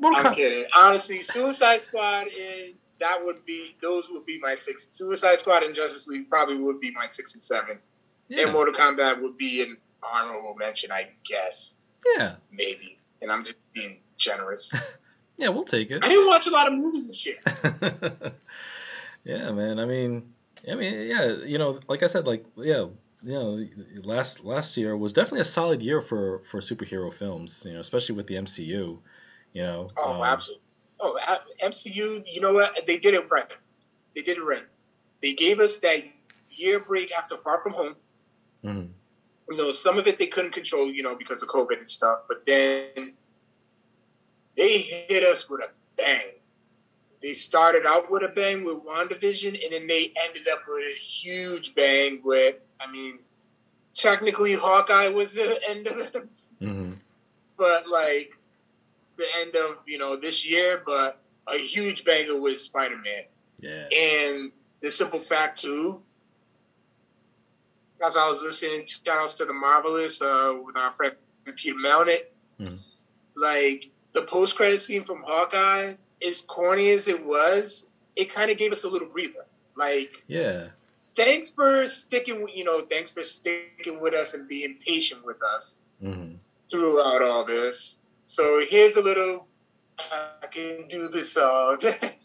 Mortal 0.00 0.18
I'm 0.18 0.32
Kombat. 0.32 0.36
kidding. 0.36 0.64
Honestly, 0.76 1.22
Suicide 1.22 1.80
Squad 1.80 2.26
and 2.26 2.74
that 2.98 3.24
would 3.24 3.44
be 3.46 3.76
those 3.80 4.08
would 4.10 4.26
be 4.26 4.40
my 4.40 4.56
six. 4.56 4.88
Suicide 4.90 5.38
Squad 5.38 5.62
and 5.62 5.76
Justice 5.76 6.08
League 6.08 6.28
probably 6.28 6.56
would 6.56 6.80
be 6.80 6.90
my 6.90 7.06
six 7.06 7.34
and 7.34 7.42
seven. 7.42 7.78
Yeah. 8.26 8.44
And 8.44 8.52
Mortal 8.52 8.74
Kombat 8.74 9.22
would 9.22 9.38
be 9.38 9.62
an 9.62 9.76
honorable 10.02 10.56
mention, 10.58 10.90
I 10.90 11.10
guess. 11.24 11.76
Yeah. 12.16 12.34
Maybe, 12.50 12.98
and 13.20 13.30
I'm 13.30 13.44
just 13.44 13.58
being 13.72 14.00
generous. 14.16 14.74
yeah, 15.36 15.48
we'll 15.48 15.64
take 15.64 15.90
it. 15.90 16.04
I 16.04 16.08
didn't 16.08 16.26
watch 16.26 16.46
a 16.46 16.50
lot 16.50 16.68
of 16.68 16.74
movies 16.74 17.08
this 17.08 17.26
year. 17.26 17.36
yeah, 19.24 19.50
man. 19.50 19.78
I 19.78 19.86
mean, 19.86 20.32
I 20.70 20.74
mean, 20.74 21.08
yeah. 21.08 21.36
You 21.44 21.58
know, 21.58 21.78
like 21.88 22.02
I 22.02 22.06
said, 22.06 22.26
like 22.26 22.44
yeah, 22.56 22.86
you 23.22 23.32
know, 23.32 23.66
last 24.02 24.44
last 24.44 24.76
year 24.76 24.96
was 24.96 25.12
definitely 25.12 25.40
a 25.40 25.46
solid 25.46 25.82
year 25.82 26.00
for 26.00 26.40
for 26.40 26.60
superhero 26.60 27.12
films. 27.12 27.64
You 27.66 27.74
know, 27.74 27.80
especially 27.80 28.16
with 28.16 28.26
the 28.26 28.34
MCU. 28.34 28.98
You 29.52 29.62
know. 29.62 29.86
Oh, 29.96 30.14
um, 30.14 30.22
absolutely. 30.22 30.64
Oh, 31.00 31.18
MCU. 31.62 32.24
You 32.26 32.40
know 32.40 32.52
what? 32.52 32.86
They 32.86 32.98
did 32.98 33.14
it 33.14 33.30
right. 33.30 33.46
They 34.14 34.22
did 34.22 34.38
it 34.38 34.44
right. 34.44 34.64
They 35.22 35.34
gave 35.34 35.60
us 35.60 35.78
that 35.78 36.04
year 36.50 36.80
break 36.80 37.12
after 37.12 37.36
Far 37.38 37.62
From 37.62 37.72
Home. 37.72 37.96
Mm-hmm. 38.64 38.86
You 39.50 39.56
know, 39.56 39.72
some 39.72 39.98
of 39.98 40.06
it 40.06 40.18
they 40.18 40.26
couldn't 40.26 40.52
control, 40.52 40.90
you 40.90 41.02
know, 41.02 41.16
because 41.16 41.42
of 41.42 41.48
COVID 41.48 41.78
and 41.78 41.88
stuff. 41.88 42.20
But 42.28 42.46
then 42.46 43.14
they 44.56 44.78
hit 44.78 45.24
us 45.24 45.48
with 45.48 45.60
a 45.60 45.68
bang. 45.96 46.32
They 47.20 47.34
started 47.34 47.86
out 47.86 48.10
with 48.10 48.22
a 48.24 48.28
bang 48.28 48.64
with 48.64 48.78
WandaVision, 48.78 49.62
and 49.62 49.72
then 49.72 49.86
they 49.86 50.12
ended 50.24 50.48
up 50.48 50.60
with 50.68 50.84
a 50.84 50.98
huge 50.98 51.74
bang 51.74 52.20
with, 52.24 52.56
I 52.80 52.90
mean, 52.90 53.18
technically 53.94 54.54
Hawkeye 54.54 55.08
was 55.08 55.32
the 55.32 55.60
end 55.68 55.86
of 55.86 55.98
it. 55.98 56.14
Mm-hmm. 56.60 56.92
But 57.56 57.88
like 57.88 58.32
the 59.16 59.26
end 59.40 59.54
of, 59.54 59.78
you 59.86 59.98
know, 59.98 60.16
this 60.16 60.44
year, 60.44 60.82
but 60.84 61.20
a 61.46 61.56
huge 61.58 62.04
banger 62.04 62.40
with 62.40 62.60
Spider 62.60 62.96
Man. 62.96 63.24
Yeah. 63.60 63.88
And 63.96 64.52
the 64.80 64.90
simple 64.90 65.20
fact 65.20 65.60
too, 65.62 66.02
as 68.04 68.16
I 68.16 68.26
was 68.26 68.42
listening 68.42 68.84
to 68.84 68.94
shout 69.04 69.18
outs 69.18 69.34
to 69.34 69.44
the 69.44 69.52
marvelous 69.52 70.20
uh, 70.20 70.54
with 70.64 70.76
our 70.76 70.92
friend 70.92 71.14
Peter 71.54 71.76
Melnick, 71.76 72.24
mm-hmm. 72.60 72.76
like 73.36 73.90
the 74.12 74.22
post 74.22 74.56
credit 74.56 74.80
scene 74.80 75.04
from 75.04 75.22
Hawkeye, 75.26 75.94
as 76.26 76.42
corny 76.42 76.90
as 76.90 77.08
it 77.08 77.24
was, 77.24 77.86
it 78.16 78.32
kind 78.32 78.50
of 78.50 78.58
gave 78.58 78.72
us 78.72 78.84
a 78.84 78.88
little 78.88 79.08
breather. 79.08 79.46
Like, 79.76 80.24
yeah, 80.26 80.68
thanks 81.16 81.50
for 81.50 81.86
sticking. 81.86 82.48
You 82.52 82.64
know, 82.64 82.82
thanks 82.82 83.10
for 83.10 83.22
sticking 83.22 84.00
with 84.00 84.14
us 84.14 84.34
and 84.34 84.48
being 84.48 84.76
patient 84.84 85.24
with 85.24 85.42
us 85.42 85.78
mm-hmm. 86.02 86.34
throughout 86.70 87.22
all 87.22 87.44
this. 87.44 88.00
So 88.26 88.62
here's 88.66 88.96
a 88.96 89.02
little. 89.02 89.46
I 89.98 90.46
can 90.46 90.88
do 90.88 91.08
this 91.08 91.36
all 91.36 91.76
day. 91.76 92.16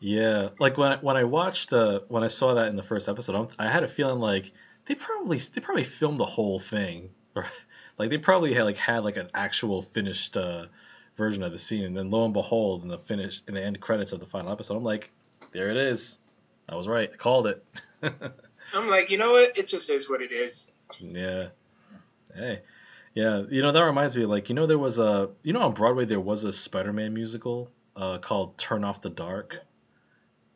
yeah, 0.00 0.50
like 0.58 0.78
when 0.78 0.92
I, 0.92 0.96
when 0.96 1.16
I 1.16 1.24
watched 1.24 1.72
uh, 1.72 2.00
when 2.08 2.22
I 2.22 2.28
saw 2.28 2.54
that 2.54 2.68
in 2.68 2.76
the 2.76 2.82
first 2.82 3.08
episode, 3.08 3.50
I 3.58 3.70
had 3.70 3.82
a 3.82 3.88
feeling 3.88 4.20
like 4.20 4.52
they 4.86 4.94
probably 4.94 5.38
they 5.38 5.60
probably 5.60 5.84
filmed 5.84 6.18
the 6.18 6.26
whole 6.26 6.58
thing, 6.58 7.10
or 7.36 7.46
like 7.98 8.10
they 8.10 8.18
probably 8.18 8.54
had 8.54 8.64
like 8.64 8.76
had 8.76 9.04
like 9.04 9.16
an 9.16 9.30
actual 9.34 9.82
finished 9.82 10.36
uh, 10.36 10.66
version 11.18 11.42
of 11.42 11.52
the 11.52 11.58
scene, 11.58 11.84
and 11.84 11.94
then 11.94 12.10
lo 12.10 12.24
and 12.24 12.32
behold, 12.32 12.82
in 12.82 12.88
the 12.88 12.96
finish 12.96 13.42
in 13.46 13.52
the 13.52 13.62
end 13.62 13.78
credits 13.80 14.12
of 14.12 14.20
the 14.20 14.26
final 14.26 14.50
episode, 14.50 14.76
I'm 14.76 14.84
like, 14.84 15.10
there 15.52 15.70
it 15.70 15.76
is. 15.76 16.18
I 16.68 16.76
was 16.76 16.88
right. 16.88 17.10
I 17.12 17.16
called 17.16 17.46
it. 17.46 17.64
I'm 18.02 18.88
like, 18.88 19.10
you 19.10 19.18
know 19.18 19.32
what? 19.32 19.58
It 19.58 19.68
just 19.68 19.90
is 19.90 20.08
what 20.08 20.22
it 20.22 20.32
is. 20.32 20.72
Yeah. 21.00 21.48
Hey. 22.34 22.62
Yeah, 23.14 23.42
you 23.50 23.62
know 23.62 23.72
that 23.72 23.82
reminds 23.82 24.16
me. 24.16 24.26
Like, 24.26 24.48
you 24.48 24.54
know, 24.54 24.66
there 24.66 24.78
was 24.78 24.98
a, 24.98 25.30
you 25.42 25.52
know, 25.52 25.62
on 25.62 25.74
Broadway 25.74 26.04
there 26.04 26.20
was 26.20 26.44
a 26.44 26.52
Spider-Man 26.52 27.12
musical 27.12 27.70
uh, 27.96 28.18
called 28.18 28.56
Turn 28.58 28.84
Off 28.84 29.02
the 29.02 29.10
Dark. 29.10 29.58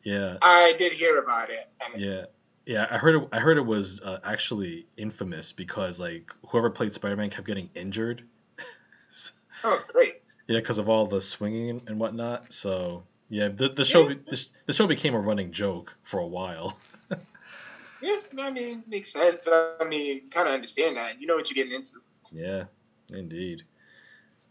Yeah. 0.03 0.37
I 0.41 0.73
did 0.77 0.93
hear 0.93 1.19
about 1.19 1.49
it. 1.49 1.69
Yeah, 1.97 2.25
yeah, 2.65 2.87
I 2.89 2.97
heard 2.97 3.21
it. 3.21 3.29
I 3.33 3.39
heard 3.39 3.57
it 3.57 3.65
was 3.65 3.99
uh, 4.01 4.19
actually 4.23 4.87
infamous 4.95 5.51
because 5.51 5.99
like 5.99 6.31
whoever 6.47 6.69
played 6.69 6.93
Spider-Man 6.93 7.29
kept 7.29 7.47
getting 7.47 7.69
injured. 7.75 8.23
oh, 9.63 9.81
great. 9.89 10.21
Yeah, 10.47 10.59
because 10.59 10.77
of 10.77 10.89
all 10.89 11.07
the 11.07 11.21
swinging 11.21 11.81
and 11.87 11.99
whatnot. 11.99 12.51
So 12.51 13.03
yeah, 13.29 13.47
the, 13.47 13.69
the 13.69 13.85
show 13.85 14.09
yeah. 14.09 14.15
the, 14.27 14.47
the 14.67 14.73
show 14.73 14.87
became 14.87 15.15
a 15.15 15.19
running 15.19 15.51
joke 15.51 15.95
for 16.03 16.19
a 16.19 16.27
while. 16.27 16.77
yeah, 18.01 18.17
I 18.39 18.51
mean, 18.51 18.83
makes 18.87 19.11
sense. 19.11 19.47
I 19.47 19.83
mean, 19.87 20.29
kind 20.29 20.47
of 20.47 20.53
understand 20.53 20.97
that. 20.97 21.21
You 21.21 21.27
know 21.27 21.35
what 21.35 21.49
you're 21.49 21.63
getting 21.63 21.77
into. 21.77 21.99
Yeah, 22.31 22.65
indeed. 23.11 23.63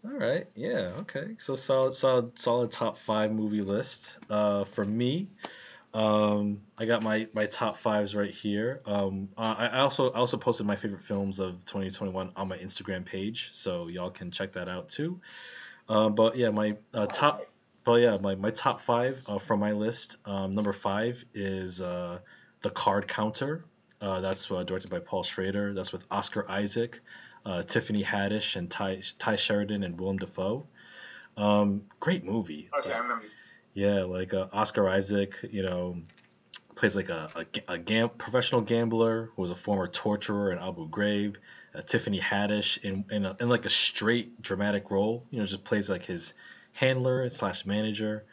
All 0.04 0.18
right. 0.18 0.48
Yeah. 0.56 0.92
Okay. 1.00 1.34
So 1.38 1.54
solid, 1.54 1.94
solid, 1.94 2.36
solid 2.36 2.72
top 2.72 2.98
five 2.98 3.30
movie 3.30 3.60
list. 3.60 4.18
Uh, 4.28 4.64
for 4.64 4.84
me, 4.84 5.28
um, 5.94 6.62
I 6.76 6.86
got 6.86 7.02
my, 7.02 7.28
my 7.34 7.46
top 7.46 7.76
fives 7.76 8.16
right 8.16 8.32
here. 8.32 8.80
Um, 8.84 9.28
I, 9.36 9.66
I 9.66 9.78
also 9.80 10.10
I 10.10 10.16
also 10.16 10.38
posted 10.38 10.66
my 10.66 10.74
favorite 10.74 11.02
films 11.02 11.38
of 11.38 11.64
2021 11.64 12.32
on 12.34 12.48
my 12.48 12.58
Instagram 12.58 13.04
page, 13.04 13.50
so 13.52 13.86
y'all 13.86 14.10
can 14.10 14.30
check 14.32 14.52
that 14.52 14.68
out 14.68 14.88
too. 14.88 15.20
Uh, 15.92 16.08
but 16.08 16.36
yeah, 16.36 16.48
my 16.48 16.74
uh, 16.94 17.04
top, 17.04 17.36
but 17.84 17.96
yeah, 18.00 18.16
my, 18.16 18.34
my 18.34 18.50
top 18.50 18.80
five 18.80 19.20
uh, 19.26 19.38
from 19.38 19.60
my 19.60 19.72
list. 19.72 20.16
Um, 20.24 20.50
number 20.50 20.72
five 20.72 21.22
is 21.34 21.82
uh, 21.82 22.18
the 22.62 22.70
Card 22.70 23.06
Counter. 23.06 23.66
Uh, 24.00 24.20
that's 24.20 24.50
uh, 24.50 24.62
directed 24.62 24.90
by 24.90 25.00
Paul 25.00 25.22
Schrader. 25.22 25.74
That's 25.74 25.92
with 25.92 26.06
Oscar 26.10 26.50
Isaac, 26.50 27.00
uh, 27.44 27.62
Tiffany 27.62 28.02
Haddish, 28.02 28.56
and 28.56 28.70
Ty 28.70 29.02
Tye 29.18 29.36
Sheridan 29.36 29.82
and 29.82 30.00
Willem 30.00 30.16
Dafoe. 30.16 30.66
Um, 31.36 31.82
great 32.00 32.24
movie. 32.24 32.70
Okay, 32.78 32.90
I 32.90 32.98
remember. 32.98 33.26
Yeah, 33.74 34.04
like 34.04 34.32
uh, 34.32 34.46
Oscar 34.50 34.88
Isaac, 34.88 35.34
you 35.50 35.62
know, 35.62 35.98
plays 36.74 36.96
like 36.96 37.10
a, 37.10 37.28
a, 37.36 37.74
a 37.74 37.78
gam- 37.78 38.10
professional 38.16 38.62
gambler 38.62 39.30
who 39.36 39.42
was 39.42 39.50
a 39.50 39.54
former 39.54 39.86
torturer 39.86 40.52
in 40.52 40.58
Abu 40.58 40.88
Ghraib. 40.88 41.36
Uh, 41.74 41.80
Tiffany 41.82 42.20
Haddish 42.20 42.78
in 42.78 43.04
in, 43.10 43.24
a, 43.24 43.36
in 43.40 43.48
like 43.48 43.66
a 43.66 43.70
straight 43.70 44.40
dramatic 44.42 44.90
role, 44.90 45.24
you 45.30 45.38
know, 45.38 45.46
just 45.46 45.64
plays 45.64 45.88
like 45.88 46.04
his 46.04 46.34
handler 46.72 47.28
slash 47.28 47.64
manager. 47.66 48.24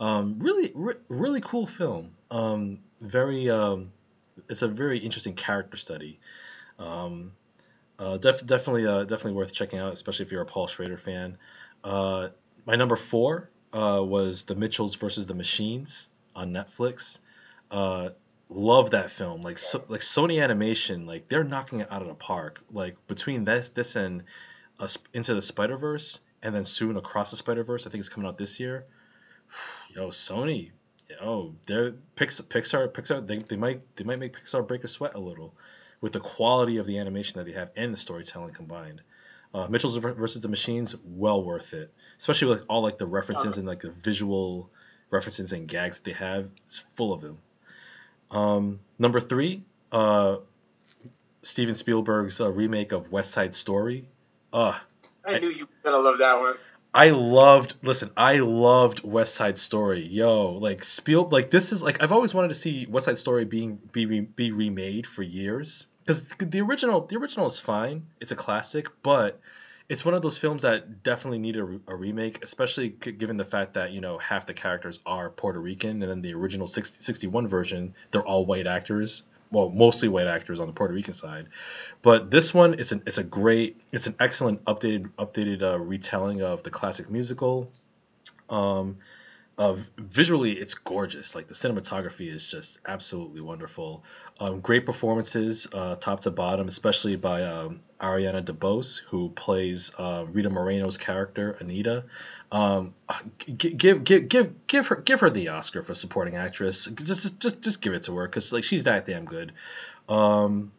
Um, 0.00 0.38
really, 0.40 0.72
re- 0.74 0.94
really 1.08 1.40
cool 1.40 1.66
film. 1.66 2.12
Um, 2.30 2.80
very, 3.00 3.50
um, 3.50 3.92
it's 4.48 4.62
a 4.62 4.68
very 4.68 4.98
interesting 4.98 5.34
character 5.34 5.76
study. 5.76 6.20
Um, 6.78 7.32
uh, 7.98 8.16
def- 8.16 8.46
definitely, 8.46 8.86
uh, 8.86 9.04
definitely 9.04 9.32
worth 9.32 9.52
checking 9.52 9.80
out, 9.80 9.92
especially 9.92 10.26
if 10.26 10.32
you're 10.32 10.42
a 10.42 10.46
Paul 10.46 10.68
Schrader 10.68 10.96
fan. 10.96 11.36
Uh, 11.82 12.28
my 12.64 12.76
number 12.76 12.96
four 12.96 13.50
uh, 13.72 14.02
was 14.04 14.44
The 14.44 14.54
Mitchells 14.54 14.94
versus 14.94 15.26
the 15.26 15.34
Machines 15.34 16.08
on 16.36 16.52
Netflix. 16.52 17.18
Uh, 17.70 18.10
love 18.48 18.90
that 18.90 19.10
film. 19.10 19.40
Like 19.42 19.58
so, 19.58 19.84
like 19.88 20.00
Sony 20.00 20.42
Animation, 20.42 21.06
like 21.06 21.28
they're 21.28 21.44
knocking 21.44 21.80
it 21.80 21.90
out 21.90 22.02
of 22.02 22.08
the 22.08 22.14
park. 22.14 22.60
Like 22.70 22.96
between 23.06 23.44
this 23.44 23.68
this 23.70 23.96
and 23.96 24.24
uh, 24.78 24.88
Into 25.12 25.34
the 25.34 25.42
Spider 25.42 25.76
Verse, 25.76 26.20
and 26.42 26.54
then 26.54 26.64
soon 26.64 26.96
Across 26.96 27.30
the 27.30 27.36
Spider 27.36 27.64
Verse. 27.64 27.86
I 27.86 27.90
think 27.90 28.00
it's 28.00 28.08
coming 28.08 28.28
out 28.28 28.38
this 28.38 28.60
year. 28.60 28.86
Yo, 29.94 30.08
Sony, 30.08 30.70
yo, 31.08 31.54
they're 31.66 31.92
Pixar, 32.16 32.42
Pixar, 32.42 32.88
Pixar. 32.92 33.26
They, 33.26 33.38
they 33.38 33.56
might 33.56 33.96
they 33.96 34.04
might 34.04 34.18
make 34.18 34.34
Pixar 34.34 34.66
break 34.66 34.84
a 34.84 34.88
sweat 34.88 35.14
a 35.14 35.20
little 35.20 35.54
with 36.00 36.12
the 36.12 36.20
quality 36.20 36.76
of 36.76 36.86
the 36.86 36.98
animation 36.98 37.38
that 37.38 37.46
they 37.46 37.58
have 37.58 37.70
and 37.76 37.92
the 37.92 37.96
storytelling 37.96 38.54
combined. 38.54 39.02
Uh, 39.54 39.66
Mitchell's 39.68 39.96
versus 39.96 40.42
the 40.42 40.48
Machines, 40.48 40.94
well 41.04 41.42
worth 41.42 41.72
it, 41.72 41.92
especially 42.18 42.48
with 42.48 42.64
all 42.68 42.82
like 42.82 42.98
the 42.98 43.06
references 43.06 43.56
and 43.56 43.66
like 43.66 43.80
the 43.80 43.90
visual 43.90 44.70
references 45.10 45.52
and 45.52 45.66
gags 45.66 45.96
that 45.96 46.04
they 46.04 46.12
have. 46.12 46.50
It's 46.64 46.78
full 46.78 47.14
of 47.14 47.22
them. 47.22 47.38
Um, 48.30 48.80
number 48.98 49.20
three, 49.20 49.62
uh, 49.92 50.36
Steven 51.42 51.74
Spielberg's 51.74 52.40
uh, 52.40 52.50
remake 52.50 52.92
of 52.92 53.10
West 53.10 53.30
Side 53.30 53.54
Story. 53.54 54.08
Uh, 54.52 54.78
I 55.24 55.38
knew 55.38 55.50
you 55.50 55.66
were 55.66 55.90
gonna 55.90 56.02
love 56.02 56.18
that 56.18 56.38
one. 56.38 56.56
I 56.94 57.10
loved. 57.10 57.74
Listen, 57.82 58.10
I 58.16 58.38
loved 58.38 59.04
West 59.04 59.34
Side 59.34 59.58
Story. 59.58 60.06
Yo, 60.06 60.52
like 60.52 60.82
Spiel, 60.84 61.28
like 61.28 61.50
this 61.50 61.72
is 61.72 61.82
like 61.82 62.02
I've 62.02 62.12
always 62.12 62.32
wanted 62.34 62.48
to 62.48 62.54
see 62.54 62.86
West 62.86 63.06
Side 63.06 63.18
Story 63.18 63.44
being 63.44 63.80
be 63.92 64.06
re, 64.06 64.20
be 64.20 64.52
remade 64.52 65.06
for 65.06 65.22
years 65.22 65.86
because 66.00 66.26
the 66.38 66.60
original 66.62 67.02
the 67.02 67.16
original 67.16 67.46
is 67.46 67.60
fine. 67.60 68.06
It's 68.20 68.32
a 68.32 68.36
classic, 68.36 68.88
but 69.02 69.40
it's 69.88 70.04
one 70.04 70.14
of 70.14 70.20
those 70.20 70.36
films 70.36 70.62
that 70.62 71.02
definitely 71.02 71.38
need 71.38 71.56
a, 71.56 71.80
a 71.86 71.96
remake, 71.96 72.42
especially 72.42 72.90
given 72.90 73.36
the 73.36 73.44
fact 73.44 73.74
that 73.74 73.92
you 73.92 74.00
know 74.00 74.18
half 74.18 74.46
the 74.46 74.54
characters 74.54 75.00
are 75.06 75.30
Puerto 75.30 75.60
Rican, 75.60 76.02
and 76.02 76.10
then 76.10 76.20
the 76.20 76.34
original 76.34 76.66
60, 76.66 77.02
61 77.02 77.48
version 77.48 77.94
they're 78.10 78.26
all 78.26 78.44
white 78.44 78.66
actors. 78.66 79.22
Well, 79.50 79.70
mostly 79.70 80.08
white 80.08 80.26
actors 80.26 80.60
on 80.60 80.66
the 80.66 80.74
Puerto 80.74 80.92
Rican 80.92 81.14
side, 81.14 81.48
but 82.02 82.30
this 82.30 82.52
one 82.52 82.74
it's 82.74 82.92
an 82.92 83.02
it's 83.06 83.16
a 83.16 83.24
great 83.24 83.80
it's 83.92 84.06
an 84.06 84.14
excellent 84.20 84.62
updated 84.66 85.10
updated 85.18 85.62
uh, 85.62 85.78
retelling 85.78 86.42
of 86.42 86.62
the 86.62 86.70
classic 86.70 87.08
musical. 87.10 87.70
Um, 88.50 88.98
uh, 89.58 89.76
visually 89.98 90.52
it's 90.52 90.74
gorgeous. 90.74 91.34
Like 91.34 91.48
the 91.48 91.54
cinematography 91.54 92.32
is 92.32 92.46
just 92.46 92.78
absolutely 92.86 93.40
wonderful. 93.40 94.04
Um, 94.38 94.60
great 94.60 94.86
performances 94.86 95.66
uh, 95.72 95.96
top 95.96 96.20
to 96.20 96.30
bottom 96.30 96.68
especially 96.68 97.16
by 97.16 97.42
um, 97.42 97.80
ariana 98.00 98.42
debose 98.42 99.02
who 99.08 99.30
plays 99.30 99.90
uh, 99.98 100.26
rita 100.30 100.48
moreno's 100.48 100.96
character 100.96 101.56
anita. 101.58 102.04
Um, 102.52 102.94
give, 103.56 104.04
give 104.04 104.28
give 104.28 104.66
give 104.68 104.86
her 104.86 104.96
give 104.96 105.20
her 105.20 105.30
the 105.30 105.48
oscar 105.48 105.82
for 105.82 105.92
supporting 105.92 106.36
actress. 106.36 106.86
Just 106.86 107.40
just 107.40 107.60
just 107.60 107.82
give 107.82 107.94
it 107.94 108.04
to 108.04 108.16
her 108.16 108.28
because 108.28 108.52
like 108.52 108.64
she's 108.64 108.84
that 108.84 109.06
damn 109.06 109.24
good. 109.24 109.52
Um, 110.08 110.70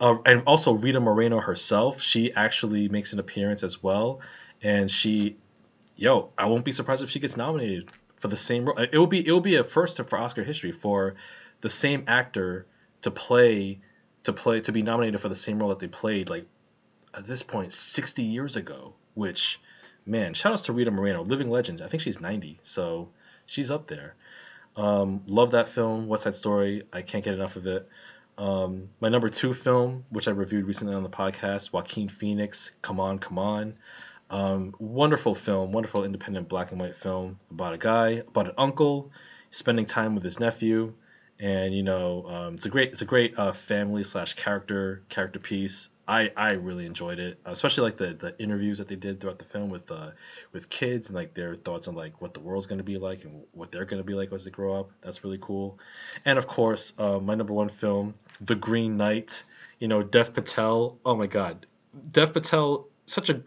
uh, 0.00 0.18
and 0.26 0.42
also 0.46 0.74
Rita 0.74 0.98
Moreno 0.98 1.38
herself. 1.38 2.02
She 2.02 2.32
actually 2.32 2.88
makes 2.88 3.12
an 3.12 3.20
appearance 3.20 3.62
as 3.62 3.80
well, 3.80 4.20
and 4.60 4.90
she, 4.90 5.36
yo, 5.96 6.30
I 6.36 6.46
won't 6.46 6.64
be 6.64 6.72
surprised 6.72 7.04
if 7.04 7.10
she 7.10 7.20
gets 7.20 7.36
nominated 7.36 7.88
for 8.24 8.28
the 8.28 8.36
same 8.38 8.64
role. 8.64 8.78
It 8.78 8.96
will 8.96 9.06
be 9.06 9.26
it 9.26 9.30
will 9.30 9.42
be 9.42 9.56
a 9.56 9.62
first 9.62 10.02
for 10.02 10.18
Oscar 10.18 10.42
history 10.42 10.72
for 10.72 11.14
the 11.60 11.68
same 11.68 12.04
actor 12.08 12.64
to 13.02 13.10
play 13.10 13.80
to 14.22 14.32
play 14.32 14.62
to 14.62 14.72
be 14.72 14.80
nominated 14.80 15.20
for 15.20 15.28
the 15.28 15.34
same 15.34 15.58
role 15.58 15.68
that 15.68 15.78
they 15.78 15.88
played 15.88 16.30
like 16.30 16.46
at 17.12 17.26
this 17.26 17.42
point 17.42 17.74
60 17.74 18.22
years 18.22 18.56
ago. 18.56 18.94
Which, 19.12 19.60
man, 20.06 20.32
shout 20.32 20.52
outs 20.52 20.62
to 20.62 20.72
Rita 20.72 20.90
Moreno, 20.90 21.22
living 21.22 21.50
legend. 21.50 21.82
I 21.82 21.86
think 21.86 22.02
she's 22.02 22.18
90, 22.18 22.60
so 22.62 23.10
she's 23.44 23.70
up 23.70 23.88
there. 23.88 24.14
Um, 24.74 25.20
love 25.26 25.50
that 25.50 25.68
film, 25.68 26.06
West 26.08 26.22
Side 26.22 26.34
Story. 26.34 26.84
I 26.94 27.02
can't 27.02 27.22
get 27.22 27.34
enough 27.34 27.56
of 27.56 27.66
it. 27.66 27.86
Um, 28.38 28.88
my 29.00 29.10
number 29.10 29.28
two 29.28 29.52
film, 29.52 30.06
which 30.08 30.28
I 30.28 30.30
reviewed 30.30 30.66
recently 30.66 30.94
on 30.94 31.02
the 31.02 31.10
podcast, 31.10 31.74
Joaquin 31.74 32.08
Phoenix, 32.08 32.72
Come 32.80 33.00
On, 33.00 33.18
Come 33.18 33.38
On. 33.38 33.74
Um, 34.34 34.74
wonderful 34.80 35.36
film, 35.36 35.70
wonderful 35.70 36.02
independent 36.02 36.48
black 36.48 36.72
and 36.72 36.80
white 36.80 36.96
film 36.96 37.38
about 37.52 37.72
a 37.72 37.78
guy, 37.78 38.22
about 38.26 38.48
an 38.48 38.54
uncle 38.58 39.12
spending 39.52 39.86
time 39.86 40.16
with 40.16 40.24
his 40.24 40.40
nephew, 40.40 40.92
and 41.38 41.72
you 41.72 41.84
know, 41.84 42.26
um, 42.26 42.54
it's 42.54 42.66
a 42.66 42.68
great, 42.68 42.90
it's 42.90 43.00
a 43.00 43.04
great 43.04 43.38
uh, 43.38 43.52
family 43.52 44.02
slash 44.02 44.34
character 44.34 45.04
character 45.08 45.38
piece. 45.38 45.88
I, 46.08 46.32
I 46.36 46.54
really 46.54 46.84
enjoyed 46.84 47.20
it, 47.20 47.38
especially 47.44 47.84
like 47.84 47.96
the, 47.96 48.14
the 48.14 48.42
interviews 48.42 48.78
that 48.78 48.88
they 48.88 48.96
did 48.96 49.20
throughout 49.20 49.38
the 49.38 49.44
film 49.44 49.70
with 49.70 49.88
uh, 49.92 50.10
with 50.52 50.68
kids 50.68 51.06
and 51.06 51.14
like 51.14 51.34
their 51.34 51.54
thoughts 51.54 51.86
on 51.86 51.94
like 51.94 52.20
what 52.20 52.34
the 52.34 52.40
world's 52.40 52.66
gonna 52.66 52.82
be 52.82 52.98
like 52.98 53.22
and 53.22 53.44
what 53.52 53.70
they're 53.70 53.84
gonna 53.84 54.02
be 54.02 54.14
like 54.14 54.32
as 54.32 54.44
they 54.44 54.50
grow 54.50 54.74
up. 54.80 54.90
That's 55.00 55.22
really 55.22 55.38
cool. 55.40 55.78
And 56.24 56.40
of 56.40 56.48
course, 56.48 56.92
uh, 56.98 57.20
my 57.20 57.36
number 57.36 57.52
one 57.52 57.68
film, 57.68 58.14
The 58.40 58.56
Green 58.56 58.96
Knight. 58.96 59.44
You 59.78 59.88
know, 59.88 60.02
Dev 60.02 60.34
Patel. 60.34 60.98
Oh 61.04 61.14
my 61.14 61.26
God, 61.26 61.66
Dev 62.10 62.32
Patel, 62.32 62.88
such 63.06 63.28
a, 63.28 63.42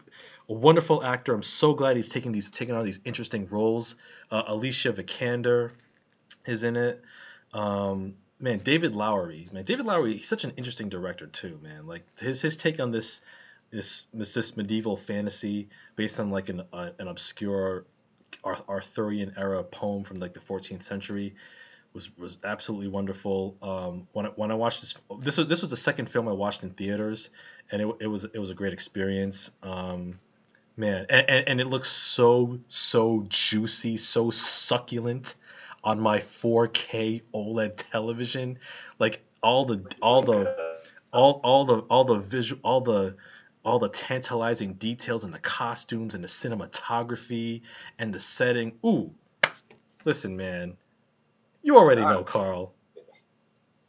a 0.48 0.52
wonderful 0.52 1.04
actor. 1.04 1.34
I'm 1.34 1.42
so 1.42 1.74
glad 1.74 1.96
he's 1.96 2.08
taking 2.08 2.32
these 2.32 2.50
taking 2.50 2.74
on 2.74 2.84
these 2.84 3.00
interesting 3.04 3.46
roles. 3.48 3.96
Uh, 4.30 4.42
Alicia 4.46 4.92
Vikander 4.92 5.72
is 6.46 6.62
in 6.62 6.76
it. 6.76 7.02
Um, 7.52 8.14
man, 8.40 8.58
David 8.58 8.94
Lowery, 8.94 9.48
man, 9.52 9.64
David 9.64 9.86
Lowery, 9.86 10.16
he's 10.16 10.28
such 10.28 10.44
an 10.44 10.52
interesting 10.56 10.88
director 10.88 11.26
too, 11.26 11.58
man. 11.62 11.86
Like 11.86 12.04
his 12.18 12.40
his 12.40 12.56
take 12.56 12.80
on 12.80 12.90
this 12.90 13.20
this 13.70 14.06
this, 14.14 14.56
medieval 14.56 14.96
fantasy 14.96 15.68
based 15.96 16.18
on 16.20 16.30
like 16.30 16.48
an 16.48 16.62
uh, 16.72 16.90
an 16.98 17.08
obscure 17.08 17.84
Arthurian 18.44 19.34
era 19.36 19.62
poem 19.62 20.04
from 20.04 20.18
like 20.18 20.34
the 20.34 20.40
14th 20.40 20.82
century 20.82 21.34
was 21.92 22.16
was 22.16 22.38
absolutely 22.44 22.88
wonderful. 22.88 23.56
Um, 23.62 24.08
when 24.12 24.26
I, 24.26 24.28
when 24.30 24.50
I 24.50 24.54
watched 24.54 24.80
this, 24.80 24.94
this 25.20 25.36
was 25.36 25.46
this 25.46 25.60
was 25.60 25.70
the 25.70 25.76
second 25.76 26.08
film 26.08 26.28
I 26.28 26.32
watched 26.32 26.62
in 26.62 26.70
theaters, 26.70 27.30
and 27.70 27.82
it, 27.82 27.96
it 28.00 28.06
was 28.06 28.24
it 28.24 28.38
was 28.38 28.50
a 28.50 28.54
great 28.54 28.72
experience. 28.72 29.50
Um, 29.62 30.18
man, 30.78 31.06
and, 31.10 31.28
and, 31.28 31.48
and 31.48 31.60
it 31.60 31.66
looks 31.66 31.90
so 31.90 32.58
so 32.68 33.24
juicy, 33.28 33.96
so 33.96 34.30
succulent 34.30 35.34
on 35.84 36.00
my 36.00 36.18
4K 36.18 37.22
OLED 37.34 37.76
television. 37.76 38.58
Like 38.98 39.20
all 39.42 39.64
the 39.64 39.84
all 40.00 40.22
the 40.22 40.54
all 41.12 41.40
all 41.42 41.64
the 41.64 41.78
all 41.80 42.04
the 42.04 42.18
visual 42.18 42.60
all 42.62 42.80
the 42.80 43.16
all 43.64 43.78
the 43.78 43.88
tantalizing 43.88 44.74
details 44.74 45.24
and 45.24 45.34
the 45.34 45.38
costumes 45.38 46.14
and 46.14 46.22
the 46.22 46.28
cinematography 46.28 47.62
and 47.98 48.14
the 48.14 48.20
setting. 48.20 48.78
Ooh, 48.84 49.12
listen, 50.04 50.36
man, 50.36 50.76
you 51.62 51.76
already 51.76 52.02
know, 52.02 52.20
uh, 52.20 52.22
Carl. 52.22 52.74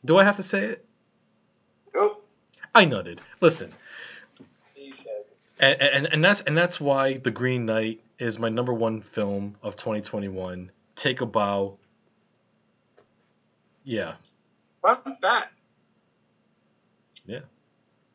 Do 0.03 0.17
I 0.17 0.23
have 0.23 0.37
to 0.37 0.43
say 0.43 0.65
it? 0.65 0.85
Nope. 1.93 2.25
I 2.73 2.85
nutted. 2.85 3.19
Listen. 3.41 3.73
And, 5.59 5.81
and, 5.81 6.13
and 6.13 6.23
that's 6.23 6.41
and 6.41 6.57
that's 6.57 6.79
why 6.79 7.15
The 7.15 7.31
Green 7.31 7.65
Knight 7.65 8.01
is 8.17 8.39
my 8.39 8.49
number 8.49 8.73
one 8.73 9.01
film 9.01 9.55
of 9.61 9.75
2021. 9.75 10.71
Take 10.95 11.21
a 11.21 11.25
bow. 11.25 11.77
Yeah. 13.83 14.13
Fun 14.81 15.17
fact. 15.21 15.59
Yeah. 17.25 17.39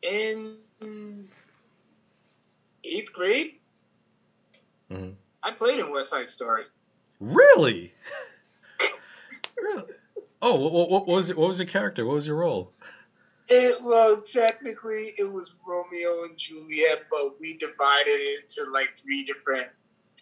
In 0.01 0.57
eighth 2.83 3.13
grade, 3.13 3.53
mm-hmm. 4.91 5.11
I 5.43 5.51
played 5.51 5.79
in 5.79 5.91
West 5.91 6.09
Side 6.09 6.27
Story. 6.27 6.63
Really? 7.19 7.93
really? 9.57 9.93
Oh, 10.41 10.59
what, 10.59 10.89
what, 10.89 11.07
was 11.07 11.29
it? 11.29 11.37
What 11.37 11.47
was 11.47 11.59
your 11.59 11.67
character? 11.67 12.05
What 12.05 12.15
was 12.15 12.27
your 12.27 12.35
role? 12.35 12.71
It 13.47 13.81
well, 13.83 14.21
technically, 14.21 15.13
it 15.17 15.31
was 15.31 15.55
Romeo 15.67 16.23
and 16.23 16.37
Juliet, 16.37 17.03
but 17.11 17.39
we 17.39 17.57
divided 17.57 18.07
it 18.09 18.43
into 18.43 18.69
like 18.71 18.97
three 18.97 19.23
different. 19.25 19.67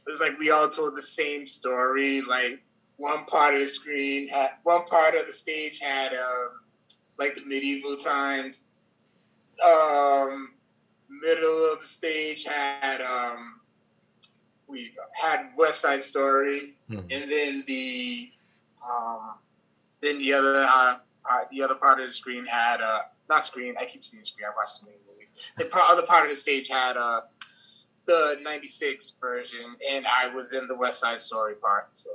It 0.06 0.10
was 0.10 0.20
like 0.22 0.38
we 0.40 0.50
all 0.52 0.70
told 0.70 0.96
the 0.96 1.02
same 1.02 1.48
story. 1.48 2.22
Like 2.22 2.62
one 2.98 3.26
part 3.26 3.56
of 3.56 3.62
the 3.62 3.68
screen 3.68 4.28
had 4.28 4.52
one 4.64 4.86
part 4.86 5.16
of 5.16 5.26
the 5.28 5.34
stage 5.34 5.80
had 5.80 6.14
um, 6.14 6.50
like 7.18 7.36
the 7.36 7.46
medieval 7.46 7.96
times. 7.96 8.66
Um, 9.64 10.54
middle 11.10 11.72
of 11.74 11.82
the 11.82 11.88
stage 11.88 12.46
had 12.46 13.02
um, 13.02 13.60
we 14.68 14.94
had 15.14 15.52
West 15.58 15.82
Side 15.82 16.04
Story, 16.04 16.76
Mhm. 16.90 17.08
and 17.12 17.32
then 17.32 17.64
the 17.68 18.32
um, 18.88 19.36
then 20.02 20.20
the 20.20 20.34
other 20.34 20.58
uh, 20.64 20.98
uh, 21.30 21.44
the 21.52 21.62
other 21.64 21.76
part 21.76 22.00
of 22.00 22.08
the 22.08 22.14
screen 22.14 22.46
had 22.46 22.82
uh, 22.82 23.00
not 23.30 23.44
screen. 23.44 23.76
I 23.80 23.86
keep 23.86 24.04
seeing 24.04 24.24
screen. 24.24 24.48
I 24.52 24.56
watched 24.56 24.80
so 24.80 24.86
many 24.86 24.98
movies. 25.10 25.32
The 25.58 25.70
other 25.78 26.04
part 26.04 26.26
of 26.26 26.32
the 26.32 26.36
stage 26.36 26.68
had 26.70 26.98
uh, 26.98 27.22
the 28.06 28.38
'96 28.42 29.14
version, 29.20 29.76
and 29.90 30.06
I 30.08 30.34
was 30.34 30.54
in 30.54 30.68
the 30.68 30.76
West 30.76 31.00
Side 31.00 31.20
Story 31.20 31.56
part. 31.56 31.96
So 31.96 32.12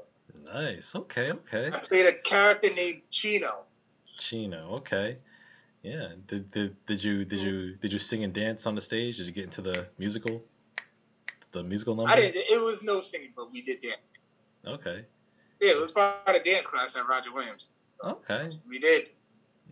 Nice. 0.52 0.94
Okay. 0.94 1.30
Okay. 1.30 1.70
I 1.72 1.78
played 1.78 2.06
a 2.06 2.14
character 2.14 2.72
named 2.72 3.02
Chino. 3.10 3.64
Chino. 4.18 4.76
Okay. 4.76 5.18
Yeah. 5.82 6.08
Did, 6.26 6.50
did 6.50 6.86
did 6.86 7.02
you 7.04 7.24
did 7.24 7.40
you 7.40 7.74
did 7.76 7.92
you 7.92 7.98
sing 7.98 8.24
and 8.24 8.32
dance 8.32 8.66
on 8.66 8.74
the 8.74 8.80
stage? 8.80 9.18
Did 9.18 9.26
you 9.26 9.32
get 9.32 9.44
into 9.44 9.62
the 9.62 9.86
musical? 9.98 10.42
The 11.52 11.62
musical 11.62 11.94
number. 11.94 12.12
I 12.12 12.16
didn't. 12.16 12.44
It 12.50 12.60
was 12.60 12.82
no 12.82 13.00
singing, 13.00 13.32
but 13.34 13.50
we 13.52 13.62
did 13.62 13.82
dance. 13.82 14.00
Okay. 14.66 15.04
Yeah, 15.60 15.72
it 15.72 15.80
was 15.80 15.90
part 15.90 16.16
of 16.26 16.34
the 16.34 16.50
dance 16.50 16.66
class 16.66 16.96
at 16.96 17.08
Roger 17.08 17.32
Williams. 17.32 17.72
Okay. 18.04 18.48
We 18.68 18.78
did. 18.78 19.08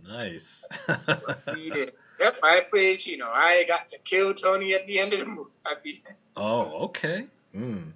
Nice. 0.05 0.66
Yep, 2.18 2.36
I 2.42 2.61
played 2.70 3.01
Chino. 3.01 3.26
I 3.26 3.64
got 3.68 3.88
to 3.90 3.99
kill 3.99 4.32
Tony 4.32 4.72
at 4.72 4.86
the 4.86 4.99
end 4.99 5.12
of 5.12 5.20
the 5.20 5.26
movie. 5.26 5.51
The 5.64 6.40
oh. 6.40 6.84
Okay. 6.84 7.26
Hmm. 7.53 7.90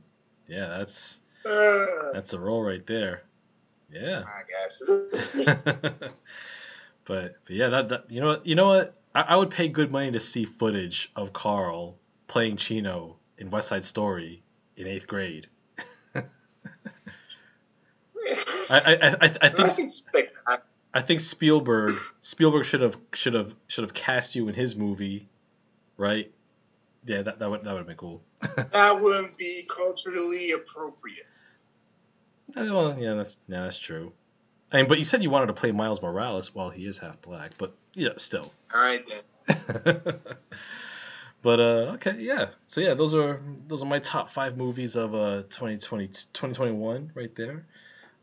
Yeah. 0.47 0.67
That's 0.67 1.23
Uh, 1.47 2.13
that's 2.13 2.35
a 2.35 2.39
role 2.39 2.63
right 2.63 2.87
there. 2.87 3.23
Yeah. 3.91 4.23
I 4.23 4.43
guess. 4.47 4.83
but, 7.05 7.37
but 7.45 7.49
yeah, 7.49 7.69
that, 7.69 7.89
that 7.89 8.11
you 8.11 8.21
know 8.21 8.41
you 8.45 8.55
know 8.57 8.69
what 8.69 8.95
I, 9.15 9.23
I 9.23 9.37
would 9.37 9.51
pay 9.51 9.69
good 9.69 9.91
money 9.91 10.13
to 10.13 10.21
see 10.21 10.45
footage 10.45 11.11
of 11.17 11.33
Carl 11.33 11.97
playing 12.29 12.57
Chino 12.57 13.17
in 13.39 13.51
West 13.51 13.69
Side 13.69 13.85
Story 13.85 14.43
in 14.77 14.87
eighth 14.87 15.07
grade. 15.07 15.47
I 16.15 16.23
I, 18.71 18.79
I, 18.79 19.17
I 19.21 19.33
I 19.43 19.49
think 19.49 19.93
that. 20.13 20.63
I 20.93 21.03
think 21.03 21.21
Spielberg 21.21 21.97
Spielberg 22.21 22.65
should 22.65 22.81
have 22.81 22.97
should 23.15 23.35
have 23.35 23.55
should 23.69 23.85
have 23.85 23.95
cast 23.95 24.35
you 24.35 24.49
in 24.49 24.55
his 24.55 24.75
movie, 24.75 25.29
right? 25.97 26.31
Yeah, 27.05 27.23
that, 27.23 27.39
that 27.39 27.51
would 27.51 27.65
that 27.65 27.73
would 27.73 27.79
have 27.79 27.87
been 27.87 27.97
cool. 27.97 28.23
That 28.73 29.01
wouldn't 29.01 29.37
be 29.37 29.67
culturally 29.69 30.53
appropriate. 30.53 31.27
Uh, 32.57 32.67
well, 32.67 32.97
yeah, 32.99 33.15
that's 33.15 33.39
yeah, 33.47 33.63
that's 33.63 33.79
true. 33.79 34.13
I 34.73 34.79
mean, 34.79 34.89
but 34.89 34.99
you 34.99 35.05
said 35.05 35.23
you 35.23 35.31
wanted 35.31 35.47
to 35.47 35.53
play 35.53 35.73
Miles 35.73 36.03
Morales. 36.03 36.55
Well, 36.55 36.71
he 36.71 36.87
is 36.87 36.99
half 36.99 37.21
black, 37.23 37.53
but 37.59 37.75
yeah, 37.95 38.11
still. 38.17 38.53
All 38.75 38.81
right 38.81 39.05
then. 39.07 39.23
but 41.43 41.61
uh, 41.61 41.93
okay, 41.95 42.17
yeah. 42.19 42.47
So 42.67 42.81
yeah, 42.81 42.95
those 42.95 43.15
are 43.15 43.41
those 43.69 43.83
are 43.83 43.87
my 43.87 43.99
top 44.01 44.29
five 44.29 44.57
movies 44.57 44.97
of 44.97 45.15
uh 45.15 45.43
2020 45.49 46.07
2021 46.07 47.13
right 47.15 47.35
there. 47.37 47.67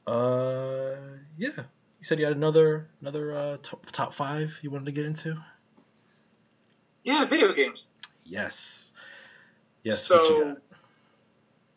Uh, 0.06 0.96
yeah. 1.38 1.64
You 2.00 2.06
said 2.06 2.20
you 2.20 2.26
had 2.26 2.36
another 2.36 2.88
another 3.02 3.36
uh 3.36 3.58
top, 3.62 3.86
top 3.92 4.14
five 4.14 4.58
you 4.62 4.70
wanted 4.70 4.86
to 4.86 4.92
get 4.92 5.06
into. 5.06 5.38
Yeah, 7.04 7.26
video 7.26 7.54
games. 7.54 7.90
Yes. 8.26 8.92
Yes. 9.84 10.04
so, 10.04 10.58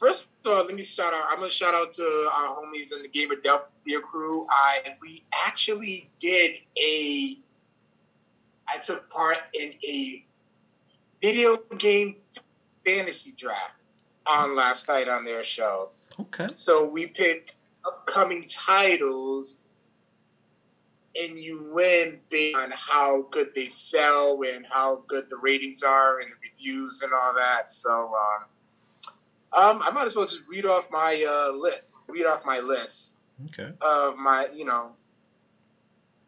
first 0.01 0.29
of 0.45 0.53
all, 0.53 0.65
let 0.65 0.75
me 0.75 0.83
shout 0.83 1.15
out. 1.15 1.27
I'm 1.29 1.37
gonna 1.37 1.49
shout 1.49 1.75
out 1.75 1.93
to 1.93 2.29
our 2.35 2.57
homies 2.57 2.93
in 2.93 3.03
the 3.03 3.09
Gamer 3.09 3.37
Delph 3.37 3.63
Beer 3.85 4.01
Crew. 4.01 4.47
I 4.51 4.97
we 5.01 5.23
actually 5.33 6.11
did 6.19 6.59
a. 6.77 7.39
I 8.69 8.79
took 8.79 9.09
part 9.11 9.39
in 9.55 9.75
a 9.89 10.25
video 11.23 11.59
game 11.79 12.17
fantasy 12.85 13.33
draft 13.33 13.75
on 14.27 14.57
last 14.57 14.89
night 14.89 15.09
on 15.09 15.25
their 15.25 15.45
show. 15.45 15.91
Okay. 16.19 16.47
So 16.49 16.85
we 16.85 17.07
picked 17.07 17.55
upcoming 17.85 18.47
titles 18.49 19.57
and 21.19 21.39
you 21.39 21.71
win 21.73 22.21
based 22.29 22.57
on 22.57 22.71
how 22.73 23.23
good 23.31 23.49
they 23.55 23.67
sell 23.67 24.41
and 24.43 24.65
how 24.69 25.03
good 25.09 25.27
the 25.31 25.37
ratings 25.37 25.83
are 25.83 26.19
and 26.21 26.29
the 26.31 26.37
reviews 26.51 27.03
and 27.03 27.13
all 27.13 27.35
that. 27.35 27.69
So 27.69 28.13
um, 28.15 28.45
um, 29.53 29.83
I 29.83 29.91
might 29.91 30.07
as 30.07 30.15
well 30.15 30.27
just 30.27 30.43
read 30.49 30.67
off 30.67 30.89
my 30.91 31.25
uh, 31.29 31.53
list. 31.57 31.81
Read 32.09 32.27
off 32.27 32.45
my 32.45 32.59
list 32.61 33.17
Okay. 33.47 33.73
of 33.81 34.17
my, 34.17 34.49
you 34.55 34.65
know, 34.65 34.91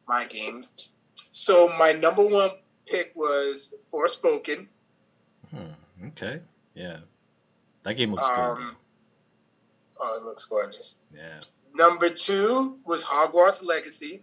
my 0.09 0.27
games. 0.27 0.91
So 1.31 1.69
my 1.69 1.93
number 1.93 2.23
one 2.23 2.51
pick 2.87 3.13
was 3.15 3.75
Forspoken. 3.93 4.67
Hmm. 5.51 6.07
Okay. 6.09 6.41
Yeah. 6.75 6.99
That 7.83 7.95
game 7.95 8.13
looks 8.13 8.27
Um, 8.29 8.77
oh, 10.01 10.17
it 10.19 10.25
looks 10.25 10.45
gorgeous. 10.45 10.99
Yeah. 11.15 11.41
Number 11.75 12.11
two 12.11 12.79
was 12.85 13.03
Hogwarts 13.05 13.65
Legacy. 13.65 14.23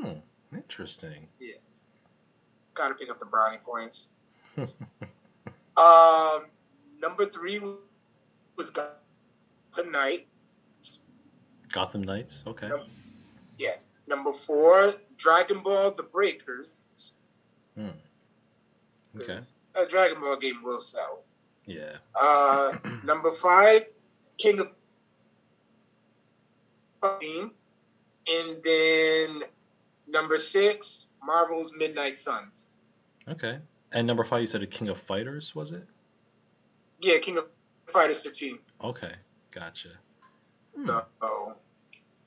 Hmm. 0.00 0.18
Interesting. 0.56 1.26
Yeah. 1.38 1.54
Got 2.74 2.88
to 2.88 2.94
pick 2.94 3.10
up 3.10 3.18
the 3.18 3.26
brownie 3.26 3.58
points. 3.64 4.08
Um, 5.76 6.46
number 7.00 7.24
three 7.26 7.60
was 8.56 8.70
Gotham 8.70 9.92
Knight. 9.92 10.26
Gotham 11.72 12.02
Knights. 12.02 12.44
Okay. 12.46 12.68
Yeah. 13.56 13.76
Number 14.06 14.32
four, 14.32 14.94
Dragon 15.16 15.62
Ball: 15.62 15.92
The 15.92 16.02
Breakers. 16.02 16.72
Hmm. 17.76 17.88
Okay. 19.16 19.38
A 19.76 19.86
Dragon 19.86 20.20
Ball 20.20 20.36
game 20.36 20.62
will 20.62 20.80
sell. 20.80 21.22
Yeah. 21.64 21.96
Uh, 22.20 22.76
number 23.04 23.32
five, 23.32 23.86
King 24.36 24.60
of 24.60 24.72
Team. 27.20 27.52
And 28.26 28.62
then 28.62 29.42
number 30.10 30.38
six, 30.38 31.08
Marvel's 31.24 31.72
Midnight 31.76 32.16
Suns. 32.16 32.68
Okay. 33.28 33.58
And 33.92 34.06
number 34.06 34.24
five, 34.24 34.40
you 34.40 34.46
said 34.46 34.62
a 34.62 34.66
King 34.66 34.88
of 34.88 34.98
Fighters, 34.98 35.54
was 35.54 35.72
it? 35.72 35.84
Yeah, 37.00 37.18
King 37.18 37.38
of 37.38 37.46
Fighters 37.88 38.20
15. 38.20 38.58
Okay. 38.84 39.12
Gotcha. 39.50 39.88
Hmm. 40.76 40.86
So, 41.20 41.56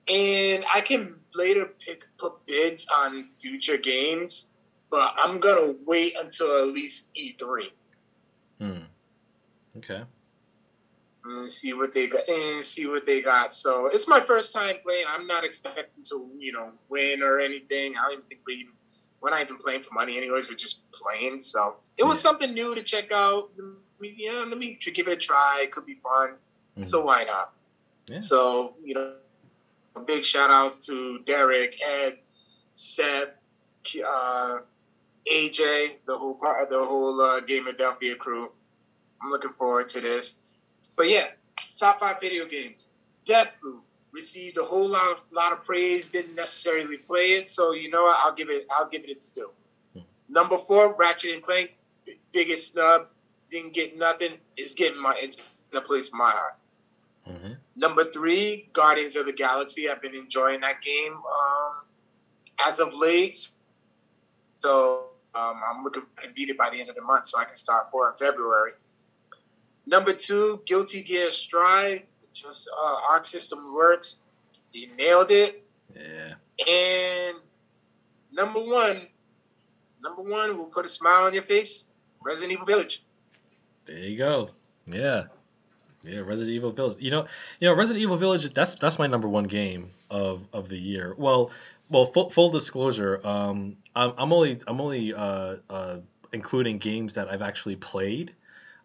and 0.07 0.65
I 0.73 0.81
can 0.81 1.19
later 1.33 1.69
pick 1.79 2.05
put 2.17 2.45
bids 2.45 2.87
on 2.93 3.29
future 3.39 3.77
games, 3.77 4.49
but 4.89 5.13
I'm 5.17 5.39
gonna 5.39 5.75
wait 5.85 6.15
until 6.19 6.59
at 6.61 6.67
least 6.67 7.07
E3 7.15 7.71
Hmm. 8.59 8.77
Okay. 9.77 10.03
And 11.25 11.51
see 11.51 11.73
what 11.73 11.93
they 11.93 12.07
got 12.07 12.27
and 12.27 12.65
see 12.65 12.85
what 12.85 13.05
they 13.05 13.21
got. 13.21 13.53
So 13.53 13.87
it's 13.87 14.07
my 14.07 14.21
first 14.21 14.53
time 14.53 14.75
playing. 14.83 15.05
I'm 15.07 15.27
not 15.27 15.43
expecting 15.43 16.03
to 16.05 16.29
you 16.37 16.51
know 16.51 16.71
win 16.89 17.21
or 17.23 17.39
anything. 17.39 17.95
I 17.97 18.03
don't 18.03 18.13
even 18.13 18.25
think 18.25 18.41
we 18.45 18.53
even 18.55 18.73
we're 19.21 19.29
not 19.29 19.41
even 19.41 19.57
playing 19.57 19.83
for 19.83 19.93
money 19.93 20.17
anyways. 20.17 20.49
We're 20.49 20.55
just 20.55 20.91
playing. 20.91 21.39
So 21.41 21.75
it 21.97 22.03
was 22.03 22.19
something 22.19 22.53
new 22.53 22.75
to 22.75 22.83
check 22.83 23.11
out. 23.11 23.49
I 23.57 23.63
mean, 24.01 24.15
yeah, 24.17 24.43
let 24.47 24.57
me 24.57 24.77
give 24.81 25.07
it 25.07 25.13
a 25.13 25.15
try. 25.15 25.61
It 25.63 25.71
could 25.71 25.85
be 25.85 25.95
fun. 25.95 26.35
Mhm. 26.77 26.85
So 26.85 27.01
why 27.05 27.23
not? 27.23 27.53
Yeah. 28.07 28.19
So 28.19 28.75
you 28.83 28.95
know, 28.95 29.13
big 30.05 30.25
shout 30.25 30.49
outs 30.49 30.85
to 30.87 31.19
Derek, 31.19 31.79
Ed, 31.81 32.19
Seth, 32.73 33.29
uh, 34.05 34.57
AJ, 35.31 35.97
the 36.05 36.17
whole 36.17 36.33
part, 36.33 36.69
the 36.69 36.83
whole 36.83 37.21
uh, 37.21 37.39
Game 37.39 37.67
of 37.67 37.77
Delphia 37.77 38.17
crew. 38.17 38.51
I'm 39.21 39.31
looking 39.31 39.53
forward 39.53 39.87
to 39.89 40.01
this. 40.01 40.35
But 40.95 41.09
yeah, 41.09 41.29
top 41.75 41.99
five 41.99 42.17
video 42.21 42.45
games. 42.45 42.89
Deathloop 43.25 43.81
received 44.11 44.57
a 44.57 44.63
whole 44.63 44.87
lot 44.87 45.11
of 45.11 45.17
lot 45.31 45.51
of 45.51 45.63
praise. 45.63 46.09
Didn't 46.09 46.35
necessarily 46.35 46.97
play 46.97 47.33
it, 47.33 47.47
so 47.47 47.73
you 47.73 47.89
know 47.89 48.03
what? 48.03 48.17
I'll 48.23 48.33
give 48.33 48.49
it. 48.49 48.67
I'll 48.71 48.89
give 48.89 49.03
it 49.03 49.09
its 49.09 49.29
due. 49.29 49.51
Hmm. 49.93 50.01
Number 50.29 50.57
four, 50.57 50.95
Ratchet 50.95 51.31
and 51.33 51.43
Clank, 51.43 51.75
biggest 52.31 52.73
snub. 52.73 53.07
Didn't 53.49 53.73
get 53.73 53.97
nothing. 53.97 54.33
It's 54.57 54.73
getting 54.73 55.01
my. 55.01 55.15
It's 55.17 55.41
gonna 55.71 55.85
place 55.85 56.11
my 56.13 56.31
heart. 56.31 56.55
Mhm. 57.27 57.57
Number 57.75 58.11
three, 58.11 58.69
Guardians 58.73 59.15
of 59.15 59.25
the 59.25 59.33
Galaxy. 59.33 59.89
I've 59.89 60.01
been 60.01 60.15
enjoying 60.15 60.61
that 60.61 60.81
game 60.81 61.13
um, 61.13 61.85
as 62.67 62.79
of 62.79 62.93
late. 62.93 63.49
So 64.59 65.05
um, 65.35 65.61
I'm 65.67 65.83
looking 65.83 66.03
to 66.21 66.29
beat 66.33 66.49
it 66.49 66.57
by 66.57 66.69
the 66.69 66.79
end 66.79 66.89
of 66.89 66.95
the 66.95 67.01
month 67.01 67.27
so 67.27 67.39
I 67.39 67.45
can 67.45 67.55
start 67.55 67.89
four 67.91 68.09
in 68.09 68.15
February. 68.17 68.73
Number 69.85 70.13
two, 70.13 70.61
Guilty 70.65 71.03
Gear 71.03 71.31
Strive. 71.31 72.01
Just 72.33 72.69
uh, 72.69 72.99
Arc 73.09 73.25
System 73.25 73.73
works. 73.73 74.17
He 74.71 74.89
nailed 74.97 75.29
it. 75.29 75.63
Yeah. 75.95 76.33
And 76.67 77.37
number 78.31 78.59
one, 78.59 79.07
number 80.01 80.23
one 80.23 80.57
will 80.57 80.65
put 80.65 80.85
a 80.85 80.89
smile 80.89 81.25
on 81.25 81.33
your 81.33 81.43
face. 81.43 81.85
Resident 82.23 82.53
Evil 82.53 82.65
Village. 82.65 83.03
There 83.85 83.97
you 83.97 84.17
go. 84.17 84.49
Yeah. 84.87 85.25
Yeah, 86.03 86.19
Resident 86.19 86.55
Evil 86.55 86.71
Village. 86.71 86.97
You 86.99 87.11
know, 87.11 87.27
you 87.59 87.69
know, 87.69 87.75
Resident 87.75 88.01
Evil 88.01 88.17
Village. 88.17 88.49
That's 88.53 88.75
that's 88.75 88.99
my 88.99 89.07
number 89.07 89.27
one 89.27 89.45
game 89.45 89.91
of 90.09 90.47
of 90.51 90.67
the 90.67 90.77
year. 90.77 91.15
Well, 91.17 91.51
well, 91.89 92.05
full, 92.05 92.29
full 92.29 92.49
disclosure. 92.49 93.25
Um, 93.25 93.77
I'm, 93.95 94.13
I'm 94.17 94.33
only 94.33 94.59
I'm 94.67 94.81
only 94.81 95.13
uh, 95.13 95.55
uh, 95.69 95.97
including 96.33 96.79
games 96.79 97.13
that 97.13 97.29
I've 97.29 97.41
actually 97.41 97.77
played, 97.77 98.33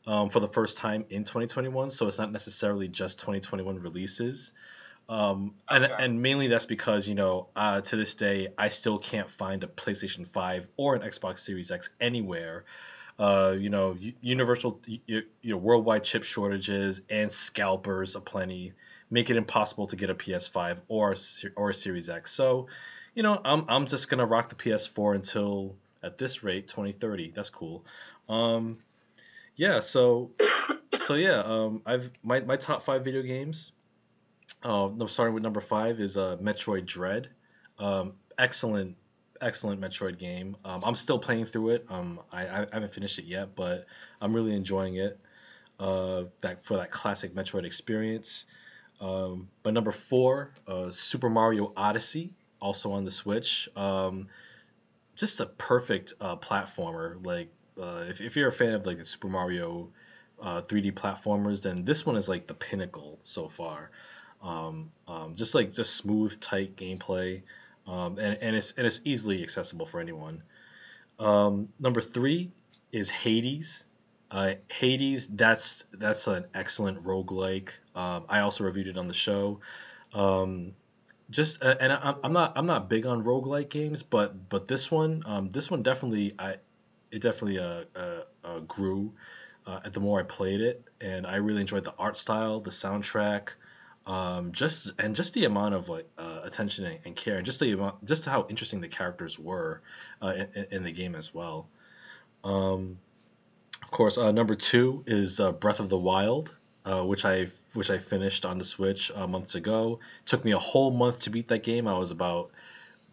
um, 0.06 0.30
for 0.30 0.40
the 0.40 0.48
first 0.48 0.78
time 0.78 1.04
in 1.10 1.24
2021. 1.24 1.90
So 1.90 2.06
it's 2.06 2.18
not 2.18 2.32
necessarily 2.32 2.88
just 2.88 3.18
2021 3.18 3.80
releases. 3.80 4.52
Um, 5.08 5.54
and 5.70 5.84
Okay. 5.84 6.04
and 6.04 6.20
mainly 6.20 6.48
that's 6.48 6.66
because 6.66 7.08
you 7.08 7.14
know 7.14 7.48
uh, 7.56 7.80
to 7.80 7.96
this 7.96 8.14
day 8.14 8.48
I 8.58 8.68
still 8.68 8.98
can't 8.98 9.30
find 9.30 9.64
a 9.64 9.66
PlayStation 9.66 10.26
5 10.26 10.68
or 10.76 10.94
an 10.96 11.00
Xbox 11.00 11.38
Series 11.38 11.70
X 11.70 11.88
anywhere 11.98 12.64
uh, 13.18 13.56
you 13.58 13.68
know, 13.68 13.96
universal, 14.20 14.80
you, 14.86 15.22
you 15.42 15.50
know, 15.50 15.56
worldwide 15.56 16.04
chip 16.04 16.22
shortages 16.22 17.00
and 17.10 17.30
scalpers 17.30 18.14
aplenty 18.14 18.74
make 19.10 19.30
it 19.30 19.36
impossible 19.36 19.86
to 19.86 19.96
get 19.96 20.10
a 20.10 20.14
PS5 20.14 20.80
or 20.88 21.12
a 21.12 21.16
or 21.56 21.70
a 21.70 21.74
Series 21.74 22.08
X. 22.08 22.30
So, 22.30 22.68
you 23.14 23.22
know, 23.22 23.40
I'm 23.44 23.64
I'm 23.68 23.86
just 23.86 24.08
gonna 24.08 24.26
rock 24.26 24.50
the 24.50 24.54
PS4 24.54 25.16
until 25.16 25.74
at 26.02 26.16
this 26.18 26.44
rate 26.44 26.68
2030. 26.68 27.32
That's 27.34 27.50
cool. 27.50 27.84
Um, 28.28 28.78
yeah. 29.58 29.80
So, 29.80 30.30
so 30.96 31.14
yeah. 31.14 31.40
Um, 31.40 31.82
I've 31.84 32.10
my 32.22 32.40
my 32.40 32.56
top 32.56 32.84
five 32.84 33.04
video 33.04 33.22
games. 33.22 33.72
Uh, 34.62 34.88
no, 34.94 35.06
starting 35.06 35.34
with 35.34 35.42
number 35.42 35.60
five 35.60 36.00
is 36.00 36.16
uh, 36.16 36.36
Metroid 36.40 36.86
Dread. 36.86 37.28
Um, 37.78 38.14
excellent 38.38 38.96
excellent 39.40 39.80
Metroid 39.80 40.18
game. 40.18 40.56
Um, 40.64 40.82
I'm 40.84 40.94
still 40.94 41.18
playing 41.18 41.44
through 41.44 41.70
it. 41.70 41.86
Um, 41.88 42.20
I, 42.32 42.46
I 42.46 42.66
haven't 42.72 42.94
finished 42.94 43.18
it 43.18 43.26
yet, 43.26 43.54
but 43.54 43.86
I'm 44.20 44.32
really 44.32 44.54
enjoying 44.54 44.96
it. 44.96 45.20
Uh, 45.78 46.24
that 46.40 46.64
for 46.64 46.78
that 46.78 46.90
classic 46.90 47.34
Metroid 47.34 47.64
experience. 47.64 48.46
Um, 49.00 49.48
but 49.62 49.74
number 49.74 49.92
four, 49.92 50.52
uh, 50.66 50.90
Super 50.90 51.30
Mario 51.30 51.72
Odyssey, 51.76 52.32
also 52.60 52.92
on 52.92 53.04
the 53.04 53.12
Switch. 53.12 53.68
Um, 53.76 54.26
just 55.14 55.40
a 55.40 55.46
perfect 55.46 56.14
uh, 56.20 56.34
platformer. 56.36 57.24
Like 57.24 57.52
uh, 57.78 58.04
if, 58.08 58.20
if 58.20 58.36
you're 58.36 58.48
a 58.48 58.52
fan 58.52 58.72
of 58.72 58.86
like 58.86 58.98
the 58.98 59.04
Super 59.04 59.28
Mario 59.28 59.88
uh, 60.40 60.62
3D 60.62 60.92
platformers, 60.92 61.62
then 61.62 61.84
this 61.84 62.04
one 62.06 62.16
is 62.16 62.28
like 62.28 62.46
the 62.46 62.54
pinnacle 62.54 63.18
so 63.22 63.48
far. 63.48 63.90
Um, 64.42 64.92
um, 65.08 65.34
just 65.34 65.54
like 65.54 65.72
just 65.72 65.96
smooth, 65.96 66.38
tight 66.40 66.76
gameplay 66.76 67.42
um, 67.88 68.18
and, 68.18 68.38
and 68.42 68.54
it's 68.54 68.72
and 68.72 68.86
it's 68.86 69.00
easily 69.04 69.42
accessible 69.42 69.86
for 69.86 69.98
anyone. 69.98 70.42
Um, 71.18 71.70
number 71.80 72.00
three 72.00 72.52
is 72.92 73.08
Hades. 73.08 73.86
Uh, 74.30 74.54
Hades, 74.70 75.26
that's 75.26 75.84
that's 75.92 76.26
an 76.26 76.44
excellent 76.54 77.02
roguelike. 77.02 77.70
Um, 77.94 78.24
I 78.28 78.40
also 78.40 78.64
reviewed 78.64 78.88
it 78.88 78.98
on 78.98 79.08
the 79.08 79.14
show. 79.14 79.60
Um, 80.12 80.72
just 81.30 81.62
uh, 81.64 81.76
and 81.80 81.92
I, 81.92 82.14
I'm 82.22 82.34
not 82.34 82.52
I'm 82.56 82.66
not 82.66 82.90
big 82.90 83.06
on 83.06 83.24
roguelike 83.24 83.70
games, 83.70 84.02
but 84.02 84.50
but 84.50 84.68
this 84.68 84.90
one 84.90 85.22
um, 85.24 85.48
this 85.48 85.70
one 85.70 85.82
definitely 85.82 86.34
I 86.38 86.56
it 87.10 87.22
definitely 87.22 87.58
uh, 87.58 87.84
uh, 87.96 88.20
uh, 88.44 88.58
grew 88.60 89.12
uh, 89.66 89.80
the 89.88 90.00
more 90.00 90.18
I 90.20 90.22
played 90.22 90.60
it, 90.60 90.82
and 91.00 91.26
I 91.26 91.36
really 91.36 91.60
enjoyed 91.60 91.84
the 91.84 91.94
art 91.98 92.16
style, 92.16 92.60
the 92.60 92.70
soundtrack 92.70 93.50
um, 94.06 94.52
just 94.52 94.92
and 94.98 95.14
just 95.14 95.34
the 95.34 95.44
amount 95.44 95.74
of 95.74 95.88
like 95.90 96.08
uh, 96.16 96.40
attention 96.42 96.86
and, 96.86 96.98
and 97.04 97.16
care, 97.16 97.36
and 97.36 97.44
just 97.44 97.60
the 97.60 97.72
amount, 97.72 98.04
just 98.04 98.24
how 98.24 98.46
interesting 98.48 98.80
the 98.80 98.88
characters 98.88 99.38
were 99.38 99.82
uh, 100.22 100.34
in, 100.54 100.66
in 100.70 100.82
the 100.82 100.92
game 100.92 101.14
as 101.14 101.34
well. 101.34 101.68
Um, 102.42 102.98
of 103.82 103.90
course, 103.90 104.16
number 104.16 104.54
two 104.54 105.04
is 105.06 105.40
Breath 105.60 105.80
of 105.80 105.88
the 105.88 105.98
Wild, 105.98 106.56
uh, 106.84 107.04
which 107.04 107.24
I 107.26 107.46
which 107.74 107.90
I 107.90 107.98
finished 107.98 108.46
on 108.46 108.56
the 108.56 108.64
Switch 108.64 109.12
uh, 109.14 109.26
months 109.26 109.54
ago. 109.54 110.00
took 110.24 110.44
me 110.44 110.52
a 110.52 110.58
whole 110.58 110.90
month 110.90 111.20
to 111.20 111.30
beat 111.30 111.48
that 111.48 111.62
game. 111.62 111.86
I 111.86 111.98
was 111.98 112.10
about 112.10 112.50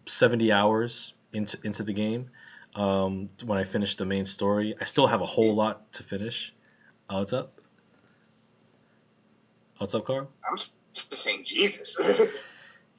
seventy 0.06 0.52
hours 0.52 1.12
into 1.32 1.58
into 1.62 1.82
the 1.82 1.92
game 1.92 2.30
um, 2.76 3.28
when 3.44 3.58
I 3.58 3.64
finish 3.64 3.96
the 3.96 4.04
main 4.04 4.24
story. 4.24 4.74
I 4.80 4.84
still 4.84 5.06
have 5.06 5.20
a 5.20 5.26
whole 5.26 5.54
lot 5.54 5.92
to 5.94 6.02
finish. 6.02 6.54
Uh, 7.08 7.16
what's 7.16 7.32
up? 7.32 7.60
What's 9.78 9.94
up, 9.94 10.04
Carl? 10.04 10.30
I'm 10.48 10.56
just 10.56 11.14
saying 11.14 11.44
Jesus. 11.44 11.98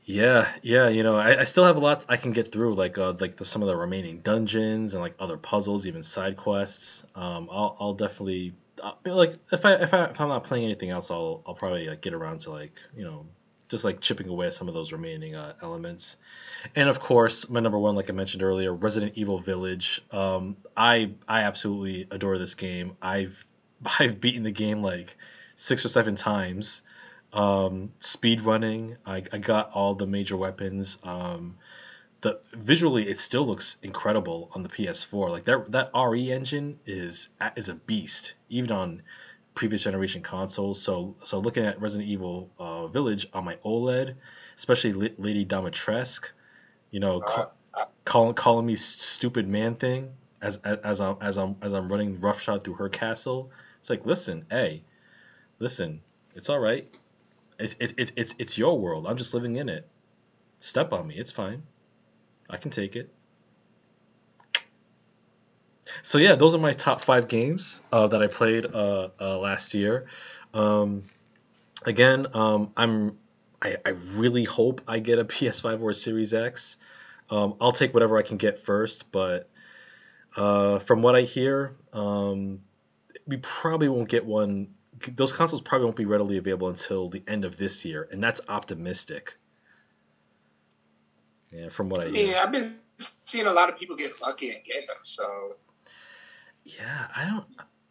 Yeah, 0.09 0.47
yeah, 0.61 0.87
you 0.87 1.03
know, 1.03 1.17
I, 1.17 1.41
I 1.41 1.43
still 1.43 1.65
have 1.65 1.75
a 1.75 1.81
lot 1.81 2.05
I 2.07 2.15
can 2.15 2.31
get 2.31 2.49
through, 2.49 2.75
like 2.75 2.97
uh, 2.97 3.15
like 3.19 3.35
the, 3.35 3.43
some 3.43 3.61
of 3.61 3.67
the 3.67 3.75
remaining 3.75 4.19
dungeons 4.19 4.93
and 4.93 5.03
like 5.03 5.15
other 5.19 5.35
puzzles, 5.35 5.85
even 5.85 6.01
side 6.01 6.37
quests. 6.37 7.03
Um, 7.13 7.49
I'll 7.51 7.75
I'll 7.77 7.93
definitely 7.93 8.53
uh, 8.81 8.93
like 9.03 9.33
if 9.51 9.65
I 9.65 9.73
if 9.73 9.93
I 9.93 10.05
if 10.05 10.21
I'm 10.21 10.29
not 10.29 10.45
playing 10.45 10.63
anything 10.63 10.91
else, 10.91 11.11
I'll 11.11 11.43
I'll 11.45 11.55
probably 11.55 11.89
like, 11.89 11.99
get 11.99 12.13
around 12.13 12.39
to 12.41 12.51
like 12.51 12.71
you 12.95 13.03
know 13.03 13.25
just 13.67 13.83
like 13.83 13.99
chipping 13.99 14.29
away 14.29 14.47
at 14.47 14.53
some 14.53 14.67
of 14.67 14.73
those 14.73 14.91
remaining 14.91 15.35
uh, 15.35 15.53
elements. 15.61 16.17
And 16.75 16.89
of 16.89 16.99
course, 16.99 17.49
my 17.49 17.59
number 17.59 17.77
one, 17.77 17.95
like 17.95 18.09
I 18.09 18.13
mentioned 18.13 18.43
earlier, 18.43 18.73
Resident 18.73 19.17
Evil 19.17 19.39
Village. 19.39 20.01
Um, 20.11 20.57
I 20.75 21.11
I 21.27 21.41
absolutely 21.43 22.07
adore 22.11 22.37
this 22.37 22.55
game. 22.55 22.97
I've 23.01 23.45
I've 23.99 24.19
beaten 24.19 24.43
the 24.43 24.51
game 24.51 24.81
like 24.81 25.17
six 25.55 25.85
or 25.85 25.89
seven 25.89 26.15
times 26.15 26.83
um, 27.33 27.91
speed 27.99 28.41
running. 28.41 28.97
I, 29.05 29.23
I 29.31 29.37
got 29.37 29.71
all 29.71 29.95
the 29.95 30.07
major 30.07 30.37
weapons. 30.37 30.97
Um, 31.03 31.57
the 32.21 32.39
visually, 32.53 33.07
it 33.07 33.19
still 33.19 33.45
looks 33.45 33.77
incredible 33.83 34.49
on 34.53 34.63
the 34.63 34.69
PS4. 34.69 35.29
Like 35.29 35.45
that 35.45 35.71
that 35.71 35.91
RE 35.93 36.31
engine 36.31 36.79
is 36.85 37.29
is 37.55 37.69
a 37.69 37.75
beast, 37.75 38.33
even 38.49 38.71
on 38.71 39.03
previous 39.57 39.83
generation 39.83 40.21
consoles. 40.21 40.79
So 40.81 41.15
so 41.23 41.39
looking 41.39 41.65
at 41.65 41.81
Resident 41.81 42.07
Evil 42.07 42.51
uh, 42.59 42.87
Village 42.87 43.27
on 43.33 43.43
my 43.43 43.55
OLED, 43.65 44.13
especially 44.55 44.93
Lady 44.93 45.45
Dimitrescu, 45.45 46.29
you 46.91 46.99
know, 46.99 47.19
call, 47.19 47.53
calling 48.05 48.35
calling 48.35 48.65
me 48.67 48.75
stupid 48.75 49.47
man 49.47 49.73
thing 49.75 50.13
as 50.41 50.57
as, 50.57 50.77
as 50.83 51.01
I'm 51.01 51.17
as 51.21 51.37
I'm 51.37 51.55
as 51.63 51.73
I'm 51.73 51.89
running 51.89 52.19
roughshod 52.21 52.63
through 52.63 52.75
her 52.75 52.87
castle. 52.87 53.51
It's 53.79 53.89
like, 53.89 54.05
listen, 54.05 54.45
hey, 54.51 54.83
listen, 55.57 56.01
it's 56.35 56.49
all 56.51 56.59
right. 56.59 56.87
It's 57.59 57.75
it, 57.79 57.95
it, 57.97 58.11
it's 58.15 58.35
it's 58.37 58.57
your 58.59 58.79
world. 58.79 59.07
I'm 59.07 59.17
just 59.17 59.33
living 59.33 59.55
in 59.55 59.69
it. 59.69 59.87
Step 60.59 60.93
on 60.93 61.07
me. 61.07 61.15
It's 61.15 61.31
fine. 61.31 61.63
I 62.47 62.57
can 62.57 62.69
take 62.69 62.95
it. 62.95 63.11
So 66.01 66.17
yeah, 66.17 66.35
those 66.35 66.55
are 66.55 66.59
my 66.59 66.73
top 66.73 67.01
five 67.01 67.27
games 67.27 67.81
uh, 67.91 68.07
that 68.07 68.21
I 68.21 68.27
played 68.27 68.65
uh, 68.65 69.09
uh, 69.19 69.39
last 69.39 69.73
year. 69.73 70.07
Um, 70.53 71.03
again, 71.85 72.27
um, 72.33 72.71
I'm 72.75 73.17
I, 73.61 73.77
I 73.85 73.89
really 74.15 74.43
hope 74.43 74.81
I 74.87 74.99
get 74.99 75.19
a 75.19 75.25
PS5 75.25 75.81
or 75.81 75.91
a 75.91 75.93
Series 75.93 76.33
X. 76.33 76.77
Um, 77.29 77.55
I'll 77.59 77.71
take 77.71 77.93
whatever 77.93 78.17
I 78.17 78.21
can 78.21 78.37
get 78.37 78.59
first, 78.59 79.11
but 79.11 79.49
uh, 80.35 80.79
from 80.79 81.01
what 81.01 81.15
I 81.15 81.21
hear, 81.21 81.75
um, 81.91 82.61
we 83.25 83.37
probably 83.37 83.89
won't 83.89 84.07
get 84.07 84.25
one 84.25 84.69
those 85.15 85.33
consoles 85.33 85.61
probably 85.61 85.85
won't 85.85 85.95
be 85.95 86.05
readily 86.05 86.37
available 86.37 86.69
until 86.69 87.09
the 87.09 87.23
end 87.27 87.45
of 87.45 87.57
this 87.57 87.85
year, 87.85 88.07
and 88.11 88.21
that's 88.21 88.41
optimistic. 88.47 89.37
Yeah, 91.51 91.69
from 91.69 91.89
what 91.89 92.01
I, 92.01 92.09
hear. 92.09 92.37
I've 92.37 92.51
been 92.51 92.77
seeing 93.25 93.47
a 93.47 93.53
lot 93.53 93.69
of 93.69 93.77
people 93.77 93.95
get 93.95 94.19
lucky 94.21 94.49
and 94.49 94.63
get 94.65 94.87
them. 94.87 94.97
So 95.03 95.55
yeah, 96.67 97.07
I 97.15 97.29
don't. 97.29 97.45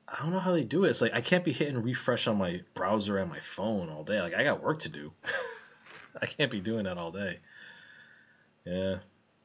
I 0.09 0.23
don't 0.23 0.31
know 0.31 0.39
how 0.39 0.53
they 0.53 0.63
do 0.63 0.85
it. 0.85 0.91
It's 0.91 1.01
like 1.01 1.15
I 1.15 1.21
can't 1.21 1.45
be 1.45 1.53
hitting 1.53 1.83
refresh 1.83 2.29
on 2.29 2.39
my 2.39 2.61
browser 2.75 3.19
and 3.19 3.29
my 3.29 3.41
phone 3.41 3.89
all 3.89 4.05
day. 4.05 4.21
Like 4.21 4.35
I 4.35 4.45
got 4.45 4.63
work 4.63 4.79
to 4.81 4.89
do. 4.89 5.13
I 6.23 6.27
can't 6.27 6.51
be 6.51 6.61
doing 6.61 6.85
that 6.85 6.97
all 6.97 7.11
day. 7.11 7.41
Yeah, 8.65 8.97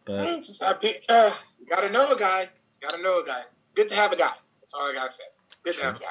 but 0.06 0.42
just 0.42 0.62
I 0.64 0.74
pick, 0.74 1.04
uh, 1.10 1.32
gotta 1.70 1.90
know 1.90 2.12
a 2.12 2.18
guy. 2.18 2.50
Gotta 2.82 3.02
know 3.02 3.22
a 3.22 3.26
guy. 3.26 3.44
It's 3.64 3.74
good 3.74 3.90
to 3.90 3.96
have 3.96 4.12
a 4.12 4.16
guy. 4.16 4.34
That's 4.60 4.74
all 4.74 4.90
I 4.90 4.94
gotta 4.94 5.12
say. 5.12 5.24
Good 5.64 5.76
to 5.76 5.84
have 5.84 5.96
a 5.96 6.00
guy. 6.00 6.06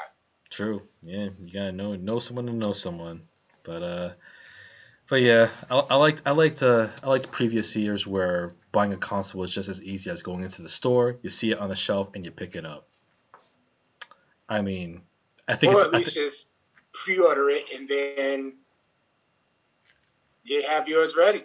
True. 0.51 0.83
Yeah, 1.03 1.29
you 1.41 1.53
gotta 1.53 1.73
know 1.73 1.95
know 1.95 2.19
someone 2.19 2.47
to 2.47 2.53
know 2.53 2.73
someone. 2.73 3.23
But 3.63 3.83
uh, 3.83 4.11
but 5.09 5.23
yeah, 5.23 5.49
I, 5.71 5.79
I 5.79 5.95
liked 5.97 6.23
I 6.27 6.33
liked 6.33 6.63
uh, 6.63 6.89
I 7.03 7.09
liked 7.09 7.31
previous 7.31 7.75
years 7.77 8.07
where 8.07 8.55
buying 8.73 8.93
a 8.93 8.97
console 8.97 9.41
was 9.41 9.55
just 9.55 9.69
as 9.69 9.83
easy 9.83 10.11
as 10.11 10.23
going 10.23 10.43
into 10.43 10.63
the 10.63 10.69
store. 10.69 11.19
You 11.23 11.31
see 11.31 11.53
it 11.53 11.59
on 11.59 11.69
the 11.69 11.77
shelf 11.77 12.11
and 12.15 12.25
you 12.25 12.31
pick 12.31 12.57
it 12.57 12.67
up. 12.67 12.90
I 14.51 14.61
mean, 14.61 15.03
I 15.49 15.55
think 15.55 15.73
or 15.73 15.77
it's, 15.77 15.85
at 15.85 15.93
least 15.93 16.15
th- 16.15 16.27
just 16.27 16.49
pre-order 16.93 17.49
it 17.51 17.67
and 17.73 17.89
then 17.89 18.55
you 20.45 20.63
have 20.69 20.89
yours 20.89 21.17
ready. 21.17 21.45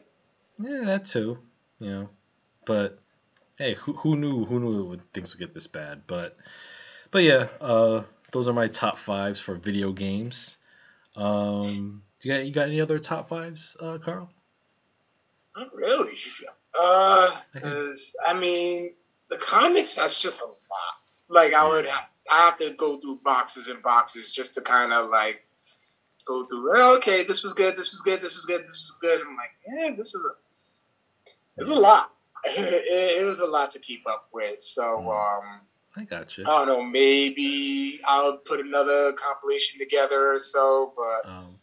Yeah, 0.62 0.82
that 0.86 1.06
too. 1.06 1.38
You 1.80 1.89
know, 1.89 2.10
but 2.66 2.99
hey, 3.58 3.76
who, 3.76 3.93
who 3.93 4.16
knew 4.16 4.45
who 4.45 4.60
knew 4.60 4.99
things 5.14 5.34
would 5.34 5.39
get 5.39 5.53
this 5.53 5.68
bad? 5.68 6.01
But 6.08 6.38
but 7.12 7.24
yeah, 7.24 7.47
uh, 7.62 8.03
those 8.32 8.47
are 8.47 8.53
my 8.53 8.68
top 8.68 8.97
fives 8.97 9.39
for 9.39 9.56
video 9.56 9.91
games. 9.91 10.58
Um, 11.16 12.01
you 12.22 12.34
got 12.34 12.45
you 12.45 12.51
got 12.51 12.68
any 12.68 12.82
other 12.82 12.97
top 12.97 13.30
fives, 13.30 13.78
uh, 13.80 13.99
Carl? 13.99 14.30
Not 15.56 15.74
really. 15.76 16.18
Uh, 16.78 17.38
cause 17.60 18.16
I 18.26 18.34
mean, 18.34 18.93
the 19.30 19.38
comics 19.38 19.95
that's 19.95 20.22
just 20.22 20.41
a 20.41 20.45
lot. 20.45 20.56
Like 21.30 21.53
I 21.53 21.68
would, 21.68 21.86
have, 21.86 22.08
I 22.32 22.45
have 22.45 22.57
to 22.57 22.71
go 22.71 22.99
through 22.99 23.19
boxes 23.23 23.67
and 23.67 23.82
boxes 23.82 24.32
just 24.32 24.55
to 24.55 24.61
kind 24.61 24.91
of 24.93 25.09
like 25.09 25.43
go 26.26 26.45
through. 26.45 26.71
Oh, 26.76 26.97
okay, 26.97 27.23
this 27.23 27.43
was 27.43 27.53
good. 27.53 27.78
This 27.78 27.91
was 27.91 28.01
good. 28.01 28.21
This 28.21 28.36
was 28.36 28.45
good. 28.45 28.61
This 28.61 28.69
was 28.69 28.97
good. 29.01 29.21
I'm 29.21 29.36
like, 29.36 29.51
yeah, 29.67 29.95
this 29.95 30.15
is 30.15 30.26
a, 30.26 31.32
it's 31.57 31.69
a 31.69 31.76
lot. 31.76 32.11
it, 32.45 33.19
it 33.19 33.26
was 33.26 33.39
a 33.39 33.45
lot 33.45 33.71
to 33.71 33.80
keep 33.80 34.07
up 34.07 34.30
with. 34.34 34.61
So, 34.61 34.99
hmm. 34.99 35.07
um, 35.07 35.61
I 35.97 36.03
got 36.03 36.38
you. 36.38 36.43
I 36.43 36.47
don't 36.47 36.67
know. 36.67 36.84
Maybe 36.84 38.01
I'll 38.05 38.38
put 38.38 38.59
another 38.59 39.13
compilation 39.13 39.80
together 39.80 40.34
or 40.34 40.39
so. 40.39 40.93
But 40.95 41.30
um, 41.30 41.55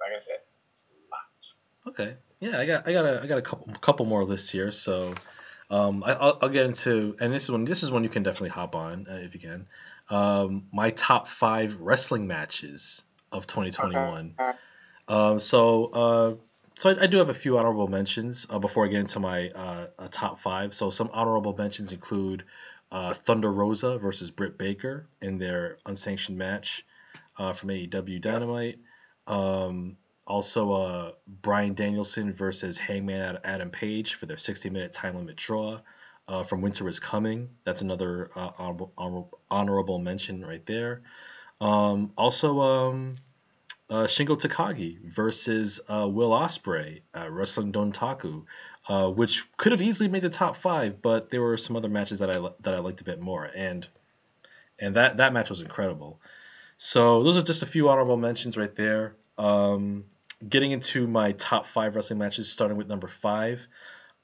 like 0.00 0.12
I 0.14 0.18
said, 0.18 0.38
it's 0.70 0.84
a 0.84 1.90
lot. 1.90 1.94
Okay. 1.94 2.16
Yeah, 2.40 2.58
I 2.58 2.66
got 2.66 2.86
I 2.86 2.92
got 2.92 3.04
a 3.04 3.22
I 3.22 3.26
got 3.26 3.38
a 3.38 3.42
couple 3.42 3.72
couple 3.80 4.06
more 4.06 4.24
lists 4.24 4.50
here. 4.50 4.70
So 4.70 5.14
um, 5.70 6.04
I, 6.04 6.12
will 6.12 6.38
I'll 6.42 6.48
get 6.48 6.66
into 6.66 7.16
and 7.18 7.32
this 7.32 7.44
is 7.44 7.50
one 7.50 7.64
this 7.64 7.82
is 7.82 7.90
one 7.90 8.04
you 8.04 8.10
can 8.10 8.22
definitely 8.22 8.50
hop 8.50 8.74
on 8.74 9.06
uh, 9.10 9.14
if 9.14 9.34
you 9.34 9.40
can. 9.40 9.66
Um, 10.10 10.64
my 10.72 10.90
top 10.90 11.28
five 11.28 11.80
wrestling 11.80 12.26
matches 12.26 13.02
of 13.30 13.46
2021. 13.46 14.34
Okay. 14.38 14.58
Um, 15.08 15.38
so 15.38 15.84
uh, 15.86 16.34
so 16.78 16.90
I, 16.90 17.02
I, 17.02 17.06
do 17.06 17.18
have 17.18 17.28
a 17.28 17.34
few 17.34 17.58
honorable 17.58 17.88
mentions 17.88 18.46
uh, 18.48 18.58
before 18.58 18.84
I 18.84 18.88
get 18.88 19.00
into 19.00 19.20
my 19.20 19.48
uh, 19.50 19.86
top 20.10 20.38
five. 20.38 20.72
So 20.72 20.90
some 20.90 21.10
honorable 21.12 21.54
mentions 21.56 21.92
include 21.92 22.44
uh, 22.92 23.14
Thunder 23.14 23.52
Rosa 23.52 23.98
versus 23.98 24.30
Britt 24.30 24.58
Baker 24.58 25.06
in 25.20 25.38
their 25.38 25.78
unsanctioned 25.86 26.38
match 26.38 26.86
uh, 27.38 27.52
from 27.52 27.70
AEW 27.70 28.20
Dynamite. 28.20 28.78
Um, 29.26 29.96
also, 30.26 30.72
uh, 30.72 31.12
Bryan 31.26 31.74
Danielson 31.74 32.32
versus 32.32 32.76
Hangman 32.76 33.38
Adam 33.44 33.70
Page 33.70 34.14
for 34.14 34.26
their 34.26 34.36
60 34.36 34.70
minute 34.70 34.92
time 34.92 35.16
limit 35.16 35.36
draw 35.36 35.76
uh, 36.28 36.42
from 36.42 36.60
Winter 36.60 36.88
is 36.88 37.00
Coming. 37.00 37.48
That's 37.64 37.82
another 37.82 38.30
uh, 38.36 38.50
honorable, 38.58 39.40
honorable 39.50 39.98
mention 39.98 40.44
right 40.44 40.64
there. 40.66 41.02
Um, 41.60 42.12
also, 42.16 42.60
um, 42.60 43.16
uh, 43.90 44.04
Shingo 44.04 44.38
Takagi 44.38 45.00
versus 45.02 45.80
uh, 45.88 46.06
Will 46.08 46.30
Ospreay 46.30 47.00
at 47.14 47.32
Wrestling 47.32 47.72
Dontaku, 47.72 48.44
uh, 48.88 49.08
which 49.08 49.44
could 49.56 49.72
have 49.72 49.80
easily 49.80 50.08
made 50.08 50.22
the 50.22 50.30
top 50.30 50.56
five, 50.56 51.00
but 51.00 51.30
there 51.30 51.40
were 51.40 51.56
some 51.56 51.74
other 51.74 51.88
matches 51.88 52.18
that 52.18 52.30
I 52.30 52.50
that 52.60 52.74
I 52.74 52.78
liked 52.78 53.00
a 53.00 53.04
bit 53.04 53.20
more, 53.20 53.44
and 53.44 53.86
and 54.78 54.96
that 54.96 55.16
that 55.16 55.32
match 55.32 55.48
was 55.48 55.62
incredible. 55.62 56.20
So 56.76 57.22
those 57.22 57.36
are 57.36 57.42
just 57.42 57.62
a 57.62 57.66
few 57.66 57.88
honorable 57.88 58.18
mentions 58.18 58.56
right 58.56 58.74
there. 58.74 59.16
Um, 59.38 60.04
getting 60.46 60.72
into 60.72 61.06
my 61.06 61.32
top 61.32 61.66
five 61.66 61.96
wrestling 61.96 62.18
matches, 62.18 62.52
starting 62.52 62.76
with 62.76 62.88
number 62.88 63.08
five, 63.08 63.66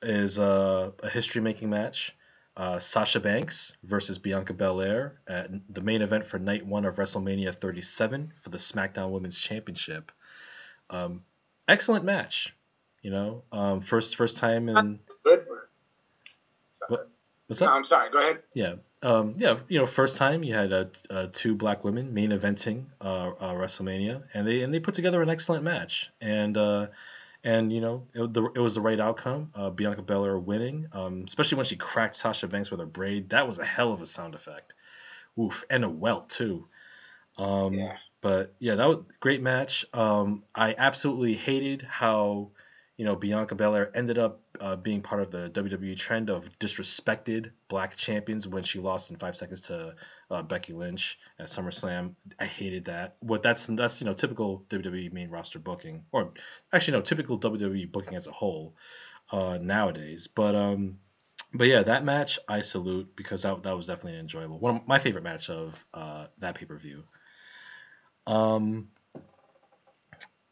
is 0.04 0.38
uh, 0.38 0.90
a 1.02 1.08
history 1.08 1.40
making 1.42 1.70
match 1.70 2.14
uh, 2.56 2.78
Sasha 2.78 3.20
Banks 3.20 3.72
versus 3.82 4.18
Bianca 4.18 4.52
Belair 4.52 5.20
at 5.26 5.50
the 5.72 5.80
main 5.80 6.02
event 6.02 6.24
for 6.24 6.38
night 6.38 6.64
one 6.64 6.84
of 6.84 6.96
WrestleMania 6.96 7.54
37 7.54 8.32
for 8.40 8.50
the 8.50 8.58
SmackDown 8.58 9.10
Women's 9.10 9.38
Championship. 9.38 10.12
Um, 10.90 11.24
excellent 11.66 12.04
match. 12.04 12.54
You 13.02 13.10
know, 13.10 13.42
um, 13.52 13.80
first 13.80 14.16
first 14.16 14.38
time 14.38 14.68
in. 14.68 14.98
Good. 15.24 15.44
What, 16.88 17.10
what's 17.46 17.60
up? 17.60 17.68
No, 17.68 17.74
I'm 17.74 17.84
sorry. 17.84 18.10
Go 18.10 18.18
ahead. 18.18 18.42
Yeah. 18.54 18.76
Um, 19.02 19.34
yeah, 19.36 19.58
you 19.68 19.78
know, 19.78 19.84
first 19.84 20.16
time 20.16 20.42
you 20.42 20.54
had 20.54 20.72
uh, 20.72 20.84
uh, 21.10 21.26
two 21.30 21.54
black 21.54 21.84
women 21.84 22.14
main 22.14 22.30
eventing 22.30 22.86
uh, 23.02 23.32
uh 23.38 23.52
WrestleMania, 23.52 24.22
and 24.32 24.46
they 24.48 24.62
and 24.62 24.72
they 24.72 24.80
put 24.80 24.94
together 24.94 25.20
an 25.20 25.28
excellent 25.28 25.64
match. 25.64 26.10
And 26.22 26.56
uh, 26.56 26.86
and 27.44 27.72
you 27.72 27.80
know 27.80 28.06
it, 28.14 28.32
the, 28.32 28.44
it 28.54 28.58
was 28.58 28.74
the 28.74 28.80
right 28.80 28.98
outcome. 28.98 29.52
Uh, 29.54 29.70
Bianca 29.70 30.02
Belair 30.02 30.38
winning, 30.38 30.88
um, 30.92 31.24
especially 31.26 31.56
when 31.56 31.66
she 31.66 31.76
cracked 31.76 32.16
Sasha 32.16 32.48
Banks 32.48 32.70
with 32.70 32.80
her 32.80 32.86
braid. 32.86 33.30
That 33.30 33.46
was 33.46 33.58
a 33.58 33.64
hell 33.64 33.92
of 33.92 34.02
a 34.02 34.06
sound 34.06 34.34
effect. 34.34 34.74
Oof, 35.38 35.64
and 35.68 35.84
a 35.84 35.88
welt 35.88 36.30
too. 36.30 36.66
Um, 37.36 37.74
yeah. 37.74 37.96
But 38.20 38.54
yeah, 38.58 38.76
that 38.76 38.88
was 38.88 38.98
a 38.98 39.18
great 39.20 39.42
match. 39.42 39.84
Um, 39.92 40.44
I 40.54 40.74
absolutely 40.78 41.34
hated 41.34 41.82
how 41.82 42.52
you 42.96 43.04
know, 43.04 43.16
Bianca 43.16 43.56
Belair 43.56 43.90
ended 43.96 44.18
up 44.18 44.40
uh, 44.60 44.76
being 44.76 45.02
part 45.02 45.20
of 45.20 45.30
the 45.30 45.50
WWE 45.50 45.96
trend 45.96 46.30
of 46.30 46.48
disrespected 46.60 47.50
black 47.68 47.96
champions 47.96 48.46
when 48.46 48.62
she 48.62 48.78
lost 48.78 49.10
in 49.10 49.16
five 49.16 49.36
seconds 49.36 49.62
to 49.62 49.96
uh, 50.30 50.42
Becky 50.42 50.72
Lynch 50.72 51.18
at 51.40 51.46
SummerSlam. 51.46 52.14
I 52.38 52.46
hated 52.46 52.84
that. 52.84 53.16
What 53.20 53.42
that's 53.42 53.66
that's 53.66 54.00
you 54.00 54.04
know 54.06 54.14
typical 54.14 54.64
WWE 54.68 55.12
main 55.12 55.28
roster 55.30 55.58
booking, 55.58 56.04
or 56.12 56.32
actually 56.72 56.98
no, 56.98 57.00
typical 57.00 57.38
WWE 57.38 57.90
booking 57.90 58.14
as 58.14 58.28
a 58.28 58.32
whole 58.32 58.76
uh, 59.32 59.58
nowadays. 59.60 60.28
But 60.28 60.54
um, 60.54 60.98
but 61.52 61.66
yeah, 61.66 61.82
that 61.82 62.04
match 62.04 62.38
I 62.48 62.60
salute 62.60 63.16
because 63.16 63.42
that 63.42 63.64
that 63.64 63.76
was 63.76 63.86
definitely 63.86 64.20
enjoyable. 64.20 64.60
One 64.60 64.76
of 64.76 64.86
my 64.86 65.00
favorite 65.00 65.24
match 65.24 65.50
of 65.50 65.84
uh, 65.92 66.26
that 66.38 66.54
pay 66.54 66.66
per 66.66 66.76
view. 66.76 67.02
Um, 68.26 68.88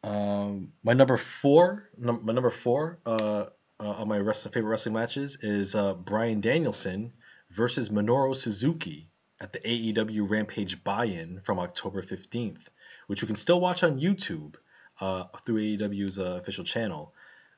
um, 0.02 0.72
my 0.82 0.92
number 0.92 1.16
four, 1.16 1.88
num- 1.96 2.24
my 2.24 2.32
number 2.32 2.50
four 2.50 2.98
uh, 3.06 3.44
uh, 3.80 3.90
on 3.90 4.08
my 4.08 4.18
rest- 4.18 4.44
favorite 4.52 4.70
wrestling 4.70 4.94
matches 4.94 5.38
is 5.42 5.74
uh, 5.74 5.94
Bryan 5.94 6.40
Danielson 6.40 7.12
versus 7.50 7.88
Minoru 7.88 8.34
Suzuki 8.34 9.08
at 9.40 9.52
the 9.52 9.58
AEW 9.60 10.28
Rampage 10.28 10.82
buy-in 10.84 11.40
from 11.40 11.58
October 11.58 12.02
15th, 12.02 12.68
which 13.06 13.20
you 13.20 13.26
can 13.26 13.36
still 13.36 13.60
watch 13.60 13.82
on 13.82 14.00
YouTube 14.00 14.54
uh, 15.00 15.24
through 15.44 15.60
AEW's 15.60 16.18
uh, 16.18 16.38
official 16.40 16.64
channel. 16.64 17.14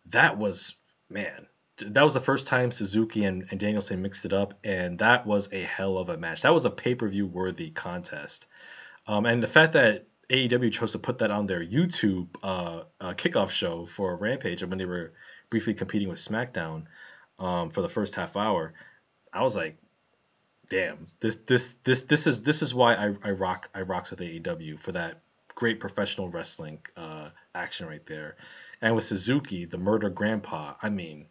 That 0.07 0.39
was, 0.39 0.75
man, 1.11 1.47
that 1.79 2.03
was 2.03 2.15
the 2.15 2.21
first 2.21 2.47
time 2.47 2.71
Suzuki 2.71 3.25
and, 3.25 3.47
and 3.51 3.61
Danielson 3.61 4.01
mixed 4.03 4.25
it 4.25 4.33
up, 4.33 4.55
and 4.65 4.99
that 4.99 5.27
was 5.27 5.53
a 5.53 5.63
hell 5.63 5.99
of 5.99 6.09
a 6.09 6.17
match. 6.17 6.43
That 6.43 6.55
was 6.55 6.65
a 6.65 6.71
pay-per-view 6.71 7.27
worthy 7.27 7.71
contest. 7.71 8.47
Um, 9.07 9.27
and 9.27 9.43
the 9.43 9.49
fact 9.49 9.75
that 9.75 10.07
AEW 10.31 10.72
chose 10.72 10.93
to 10.93 10.99
put 10.99 11.18
that 11.18 11.31
on 11.31 11.47
their 11.47 11.64
YouTube 11.64 12.29
uh, 12.43 12.83
uh, 13.01 13.12
kickoff 13.14 13.51
show 13.51 13.85
for 13.85 14.16
Rampage, 14.16 14.62
and 14.62 14.70
when 14.70 14.79
they 14.79 14.85
were 14.85 15.12
briefly 15.51 15.75
competing 15.75 16.09
with 16.09 16.18
SmackDown 16.18 16.85
um, 17.39 17.70
for 17.70 17.83
the 17.83 17.89
first 17.89 18.14
half 18.14 18.37
hour, 18.37 18.75
I 19.33 19.43
was 19.43 19.57
like, 19.57 19.77
"Damn, 20.68 21.07
this 21.20 21.37
this 21.47 21.77
this 21.85 22.03
this 22.03 22.27
is 22.27 22.43
this 22.43 22.62
is 22.62 22.75
why 22.75 22.95
I, 22.95 23.14
I 23.22 23.31
rock 23.33 23.68
I 23.75 23.83
rocks 23.83 24.11
with 24.11 24.20
AEW 24.20 24.79
for 24.79 24.93
that 24.93 25.20
great 25.55 25.79
professional 25.79 26.29
wrestling 26.29 26.79
uh, 26.97 27.29
action 27.55 27.87
right 27.87 28.05
there." 28.07 28.37
And 28.81 28.95
with 28.95 29.05
Suzuki, 29.05 29.64
the 29.64 29.79
murder 29.79 30.11
grandpa, 30.11 30.75
I 30.83 30.91
mean, 30.91 31.27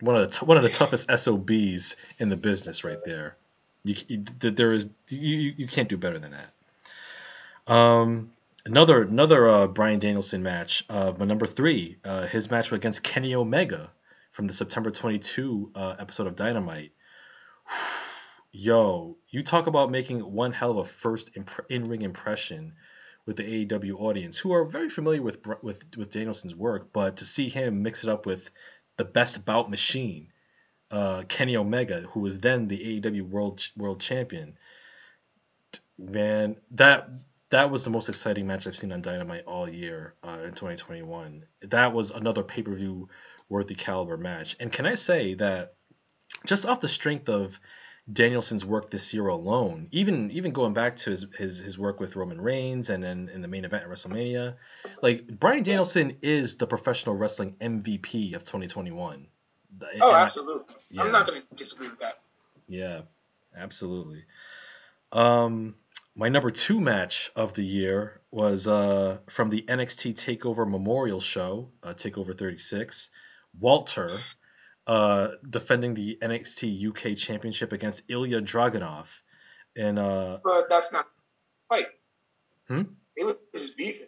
one 0.00 0.16
of 0.16 0.22
the 0.22 0.38
t- 0.38 0.46
one 0.46 0.56
of 0.56 0.62
the 0.62 0.68
toughest 0.68 1.10
SOBs 1.10 1.96
in 2.18 2.28
the 2.28 2.36
business 2.36 2.84
right 2.84 3.02
there. 3.04 3.36
You, 3.84 3.94
you 4.08 4.24
there 4.38 4.72
is 4.72 4.88
you 5.08 5.54
you 5.56 5.66
can't 5.66 5.88
do 5.88 5.96
better 5.96 6.18
than 6.18 6.30
that. 6.30 6.52
Um, 7.66 8.32
another 8.64 9.02
another 9.02 9.48
uh, 9.48 9.66
Bryan 9.68 10.00
Danielson 10.00 10.42
match, 10.42 10.84
uh, 10.88 11.12
my 11.16 11.24
number 11.24 11.46
three, 11.46 11.98
uh, 12.04 12.26
his 12.26 12.50
match 12.50 12.72
against 12.72 13.02
Kenny 13.02 13.34
Omega 13.34 13.90
from 14.30 14.46
the 14.46 14.52
September 14.52 14.90
22 14.90 15.72
uh, 15.74 15.94
episode 15.98 16.26
of 16.26 16.36
Dynamite. 16.36 16.92
Yo, 18.52 19.16
you 19.28 19.42
talk 19.42 19.66
about 19.66 19.90
making 19.90 20.20
one 20.20 20.52
hell 20.52 20.72
of 20.72 20.76
a 20.78 20.84
first 20.84 21.30
in-ring 21.70 22.02
impression 22.02 22.74
with 23.24 23.36
the 23.36 23.64
AEW 23.64 23.98
audience, 24.00 24.38
who 24.38 24.52
are 24.52 24.64
very 24.64 24.90
familiar 24.90 25.22
with 25.22 25.38
with 25.62 25.84
with 25.96 26.10
Danielson's 26.10 26.54
work, 26.54 26.92
but 26.92 27.18
to 27.18 27.24
see 27.24 27.48
him 27.48 27.82
mix 27.82 28.02
it 28.02 28.10
up 28.10 28.26
with 28.26 28.50
the 28.96 29.04
best 29.04 29.44
bout 29.44 29.70
machine, 29.70 30.28
uh, 30.90 31.22
Kenny 31.28 31.56
Omega, 31.56 32.02
who 32.12 32.20
was 32.20 32.40
then 32.40 32.68
the 32.68 33.00
AEW 33.00 33.22
World 33.22 33.66
World 33.76 34.00
Champion, 34.00 34.58
man, 35.96 36.56
that 36.72 37.08
that 37.52 37.70
was 37.70 37.84
the 37.84 37.90
most 37.90 38.08
exciting 38.08 38.46
match 38.46 38.66
I've 38.66 38.76
seen 38.76 38.92
on 38.92 39.02
Dynamite 39.02 39.44
all 39.44 39.68
year 39.68 40.14
uh, 40.24 40.38
in 40.42 40.52
2021. 40.52 41.44
That 41.68 41.92
was 41.92 42.10
another 42.10 42.42
pay 42.42 42.62
per 42.62 42.74
view 42.74 43.10
worthy 43.50 43.74
caliber 43.74 44.16
match. 44.16 44.56
And 44.58 44.72
can 44.72 44.86
I 44.86 44.94
say 44.94 45.34
that 45.34 45.74
just 46.46 46.64
off 46.64 46.80
the 46.80 46.88
strength 46.88 47.28
of 47.28 47.60
Danielson's 48.10 48.64
work 48.64 48.90
this 48.90 49.12
year 49.12 49.26
alone, 49.28 49.88
even 49.90 50.30
even 50.30 50.52
going 50.52 50.72
back 50.72 50.96
to 50.96 51.10
his 51.10 51.26
his, 51.36 51.58
his 51.58 51.78
work 51.78 52.00
with 52.00 52.16
Roman 52.16 52.40
Reigns 52.40 52.88
and 52.88 53.04
then 53.04 53.28
in 53.28 53.42
the 53.42 53.48
main 53.48 53.66
event 53.66 53.84
at 53.84 53.90
WrestleMania, 53.90 54.56
like 55.02 55.26
Bryan 55.26 55.62
Danielson 55.62 56.16
is 56.22 56.56
the 56.56 56.66
professional 56.66 57.16
wrestling 57.16 57.54
MVP 57.60 58.34
of 58.34 58.44
2021. 58.44 59.26
Oh, 60.00 60.08
and 60.08 60.16
absolutely. 60.16 60.74
I, 60.74 60.78
yeah. 60.90 61.02
I'm 61.02 61.12
not 61.12 61.26
going 61.26 61.42
to 61.42 61.54
disagree 61.54 61.88
with 61.88 62.00
that. 62.00 62.20
Yeah, 62.66 63.02
absolutely. 63.54 64.24
Um, 65.12 65.74
my 66.14 66.28
number 66.28 66.50
two 66.50 66.80
match 66.80 67.30
of 67.34 67.54
the 67.54 67.64
year 67.64 68.20
was 68.30 68.66
uh, 68.66 69.18
from 69.28 69.50
the 69.50 69.62
NXT 69.62 70.14
Takeover 70.14 70.68
Memorial 70.68 71.20
Show, 71.20 71.70
uh, 71.82 71.94
Takeover 71.94 72.36
36. 72.36 73.08
Walter 73.58 74.18
uh, 74.86 75.28
defending 75.48 75.94
the 75.94 76.18
NXT 76.20 76.88
UK 76.88 77.16
Championship 77.16 77.72
against 77.72 78.02
Ilya 78.08 78.42
Dragunov. 78.42 79.08
And 79.76 79.98
uh, 79.98 80.38
but 80.44 80.68
that's 80.68 80.92
not 80.92 81.06
wait. 81.70 81.86
Hmm. 82.68 82.82
It 83.16 83.24
was 83.24 83.36
just 83.54 83.76
beefing. 83.76 84.06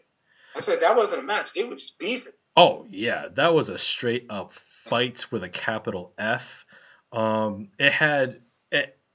I 0.55 0.61
said 0.61 0.81
that 0.83 0.97
wasn't 0.97 1.23
a 1.23 1.25
match. 1.25 1.51
It 1.57 1.69
was 1.69 1.81
just 1.81 1.99
beefing. 1.99 2.33
Oh 2.57 2.87
yeah, 2.91 3.29
that 3.35 3.55
was 3.55 3.71
a 3.71 3.79
straight 3.79 4.27
up 4.29 4.53
fight 4.53 5.27
with 5.31 5.43
a 5.43 5.49
capital 5.49 6.13
F. 6.19 6.67
Um, 7.13 7.69
it 7.79 7.93
had 7.93 8.41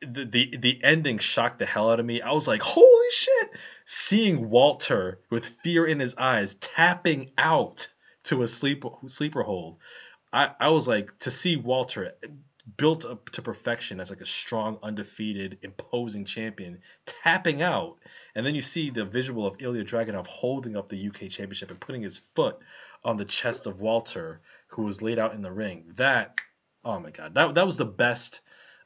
the, 0.01 0.25
the 0.25 0.57
the 0.57 0.83
ending 0.83 1.17
shocked 1.17 1.59
the 1.59 1.65
hell 1.65 1.91
out 1.91 1.99
of 1.99 2.05
me. 2.05 2.21
I 2.21 2.31
was 2.31 2.47
like, 2.47 2.61
holy 2.61 3.11
shit! 3.11 3.51
Seeing 3.85 4.49
Walter 4.49 5.19
with 5.29 5.45
fear 5.45 5.85
in 5.85 5.99
his 5.99 6.15
eyes 6.15 6.55
tapping 6.55 7.31
out 7.37 7.87
to 8.23 8.41
a 8.41 8.47
sleeper 8.47 8.89
sleeper 9.07 9.43
hold. 9.43 9.77
I, 10.31 10.51
I 10.59 10.69
was 10.69 10.87
like 10.87 11.17
to 11.19 11.31
see 11.31 11.55
Walter 11.55 12.13
built 12.77 13.03
up 13.03 13.29
to 13.29 13.41
perfection 13.41 13.99
as 13.99 14.09
like 14.11 14.21
a 14.21 14.25
strong, 14.25 14.77
undefeated, 14.83 15.57
imposing 15.63 16.23
champion 16.23 16.79
tapping 17.05 17.61
out, 17.61 17.97
and 18.35 18.45
then 18.45 18.55
you 18.55 18.61
see 18.61 18.91
the 18.91 19.05
visual 19.05 19.45
of 19.47 19.57
Ilya 19.59 19.83
Dragunov 19.83 20.27
holding 20.27 20.77
up 20.77 20.87
the 20.87 21.07
UK 21.07 21.29
championship 21.29 21.71
and 21.71 21.79
putting 21.79 22.03
his 22.03 22.19
foot 22.19 22.59
on 23.03 23.17
the 23.17 23.25
chest 23.25 23.65
of 23.65 23.81
Walter, 23.81 24.41
who 24.67 24.83
was 24.83 25.01
laid 25.01 25.19
out 25.19 25.33
in 25.33 25.41
the 25.41 25.51
ring. 25.51 25.91
That 25.95 26.39
oh 26.85 26.99
my 26.99 27.09
god, 27.09 27.33
that 27.33 27.55
that 27.55 27.65
was 27.65 27.77
the 27.77 27.85
best 27.85 28.39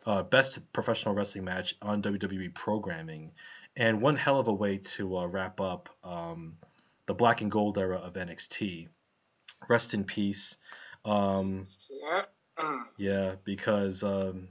uh, 0.06 0.24
best 0.24 0.60
professional 0.74 1.16
wrestling 1.16 1.46
match 1.46 1.76
on 1.82 2.02
WWE 2.02 2.54
programming, 2.54 3.32
and 3.76 4.02
one 4.02 4.16
hell 4.16 4.40
of 4.40 4.48
a 4.48 4.54
way 4.54 4.78
to 4.78 5.18
uh, 5.18 5.28
wrap 5.28 5.60
up 5.62 5.90
um, 6.04 6.56
the 7.06 7.14
black 7.14 7.42
and 7.42 7.52
gold 7.52 7.78
era 7.78 7.98
of 7.98 8.14
NXT. 8.14 8.88
Rest 9.70 9.94
in 9.94 10.04
peace. 10.04 10.58
Um, 11.06 11.66
yeah. 12.98 13.36
because 13.44 14.04
um, 14.04 14.50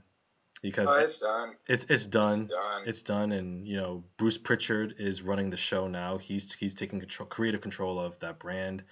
because 0.63 0.89
oh, 0.89 0.95
it's 0.95 1.19
done. 1.19 1.55
It's 1.67 1.85
it's 1.89 2.07
done. 2.07 2.41
It's 2.41 2.51
done. 2.51 2.83
It's 2.85 3.01
done, 3.03 3.31
and 3.33 3.67
you 3.67 3.77
know 3.77 4.03
Bruce 4.17 4.37
Pritchard 4.37 4.95
is 4.97 5.21
running 5.21 5.49
the 5.49 5.57
show 5.57 5.87
now. 5.87 6.17
He's 6.17 6.51
he's 6.53 6.73
taking 6.73 6.99
control, 6.99 7.27
creative 7.27 7.61
control 7.61 7.99
of 7.99 8.17
that 8.19 8.39
brand, 8.39 8.83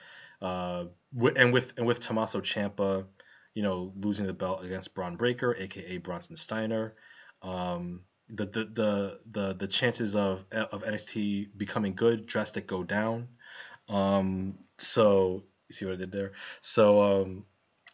uh, 0.42 0.86
and 1.36 1.54
with 1.54 1.74
and 1.78 1.88
with 1.88 2.00
Tommaso 2.00 2.42
Ciampa 2.42 3.06
you 3.54 3.64
know, 3.64 3.94
losing 3.96 4.28
the 4.28 4.34
belt 4.34 4.64
against 4.64 4.94
Bron 4.94 5.16
Breakker, 5.16 5.56
aka 5.58 5.98
Bronson 5.98 6.36
Steiner. 6.36 6.96
Um, 7.42 8.02
the, 8.30 8.46
the 8.46 8.66
the 8.66 9.20
the 9.30 9.54
the 9.56 9.68
chances 9.68 10.16
of 10.16 10.46
of 10.52 10.84
NXT 10.84 11.50
becoming 11.58 11.96
good 11.96 12.26
drastic 12.26 12.68
go 12.68 12.84
down. 12.84 13.28
Um, 13.90 14.56
so 14.78 15.44
you 15.70 15.74
see 15.74 15.86
what 15.86 15.96
I 15.96 15.98
did 15.98 16.12
there. 16.12 16.32
So 16.62 17.02
um, 17.02 17.46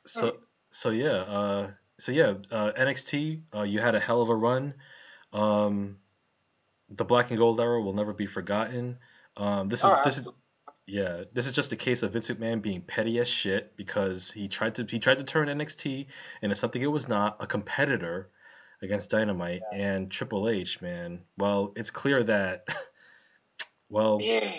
so 0.06 0.38
so 0.72 0.90
yeah. 0.92 1.10
Uh, 1.10 1.72
so 1.98 2.12
yeah. 2.12 2.36
Uh, 2.52 2.72
NXT. 2.74 3.42
Uh, 3.56 3.64
you 3.64 3.80
had 3.80 3.96
a 3.96 4.00
hell 4.00 4.22
of 4.22 4.30
a 4.30 4.36
run. 4.36 4.76
Um, 5.34 5.98
the 6.90 7.06
black 7.06 7.32
and 7.32 7.38
gold 7.38 7.60
era 7.60 7.82
will 7.82 7.94
never 7.94 8.14
be 8.14 8.28
forgotten. 8.28 9.00
Um, 9.36 9.70
this 9.70 9.80
is 9.80 9.86
oh, 9.86 10.02
this 10.04 10.18
is 10.18 10.28
yeah, 10.88 11.24
this 11.34 11.46
is 11.46 11.52
just 11.52 11.74
a 11.74 11.76
case 11.76 12.02
of 12.02 12.14
Vince 12.14 12.30
McMahon 12.30 12.62
being 12.62 12.82
petty 12.82 13.20
as 13.20 13.28
shit 13.28 13.76
because 13.76 14.32
he 14.32 14.48
tried 14.48 14.76
to 14.76 14.86
he 14.86 15.00
tried 15.00 15.18
to 15.18 15.26
turn 15.26 15.50
NXT 15.50 16.08
into 16.42 16.56
something 16.56 16.82
it 16.82 16.88
was 16.88 17.10
not, 17.10 17.36
a 17.42 17.46
competitor 17.46 18.30
against 18.82 19.10
Dynamite 19.10 19.64
yeah. 19.74 19.78
and 19.78 20.10
Triple 20.10 20.48
H, 20.48 20.82
man. 20.82 21.22
Well, 21.38 21.74
it's 21.76 21.92
clear 21.92 22.24
that 22.24 22.68
well 23.90 24.20
Yeah, 24.22 24.50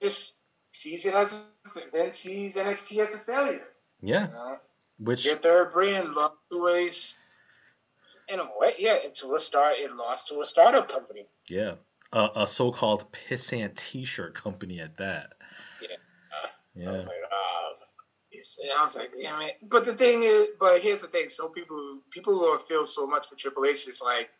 Vince 0.00 0.42
sees 0.72 1.06
it 1.06 1.14
as 1.14 1.32
Vince 1.92 2.18
sees 2.18 2.56
NXT 2.56 3.06
as 3.06 3.14
a 3.14 3.18
failure. 3.18 3.62
Yeah. 4.02 4.26
You 4.26 4.32
know? 4.32 4.56
Which 4.98 5.24
their 5.24 5.36
third 5.36 5.72
brand 5.72 6.12
lost 6.12 6.34
to 6.50 6.66
a 6.66 6.90
in 8.30 8.40
a 8.40 8.48
way, 8.58 8.74
yeah, 8.80 8.96
into 9.04 9.32
a 9.36 9.38
start 9.38 9.74
it 9.78 9.94
lost 9.94 10.28
to 10.28 10.40
a 10.40 10.44
startup 10.44 10.90
company. 10.90 11.26
Yeah. 11.48 11.74
A, 12.12 12.28
a 12.36 12.46
so-called 12.48 13.12
pissant 13.12 13.76
T-shirt 13.76 14.34
company 14.34 14.80
at 14.80 14.96
that. 14.96 15.34
Yeah. 16.78 16.90
I 16.90 16.96
was 16.96 17.06
like, 17.06 17.16
oh. 17.32 17.72
I 18.76 18.82
was 18.82 18.96
like, 18.96 19.12
damn 19.20 19.40
it. 19.42 19.56
But 19.62 19.84
the 19.84 19.94
thing 19.94 20.22
is, 20.22 20.48
but 20.60 20.80
here's 20.80 21.00
the 21.00 21.08
thing. 21.08 21.28
So 21.28 21.48
people, 21.48 21.98
people 22.10 22.38
who 22.38 22.58
feel 22.68 22.86
so 22.86 23.06
much 23.06 23.28
for 23.28 23.34
Triple 23.34 23.64
H, 23.64 23.88
it's 23.88 24.00
like 24.00 24.30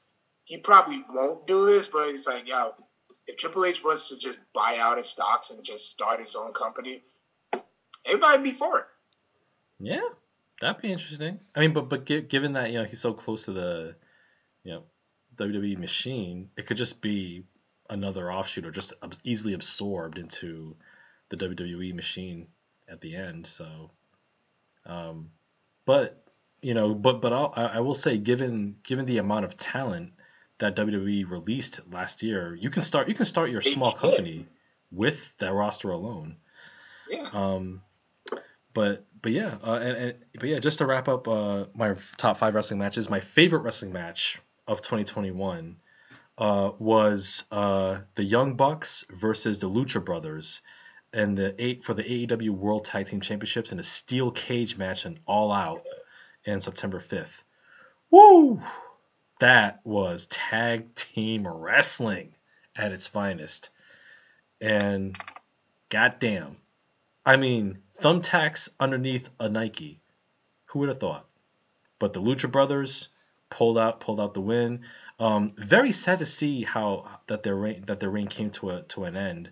he 0.45 0.57
probably 0.57 1.05
won't 1.11 1.47
do 1.47 1.67
this, 1.67 1.89
but 1.89 2.09
it's 2.09 2.27
like, 2.27 2.47
yo, 2.47 2.75
if 3.27 3.37
Triple 3.37 3.65
H 3.65 3.83
was 3.83 4.09
to 4.09 4.17
just 4.17 4.39
buy 4.55 4.79
out 4.81 4.99
his 4.99 5.09
stocks 5.09 5.51
and 5.51 5.65
just 5.65 5.91
start 5.91 6.21
his 6.21 6.37
own 6.37 6.53
company, 6.53 7.03
everybody 8.05 8.43
be 8.43 8.53
for 8.53 8.79
it. 8.79 8.87
Yeah, 9.81 10.09
that'd 10.61 10.81
be 10.81 10.93
interesting. 10.93 11.41
I 11.55 11.61
mean, 11.61 11.73
but 11.73 11.89
but 11.89 12.05
given 12.05 12.53
that 12.55 12.71
you 12.71 12.79
know 12.79 12.85
he's 12.85 13.01
so 13.01 13.13
close 13.13 13.45
to 13.45 13.53
the, 13.53 13.95
you 14.65 14.73
know, 14.73 14.83
WWE 15.37 15.79
machine, 15.79 16.51
it 16.57 16.67
could 16.67 16.77
just 16.77 17.01
be 17.01 17.45
another 17.91 18.33
offshoot 18.33 18.67
or 18.67 18.71
just 18.71 18.93
easily 19.25 19.55
absorbed 19.55 20.19
into 20.19 20.77
the 21.29 21.37
WWE 21.37 21.95
machine 21.95 22.49
at 22.89 23.01
the 23.01 23.17
end. 23.17 23.47
So, 23.47 23.91
um, 24.87 25.31
but 25.85 26.25
you 26.61 26.75
know, 26.75 26.95
but 26.95 27.21
but 27.21 27.33
I'll, 27.33 27.53
I 27.57 27.81
will 27.81 27.95
say, 27.95 28.19
given 28.19 28.77
given 28.83 29.07
the 29.07 29.19
amount 29.19 29.45
of 29.45 29.57
talent 29.57 30.13
that 30.59 30.77
WWE 30.77 31.31
released 31.31 31.81
last 31.91 32.23
year, 32.23 32.55
you 32.55 32.71
can 32.71 32.83
start 32.83 33.09
you 33.09 33.15
can 33.15 33.27
start 33.27 33.51
your 33.51 33.61
small 33.61 33.93
company 33.93 34.47
with 34.91 35.37
that 35.39 35.53
roster 35.53 35.91
alone. 35.91 36.37
Yeah. 37.09 37.29
Um, 37.33 37.83
but 38.75 39.07
but 39.21 39.33
yeah, 39.33 39.57
uh, 39.65 39.75
and, 39.75 39.97
and 39.97 40.15
but 40.35 40.49
yeah, 40.49 40.59
just 40.59 40.79
to 40.79 40.87
wrap 40.87 41.09
up 41.09 41.27
uh, 41.29 41.67
my 41.75 41.95
top 42.17 42.39
five 42.39 42.55
wrestling 42.55 42.79
matches, 42.79 43.09
my 43.09 43.21
favorite 43.21 43.61
wrestling 43.61 43.93
match 43.93 44.41
of 44.67 44.83
2021 44.83 45.77
uh, 46.37 46.71
was 46.79 47.45
uh, 47.51 47.99
the 48.15 48.25
Young 48.25 48.55
Bucks 48.55 49.05
versus 49.11 49.59
the 49.59 49.69
Lucha 49.69 50.05
Brothers, 50.05 50.61
and 51.13 51.37
the 51.37 51.55
eight 51.63 51.85
for 51.85 51.95
the 51.95 52.03
AEW 52.03 52.51
World 52.51 52.85
Tag 52.85 53.07
Team 53.07 53.21
Championships 53.21 53.73
in 53.73 53.79
a 53.79 53.83
steel 53.83 54.31
cage 54.31 54.77
match 54.77 55.05
and 55.05 55.19
All 55.27 55.53
Out, 55.53 55.85
and 56.47 56.63
September 56.63 57.01
5th. 57.01 57.43
Woo! 58.11 58.61
That 59.41 59.81
was 59.85 60.27
tag 60.27 60.95
team 60.95 61.47
wrestling 61.47 62.35
at 62.75 62.93
its 62.93 63.07
finest. 63.07 63.71
And 64.61 65.17
goddamn. 65.91 66.57
I 67.25 67.37
mean, 67.37 67.79
thumbtacks 68.01 68.69
underneath 68.81 69.29
a 69.39 69.49
Nike. 69.49 70.01
Who 70.67 70.81
would 70.81 70.89
have 70.89 71.01
thought? 71.01 71.27
But 71.99 72.13
the 72.13 72.23
Lucha 72.23 72.51
Brothers 72.51 73.09
pulled 73.51 73.79
out 73.79 74.01
pulled 74.01 74.21
out 74.21 74.35
the 74.35 74.41
win. 74.41 74.81
Um, 75.21 75.53
very 75.57 75.93
sad 75.93 76.19
to 76.19 76.27
see 76.27 76.63
how 76.63 77.09
that 77.27 77.43
their 77.43 77.57
reign 77.57 77.85
that 77.87 78.01
their 78.01 78.11
reign 78.11 78.29
came 78.29 78.51
to 78.53 78.71
a 78.71 78.83
to 78.83 79.05
an 79.05 79.17
end. 79.17 79.51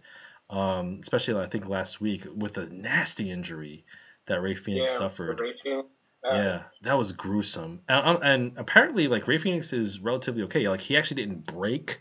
Um, 0.48 1.00
especially 1.02 1.40
I 1.42 1.46
think 1.46 1.68
last 1.68 2.00
week 2.00 2.26
with 2.32 2.56
a 2.58 2.66
nasty 2.66 3.30
injury 3.30 3.84
that 4.26 4.40
Rey 4.40 4.54
Fenix 4.54 4.86
yeah, 4.92 4.98
suffered. 4.98 5.40
Rey 5.40 5.54
Fenix. 5.54 5.88
Uh, 6.24 6.34
yeah, 6.34 6.62
that 6.82 6.98
was 6.98 7.12
gruesome. 7.12 7.80
And, 7.88 8.06
um, 8.06 8.18
and, 8.22 8.52
apparently, 8.56 9.06
like 9.06 9.28
Rey 9.28 9.38
Fenix 9.38 9.72
is 9.72 10.00
relatively 10.00 10.42
okay. 10.44 10.68
Like 10.68 10.80
he 10.80 10.96
actually 10.96 11.22
didn't 11.22 11.46
break 11.46 12.00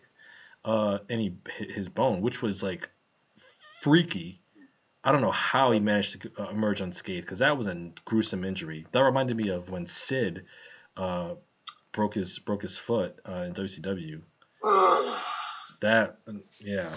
uh, 0.63 0.99
any 1.09 1.37
his 1.57 1.89
bone, 1.89 2.21
which 2.21 2.41
was 2.41 2.63
like 2.63 2.89
freaky. 3.81 4.41
I 5.03 5.11
don't 5.11 5.21
know 5.21 5.31
how 5.31 5.71
he 5.71 5.79
managed 5.79 6.21
to 6.21 6.31
uh, 6.39 6.49
emerge 6.49 6.81
unscathed 6.81 7.25
because 7.25 7.39
that 7.39 7.55
was 7.55 7.67
a 7.67 7.91
gruesome 8.05 8.43
injury. 8.43 8.87
That 8.91 9.03
reminded 9.03 9.37
me 9.37 9.49
of 9.49 9.69
when 9.69 9.85
Sid 9.85 10.45
uh, 10.97 11.35
broke 11.91 12.15
his 12.15 12.39
broke 12.39 12.63
his 12.63 12.77
foot 12.77 13.19
uh, 13.27 13.43
in 13.47 13.53
WCW. 13.53 14.21
that 15.81 16.17
yeah, 16.59 16.95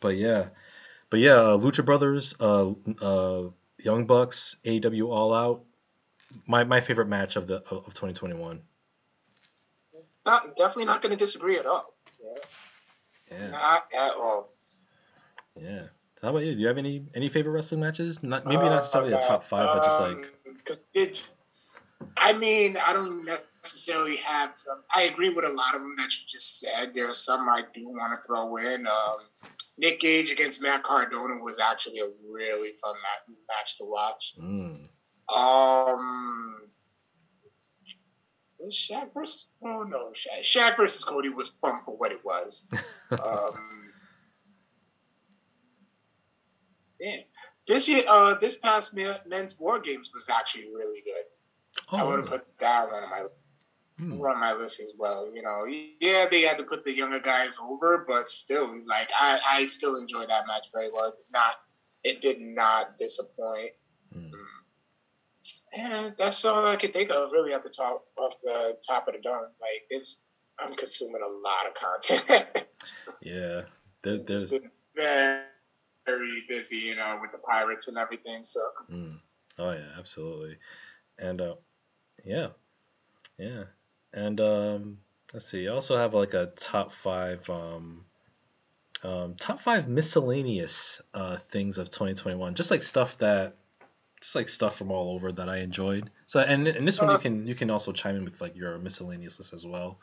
but 0.00 0.16
yeah, 0.16 0.48
but 1.10 1.20
yeah, 1.20 1.34
uh, 1.34 1.56
Lucha 1.56 1.84
Brothers, 1.84 2.34
uh, 2.40 2.72
uh, 3.02 3.50
Young 3.82 4.06
Bucks, 4.06 4.56
AW 4.66 5.08
All 5.10 5.34
Out 5.34 5.64
my 6.46 6.64
my 6.64 6.80
favorite 6.80 7.08
match 7.08 7.36
of 7.36 7.46
the 7.46 7.56
of 7.70 7.94
2021. 7.94 8.60
Not 10.24 10.56
definitely 10.56 10.86
not 10.86 11.02
going 11.02 11.16
to 11.16 11.16
disagree 11.16 11.58
at 11.58 11.66
all. 11.66 11.94
Yeah. 12.22 13.38
yeah. 13.38 13.48
Not 13.48 13.86
at 13.96 14.12
all. 14.14 14.52
Yeah. 15.60 15.82
How 16.20 16.30
about 16.30 16.44
you? 16.44 16.54
Do 16.54 16.60
you 16.60 16.66
have 16.66 16.78
any 16.78 17.04
any 17.14 17.28
favorite 17.28 17.52
wrestling 17.52 17.80
matches? 17.80 18.22
Not 18.22 18.46
maybe 18.46 18.62
not 18.62 18.74
necessarily 18.74 19.14
uh, 19.14 19.18
a 19.18 19.20
top 19.20 19.44
five, 19.44 19.68
um, 19.68 19.76
but 19.76 19.84
just 19.84 20.00
like. 20.00 20.64
Cause 20.64 20.80
it's, 20.94 21.28
I 22.16 22.32
mean, 22.32 22.76
I 22.76 22.92
don't 22.92 23.24
necessarily 23.24 24.16
have 24.16 24.56
some. 24.56 24.82
I 24.92 25.02
agree 25.02 25.28
with 25.28 25.44
a 25.44 25.50
lot 25.50 25.76
of 25.76 25.82
them 25.82 25.94
that 25.96 26.10
you 26.18 26.26
just 26.26 26.58
said. 26.58 26.92
There 26.92 27.08
are 27.08 27.14
some 27.14 27.48
I 27.48 27.62
do 27.72 27.88
want 27.88 28.20
to 28.20 28.26
throw 28.26 28.56
in. 28.56 28.86
Um, 28.88 29.18
Nick 29.78 30.00
Gage 30.00 30.30
against 30.30 30.62
Matt 30.62 30.82
Cardona 30.82 31.42
was 31.42 31.58
actually 31.58 31.98
a 31.98 32.08
really 32.30 32.70
fun 32.80 32.94
match 33.48 33.78
to 33.78 33.84
watch. 33.84 34.34
Mm. 34.40 34.88
Um, 35.34 36.56
Shaq 38.68 39.12
versus 39.12 39.48
oh 39.62 39.82
no, 39.82 40.12
Shaq, 40.12 40.40
Shaq 40.42 40.76
versus 40.76 41.04
Cody 41.04 41.28
was 41.28 41.50
fun 41.60 41.80
for 41.84 41.96
what 41.96 42.12
it 42.12 42.24
was. 42.24 42.66
um, 43.10 43.92
yeah, 46.98 47.18
this 47.66 47.88
year, 47.88 48.02
uh, 48.08 48.34
this 48.34 48.56
past 48.56 48.94
men's 49.26 49.58
war 49.58 49.80
games 49.80 50.10
was 50.14 50.28
actually 50.28 50.68
really 50.74 51.02
good. 51.02 51.24
Oh, 51.92 51.98
I 51.98 52.02
would 52.04 52.20
have 52.20 52.28
put 52.28 52.58
that 52.58 52.88
on 52.88 53.10
my 53.10 53.24
hmm. 53.98 54.20
on 54.20 54.40
my 54.40 54.52
list 54.52 54.80
as 54.80 54.92
well. 54.98 55.30
You 55.34 55.42
know, 55.42 55.64
yeah, 56.00 56.26
they 56.30 56.42
had 56.42 56.58
to 56.58 56.64
put 56.64 56.84
the 56.84 56.94
younger 56.94 57.20
guys 57.20 57.56
over, 57.60 58.04
but 58.06 58.28
still, 58.28 58.66
like 58.86 59.10
I, 59.18 59.40
I 59.48 59.66
still 59.66 59.96
enjoyed 59.96 60.28
that 60.28 60.46
match 60.46 60.66
very 60.72 60.90
well. 60.92 61.08
It's 61.08 61.24
not, 61.32 61.56
it 62.04 62.20
did 62.20 62.40
not 62.40 62.98
disappoint. 62.98 63.72
Hmm. 64.12 64.20
Mm 64.20 64.56
and 65.76 66.14
that's 66.16 66.44
all 66.44 66.66
I 66.66 66.76
can 66.76 66.92
think 66.92 67.10
of 67.10 67.30
really 67.32 67.52
at 67.52 67.62
the 67.62 67.68
top 67.68 68.06
off 68.16 68.40
the 68.42 68.76
top 68.86 69.08
of 69.08 69.14
the 69.14 69.20
dome. 69.20 69.48
Like 69.60 69.86
it's 69.90 70.20
I'm 70.58 70.74
consuming 70.74 71.22
a 71.22 71.26
lot 71.26 71.66
of 71.68 71.74
content. 71.74 72.66
yeah. 73.20 73.62
There, 74.02 74.18
there's 74.18 74.54
very, 74.94 75.42
very 76.06 76.42
busy, 76.48 76.76
you 76.76 76.96
know, 76.96 77.18
with 77.20 77.32
the 77.32 77.38
pirates 77.38 77.88
and 77.88 77.98
everything. 77.98 78.44
So 78.44 78.60
mm. 78.90 79.18
Oh 79.58 79.72
yeah, 79.72 79.98
absolutely. 79.98 80.56
And 81.18 81.40
uh 81.40 81.56
yeah. 82.24 82.48
Yeah. 83.38 83.64
And 84.16 84.40
um 84.40 84.98
let's 85.32 85.46
see, 85.46 85.68
I 85.68 85.72
also 85.72 85.96
have 85.96 86.14
like 86.14 86.34
a 86.34 86.46
top 86.56 86.92
five 86.92 87.48
um 87.48 88.06
um, 89.04 89.34
top 89.38 89.60
five 89.60 89.88
miscellaneous 89.88 91.00
uh, 91.14 91.36
things 91.36 91.78
of 91.78 91.90
2021, 91.90 92.54
just 92.54 92.70
like 92.70 92.82
stuff 92.82 93.18
that 93.18 93.56
just 94.20 94.34
like 94.34 94.48
stuff 94.48 94.76
from 94.76 94.90
all 94.90 95.14
over 95.14 95.30
that 95.32 95.48
I 95.48 95.58
enjoyed. 95.58 96.10
So 96.26 96.40
and 96.40 96.66
and 96.66 96.88
this 96.88 96.98
one 96.98 97.08
you 97.08 97.14
uh-huh. 97.14 97.22
can 97.22 97.46
you 97.46 97.54
can 97.54 97.70
also 97.70 97.92
chime 97.92 98.16
in 98.16 98.24
with 98.24 98.40
like 98.40 98.56
your 98.56 98.78
miscellaneous 98.78 99.38
list 99.38 99.52
as 99.52 99.66
well. 99.66 100.00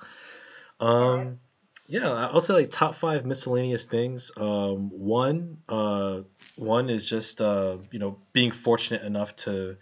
Um, 0.79 1.39
yeah, 1.87 2.09
I'll 2.09 2.41
say 2.41 2.53
like 2.53 2.69
top 2.69 2.95
five 2.95 3.25
miscellaneous 3.25 3.85
things. 3.85 4.31
Um, 4.37 4.89
one 4.89 5.57
uh, 5.67 6.21
one 6.55 6.89
is 6.89 7.09
just 7.09 7.41
uh, 7.41 7.77
you 7.91 7.99
know 7.99 8.19
being 8.31 8.51
fortunate 8.51 9.01
enough 9.01 9.35
to 9.37 9.77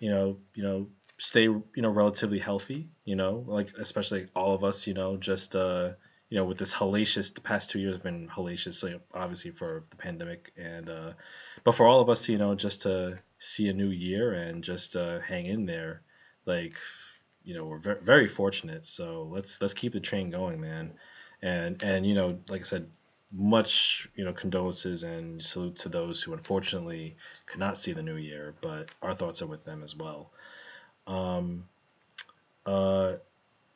you 0.00 0.10
know 0.10 0.38
you 0.54 0.62
know 0.62 0.88
stay 1.18 1.42
you 1.42 1.68
know 1.76 1.90
relatively 1.90 2.38
healthy. 2.38 2.88
You 3.04 3.16
know 3.16 3.44
like 3.46 3.70
especially 3.78 4.28
all 4.34 4.54
of 4.54 4.64
us 4.64 4.86
you 4.86 4.94
know 4.94 5.16
just 5.16 5.56
uh, 5.56 5.90
you 6.30 6.36
know, 6.36 6.44
with 6.44 6.58
this 6.58 6.74
hellacious, 6.74 7.34
the 7.34 7.40
past 7.40 7.70
two 7.70 7.78
years 7.78 7.94
have 7.94 8.02
been 8.02 8.28
hellacious, 8.28 8.84
obviously 9.14 9.50
for 9.50 9.84
the 9.90 9.96
pandemic, 9.96 10.52
and 10.56 10.88
uh, 10.90 11.12
but 11.64 11.72
for 11.72 11.86
all 11.86 12.00
of 12.00 12.10
us, 12.10 12.28
you 12.28 12.36
know, 12.36 12.54
just 12.54 12.82
to 12.82 13.18
see 13.38 13.68
a 13.68 13.72
new 13.72 13.88
year 13.88 14.34
and 14.34 14.62
just 14.62 14.94
uh, 14.94 15.20
hang 15.20 15.46
in 15.46 15.64
there, 15.64 16.02
like, 16.44 16.74
you 17.44 17.54
know, 17.54 17.64
we're 17.64 17.78
very, 17.78 18.00
very 18.02 18.28
fortunate. 18.28 18.84
So 18.84 19.28
let's 19.32 19.60
let's 19.62 19.72
keep 19.74 19.92
the 19.92 20.00
train 20.00 20.28
going, 20.28 20.60
man, 20.60 20.92
and 21.40 21.82
and 21.82 22.04
you 22.04 22.14
know, 22.14 22.38
like 22.50 22.60
I 22.60 22.64
said, 22.64 22.90
much 23.32 24.06
you 24.14 24.24
know 24.24 24.34
condolences 24.34 25.04
and 25.04 25.42
salute 25.42 25.76
to 25.76 25.88
those 25.88 26.22
who 26.22 26.34
unfortunately 26.34 27.16
could 27.46 27.60
not 27.60 27.78
see 27.78 27.94
the 27.94 28.02
new 28.02 28.16
year, 28.16 28.54
but 28.60 28.90
our 29.00 29.14
thoughts 29.14 29.40
are 29.40 29.46
with 29.46 29.64
them 29.64 29.82
as 29.82 29.96
well. 29.96 30.30
Um, 31.08 31.64
uh, 32.64 33.14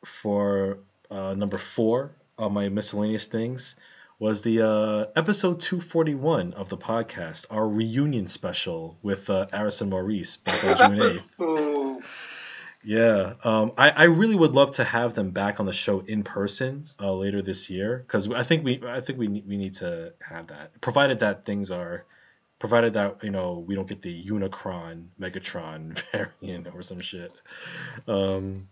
for 0.05 0.77
uh, 1.09 1.33
number 1.33 1.57
four, 1.57 2.11
on 2.37 2.53
my 2.53 2.69
miscellaneous 2.69 3.25
things 3.25 3.75
was 4.19 4.41
the 4.41 4.61
uh, 4.61 5.05
episode 5.15 5.59
241 5.59 6.53
of 6.53 6.69
the 6.69 6.77
podcast, 6.77 7.45
our 7.49 7.67
reunion 7.67 8.27
special 8.27 8.97
with 9.01 9.29
uh, 9.29 9.47
Arison 9.51 9.89
Maurice 9.89 10.37
back 10.37 10.63
on 10.63 10.95
June 10.97 10.99
8th. 10.99 12.01
Yeah, 12.85 13.35
um, 13.43 13.71
I, 13.77 13.89
I 13.91 14.03
really 14.03 14.35
would 14.35 14.51
love 14.51 14.71
to 14.71 14.83
have 14.83 15.13
them 15.13 15.31
back 15.31 15.61
on 15.61 15.65
the 15.65 15.73
show 15.73 16.01
in 16.01 16.23
person 16.23 16.89
uh, 16.99 17.13
later 17.13 17.41
this 17.41 17.69
year 17.69 17.97
because 18.05 18.29
I 18.29 18.43
think 18.43 18.65
we 18.65 18.81
I 18.85 18.99
think 18.99 19.17
we 19.19 19.27
we 19.29 19.55
need 19.55 19.75
to 19.75 20.13
have 20.19 20.47
that 20.47 20.81
provided 20.81 21.19
that 21.19 21.45
things 21.45 21.71
are 21.71 22.05
provided 22.63 22.93
that 22.93 23.21
you 23.23 23.29
know 23.29 23.59
we 23.67 23.75
don't 23.75 23.89
get 23.89 24.01
the 24.01 24.23
Unicron 24.23 25.07
Megatron 25.19 26.01
variant 26.41 26.67
or 26.73 26.81
some 26.81 27.01
shit. 27.01 27.33
Um, 28.07 28.69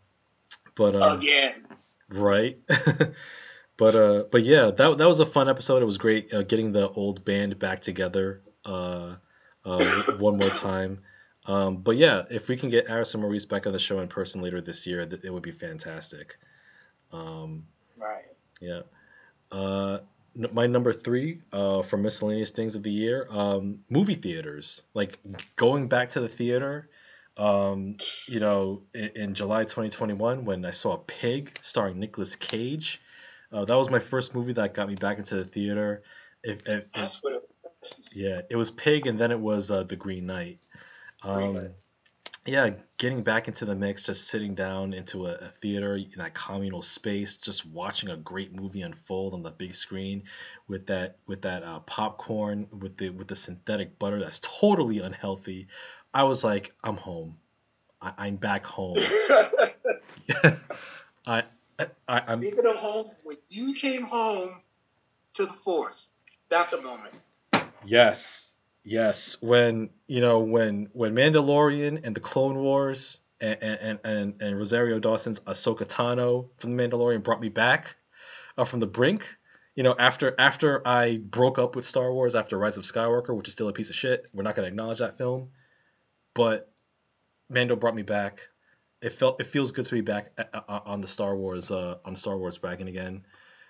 but 0.76 0.96
uh, 0.96 1.18
again, 1.20 1.68
right. 2.10 2.58
But 3.82 3.96
uh, 3.96 4.24
but 4.30 4.44
yeah, 4.44 4.70
that 4.70 4.98
that 5.00 5.08
was 5.08 5.20
a 5.22 5.26
fun 5.26 5.50
episode. 5.50 5.82
It 5.82 5.86
was 5.86 5.98
great 5.98 6.32
uh, 6.32 6.44
getting 6.44 6.72
the 6.72 6.88
old 6.90 7.26
band 7.26 7.58
back 7.58 7.82
together 7.82 8.44
uh, 8.64 9.16
uh, 9.66 9.84
one 10.20 10.38
more 10.38 10.50
time. 10.50 11.00
Um, 11.48 11.78
but 11.78 11.98
yeah, 11.98 12.26
if 12.30 12.48
we 12.48 12.58
can 12.58 12.70
get 12.70 12.90
Arison 12.90 13.22
Maurice 13.22 13.48
back 13.48 13.66
on 13.66 13.74
the 13.74 13.80
show 13.80 13.98
in 14.00 14.08
person 14.08 14.40
later 14.44 14.62
this 14.62 14.86
year, 14.86 15.04
th- 15.08 15.24
it 15.24 15.34
would 15.34 15.42
be 15.42 15.50
fantastic. 15.50 16.38
Um, 17.12 17.66
right. 17.98 18.26
Yeah. 18.62 18.82
Uh, 19.52 20.02
my 20.36 20.68
number 20.68 20.94
three 20.94 21.42
uh, 21.52 21.82
for 21.82 21.98
miscellaneous 21.98 22.52
things 22.52 22.76
of 22.76 22.84
the 22.84 22.92
year, 22.92 23.28
um, 23.30 23.80
movie 23.90 24.16
theaters. 24.16 24.84
Like 24.94 25.20
going 25.56 25.88
back 25.88 26.10
to 26.10 26.20
the 26.22 26.30
theater 26.30 26.90
Um, 27.38 27.96
you 28.28 28.42
know, 28.42 28.82
in, 28.94 29.10
in, 29.16 29.34
July 29.34 29.64
2021, 29.64 30.44
when 30.44 30.66
I 30.66 30.72
saw 30.72 30.98
Pig 30.98 31.58
starring 31.62 31.98
Nicolas 31.98 32.36
Cage, 32.36 33.02
uh, 33.54 33.64
that 33.64 33.76
was 33.76 33.90
my 33.90 34.00
first 34.00 34.36
movie 34.36 34.52
that 34.54 34.74
got 34.74 34.90
me 34.90 34.96
back 34.96 35.18
into 35.18 35.36
the 35.36 35.46
theater. 35.46 36.04
If, 36.44 36.62
if, 36.68 36.92
That's 36.94 37.24
what 37.24 37.34
it 37.34 37.44
was. 37.82 38.18
Yeah, 38.18 38.42
it 38.50 38.58
was 38.58 38.70
Pig, 38.70 39.08
and 39.08 39.18
then 39.18 39.32
it 39.32 39.40
was 39.40 39.72
uh, 39.72 39.84
The 39.84 39.96
Green 39.96 40.26
Knight. 40.26 40.60
Um, 41.24 41.36
Green 41.36 41.54
Knight 41.54 41.72
yeah, 42.46 42.72
getting 42.98 43.22
back 43.22 43.48
into 43.48 43.66
the 43.66 43.76
mix, 43.76 44.06
just 44.06 44.28
sitting 44.28 44.56
down 44.56 44.94
into 44.94 45.28
a, 45.28 45.34
a, 45.34 45.50
theater 45.50 45.96
in 45.96 46.12
that 46.18 46.34
communal 46.34 46.82
space, 46.82 47.38
just 47.38 47.66
watching 47.68 48.10
a 48.10 48.18
great 48.18 48.54
movie 48.54 48.82
unfold 48.82 49.34
on 49.34 49.44
the 49.44 49.52
big 49.52 49.76
screen, 49.76 50.24
with 50.68 50.88
that 50.88 51.18
with 51.28 51.44
that 51.44 51.64
uh, 51.64 51.80
popcorn, 51.82 52.68
with 52.80 52.98
the 52.98 53.10
with 53.10 53.28
the 53.28 53.36
synthetic 53.36 54.00
butter 54.00 54.20
that's 54.20 54.40
totally 54.40 55.00
unhealthy. 55.00 55.68
I 56.14 56.24
was 56.24 56.44
like, 56.44 56.74
I'm 56.84 56.98
home. 56.98 57.38
I, 58.02 58.28
am 58.28 58.38
back 58.38 58.66
home. 58.66 58.98
I, 61.28 61.44
I, 61.78 61.86
I, 62.08 62.24
Speaking 62.24 62.66
of 62.66 62.76
home, 62.78 63.12
when 63.24 63.38
you 63.48 63.74
came 63.76 64.04
home 64.04 64.62
to 65.36 65.46
the 65.46 65.54
force, 65.54 66.10
that's 66.50 66.74
a 66.74 66.82
moment. 66.82 67.14
Yes, 67.86 68.51
Yes, 68.84 69.38
when 69.42 69.92
you 70.08 70.22
know 70.22 70.40
when 70.40 70.90
when 70.94 71.16
Mandalorian 71.16 72.04
and 72.04 72.16
the 72.16 72.20
Clone 72.20 72.58
Wars 72.58 73.22
and 73.40 73.58
and 73.62 74.00
and, 74.04 74.42
and 74.42 74.58
Rosario 74.58 75.00
Dawson's 75.00 75.40
Ahsoka 75.42 75.86
Tano 75.86 76.50
from 76.58 76.76
the 76.76 76.84
Mandalorian 76.84 77.22
brought 77.22 77.40
me 77.40 77.50
back 77.50 77.96
uh, 78.58 78.66
from 78.66 78.80
the 78.80 78.88
brink. 78.88 79.38
You 79.76 79.84
know, 79.84 79.96
after 79.98 80.34
after 80.40 80.86
I 80.88 81.18
broke 81.18 81.60
up 81.60 81.76
with 81.76 81.86
Star 81.86 82.12
Wars 82.12 82.34
after 82.34 82.58
Rise 82.58 82.78
of 82.78 82.84
Skywalker, 82.84 83.36
which 83.36 83.48
is 83.48 83.54
still 83.54 83.70
a 83.70 83.74
piece 83.74 83.90
of 83.90 83.96
shit. 83.96 84.26
We're 84.34 84.44
not 84.44 84.56
gonna 84.56 84.68
acknowledge 84.68 85.00
that 85.00 85.18
film, 85.18 85.50
but 86.34 86.72
Mando 87.50 87.76
brought 87.76 87.96
me 87.96 88.04
back. 88.04 88.48
It 89.00 89.14
felt 89.14 89.40
it 89.40 89.46
feels 89.46 89.72
good 89.72 89.86
to 89.86 89.94
be 89.94 90.02
back 90.02 90.32
uh, 90.40 90.60
uh, 90.68 90.80
on 90.86 91.02
the 91.02 91.08
Star 91.08 91.36
Wars 91.36 91.70
uh, 91.70 91.98
on 92.04 92.16
Star 92.16 92.36
Wars 92.36 92.58
bragging 92.58 92.88
again. 92.88 93.26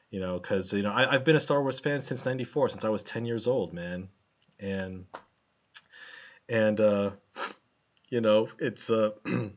You 0.09 0.21
know, 0.21 0.39
because 0.39 0.71
you 0.71 0.83
know 0.83 0.91
I, 0.91 1.13
I've 1.13 1.25
been 1.25 1.35
a 1.35 1.39
Star 1.41 1.61
Wars 1.61 1.81
fan 1.81 1.99
since 1.99 2.25
'94, 2.25 2.69
since 2.69 2.85
I 2.85 2.89
was 2.89 3.03
10 3.03 3.25
years 3.25 3.45
old, 3.45 3.73
man 3.73 4.07
and 4.61 5.05
and 6.47 6.79
uh, 6.79 7.11
you 8.09 8.21
know 8.21 8.47
it's 8.59 8.89
uh, 8.89 9.11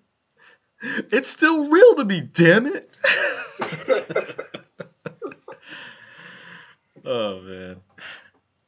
it's 0.82 1.28
still 1.28 1.70
real 1.70 1.94
to 1.96 2.04
me. 2.04 2.20
Damn 2.22 2.66
it! 2.66 2.96
oh 7.04 7.40
man. 7.40 7.76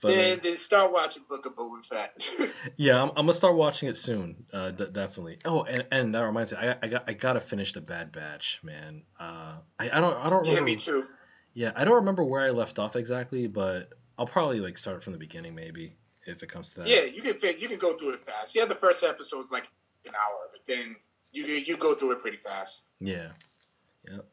But, 0.03 0.09
then, 0.09 0.39
uh, 0.39 0.43
then 0.43 0.57
start 0.59 0.93
watching 0.93 1.23
Book 1.27 1.47
of 1.47 1.57
Boba 1.57 1.83
Fett. 1.85 2.31
yeah, 2.77 3.03
I'm, 3.03 3.09
I'm, 3.11 3.15
gonna 3.15 3.33
start 3.33 3.57
watching 3.57 3.89
it 3.89 3.97
soon. 3.97 4.45
Uh, 4.53 4.71
d- 4.71 4.89
definitely. 4.93 5.39
Oh, 5.47 5.63
and, 5.63 5.87
and 5.91 6.15
that 6.15 6.21
reminds 6.21 6.53
me, 6.53 6.59
I, 6.59 6.77
I 6.83 6.89
got 6.89 7.05
I 7.09 7.15
gotta 7.15 7.41
finish 7.41 7.73
the 7.73 7.81
Bad 7.81 8.13
Batch, 8.13 8.61
man. 8.63 9.03
Uh, 9.19 9.55
I, 9.79 9.91
I 9.91 10.01
don't 10.01 10.17
I 10.17 10.29
don't 10.29 10.41
remember. 10.41 10.61
Yeah, 10.61 10.65
me 10.65 10.77
too. 10.77 11.07
Yeah, 11.55 11.73
I 11.75 11.87
don't 11.87 11.95
remember 11.95 12.23
where 12.23 12.43
I 12.43 12.51
left 12.51 12.79
off 12.79 12.95
exactly, 12.95 13.47
but 13.47 13.89
I'll 14.19 14.27
probably 14.27 14.61
like 14.61 14.77
start 14.77 15.03
from 15.03 15.15
the 15.15 15.19
beginning, 15.19 15.55
maybe 15.55 15.97
if 16.27 16.43
it 16.43 16.49
comes 16.51 16.71
to 16.71 16.81
that. 16.81 16.89
Yeah, 16.89 17.03
you 17.03 17.23
can 17.23 17.35
fit. 17.39 17.59
you 17.59 17.69
can 17.69 17.79
go 17.79 17.97
through 17.97 18.15
it 18.15 18.27
fast. 18.27 18.55
Yeah, 18.55 18.65
the 18.67 18.75
first 18.75 19.05
episode 19.05 19.45
is 19.45 19.51
like 19.51 19.65
an 20.07 20.13
hour, 20.15 20.51
but 20.53 20.61
then 20.67 20.97
you 21.33 21.45
you 21.45 21.77
go 21.77 21.95
through 21.95 22.13
it 22.13 22.21
pretty 22.21 22.39
fast. 22.39 22.85
Yeah. 23.01 23.29
Yep. 24.11 24.27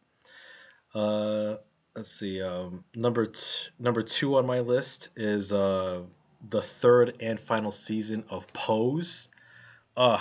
Uh, 0.94 1.56
let's 1.95 2.11
see. 2.11 2.41
Um, 2.41 2.84
number 2.95 3.26
t- 3.26 3.70
number 3.80 4.02
two 4.02 4.36
on 4.38 4.45
my 4.45 4.60
list 4.60 5.10
is 5.15 5.52
uh 5.52 6.02
the 6.49 6.61
third 6.61 7.18
and 7.20 7.40
final 7.40 7.72
season 7.72 8.26
of 8.30 8.52
Pose. 8.53 9.30
Uh, 9.95 10.20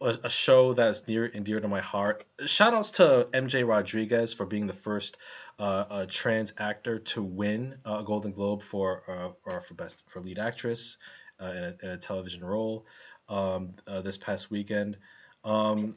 a, 0.00 0.30
show 0.30 0.74
that's 0.74 1.06
near 1.08 1.26
and 1.26 1.44
dear 1.44 1.60
to 1.60 1.68
my 1.68 1.80
heart. 1.80 2.24
Shout 2.46 2.74
outs 2.74 2.92
to 2.92 3.28
MJ 3.32 3.66
Rodriguez 3.66 4.32
for 4.32 4.46
being 4.46 4.66
the 4.66 4.72
first 4.72 5.18
uh, 5.58 6.06
trans 6.08 6.52
actor 6.58 7.00
to 7.00 7.22
win 7.22 7.76
a 7.84 8.02
Golden 8.04 8.32
Globe 8.32 8.62
for 8.62 9.02
uh, 9.08 9.50
or 9.50 9.60
for 9.60 9.74
best 9.74 10.04
for 10.08 10.20
lead 10.20 10.38
actress 10.38 10.98
uh, 11.40 11.46
in, 11.46 11.64
a, 11.64 11.76
in, 11.82 11.88
a, 11.90 11.96
television 11.96 12.44
role 12.44 12.86
um, 13.28 13.74
uh, 13.86 14.00
this 14.00 14.16
past 14.16 14.50
weekend. 14.50 14.98
Um, 15.44 15.96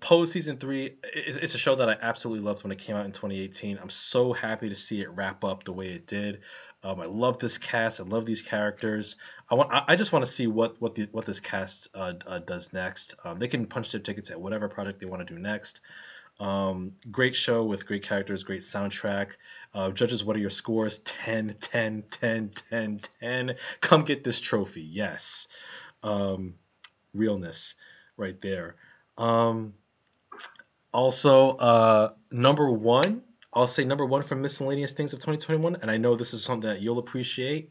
Pose 0.00 0.32
season 0.32 0.56
three 0.56 0.96
is 1.14 1.36
it's 1.36 1.54
a 1.54 1.58
show 1.58 1.76
that 1.76 1.88
I 1.88 1.96
absolutely 2.00 2.44
loved 2.44 2.64
when 2.64 2.72
it 2.72 2.78
came 2.78 2.96
out 2.96 3.06
in 3.06 3.12
2018. 3.12 3.78
I'm 3.80 3.90
so 3.90 4.32
happy 4.32 4.68
to 4.68 4.74
see 4.74 5.00
it 5.00 5.10
wrap 5.10 5.44
up 5.44 5.62
the 5.62 5.72
way 5.72 5.86
it 5.86 6.06
did. 6.06 6.40
Um, 6.84 7.00
I 7.00 7.06
love 7.06 7.38
this 7.38 7.58
cast. 7.58 8.00
I 8.00 8.04
love 8.04 8.26
these 8.26 8.42
characters. 8.42 9.16
I 9.48 9.54
want. 9.54 9.70
I, 9.72 9.94
just 9.94 10.12
want 10.12 10.24
to 10.24 10.30
see 10.30 10.48
what 10.48 10.80
what 10.80 10.94
the 10.94 11.08
what 11.12 11.26
this 11.26 11.38
cast 11.38 11.88
uh, 11.94 12.14
uh, 12.26 12.38
does 12.40 12.72
next. 12.72 13.14
Um, 13.24 13.36
they 13.36 13.46
can 13.46 13.66
punch 13.66 13.92
their 13.92 14.00
tickets 14.00 14.30
at 14.30 14.40
whatever 14.40 14.68
project 14.68 14.98
they 14.98 15.06
want 15.06 15.26
to 15.26 15.34
do 15.34 15.40
next. 15.40 15.80
Um, 16.40 16.94
great 17.10 17.36
show 17.36 17.64
with 17.64 17.86
great 17.86 18.02
characters, 18.02 18.42
great 18.42 18.62
soundtrack. 18.62 19.36
Uh, 19.72 19.90
judges, 19.90 20.24
what 20.24 20.36
are 20.36 20.40
your 20.40 20.50
scores? 20.50 20.98
10, 20.98 21.56
10, 21.60 22.04
10, 22.10 22.50
10, 22.70 23.00
10. 23.20 23.56
Come 23.80 24.04
get 24.04 24.24
this 24.24 24.40
trophy. 24.40 24.82
Yes. 24.82 25.46
Um, 26.02 26.54
realness 27.14 27.76
right 28.16 28.40
there. 28.40 28.74
Um, 29.16 29.74
also, 30.92 31.50
uh, 31.50 32.12
number 32.30 32.70
one, 32.70 33.22
I'll 33.54 33.66
say 33.66 33.84
number 33.84 34.06
one 34.06 34.22
from 34.22 34.40
miscellaneous 34.42 34.92
things 34.92 35.12
of 35.12 35.18
2021, 35.18 35.76
and 35.82 35.90
I 35.90 35.96
know 35.98 36.16
this 36.16 36.32
is 36.32 36.42
something 36.42 36.70
that 36.70 36.80
you'll 36.80 36.98
appreciate. 36.98 37.70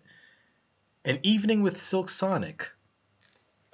An 1.06 1.20
evening 1.24 1.64
with 1.64 1.82
Silk 1.82 2.10
Sonic. 2.10 2.70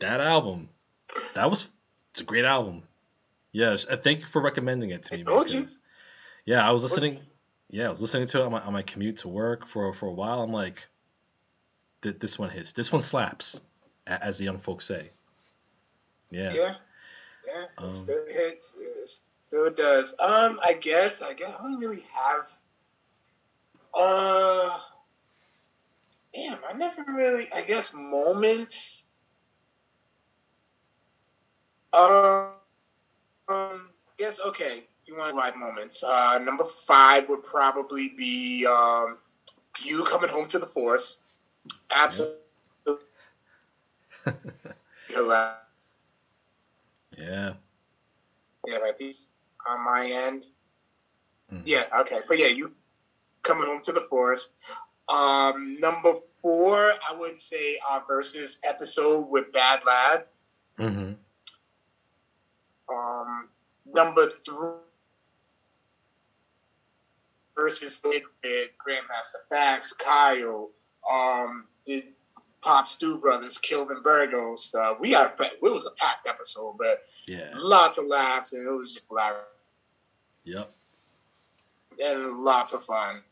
that 0.00 0.20
album 0.20 0.70
that 1.34 1.50
was 1.50 1.70
it's 2.10 2.20
a 2.20 2.24
great 2.24 2.44
album. 2.44 2.82
Yes, 3.52 3.86
yeah, 3.88 3.96
thank 3.96 4.20
you 4.20 4.26
for 4.26 4.40
recommending 4.40 4.90
it 4.90 5.02
to 5.04 5.16
me. 5.16 5.22
Because, 5.22 5.54
you. 5.54 5.66
Yeah, 6.44 6.66
I 6.66 6.72
was 6.72 6.82
listening. 6.82 7.18
Yeah, 7.68 7.86
I 7.86 7.90
was 7.90 8.00
listening 8.00 8.26
to 8.28 8.40
it 8.40 8.46
on 8.46 8.52
my, 8.52 8.60
on 8.60 8.72
my 8.72 8.82
commute 8.82 9.18
to 9.18 9.28
work 9.28 9.66
for 9.66 9.92
for 9.92 10.06
a 10.06 10.12
while. 10.12 10.42
I'm 10.42 10.52
like, 10.52 10.88
this 12.00 12.38
one 12.38 12.50
hits. 12.50 12.72
This 12.72 12.92
one 12.92 13.02
slaps, 13.02 13.60
as 14.06 14.38
the 14.38 14.44
young 14.44 14.58
folks 14.58 14.86
say. 14.86 15.10
Yeah. 16.30 16.52
Yeah. 16.52 16.74
Yeah. 17.46 17.64
It 17.64 17.84
um, 17.84 17.90
still 17.90 18.24
hits. 18.26 18.76
It 18.78 19.08
still 19.40 19.70
does. 19.70 20.14
Um, 20.20 20.60
I 20.62 20.74
guess. 20.74 21.22
I 21.22 21.34
guess 21.34 21.50
I 21.58 21.62
don't 21.62 21.78
really 21.78 22.04
have. 22.12 22.46
Uh. 23.94 24.78
Damn, 26.34 26.58
I 26.68 26.72
never 26.76 27.04
really. 27.08 27.52
I 27.52 27.62
guess 27.62 27.92
moments 27.92 29.08
um, 31.92 32.50
um, 33.48 33.88
yes, 34.18 34.40
okay. 34.40 34.84
You 35.06 35.18
want 35.18 35.34
right 35.34 35.56
moments. 35.56 36.04
Uh, 36.04 36.38
number 36.38 36.64
five 36.64 37.28
would 37.28 37.42
probably 37.44 38.08
be 38.08 38.66
um, 38.66 39.18
you 39.82 40.04
coming 40.04 40.30
home 40.30 40.46
to 40.48 40.58
the 40.58 40.66
force. 40.66 41.18
Absolutely. 41.90 42.38
yeah. 45.10 45.54
Yeah, 47.16 47.54
yeah, 48.66 48.76
right. 48.76 48.96
These 48.98 49.28
on 49.68 49.84
my 49.84 50.06
end. 50.06 50.44
Mm-hmm. 51.52 51.62
Yeah, 51.66 51.84
okay. 52.00 52.20
But 52.26 52.38
yeah, 52.38 52.46
you 52.46 52.72
coming 53.42 53.66
home 53.66 53.80
to 53.82 53.92
the 53.92 54.06
forest. 54.08 54.52
Um, 55.08 55.80
number 55.80 56.14
four, 56.40 56.92
I 57.08 57.16
would 57.16 57.40
say 57.40 57.78
our 57.88 58.04
versus 58.06 58.60
episode 58.62 59.28
with 59.28 59.52
Bad 59.52 59.80
Lad. 59.84 60.24
Mm-hmm. 60.78 61.12
Um, 62.94 63.48
number 63.92 64.28
three 64.30 64.78
versus 67.56 68.00
with 68.04 68.22
Grandmaster 68.42 69.42
Fax, 69.48 69.92
Kyle, 69.92 70.70
um, 71.10 71.66
the 71.86 72.04
Pop 72.62 72.88
Stew 72.88 73.18
Brothers, 73.18 73.58
Kilvin 73.58 74.02
Burgos. 74.02 74.74
Uh, 74.74 74.94
we 75.00 75.12
had 75.12 75.32
it 75.38 75.62
was 75.62 75.86
a 75.86 75.90
packed 75.92 76.26
episode, 76.26 76.76
but 76.78 77.04
yeah, 77.26 77.50
lots 77.54 77.98
of 77.98 78.06
laughs 78.06 78.52
and 78.52 78.66
it 78.66 78.70
was 78.70 78.92
just 78.94 79.06
hilarious. 79.08 79.40
Yep. 80.44 80.72
And 82.02 82.38
lots 82.38 82.72
of 82.72 82.84
fun. 82.84 83.22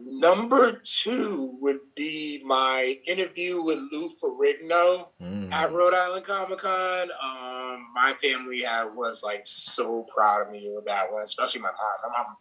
Number 0.00 0.80
two 0.82 1.58
would 1.60 1.80
be 1.94 2.42
my 2.44 2.98
interview 3.06 3.62
with 3.62 3.78
Lou 3.92 4.10
Ferrigno 4.16 5.08
mm. 5.20 5.52
at 5.52 5.72
Rhode 5.72 5.92
Island 5.92 6.24
Comic 6.24 6.60
Con. 6.60 7.10
Um, 7.22 7.86
my 7.94 8.14
family 8.22 8.62
had, 8.62 8.94
was 8.94 9.22
like 9.22 9.42
so 9.44 10.06
proud 10.14 10.46
of 10.46 10.52
me 10.52 10.70
with 10.74 10.86
that 10.86 11.12
one, 11.12 11.22
especially 11.22 11.60
my 11.60 11.68
mom. 11.68 12.10
My 12.10 12.18
mom, 12.18 12.36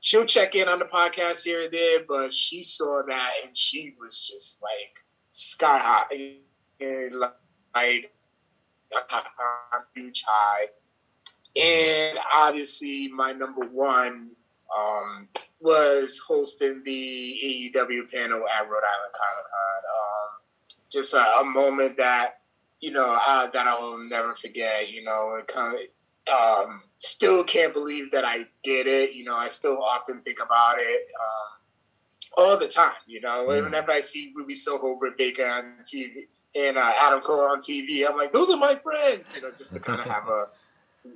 she'll 0.00 0.26
check 0.26 0.54
in 0.54 0.68
on 0.68 0.78
the 0.78 0.84
podcast 0.84 1.42
here 1.42 1.64
and 1.64 1.72
there, 1.72 2.00
but 2.06 2.34
she 2.34 2.62
saw 2.62 3.02
that 3.08 3.32
and 3.46 3.56
she 3.56 3.94
was 3.98 4.20
just 4.20 4.62
like 4.62 5.02
sky 5.30 5.78
high, 5.78 6.36
like 7.74 8.12
a 8.92 9.84
huge 9.94 10.24
high. 10.26 10.66
And 11.56 12.18
obviously, 12.34 13.08
my 13.08 13.32
number 13.32 13.66
one 13.66 14.30
um, 14.76 15.28
was 15.60 16.18
hosting 16.18 16.82
the 16.84 17.72
AEW 17.74 18.10
panel 18.12 18.44
at 18.46 18.68
Rhode 18.68 18.84
Island 18.84 19.14
Comic 19.14 19.46
Con. 19.50 19.82
Um, 19.98 20.40
just 20.90 21.14
a, 21.14 21.40
a 21.40 21.44
moment 21.44 21.96
that 21.96 22.40
you 22.80 22.92
know 22.92 23.18
uh, 23.26 23.48
that 23.48 23.66
I 23.66 23.78
will 23.78 23.98
never 23.98 24.36
forget. 24.36 24.90
You 24.90 25.04
know, 25.04 25.36
it 25.38 25.48
kind 25.48 25.76
of 25.76 26.66
um, 26.66 26.82
still 26.98 27.44
can't 27.44 27.72
believe 27.72 28.12
that 28.12 28.24
I 28.24 28.46
did 28.62 28.86
it. 28.86 29.12
You 29.12 29.24
know, 29.24 29.36
I 29.36 29.48
still 29.48 29.82
often 29.82 30.20
think 30.20 30.38
about 30.40 30.78
it 30.78 31.08
um, 31.20 31.57
all 32.36 32.56
the 32.58 32.68
time. 32.68 32.92
You 33.06 33.20
know, 33.20 33.46
mm. 33.48 33.64
whenever 33.64 33.92
I 33.92 34.00
see 34.00 34.32
Ruby 34.34 34.54
Soho, 34.54 34.96
Britt 34.96 35.16
Baker 35.16 35.46
on 35.46 35.74
TV 35.84 36.26
and 36.54 36.76
uh, 36.76 36.92
Adam 37.00 37.20
Cole 37.20 37.40
on 37.40 37.60
TV, 37.60 38.08
I'm 38.08 38.16
like, 38.16 38.32
those 38.32 38.50
are 38.50 38.56
my 38.56 38.76
friends. 38.76 39.30
You 39.34 39.42
know, 39.42 39.50
just 39.56 39.72
to 39.72 39.80
kind 39.80 40.00
of 40.00 40.06
have 40.06 40.28
a 40.28 40.46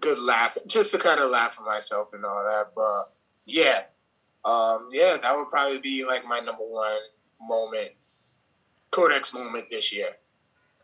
good 0.01 0.19
laugh, 0.19 0.57
just 0.67 0.93
to 0.93 0.99
kind 0.99 1.21
of 1.21 1.31
laugh 1.31 1.57
at 1.59 1.65
myself 1.65 2.13
and 2.13 2.25
all 2.25 2.45
that. 2.45 2.73
But 2.75 3.13
yeah, 3.45 3.85
um, 4.45 4.89
yeah, 4.93 5.17
that 5.21 5.37
would 5.37 5.49
probably 5.49 5.79
be 5.79 6.05
like 6.05 6.25
my 6.27 6.41
number 6.41 6.65
one 6.65 6.99
moment, 7.41 7.93
Codex 8.91 9.33
moment 9.33 9.67
this 9.71 9.93
year. 9.93 10.11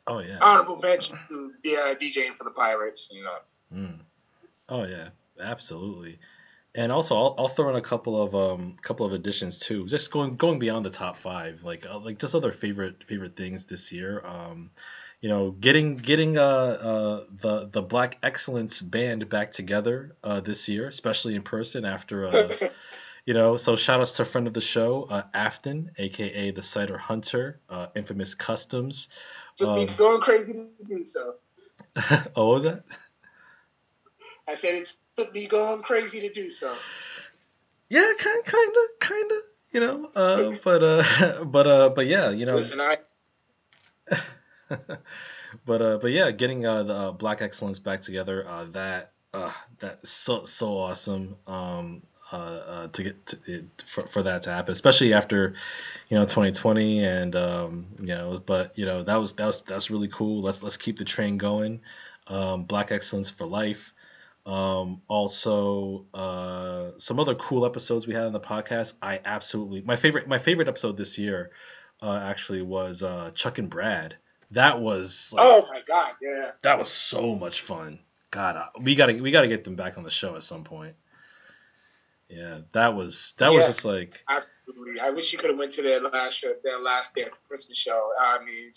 Oh 0.07 0.21
yeah. 0.21 0.39
Honorable 0.41 0.77
mention 0.77 1.19
to 1.29 1.53
uh, 1.77 1.95
DJing 1.95 2.37
for 2.37 2.45
the 2.45 2.51
Pirates. 2.51 3.11
You 3.13 3.25
know. 3.25 3.39
Mm. 3.75 3.99
Oh 4.69 4.85
yeah, 4.85 5.09
absolutely. 5.41 6.19
And 6.75 6.93
also, 6.93 7.17
I'll, 7.17 7.35
I'll 7.39 7.49
throw 7.49 7.71
in 7.71 7.77
a 7.77 7.81
couple 7.81 8.21
of 8.21 8.35
um 8.35 8.77
couple 8.83 9.07
of 9.07 9.13
additions 9.13 9.59
too. 9.59 9.87
Just 9.87 10.11
going 10.11 10.37
going 10.37 10.59
beyond 10.59 10.85
the 10.85 10.91
top 10.91 11.17
five, 11.17 11.65
like 11.65 11.87
uh, 11.87 11.99
like 11.99 12.19
just 12.19 12.35
other 12.35 12.53
favorite 12.53 13.05
favorite 13.05 13.37
things 13.37 13.67
this 13.67 13.91
year. 13.91 14.23
Um, 14.25 14.71
you 15.21 15.29
know, 15.29 15.51
getting 15.51 15.97
getting 15.97 16.39
uh, 16.39 16.43
uh 16.43 17.25
the 17.31 17.69
the 17.69 17.83
Black 17.83 18.19
Excellence 18.23 18.81
band 18.81 19.29
back 19.29 19.51
together 19.51 20.17
uh 20.23 20.41
this 20.41 20.69
year, 20.69 20.87
especially 20.87 21.35
in 21.35 21.43
person 21.43 21.85
after 21.85 22.27
uh 22.29 22.57
you 23.29 23.35
know, 23.35 23.59
so 23.59 23.77
shout 23.77 24.01
outs 24.01 24.13
to 24.13 24.23
a 24.23 24.25
friend 24.25 24.47
of 24.47 24.55
the 24.55 24.63
show, 24.63 25.07
uh, 25.11 25.23
Afton, 25.35 25.91
aka 25.99 26.51
the 26.51 26.63
Cider 26.63 26.97
Hunter, 26.97 27.61
uh, 27.69 27.89
Infamous 27.95 28.35
Customs. 28.35 29.11
Took 29.57 29.69
um, 29.69 29.97
going 29.99 30.23
crazy 30.23 30.55
to 30.55 30.69
do 30.89 31.05
so. 31.05 31.35
oh, 32.35 32.49
what 32.49 32.55
was 32.55 32.63
that? 32.63 32.85
I 34.49 34.55
said 34.55 34.75
it 34.75 34.95
took 35.17 35.35
me 35.35 35.47
going 35.47 35.83
crazy 35.83 36.21
to 36.21 36.33
do 36.33 36.51
so. 36.51 36.75
Yeah, 37.91 38.11
kind, 38.19 38.45
kind 38.45 38.71
of, 38.71 38.99
kind 38.99 39.31
of, 39.31 39.39
you 39.71 39.81
know. 39.81 40.09
Uh, 40.17 40.53
but, 40.65 40.83
uh, 40.83 41.45
but, 41.45 41.67
uh, 41.67 41.89
but 41.91 42.07
yeah, 42.07 42.31
you 42.31 42.47
know. 42.47 42.57
Listen, 42.57 42.81
I. 42.81 42.97
but, 45.67 45.83
uh, 45.83 45.99
but 45.99 46.11
yeah, 46.11 46.31
getting 46.31 46.65
uh, 46.67 46.83
the 46.83 46.95
uh, 46.95 47.13
Black 47.13 47.43
Excellence 47.43 47.79
back 47.79 48.01
together, 48.01 48.47
uh, 48.49 48.65
that, 48.73 49.13
uh, 49.35 49.53
that's 49.79 50.11
so 50.11 50.45
so 50.45 50.79
awesome. 50.79 51.37
Um, 51.47 52.03
uh, 52.33 52.37
uh, 52.37 52.89
to 52.89 53.03
get 53.03 53.27
to, 53.27 53.65
for, 53.87 54.07
for 54.09 54.23
that 54.23 54.43
to 54.43 54.51
happen, 54.51 54.73
especially 54.73 55.15
after, 55.15 55.55
you 56.09 56.19
know, 56.19 56.25
2020 56.25 57.03
and 57.05 57.35
um, 57.35 57.87
you 58.01 58.09
know, 58.09 58.43
but 58.45 58.79
you 58.79 58.85
know 58.85 59.03
that 59.03 59.17
was 59.17 59.33
that 59.35 59.47
was 59.47 59.63
that's 59.63 59.91
really 59.91 60.09
cool. 60.09 60.43
Let's 60.43 60.63
let's 60.63 60.77
keep 60.77 60.99
the 60.99 61.05
train 61.05 61.39
going. 61.39 61.81
Um, 62.27 62.65
Black 62.65 62.93
excellence 62.93 63.31
for 63.31 63.47
life. 63.47 63.95
Um, 64.49 65.03
also, 65.09 66.07
uh, 66.15 66.93
some 66.97 67.21
other 67.21 67.35
cool 67.35 67.67
episodes 67.67 68.07
we 68.07 68.15
had 68.15 68.25
on 68.25 68.33
the 68.33 68.41
podcast. 68.41 68.95
I 69.03 69.21
absolutely 69.23 69.83
my 69.83 69.97
favorite 69.97 70.27
my 70.27 70.39
favorite 70.39 70.69
episode 70.69 70.97
this 70.97 71.19
year, 71.19 71.51
uh, 72.03 72.17
actually 72.17 72.63
was 72.63 73.03
uh, 73.03 73.31
Chuck 73.35 73.59
and 73.59 73.69
Brad. 73.69 74.17
That 74.53 74.81
was 74.81 75.35
like, 75.37 75.45
oh 75.45 75.67
my 75.69 75.83
god, 75.87 76.13
yeah, 76.23 76.53
that 76.63 76.79
was 76.79 76.89
so 76.89 77.35
much 77.35 77.61
fun. 77.61 77.99
God, 78.31 78.57
uh, 78.57 78.67
we 78.81 78.95
gotta 78.95 79.13
we 79.13 79.33
gotta 79.33 79.49
get 79.49 79.65
them 79.65 79.77
back 79.77 79.99
on 79.99 80.05
the 80.05 80.11
show 80.11 80.35
at 80.35 80.43
some 80.43 80.65
point. 80.65 80.95
Yeah, 82.31 82.61
that 82.73 82.95
was 82.95 83.35
that 83.37 83.51
yeah, 83.51 83.57
was 83.59 83.67
just 83.67 83.85
like 83.85 84.25
absolutely. 84.31 84.99
I 84.99 85.11
wish 85.11 85.31
you 85.31 85.39
could 85.39 85.51
have 85.51 85.59
went 85.59 85.73
to 85.73 85.83
their 85.83 86.01
last 86.01 86.39
show, 86.39 86.55
their 86.65 86.81
last 86.81 87.13
their 87.15 87.29
Christmas 87.49 87.77
show. 87.77 88.13
I 88.19 88.43
mean, 88.43 88.71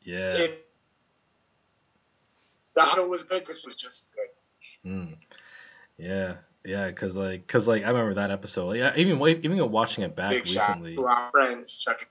yeah, 0.00 0.36
it, 0.36 0.65
the 2.76 2.94
show 2.94 3.08
was 3.08 3.24
good. 3.24 3.44
Christmas 3.44 3.66
was 3.66 3.74
just 3.74 4.02
as 4.02 4.10
good. 4.10 4.90
Mm. 4.90 5.16
Yeah, 5.98 6.34
yeah, 6.64 6.92
cause 6.92 7.16
like, 7.16 7.48
cause 7.48 7.66
like 7.66 7.82
I 7.84 7.88
remember 7.88 8.14
that 8.14 8.30
episode. 8.30 8.76
Yeah, 8.76 8.92
even 8.96 9.20
even 9.20 9.70
watching 9.70 10.04
it 10.04 10.14
back 10.14 10.30
big 10.30 10.46
recently. 10.46 10.94
Shout 10.94 11.02
to 11.02 11.08
our 11.08 11.30
friends, 11.32 11.76
Chuck. 11.76 12.02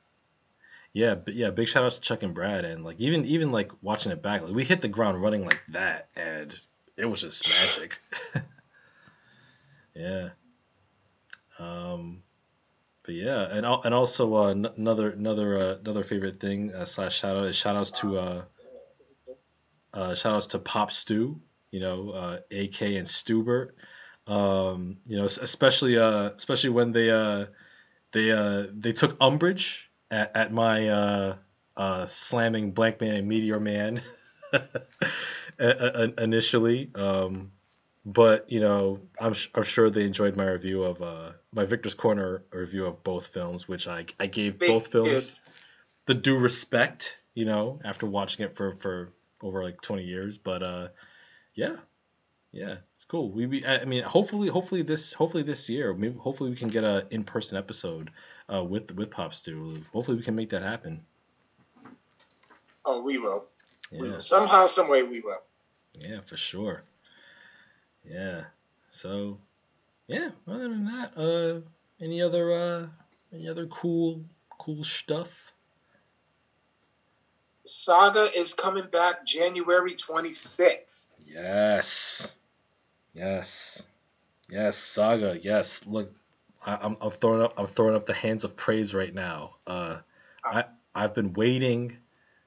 Yeah, 0.91 1.15
but 1.15 1.33
yeah, 1.33 1.49
big 1.51 1.67
shout 1.67 1.83
outs 1.83 1.95
to 1.95 2.01
Chuck 2.01 2.23
and 2.23 2.33
Brad, 2.33 2.65
and 2.65 2.83
like 2.83 2.99
even 2.99 3.25
even 3.25 3.51
like 3.51 3.71
watching 3.81 4.11
it 4.11 4.21
back, 4.21 4.41
like 4.41 4.53
we 4.53 4.63
hit 4.63 4.81
the 4.81 4.87
ground 4.87 5.21
running 5.21 5.43
like 5.43 5.61
that, 5.69 6.09
and 6.15 6.57
it 6.97 7.05
was 7.05 7.21
just 7.21 7.47
magic. 7.47 7.99
Yeah. 9.95 10.29
Um, 11.57 12.21
but 13.03 13.15
yeah, 13.15 13.43
and 13.43 13.65
and 13.65 13.93
also 13.93 14.35
uh, 14.35 14.49
n- 14.49 14.67
another 14.77 15.11
another 15.11 15.57
uh, 15.57 15.75
another 15.77 16.03
favorite 16.03 16.39
thing 16.39 16.73
uh, 16.73 16.85
slash 16.85 17.17
shout 17.17 17.37
out 17.37 17.45
is 17.45 17.55
shout 17.55 17.77
outs 17.77 17.91
to 17.91 18.17
uh, 19.95 20.13
shout 20.13 20.35
outs 20.35 20.47
to 20.47 20.59
Pop 20.59 20.91
Stew, 20.91 21.39
you 21.71 21.79
know, 21.79 22.11
uh, 22.11 22.37
AK 22.51 22.81
and 22.81 23.07
Stubert. 23.07 23.75
Um, 24.27 24.97
you 25.05 25.17
know, 25.17 25.25
especially 25.25 25.97
uh, 25.97 26.31
especially 26.35 26.71
when 26.71 26.91
they 26.91 27.09
uh, 27.09 27.45
they 28.11 28.31
uh, 28.31 28.67
they 28.73 28.91
took 28.91 29.17
umbrage 29.21 29.89
at, 30.11 30.35
at 30.35 30.51
my 30.51 30.89
uh, 30.89 31.35
uh, 31.77 32.05
slamming 32.05 32.73
Blankman 32.73 33.17
and 33.17 33.27
Meteor 33.27 33.59
Man 33.59 34.01
initially. 36.17 36.91
Um, 36.95 37.51
but 38.05 38.51
you 38.51 38.59
know, 38.59 39.01
I'm, 39.19 39.33
I'm 39.53 39.63
sure 39.63 39.89
they 39.89 40.05
enjoyed 40.05 40.35
my 40.35 40.45
review 40.45 40.83
of 40.83 41.01
uh, 41.01 41.31
my 41.53 41.65
Victor's 41.65 41.93
Corner 41.93 42.43
review 42.51 42.85
of 42.85 43.03
both 43.03 43.27
films, 43.27 43.67
which 43.67 43.87
I 43.87 44.05
I 44.19 44.27
gave 44.27 44.59
both 44.59 44.87
films 44.87 45.43
the 46.05 46.13
due 46.13 46.37
respect, 46.37 47.17
you 47.33 47.45
know, 47.45 47.79
after 47.83 48.05
watching 48.05 48.45
it 48.45 48.55
for 48.55 48.75
for 48.75 49.11
over 49.45 49.63
like 49.63 49.79
20 49.81 50.03
years. 50.03 50.37
But 50.37 50.63
uh, 50.63 50.87
yeah, 51.53 51.75
yeah, 52.51 52.77
it's 52.93 53.05
cool. 53.05 53.29
We, 53.29 53.45
we 53.45 53.65
I 53.65 53.85
mean, 53.85 54.03
hopefully, 54.03 54.47
hopefully 54.47 54.81
this 54.81 55.13
hopefully 55.13 55.43
this 55.43 55.69
year, 55.69 55.93
maybe 55.93 56.17
hopefully 56.17 56.49
we 56.49 56.55
can 56.55 56.69
get 56.69 56.83
a 56.83 57.05
in 57.11 57.23
person 57.23 57.57
episode 57.57 58.11
uh, 58.51 58.63
with 58.63 58.95
with 58.95 59.11
Pop 59.11 59.33
Stew. 59.33 59.81
Hopefully 59.93 60.17
we 60.17 60.23
can 60.23 60.35
make 60.35 60.49
that 60.51 60.63
happen. 60.63 61.01
Oh, 62.85 63.01
we 63.01 63.17
will. 63.17 63.45
Yeah. 63.91 64.01
We 64.01 64.11
will. 64.11 64.19
Somehow, 64.19 64.67
some 64.67 64.89
way, 64.89 65.03
we 65.03 65.19
will. 65.21 65.41
Yeah, 65.99 66.21
for 66.21 66.37
sure. 66.37 66.83
Yeah. 68.03 68.43
So, 68.89 69.39
yeah. 70.07 70.29
Other 70.47 70.69
than 70.69 70.85
that, 70.85 71.17
uh, 71.17 71.69
any 72.03 72.21
other 72.21 72.51
uh, 72.51 72.87
any 73.33 73.49
other 73.49 73.65
cool 73.67 74.23
cool 74.57 74.83
stuff? 74.83 75.53
Saga 77.65 78.29
is 78.37 78.53
coming 78.53 78.87
back 78.91 79.25
January 79.25 79.95
26th. 79.95 81.09
Yes. 81.25 82.33
Yes. 83.13 83.85
Yes, 84.49 84.77
Saga. 84.77 85.39
Yes. 85.41 85.85
Look, 85.85 86.11
I, 86.65 86.85
am 86.85 86.97
I'm 87.01 87.11
throwing 87.11 87.41
up 87.41 87.53
I'm 87.57 87.67
throwing 87.67 87.95
up 87.95 88.05
the 88.05 88.13
hands 88.13 88.43
of 88.43 88.55
praise 88.55 88.93
right 88.93 89.13
now. 89.13 89.55
Uh, 89.65 89.97
I 90.43 90.65
I've 90.93 91.13
been 91.13 91.33
waiting 91.33 91.97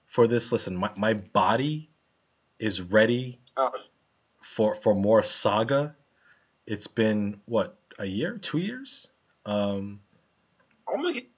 for 0.06 0.26
this. 0.26 0.52
Listen, 0.52 0.76
my, 0.76 0.90
my 0.96 1.14
body 1.14 1.90
is 2.58 2.80
ready 2.80 3.40
oh 3.56 3.70
for 4.40 4.74
for 4.74 4.94
more 4.94 5.22
saga. 5.22 5.94
It's 6.66 6.86
been 6.86 7.40
what 7.46 7.78
a 7.98 8.06
year, 8.06 8.38
two 8.38 8.58
years. 8.58 9.08
Um, 9.46 10.00
I'm 10.88 11.00
gonna 11.02 11.14
get, 11.14 11.28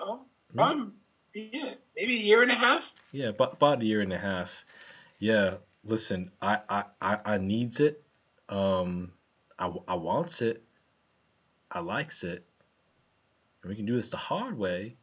oh 0.00 0.24
my 0.52 0.62
god, 0.62 0.72
um, 0.72 0.92
yeah, 1.34 1.74
maybe 1.96 2.16
a 2.16 2.22
year 2.22 2.42
and 2.42 2.50
a 2.50 2.54
half. 2.54 2.92
Yeah, 3.12 3.32
but 3.32 3.54
about 3.54 3.82
a 3.82 3.84
year 3.84 4.00
and 4.00 4.12
a 4.12 4.18
half. 4.18 4.64
Yeah, 5.18 5.56
listen, 5.84 6.30
I 6.40 6.60
I 6.68 6.84
I, 7.00 7.18
I 7.24 7.38
needs 7.38 7.80
it. 7.80 8.02
Um, 8.48 9.12
I 9.58 9.72
I 9.88 9.94
wants 9.94 10.42
it. 10.42 10.62
I 11.70 11.80
likes 11.80 12.22
it. 12.24 12.44
And 13.62 13.70
we 13.70 13.76
can 13.76 13.86
do 13.86 13.96
this 13.96 14.10
the 14.10 14.16
hard 14.16 14.56
way. 14.56 14.96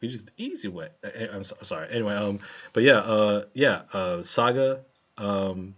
We 0.00 0.08
just 0.08 0.26
the 0.26 0.32
easy 0.36 0.68
way. 0.68 0.88
I'm 1.32 1.42
so, 1.42 1.56
sorry. 1.62 1.88
Anyway, 1.90 2.14
um, 2.14 2.38
but 2.72 2.82
yeah, 2.82 2.98
uh, 2.98 3.44
yeah, 3.54 3.82
uh, 3.92 4.22
Saga, 4.22 4.80
um, 5.16 5.74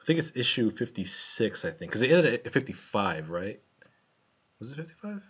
I 0.00 0.04
think 0.04 0.18
it's 0.18 0.32
issue 0.34 0.70
56, 0.70 1.64
I 1.64 1.70
think, 1.70 1.90
because 1.90 2.02
it 2.02 2.10
ended 2.10 2.46
at 2.46 2.52
55, 2.52 3.30
right? 3.30 3.60
Was 4.60 4.72
it 4.72 4.76
55? 4.76 5.22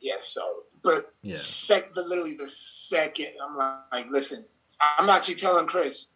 Yes, 0.00 0.28
so, 0.28 0.54
but 0.84 1.12
yeah. 1.22 1.36
sec, 1.36 1.94
but 1.94 2.06
literally 2.06 2.34
the 2.34 2.48
second, 2.48 3.28
I'm 3.42 3.56
like, 3.90 4.10
listen, 4.10 4.44
I'm 4.80 5.08
actually 5.08 5.36
telling 5.36 5.66
Chris, 5.66 6.06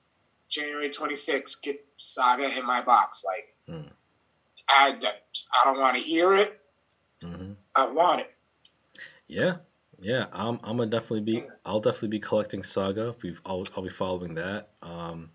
January 0.49 0.91
26th, 0.91 1.63
get 1.63 1.85
Saga 1.97 2.57
in 2.57 2.65
my 2.67 2.83
box. 2.83 3.25
Like, 3.25 3.55
mm. 3.69 3.89
I, 4.69 4.97
I 5.01 5.65
don't 5.65 5.81
want 5.81 5.97
to 5.97 6.03
hear 6.03 6.37
it. 6.37 6.61
Mm-hmm. 7.23 7.53
I 7.75 7.87
want 7.87 8.21
it. 8.21 8.31
Yeah, 9.27 9.57
yeah, 10.01 10.27
I'm, 10.33 10.61
I'm 10.63 10.77
gonna 10.77 10.87
definitely 10.87 11.21
be. 11.23 11.45
I'll 11.65 11.81
definitely 11.81 12.09
be 12.09 12.21
collecting 12.21 12.63
Saga. 12.63 13.17
We've, 13.23 13.41
I'll, 13.45 13.67
I'll 13.77 13.83
be 13.83 13.89
following 13.89 14.35
that. 14.35 14.71
Um, 14.83 15.31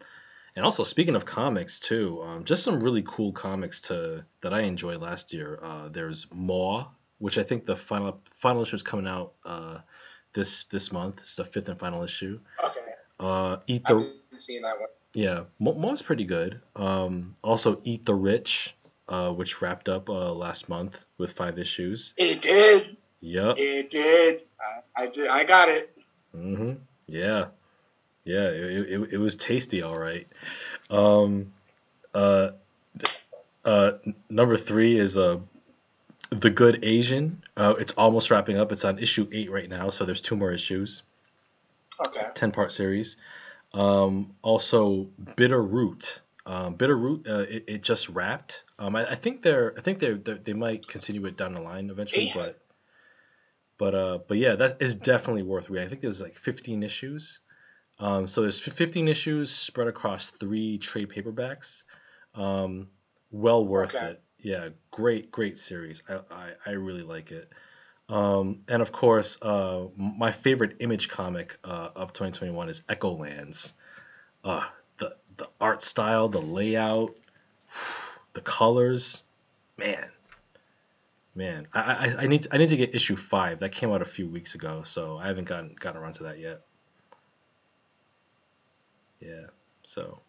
and 0.55 0.63
also, 0.63 0.83
speaking 0.83 1.15
of 1.15 1.25
comics 1.25 1.79
too, 1.79 2.21
um, 2.23 2.43
just 2.45 2.63
some 2.63 2.79
really 2.79 3.03
cool 3.03 3.31
comics 3.31 3.81
to 3.83 4.23
that 4.41 4.53
I 4.53 4.61
enjoyed 4.61 5.01
last 5.01 5.33
year. 5.33 5.59
Uh, 5.61 5.89
there's 5.89 6.27
Maw, 6.31 6.87
which 7.23 7.37
I 7.37 7.43
think 7.43 7.65
the 7.65 7.77
final 7.77 8.19
final 8.35 8.61
issue 8.63 8.75
is 8.75 8.83
coming 8.83 9.07
out 9.07 9.31
uh, 9.45 9.77
this 10.33 10.65
this 10.65 10.91
month. 10.91 11.19
It's 11.21 11.37
the 11.37 11.45
fifth 11.45 11.69
and 11.69 11.79
final 11.79 12.03
issue. 12.03 12.37
Okay. 12.61 12.79
Uh, 13.17 13.57
Eat 13.67 13.83
I've 13.85 13.95
the 13.95 14.03
been 14.29 14.39
seeing 14.39 14.61
that 14.63 14.77
one. 14.77 14.89
yeah, 15.13 15.43
Mo- 15.57 15.75
Mo's 15.75 16.01
pretty 16.01 16.25
good. 16.25 16.59
Um, 16.75 17.35
also 17.41 17.79
Eat 17.85 18.05
the 18.05 18.13
Rich, 18.13 18.75
uh, 19.07 19.31
which 19.31 19.61
wrapped 19.61 19.87
up 19.87 20.09
uh, 20.09 20.33
last 20.33 20.67
month 20.67 21.05
with 21.17 21.31
five 21.31 21.57
issues. 21.57 22.13
It 22.17 22.41
did. 22.41 22.97
Yep. 23.21 23.55
It 23.57 23.89
did. 23.89 24.41
I, 24.97 25.03
I, 25.05 25.27
I 25.39 25.43
got 25.45 25.69
it. 25.69 25.97
Mm-hmm. 26.35 26.73
Yeah. 27.07 27.45
Yeah, 28.25 28.49
it, 28.49 28.89
it, 28.89 29.13
it 29.13 29.17
was 29.17 29.37
tasty, 29.37 29.81
all 29.81 29.97
right. 29.97 30.27
Um, 30.89 31.53
uh, 32.13 32.49
uh, 33.63 33.91
number 34.29 34.57
three 34.57 34.97
is 34.97 35.15
uh, 35.17 35.39
The 36.39 36.49
Good 36.49 36.83
Asian. 36.83 37.43
Uh, 37.55 37.75
it's 37.79 37.91
almost 37.93 38.31
wrapping 38.31 38.57
up. 38.57 38.71
It's 38.71 38.85
on 38.85 38.99
issue 38.99 39.27
eight 39.31 39.51
right 39.51 39.69
now, 39.69 39.89
so 39.89 40.05
there's 40.05 40.21
two 40.21 40.35
more 40.35 40.51
issues. 40.51 41.03
Okay. 42.07 42.25
10 42.33 42.51
part 42.51 42.71
series. 42.71 43.17
Um, 43.73 44.35
also, 44.41 45.09
Bitter 45.35 45.61
Root. 45.61 46.21
Um, 46.45 46.75
Bitter 46.75 46.97
Root, 46.97 47.27
uh, 47.27 47.45
it, 47.49 47.63
it 47.67 47.83
just 47.83 48.09
wrapped. 48.09 48.63
Um, 48.79 48.95
I, 48.95 49.11
I 49.11 49.15
think 49.15 49.41
they're, 49.41 49.73
I 49.77 49.81
think 49.81 49.99
they're, 49.99 50.15
they're, 50.15 50.35
they 50.35 50.53
might 50.53 50.87
continue 50.87 51.25
it 51.25 51.37
down 51.37 51.53
the 51.53 51.61
line 51.61 51.89
eventually, 51.89 52.27
Yeah. 52.27 52.33
but, 52.35 52.57
but, 53.77 53.95
uh, 53.95 54.19
but 54.27 54.37
yeah, 54.37 54.55
that 54.55 54.81
is 54.81 54.95
definitely 54.95 55.43
worth 55.43 55.69
reading. 55.69 55.85
I 55.85 55.89
think 55.89 56.01
there's 56.01 56.21
like 56.21 56.37
15 56.37 56.83
issues. 56.83 57.39
Um, 57.99 58.27
so 58.27 58.41
there's 58.41 58.59
15 58.59 59.07
issues 59.07 59.51
spread 59.51 59.87
across 59.87 60.29
three 60.29 60.79
trade 60.79 61.09
paperbacks. 61.09 61.83
Um, 62.35 62.87
well 63.31 63.65
worth 63.65 63.95
Okay. 63.95 64.07
it. 64.07 64.22
Yeah, 64.43 64.69
great, 64.91 65.31
great 65.31 65.57
series. 65.57 66.03
I, 66.07 66.19
I, 66.29 66.49
I 66.65 66.71
really 66.71 67.01
like 67.01 67.31
it. 67.31 67.49
Um, 68.09 68.59
and 68.67 68.81
of 68.81 68.91
course, 68.91 69.37
uh, 69.41 69.85
my 69.95 70.33
favorite 70.33 70.75
image 70.81 71.07
comic 71.07 71.57
uh, 71.63 71.89
of 71.95 72.11
2021 72.11 72.69
is 72.69 72.81
Echolands. 72.81 73.71
Uh, 74.43 74.65
the 74.97 75.15
the 75.37 75.47
art 75.59 75.81
style, 75.81 76.27
the 76.27 76.41
layout, 76.41 77.15
the 78.33 78.41
colors, 78.41 79.23
man, 79.77 80.09
man. 81.33 81.67
I, 81.73 81.79
I, 81.79 82.23
I 82.23 82.27
need 82.27 82.41
to, 82.43 82.53
I 82.53 82.57
need 82.57 82.67
to 82.67 82.77
get 82.77 82.93
issue 82.93 83.15
five. 83.15 83.59
That 83.59 83.71
came 83.71 83.91
out 83.91 84.01
a 84.01 84.05
few 84.05 84.27
weeks 84.27 84.55
ago, 84.55 84.83
so 84.83 85.17
I 85.17 85.27
haven't 85.27 85.47
gotten 85.47 85.73
gotten 85.79 86.01
around 86.01 86.13
to 86.15 86.23
that 86.23 86.39
yet. 86.39 86.61
Yeah, 89.21 89.45
so 89.83 90.19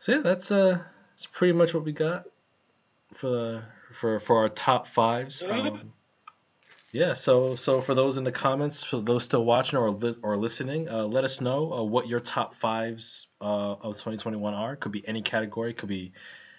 so 0.00 0.12
yeah, 0.12 0.22
that's 0.22 0.50
uh, 0.50 0.82
that's 1.12 1.26
pretty 1.26 1.52
much 1.52 1.72
what 1.72 1.84
we 1.84 1.92
got 1.92 2.26
for 3.14 3.28
the 3.28 3.62
for 3.94 4.20
for 4.20 4.38
our 4.38 4.48
top 4.48 4.86
fives. 4.86 5.42
Um, 5.50 5.92
yeah, 6.92 7.14
so 7.14 7.54
so 7.54 7.80
for 7.80 7.94
those 7.94 8.18
in 8.18 8.24
the 8.24 8.32
comments, 8.32 8.82
for 8.82 9.00
those 9.00 9.24
still 9.24 9.44
watching 9.44 9.78
or 9.78 9.90
li- 9.90 10.16
or 10.22 10.36
listening, 10.36 10.90
uh, 10.90 11.04
let 11.04 11.24
us 11.24 11.40
know 11.40 11.72
uh, 11.72 11.82
what 11.82 12.06
your 12.06 12.20
top 12.20 12.54
fives 12.54 13.28
uh, 13.40 13.72
of 13.72 13.94
2021 13.94 14.52
are. 14.52 14.76
Could 14.76 14.92
be 14.92 15.06
any 15.08 15.22
category, 15.22 15.72
could 15.72 15.88
be 15.88 16.12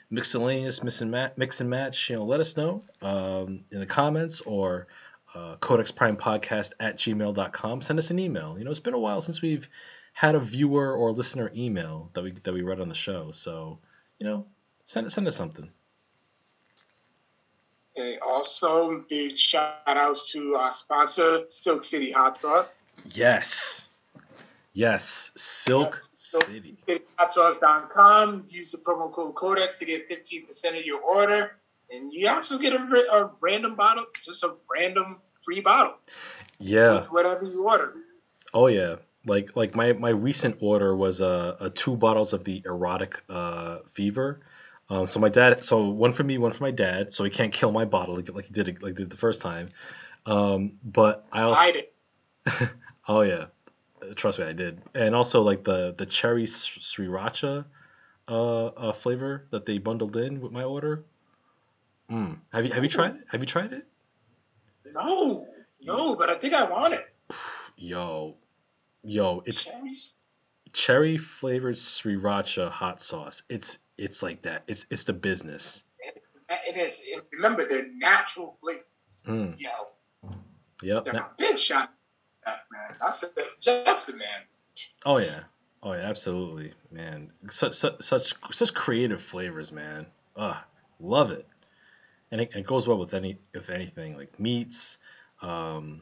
miscellaneous, 0.10 0.82
mix 0.82 1.02
and, 1.02 1.12
ma- 1.12 1.30
mix 1.38 1.62
and 1.62 1.70
match. 1.70 2.10
You 2.10 2.16
know, 2.16 2.26
let 2.26 2.40
us 2.40 2.58
know 2.58 2.84
um, 3.04 3.66
in 3.72 3.80
the 3.80 3.86
comments 3.86 4.42
or 4.42 4.88
uh, 5.36 5.58
Codex 5.58 5.92
Prime 5.92 6.18
Podcast 6.18 6.72
at 6.80 6.98
gmail.com. 6.98 7.82
Send 7.82 8.00
us 8.00 8.10
an 8.10 8.18
email. 8.18 8.58
You 8.58 8.66
know, 8.66 8.72
it's 8.72 8.80
been 8.80 8.94
a 8.96 9.00
while 9.00 9.22
since 9.22 9.42
we've 9.42 9.70
had 10.14 10.34
a 10.34 10.40
viewer 10.40 10.96
or 10.96 11.12
listener 11.12 11.52
email 11.56 12.10
that 12.14 12.24
we 12.24 12.32
that 12.32 12.54
we 12.54 12.64
read 12.64 12.80
on 12.80 12.90
the 12.90 12.96
show. 12.96 13.30
So, 13.32 13.80
you 14.20 14.26
know, 14.26 14.48
send 14.86 15.12
send 15.12 15.28
us 15.28 15.36
something. 15.36 15.70
Okay, 17.96 18.18
also, 18.26 19.04
big 19.08 19.38
shout 19.38 19.76
outs 19.86 20.32
to 20.32 20.56
our 20.56 20.72
sponsor, 20.72 21.44
Silk 21.46 21.84
City 21.84 22.12
Hot 22.12 22.36
Sauce. 22.36 22.80
Yes. 23.06 23.90
Yes, 24.74 25.32
Silk 25.36 26.02
so- 26.16 26.40
City. 26.40 26.76
HotSauce.com. 27.20 28.46
Use 28.50 28.72
the 28.72 28.80
promo 28.80 29.12
code 29.14 29.36
Codex 29.36 29.78
to 29.80 29.86
get 29.86 30.10
15% 30.10 30.80
of 30.80 30.86
your 30.86 31.02
order. 31.02 31.52
And 31.92 32.12
you 32.12 32.28
also 32.30 32.58
get 32.58 32.74
a, 32.74 32.78
a 33.12 33.32
random 33.40 33.76
bottle, 33.76 34.06
just 34.26 34.44
a 34.44 34.56
random 34.74 35.18
free 35.46 35.60
bottle 35.62 35.94
Yeah. 36.60 36.96
with 37.02 37.12
whatever 37.12 37.46
you 37.46 37.68
order. 37.68 37.94
Oh 38.54 38.66
yeah. 38.68 38.96
Like 39.26 39.56
like 39.56 39.76
my 39.76 39.94
my 39.94 40.10
recent 40.10 40.58
order 40.62 40.96
was 40.96 41.22
uh, 41.22 41.56
uh 41.60 41.70
two 41.74 41.96
bottles 41.96 42.34
of 42.34 42.44
the 42.44 42.62
erotic 42.66 43.22
uh 43.30 43.78
fever. 43.92 44.42
Um, 44.90 45.06
so 45.06 45.20
my 45.20 45.30
dad, 45.30 45.64
so 45.64 45.88
one 45.88 46.12
for 46.12 46.24
me, 46.24 46.38
one 46.38 46.52
for 46.52 46.64
my 46.64 46.72
dad, 46.72 47.14
so 47.14 47.24
he 47.24 47.30
can't 47.30 47.54
kill 47.54 47.72
my 47.72 47.86
bottle 47.86 48.16
like, 48.16 48.30
like 48.34 48.46
he 48.46 48.52
did 48.52 48.82
like 48.82 48.98
he 48.98 49.04
did 49.04 49.10
the 49.10 49.18
first 49.18 49.42
time. 49.42 49.70
Um, 50.26 50.74
but 50.84 51.26
I 51.32 51.44
also 51.44 51.62
Hide 51.62 51.76
it. 51.76 52.70
oh 53.08 53.22
yeah, 53.22 53.46
trust 54.16 54.40
me, 54.40 54.46
I 54.46 54.54
did. 54.54 54.82
And 54.94 55.16
also 55.16 55.42
like 55.42 55.64
the 55.64 55.96
the 55.98 56.06
cherry 56.06 56.44
sriracha 56.44 57.66
uh, 58.28 58.66
uh 58.66 58.92
flavor 58.94 59.48
that 59.52 59.66
they 59.66 59.78
bundled 59.78 60.18
in 60.18 60.40
with 60.40 60.52
my 60.52 60.64
order. 60.64 61.06
Mm. 62.12 62.40
Have 62.52 62.66
you 62.66 62.74
have 62.74 62.84
you 62.84 62.90
tried 62.90 63.16
it? 63.16 63.22
Have 63.30 63.42
you 63.42 63.48
tried 63.48 63.74
it? 63.74 63.88
No, 64.94 65.48
no, 65.82 66.16
but 66.16 66.30
I 66.30 66.36
think 66.36 66.54
I 66.54 66.66
want 66.66 66.94
it. 66.94 67.06
Yo, 67.78 68.36
yo, 69.04 69.42
it's 69.46 69.64
Cherries. 69.64 70.16
Cherry 70.74 71.18
flavored 71.18 71.76
sriracha 71.76 72.70
hot 72.70 73.02
sauce. 73.02 73.44
It's 73.50 73.78
it's 73.98 74.22
like 74.24 74.42
that. 74.44 74.64
It's 74.68 74.86
it's 74.90 75.06
the 75.06 75.14
business. 75.14 75.84
It 76.68 76.78
is. 76.78 76.98
And 77.14 77.24
remember, 77.32 77.66
they're 77.68 77.88
natural 77.96 78.58
flavor. 78.62 78.84
Mm. 79.28 79.56
Yo, 79.58 79.70
Yep. 80.84 81.06
they're 81.06 81.16
a 81.16 81.30
big 81.38 81.58
shot. 81.58 81.92
That 82.46 82.64
man. 82.72 82.98
I 83.02 83.12
said, 83.12 83.30
Jeff's 83.60 84.06
the 84.08 84.14
man. 84.18 84.28
oh 85.06 85.18
yeah. 85.18 85.42
Oh 85.82 85.94
yeah. 85.94 86.00
Absolutely, 86.02 86.74
man. 86.92 87.32
Such 87.50 87.74
such 87.74 88.02
such 88.04 88.34
such 88.52 88.74
creative 88.74 89.22
flavors, 89.22 89.72
man. 89.72 90.06
Ugh, 90.36 90.58
love 91.00 91.32
it. 91.32 91.48
And 92.32 92.42
it, 92.42 92.52
it 92.56 92.66
goes 92.66 92.88
well 92.88 92.98
with 92.98 93.14
any 93.14 93.38
with 93.54 93.70
anything 93.70 94.18
like 94.18 94.40
meats, 94.40 94.98
um, 95.42 96.02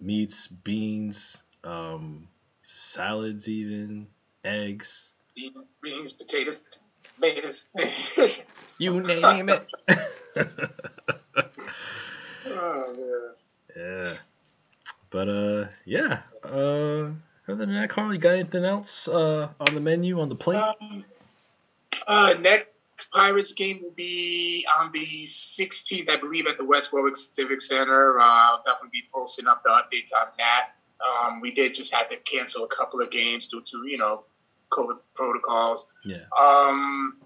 meats, 0.00 0.46
beans, 0.48 1.42
um, 1.64 2.28
salads, 2.68 3.48
even 3.48 4.06
eggs. 4.44 5.12
Beans, 5.34 5.64
beans 5.82 6.12
potatoes, 6.12 6.60
tomatoes. 7.16 7.66
You 8.80 9.00
name 9.00 9.48
it. 9.48 9.66
oh, 12.46 13.32
Yeah. 13.76 14.14
But 15.10 15.28
uh 15.28 15.64
yeah. 15.84 16.20
Uh 16.44 17.10
other 17.48 17.56
than 17.56 17.74
that, 17.74 17.90
Carl, 17.90 18.12
you 18.12 18.20
got 18.20 18.34
anything 18.34 18.64
else 18.64 19.08
uh 19.08 19.48
on 19.58 19.74
the 19.74 19.80
menu, 19.80 20.20
on 20.20 20.28
the 20.28 20.36
plate? 20.36 20.62
Um, 20.80 21.04
uh, 22.06 22.34
next 22.40 22.68
Pirates 23.12 23.52
game 23.52 23.80
will 23.82 23.90
be 23.90 24.64
on 24.78 24.92
the 24.92 25.24
16th, 25.24 26.08
I 26.08 26.16
believe, 26.16 26.46
at 26.46 26.56
the 26.56 26.64
West 26.64 26.92
Warwick 26.92 27.16
Civic 27.16 27.60
Center. 27.60 28.20
Uh, 28.20 28.24
I'll 28.24 28.62
definitely 28.64 29.00
be 29.00 29.08
posting 29.12 29.48
up 29.48 29.64
the 29.64 29.70
updates 29.70 30.12
on 30.16 30.28
that. 30.38 30.70
Um, 31.00 31.40
we 31.40 31.52
did 31.52 31.74
just 31.74 31.94
have 31.94 32.10
to 32.10 32.16
cancel 32.16 32.64
a 32.64 32.68
couple 32.68 33.00
of 33.00 33.10
games 33.10 33.46
due 33.46 33.62
to, 33.62 33.86
you 33.86 33.98
know, 33.98 34.24
COVID 34.70 34.98
protocols. 35.14 35.92
Yeah. 36.04 36.16
Um, 36.38 37.16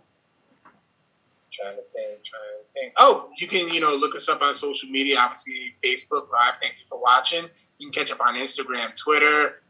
trying 1.51 1.77
to 1.77 1.83
think, 1.95 2.25
trying 2.25 2.43
to 2.43 2.73
think. 2.75 2.95
Oh, 2.99 3.31
you 3.39 3.47
can, 3.47 3.69
you 3.69 3.81
know, 3.81 3.95
look 3.95 4.15
us 4.15 4.29
up 4.29 4.43
on 4.43 4.55
social 4.55 4.89
media, 4.89 5.19
obviously 5.19 5.75
Facebook 5.85 6.31
Live. 6.31 6.55
Thank 6.61 6.75
you 6.79 6.87
for 6.89 7.01
watching. 7.01 7.45
You 7.79 7.91
can 7.91 7.93
catch 7.93 8.13
up 8.13 8.21
on 8.21 8.39
Instagram, 8.39 8.95
Twitter. 8.97 9.63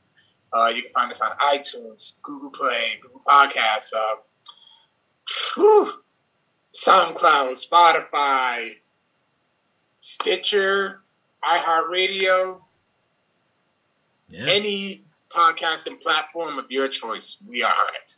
Uh, 0.53 0.69
you 0.69 0.83
can 0.83 0.93
find 0.93 1.11
us 1.11 1.21
on 1.21 1.31
iTunes, 1.39 2.21
Google 2.23 2.51
Play, 2.51 2.99
Google 3.01 3.23
Podcasts, 3.27 3.95
uh, 3.95 4.17
whew, 5.55 5.91
SoundCloud, 6.75 7.57
Spotify, 7.57 8.73
Stitcher, 9.99 11.01
iHeartRadio, 11.43 12.61
Yeah. 14.33 14.47
any 14.47 15.05
podcasting 15.31 16.01
platform 16.01 16.59
of 16.59 16.71
your 16.71 16.89
choice. 16.89 17.37
We 17.47 17.63
are 17.63 17.73
on 17.73 17.95
it. 18.03 18.17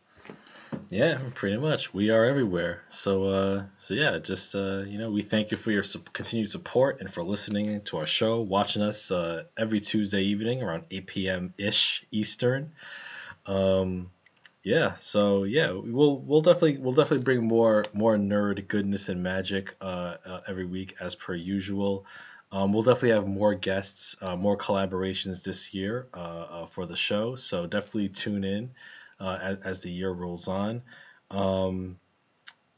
Yeah, 0.88 1.18
pretty 1.34 1.56
much. 1.56 1.92
We 1.92 2.10
are 2.10 2.24
everywhere. 2.24 2.82
So, 2.88 3.24
uh, 3.24 3.64
so 3.78 3.94
yeah, 3.94 4.18
just 4.18 4.54
uh, 4.54 4.82
you 4.86 4.98
know, 4.98 5.10
we 5.10 5.22
thank 5.22 5.50
you 5.50 5.56
for 5.56 5.72
your 5.72 5.82
su- 5.82 6.02
continued 6.12 6.48
support 6.50 7.00
and 7.00 7.12
for 7.12 7.22
listening 7.24 7.80
to 7.82 7.96
our 7.96 8.06
show, 8.06 8.40
watching 8.42 8.82
us 8.82 9.10
uh, 9.10 9.44
every 9.56 9.80
Tuesday 9.80 10.22
evening 10.22 10.62
around 10.62 10.84
8 10.90 11.06
p.m. 11.06 11.54
ish 11.58 12.04
Eastern. 12.12 12.72
Um, 13.46 14.10
yeah, 14.62 14.94
so 14.94 15.44
yeah, 15.44 15.72
we'll 15.72 16.18
we'll 16.18 16.40
definitely 16.40 16.78
we'll 16.78 16.94
definitely 16.94 17.24
bring 17.24 17.44
more 17.44 17.84
more 17.92 18.16
nerd 18.16 18.66
goodness 18.68 19.08
and 19.08 19.22
magic 19.22 19.74
uh, 19.80 20.16
uh, 20.24 20.40
every 20.46 20.64
week 20.64 20.94
as 21.00 21.14
per 21.14 21.34
usual. 21.34 22.06
Um, 22.54 22.72
we'll 22.72 22.84
definitely 22.84 23.10
have 23.10 23.26
more 23.26 23.52
guests, 23.52 24.14
uh, 24.22 24.36
more 24.36 24.56
collaborations 24.56 25.42
this 25.42 25.74
year 25.74 26.06
uh, 26.14 26.18
uh, 26.18 26.66
for 26.66 26.86
the 26.86 26.94
show. 26.94 27.34
So 27.34 27.66
definitely 27.66 28.10
tune 28.10 28.44
in 28.44 28.70
uh, 29.18 29.38
as, 29.42 29.58
as 29.64 29.80
the 29.80 29.90
year 29.90 30.12
rolls 30.12 30.46
on. 30.46 30.82
Um, 31.32 31.98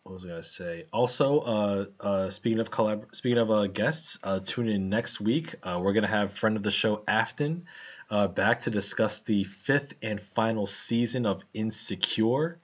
what 0.03 0.15
was 0.15 0.25
I 0.25 0.29
gonna 0.29 0.43
say? 0.43 0.87
Also, 0.95 1.41
uh, 1.41 1.85
uh, 2.01 2.31
speaking 2.31 2.59
of 2.61 2.71
collab, 2.71 3.15
speaking 3.15 3.37
of 3.37 3.75
guests, 3.75 4.19
tune 4.45 4.69
in 4.69 4.89
next 4.89 5.21
week. 5.21 5.55
We're 5.63 5.93
gonna 5.93 6.07
have 6.07 6.33
friend 6.33 6.57
of 6.57 6.63
the 6.63 6.71
show 6.71 7.03
Afton 7.07 7.67
back 8.09 8.61
to 8.61 8.71
discuss 8.71 9.21
the 9.23 9.45
fifth 9.45 9.93
and 10.01 10.19
final 10.19 10.65
season 10.65 11.27
of 11.27 11.45
Insecure. 11.53 12.61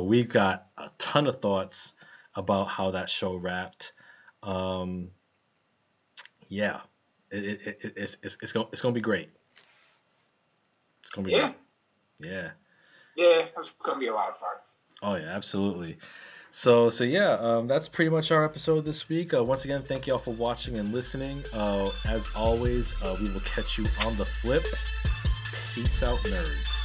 We've 0.00 0.28
got 0.30 0.66
a 0.78 0.88
ton 0.96 1.26
of 1.26 1.40
thoughts 1.42 1.92
about 2.34 2.68
how 2.68 2.92
that 2.92 3.10
show 3.10 3.34
wrapped. 3.34 3.92
Um, 4.42 5.10
yeah, 6.48 6.80
it, 7.30 7.44
it, 7.44 7.78
it, 7.82 7.92
it's 7.96 8.16
it's 8.22 8.36
it's 8.42 8.52
gonna 8.52 8.66
it's 8.72 8.80
gonna 8.82 8.92
be 8.94 9.00
great. 9.00 9.30
It's 11.02 11.10
gonna 11.10 11.26
be 11.26 11.32
Yeah, 11.32 11.52
great. 12.20 12.30
yeah. 12.32 12.50
yeah, 13.16 13.46
it's 13.56 13.70
gonna 13.70 13.98
be 14.00 14.06
a 14.08 14.14
lot 14.14 14.30
of 14.30 14.36
fun. 14.38 14.56
Oh 15.02 15.14
yeah, 15.14 15.34
absolutely. 15.34 15.98
So 16.50 16.88
so 16.88 17.04
yeah, 17.04 17.32
um, 17.34 17.68
that's 17.68 17.88
pretty 17.88 18.10
much 18.10 18.30
our 18.30 18.44
episode 18.44 18.84
this 18.84 19.08
week. 19.08 19.34
Uh, 19.34 19.44
once 19.44 19.64
again, 19.64 19.82
thank 19.82 20.06
you 20.06 20.14
all 20.14 20.18
for 20.18 20.34
watching 20.34 20.78
and 20.78 20.92
listening. 20.92 21.44
Uh, 21.52 21.90
as 22.06 22.26
always, 22.34 22.94
uh, 23.02 23.16
we 23.20 23.30
will 23.30 23.40
catch 23.40 23.78
you 23.78 23.86
on 24.04 24.16
the 24.16 24.24
flip. 24.24 24.64
Peace 25.74 26.02
out, 26.02 26.18
nerds. 26.20 26.84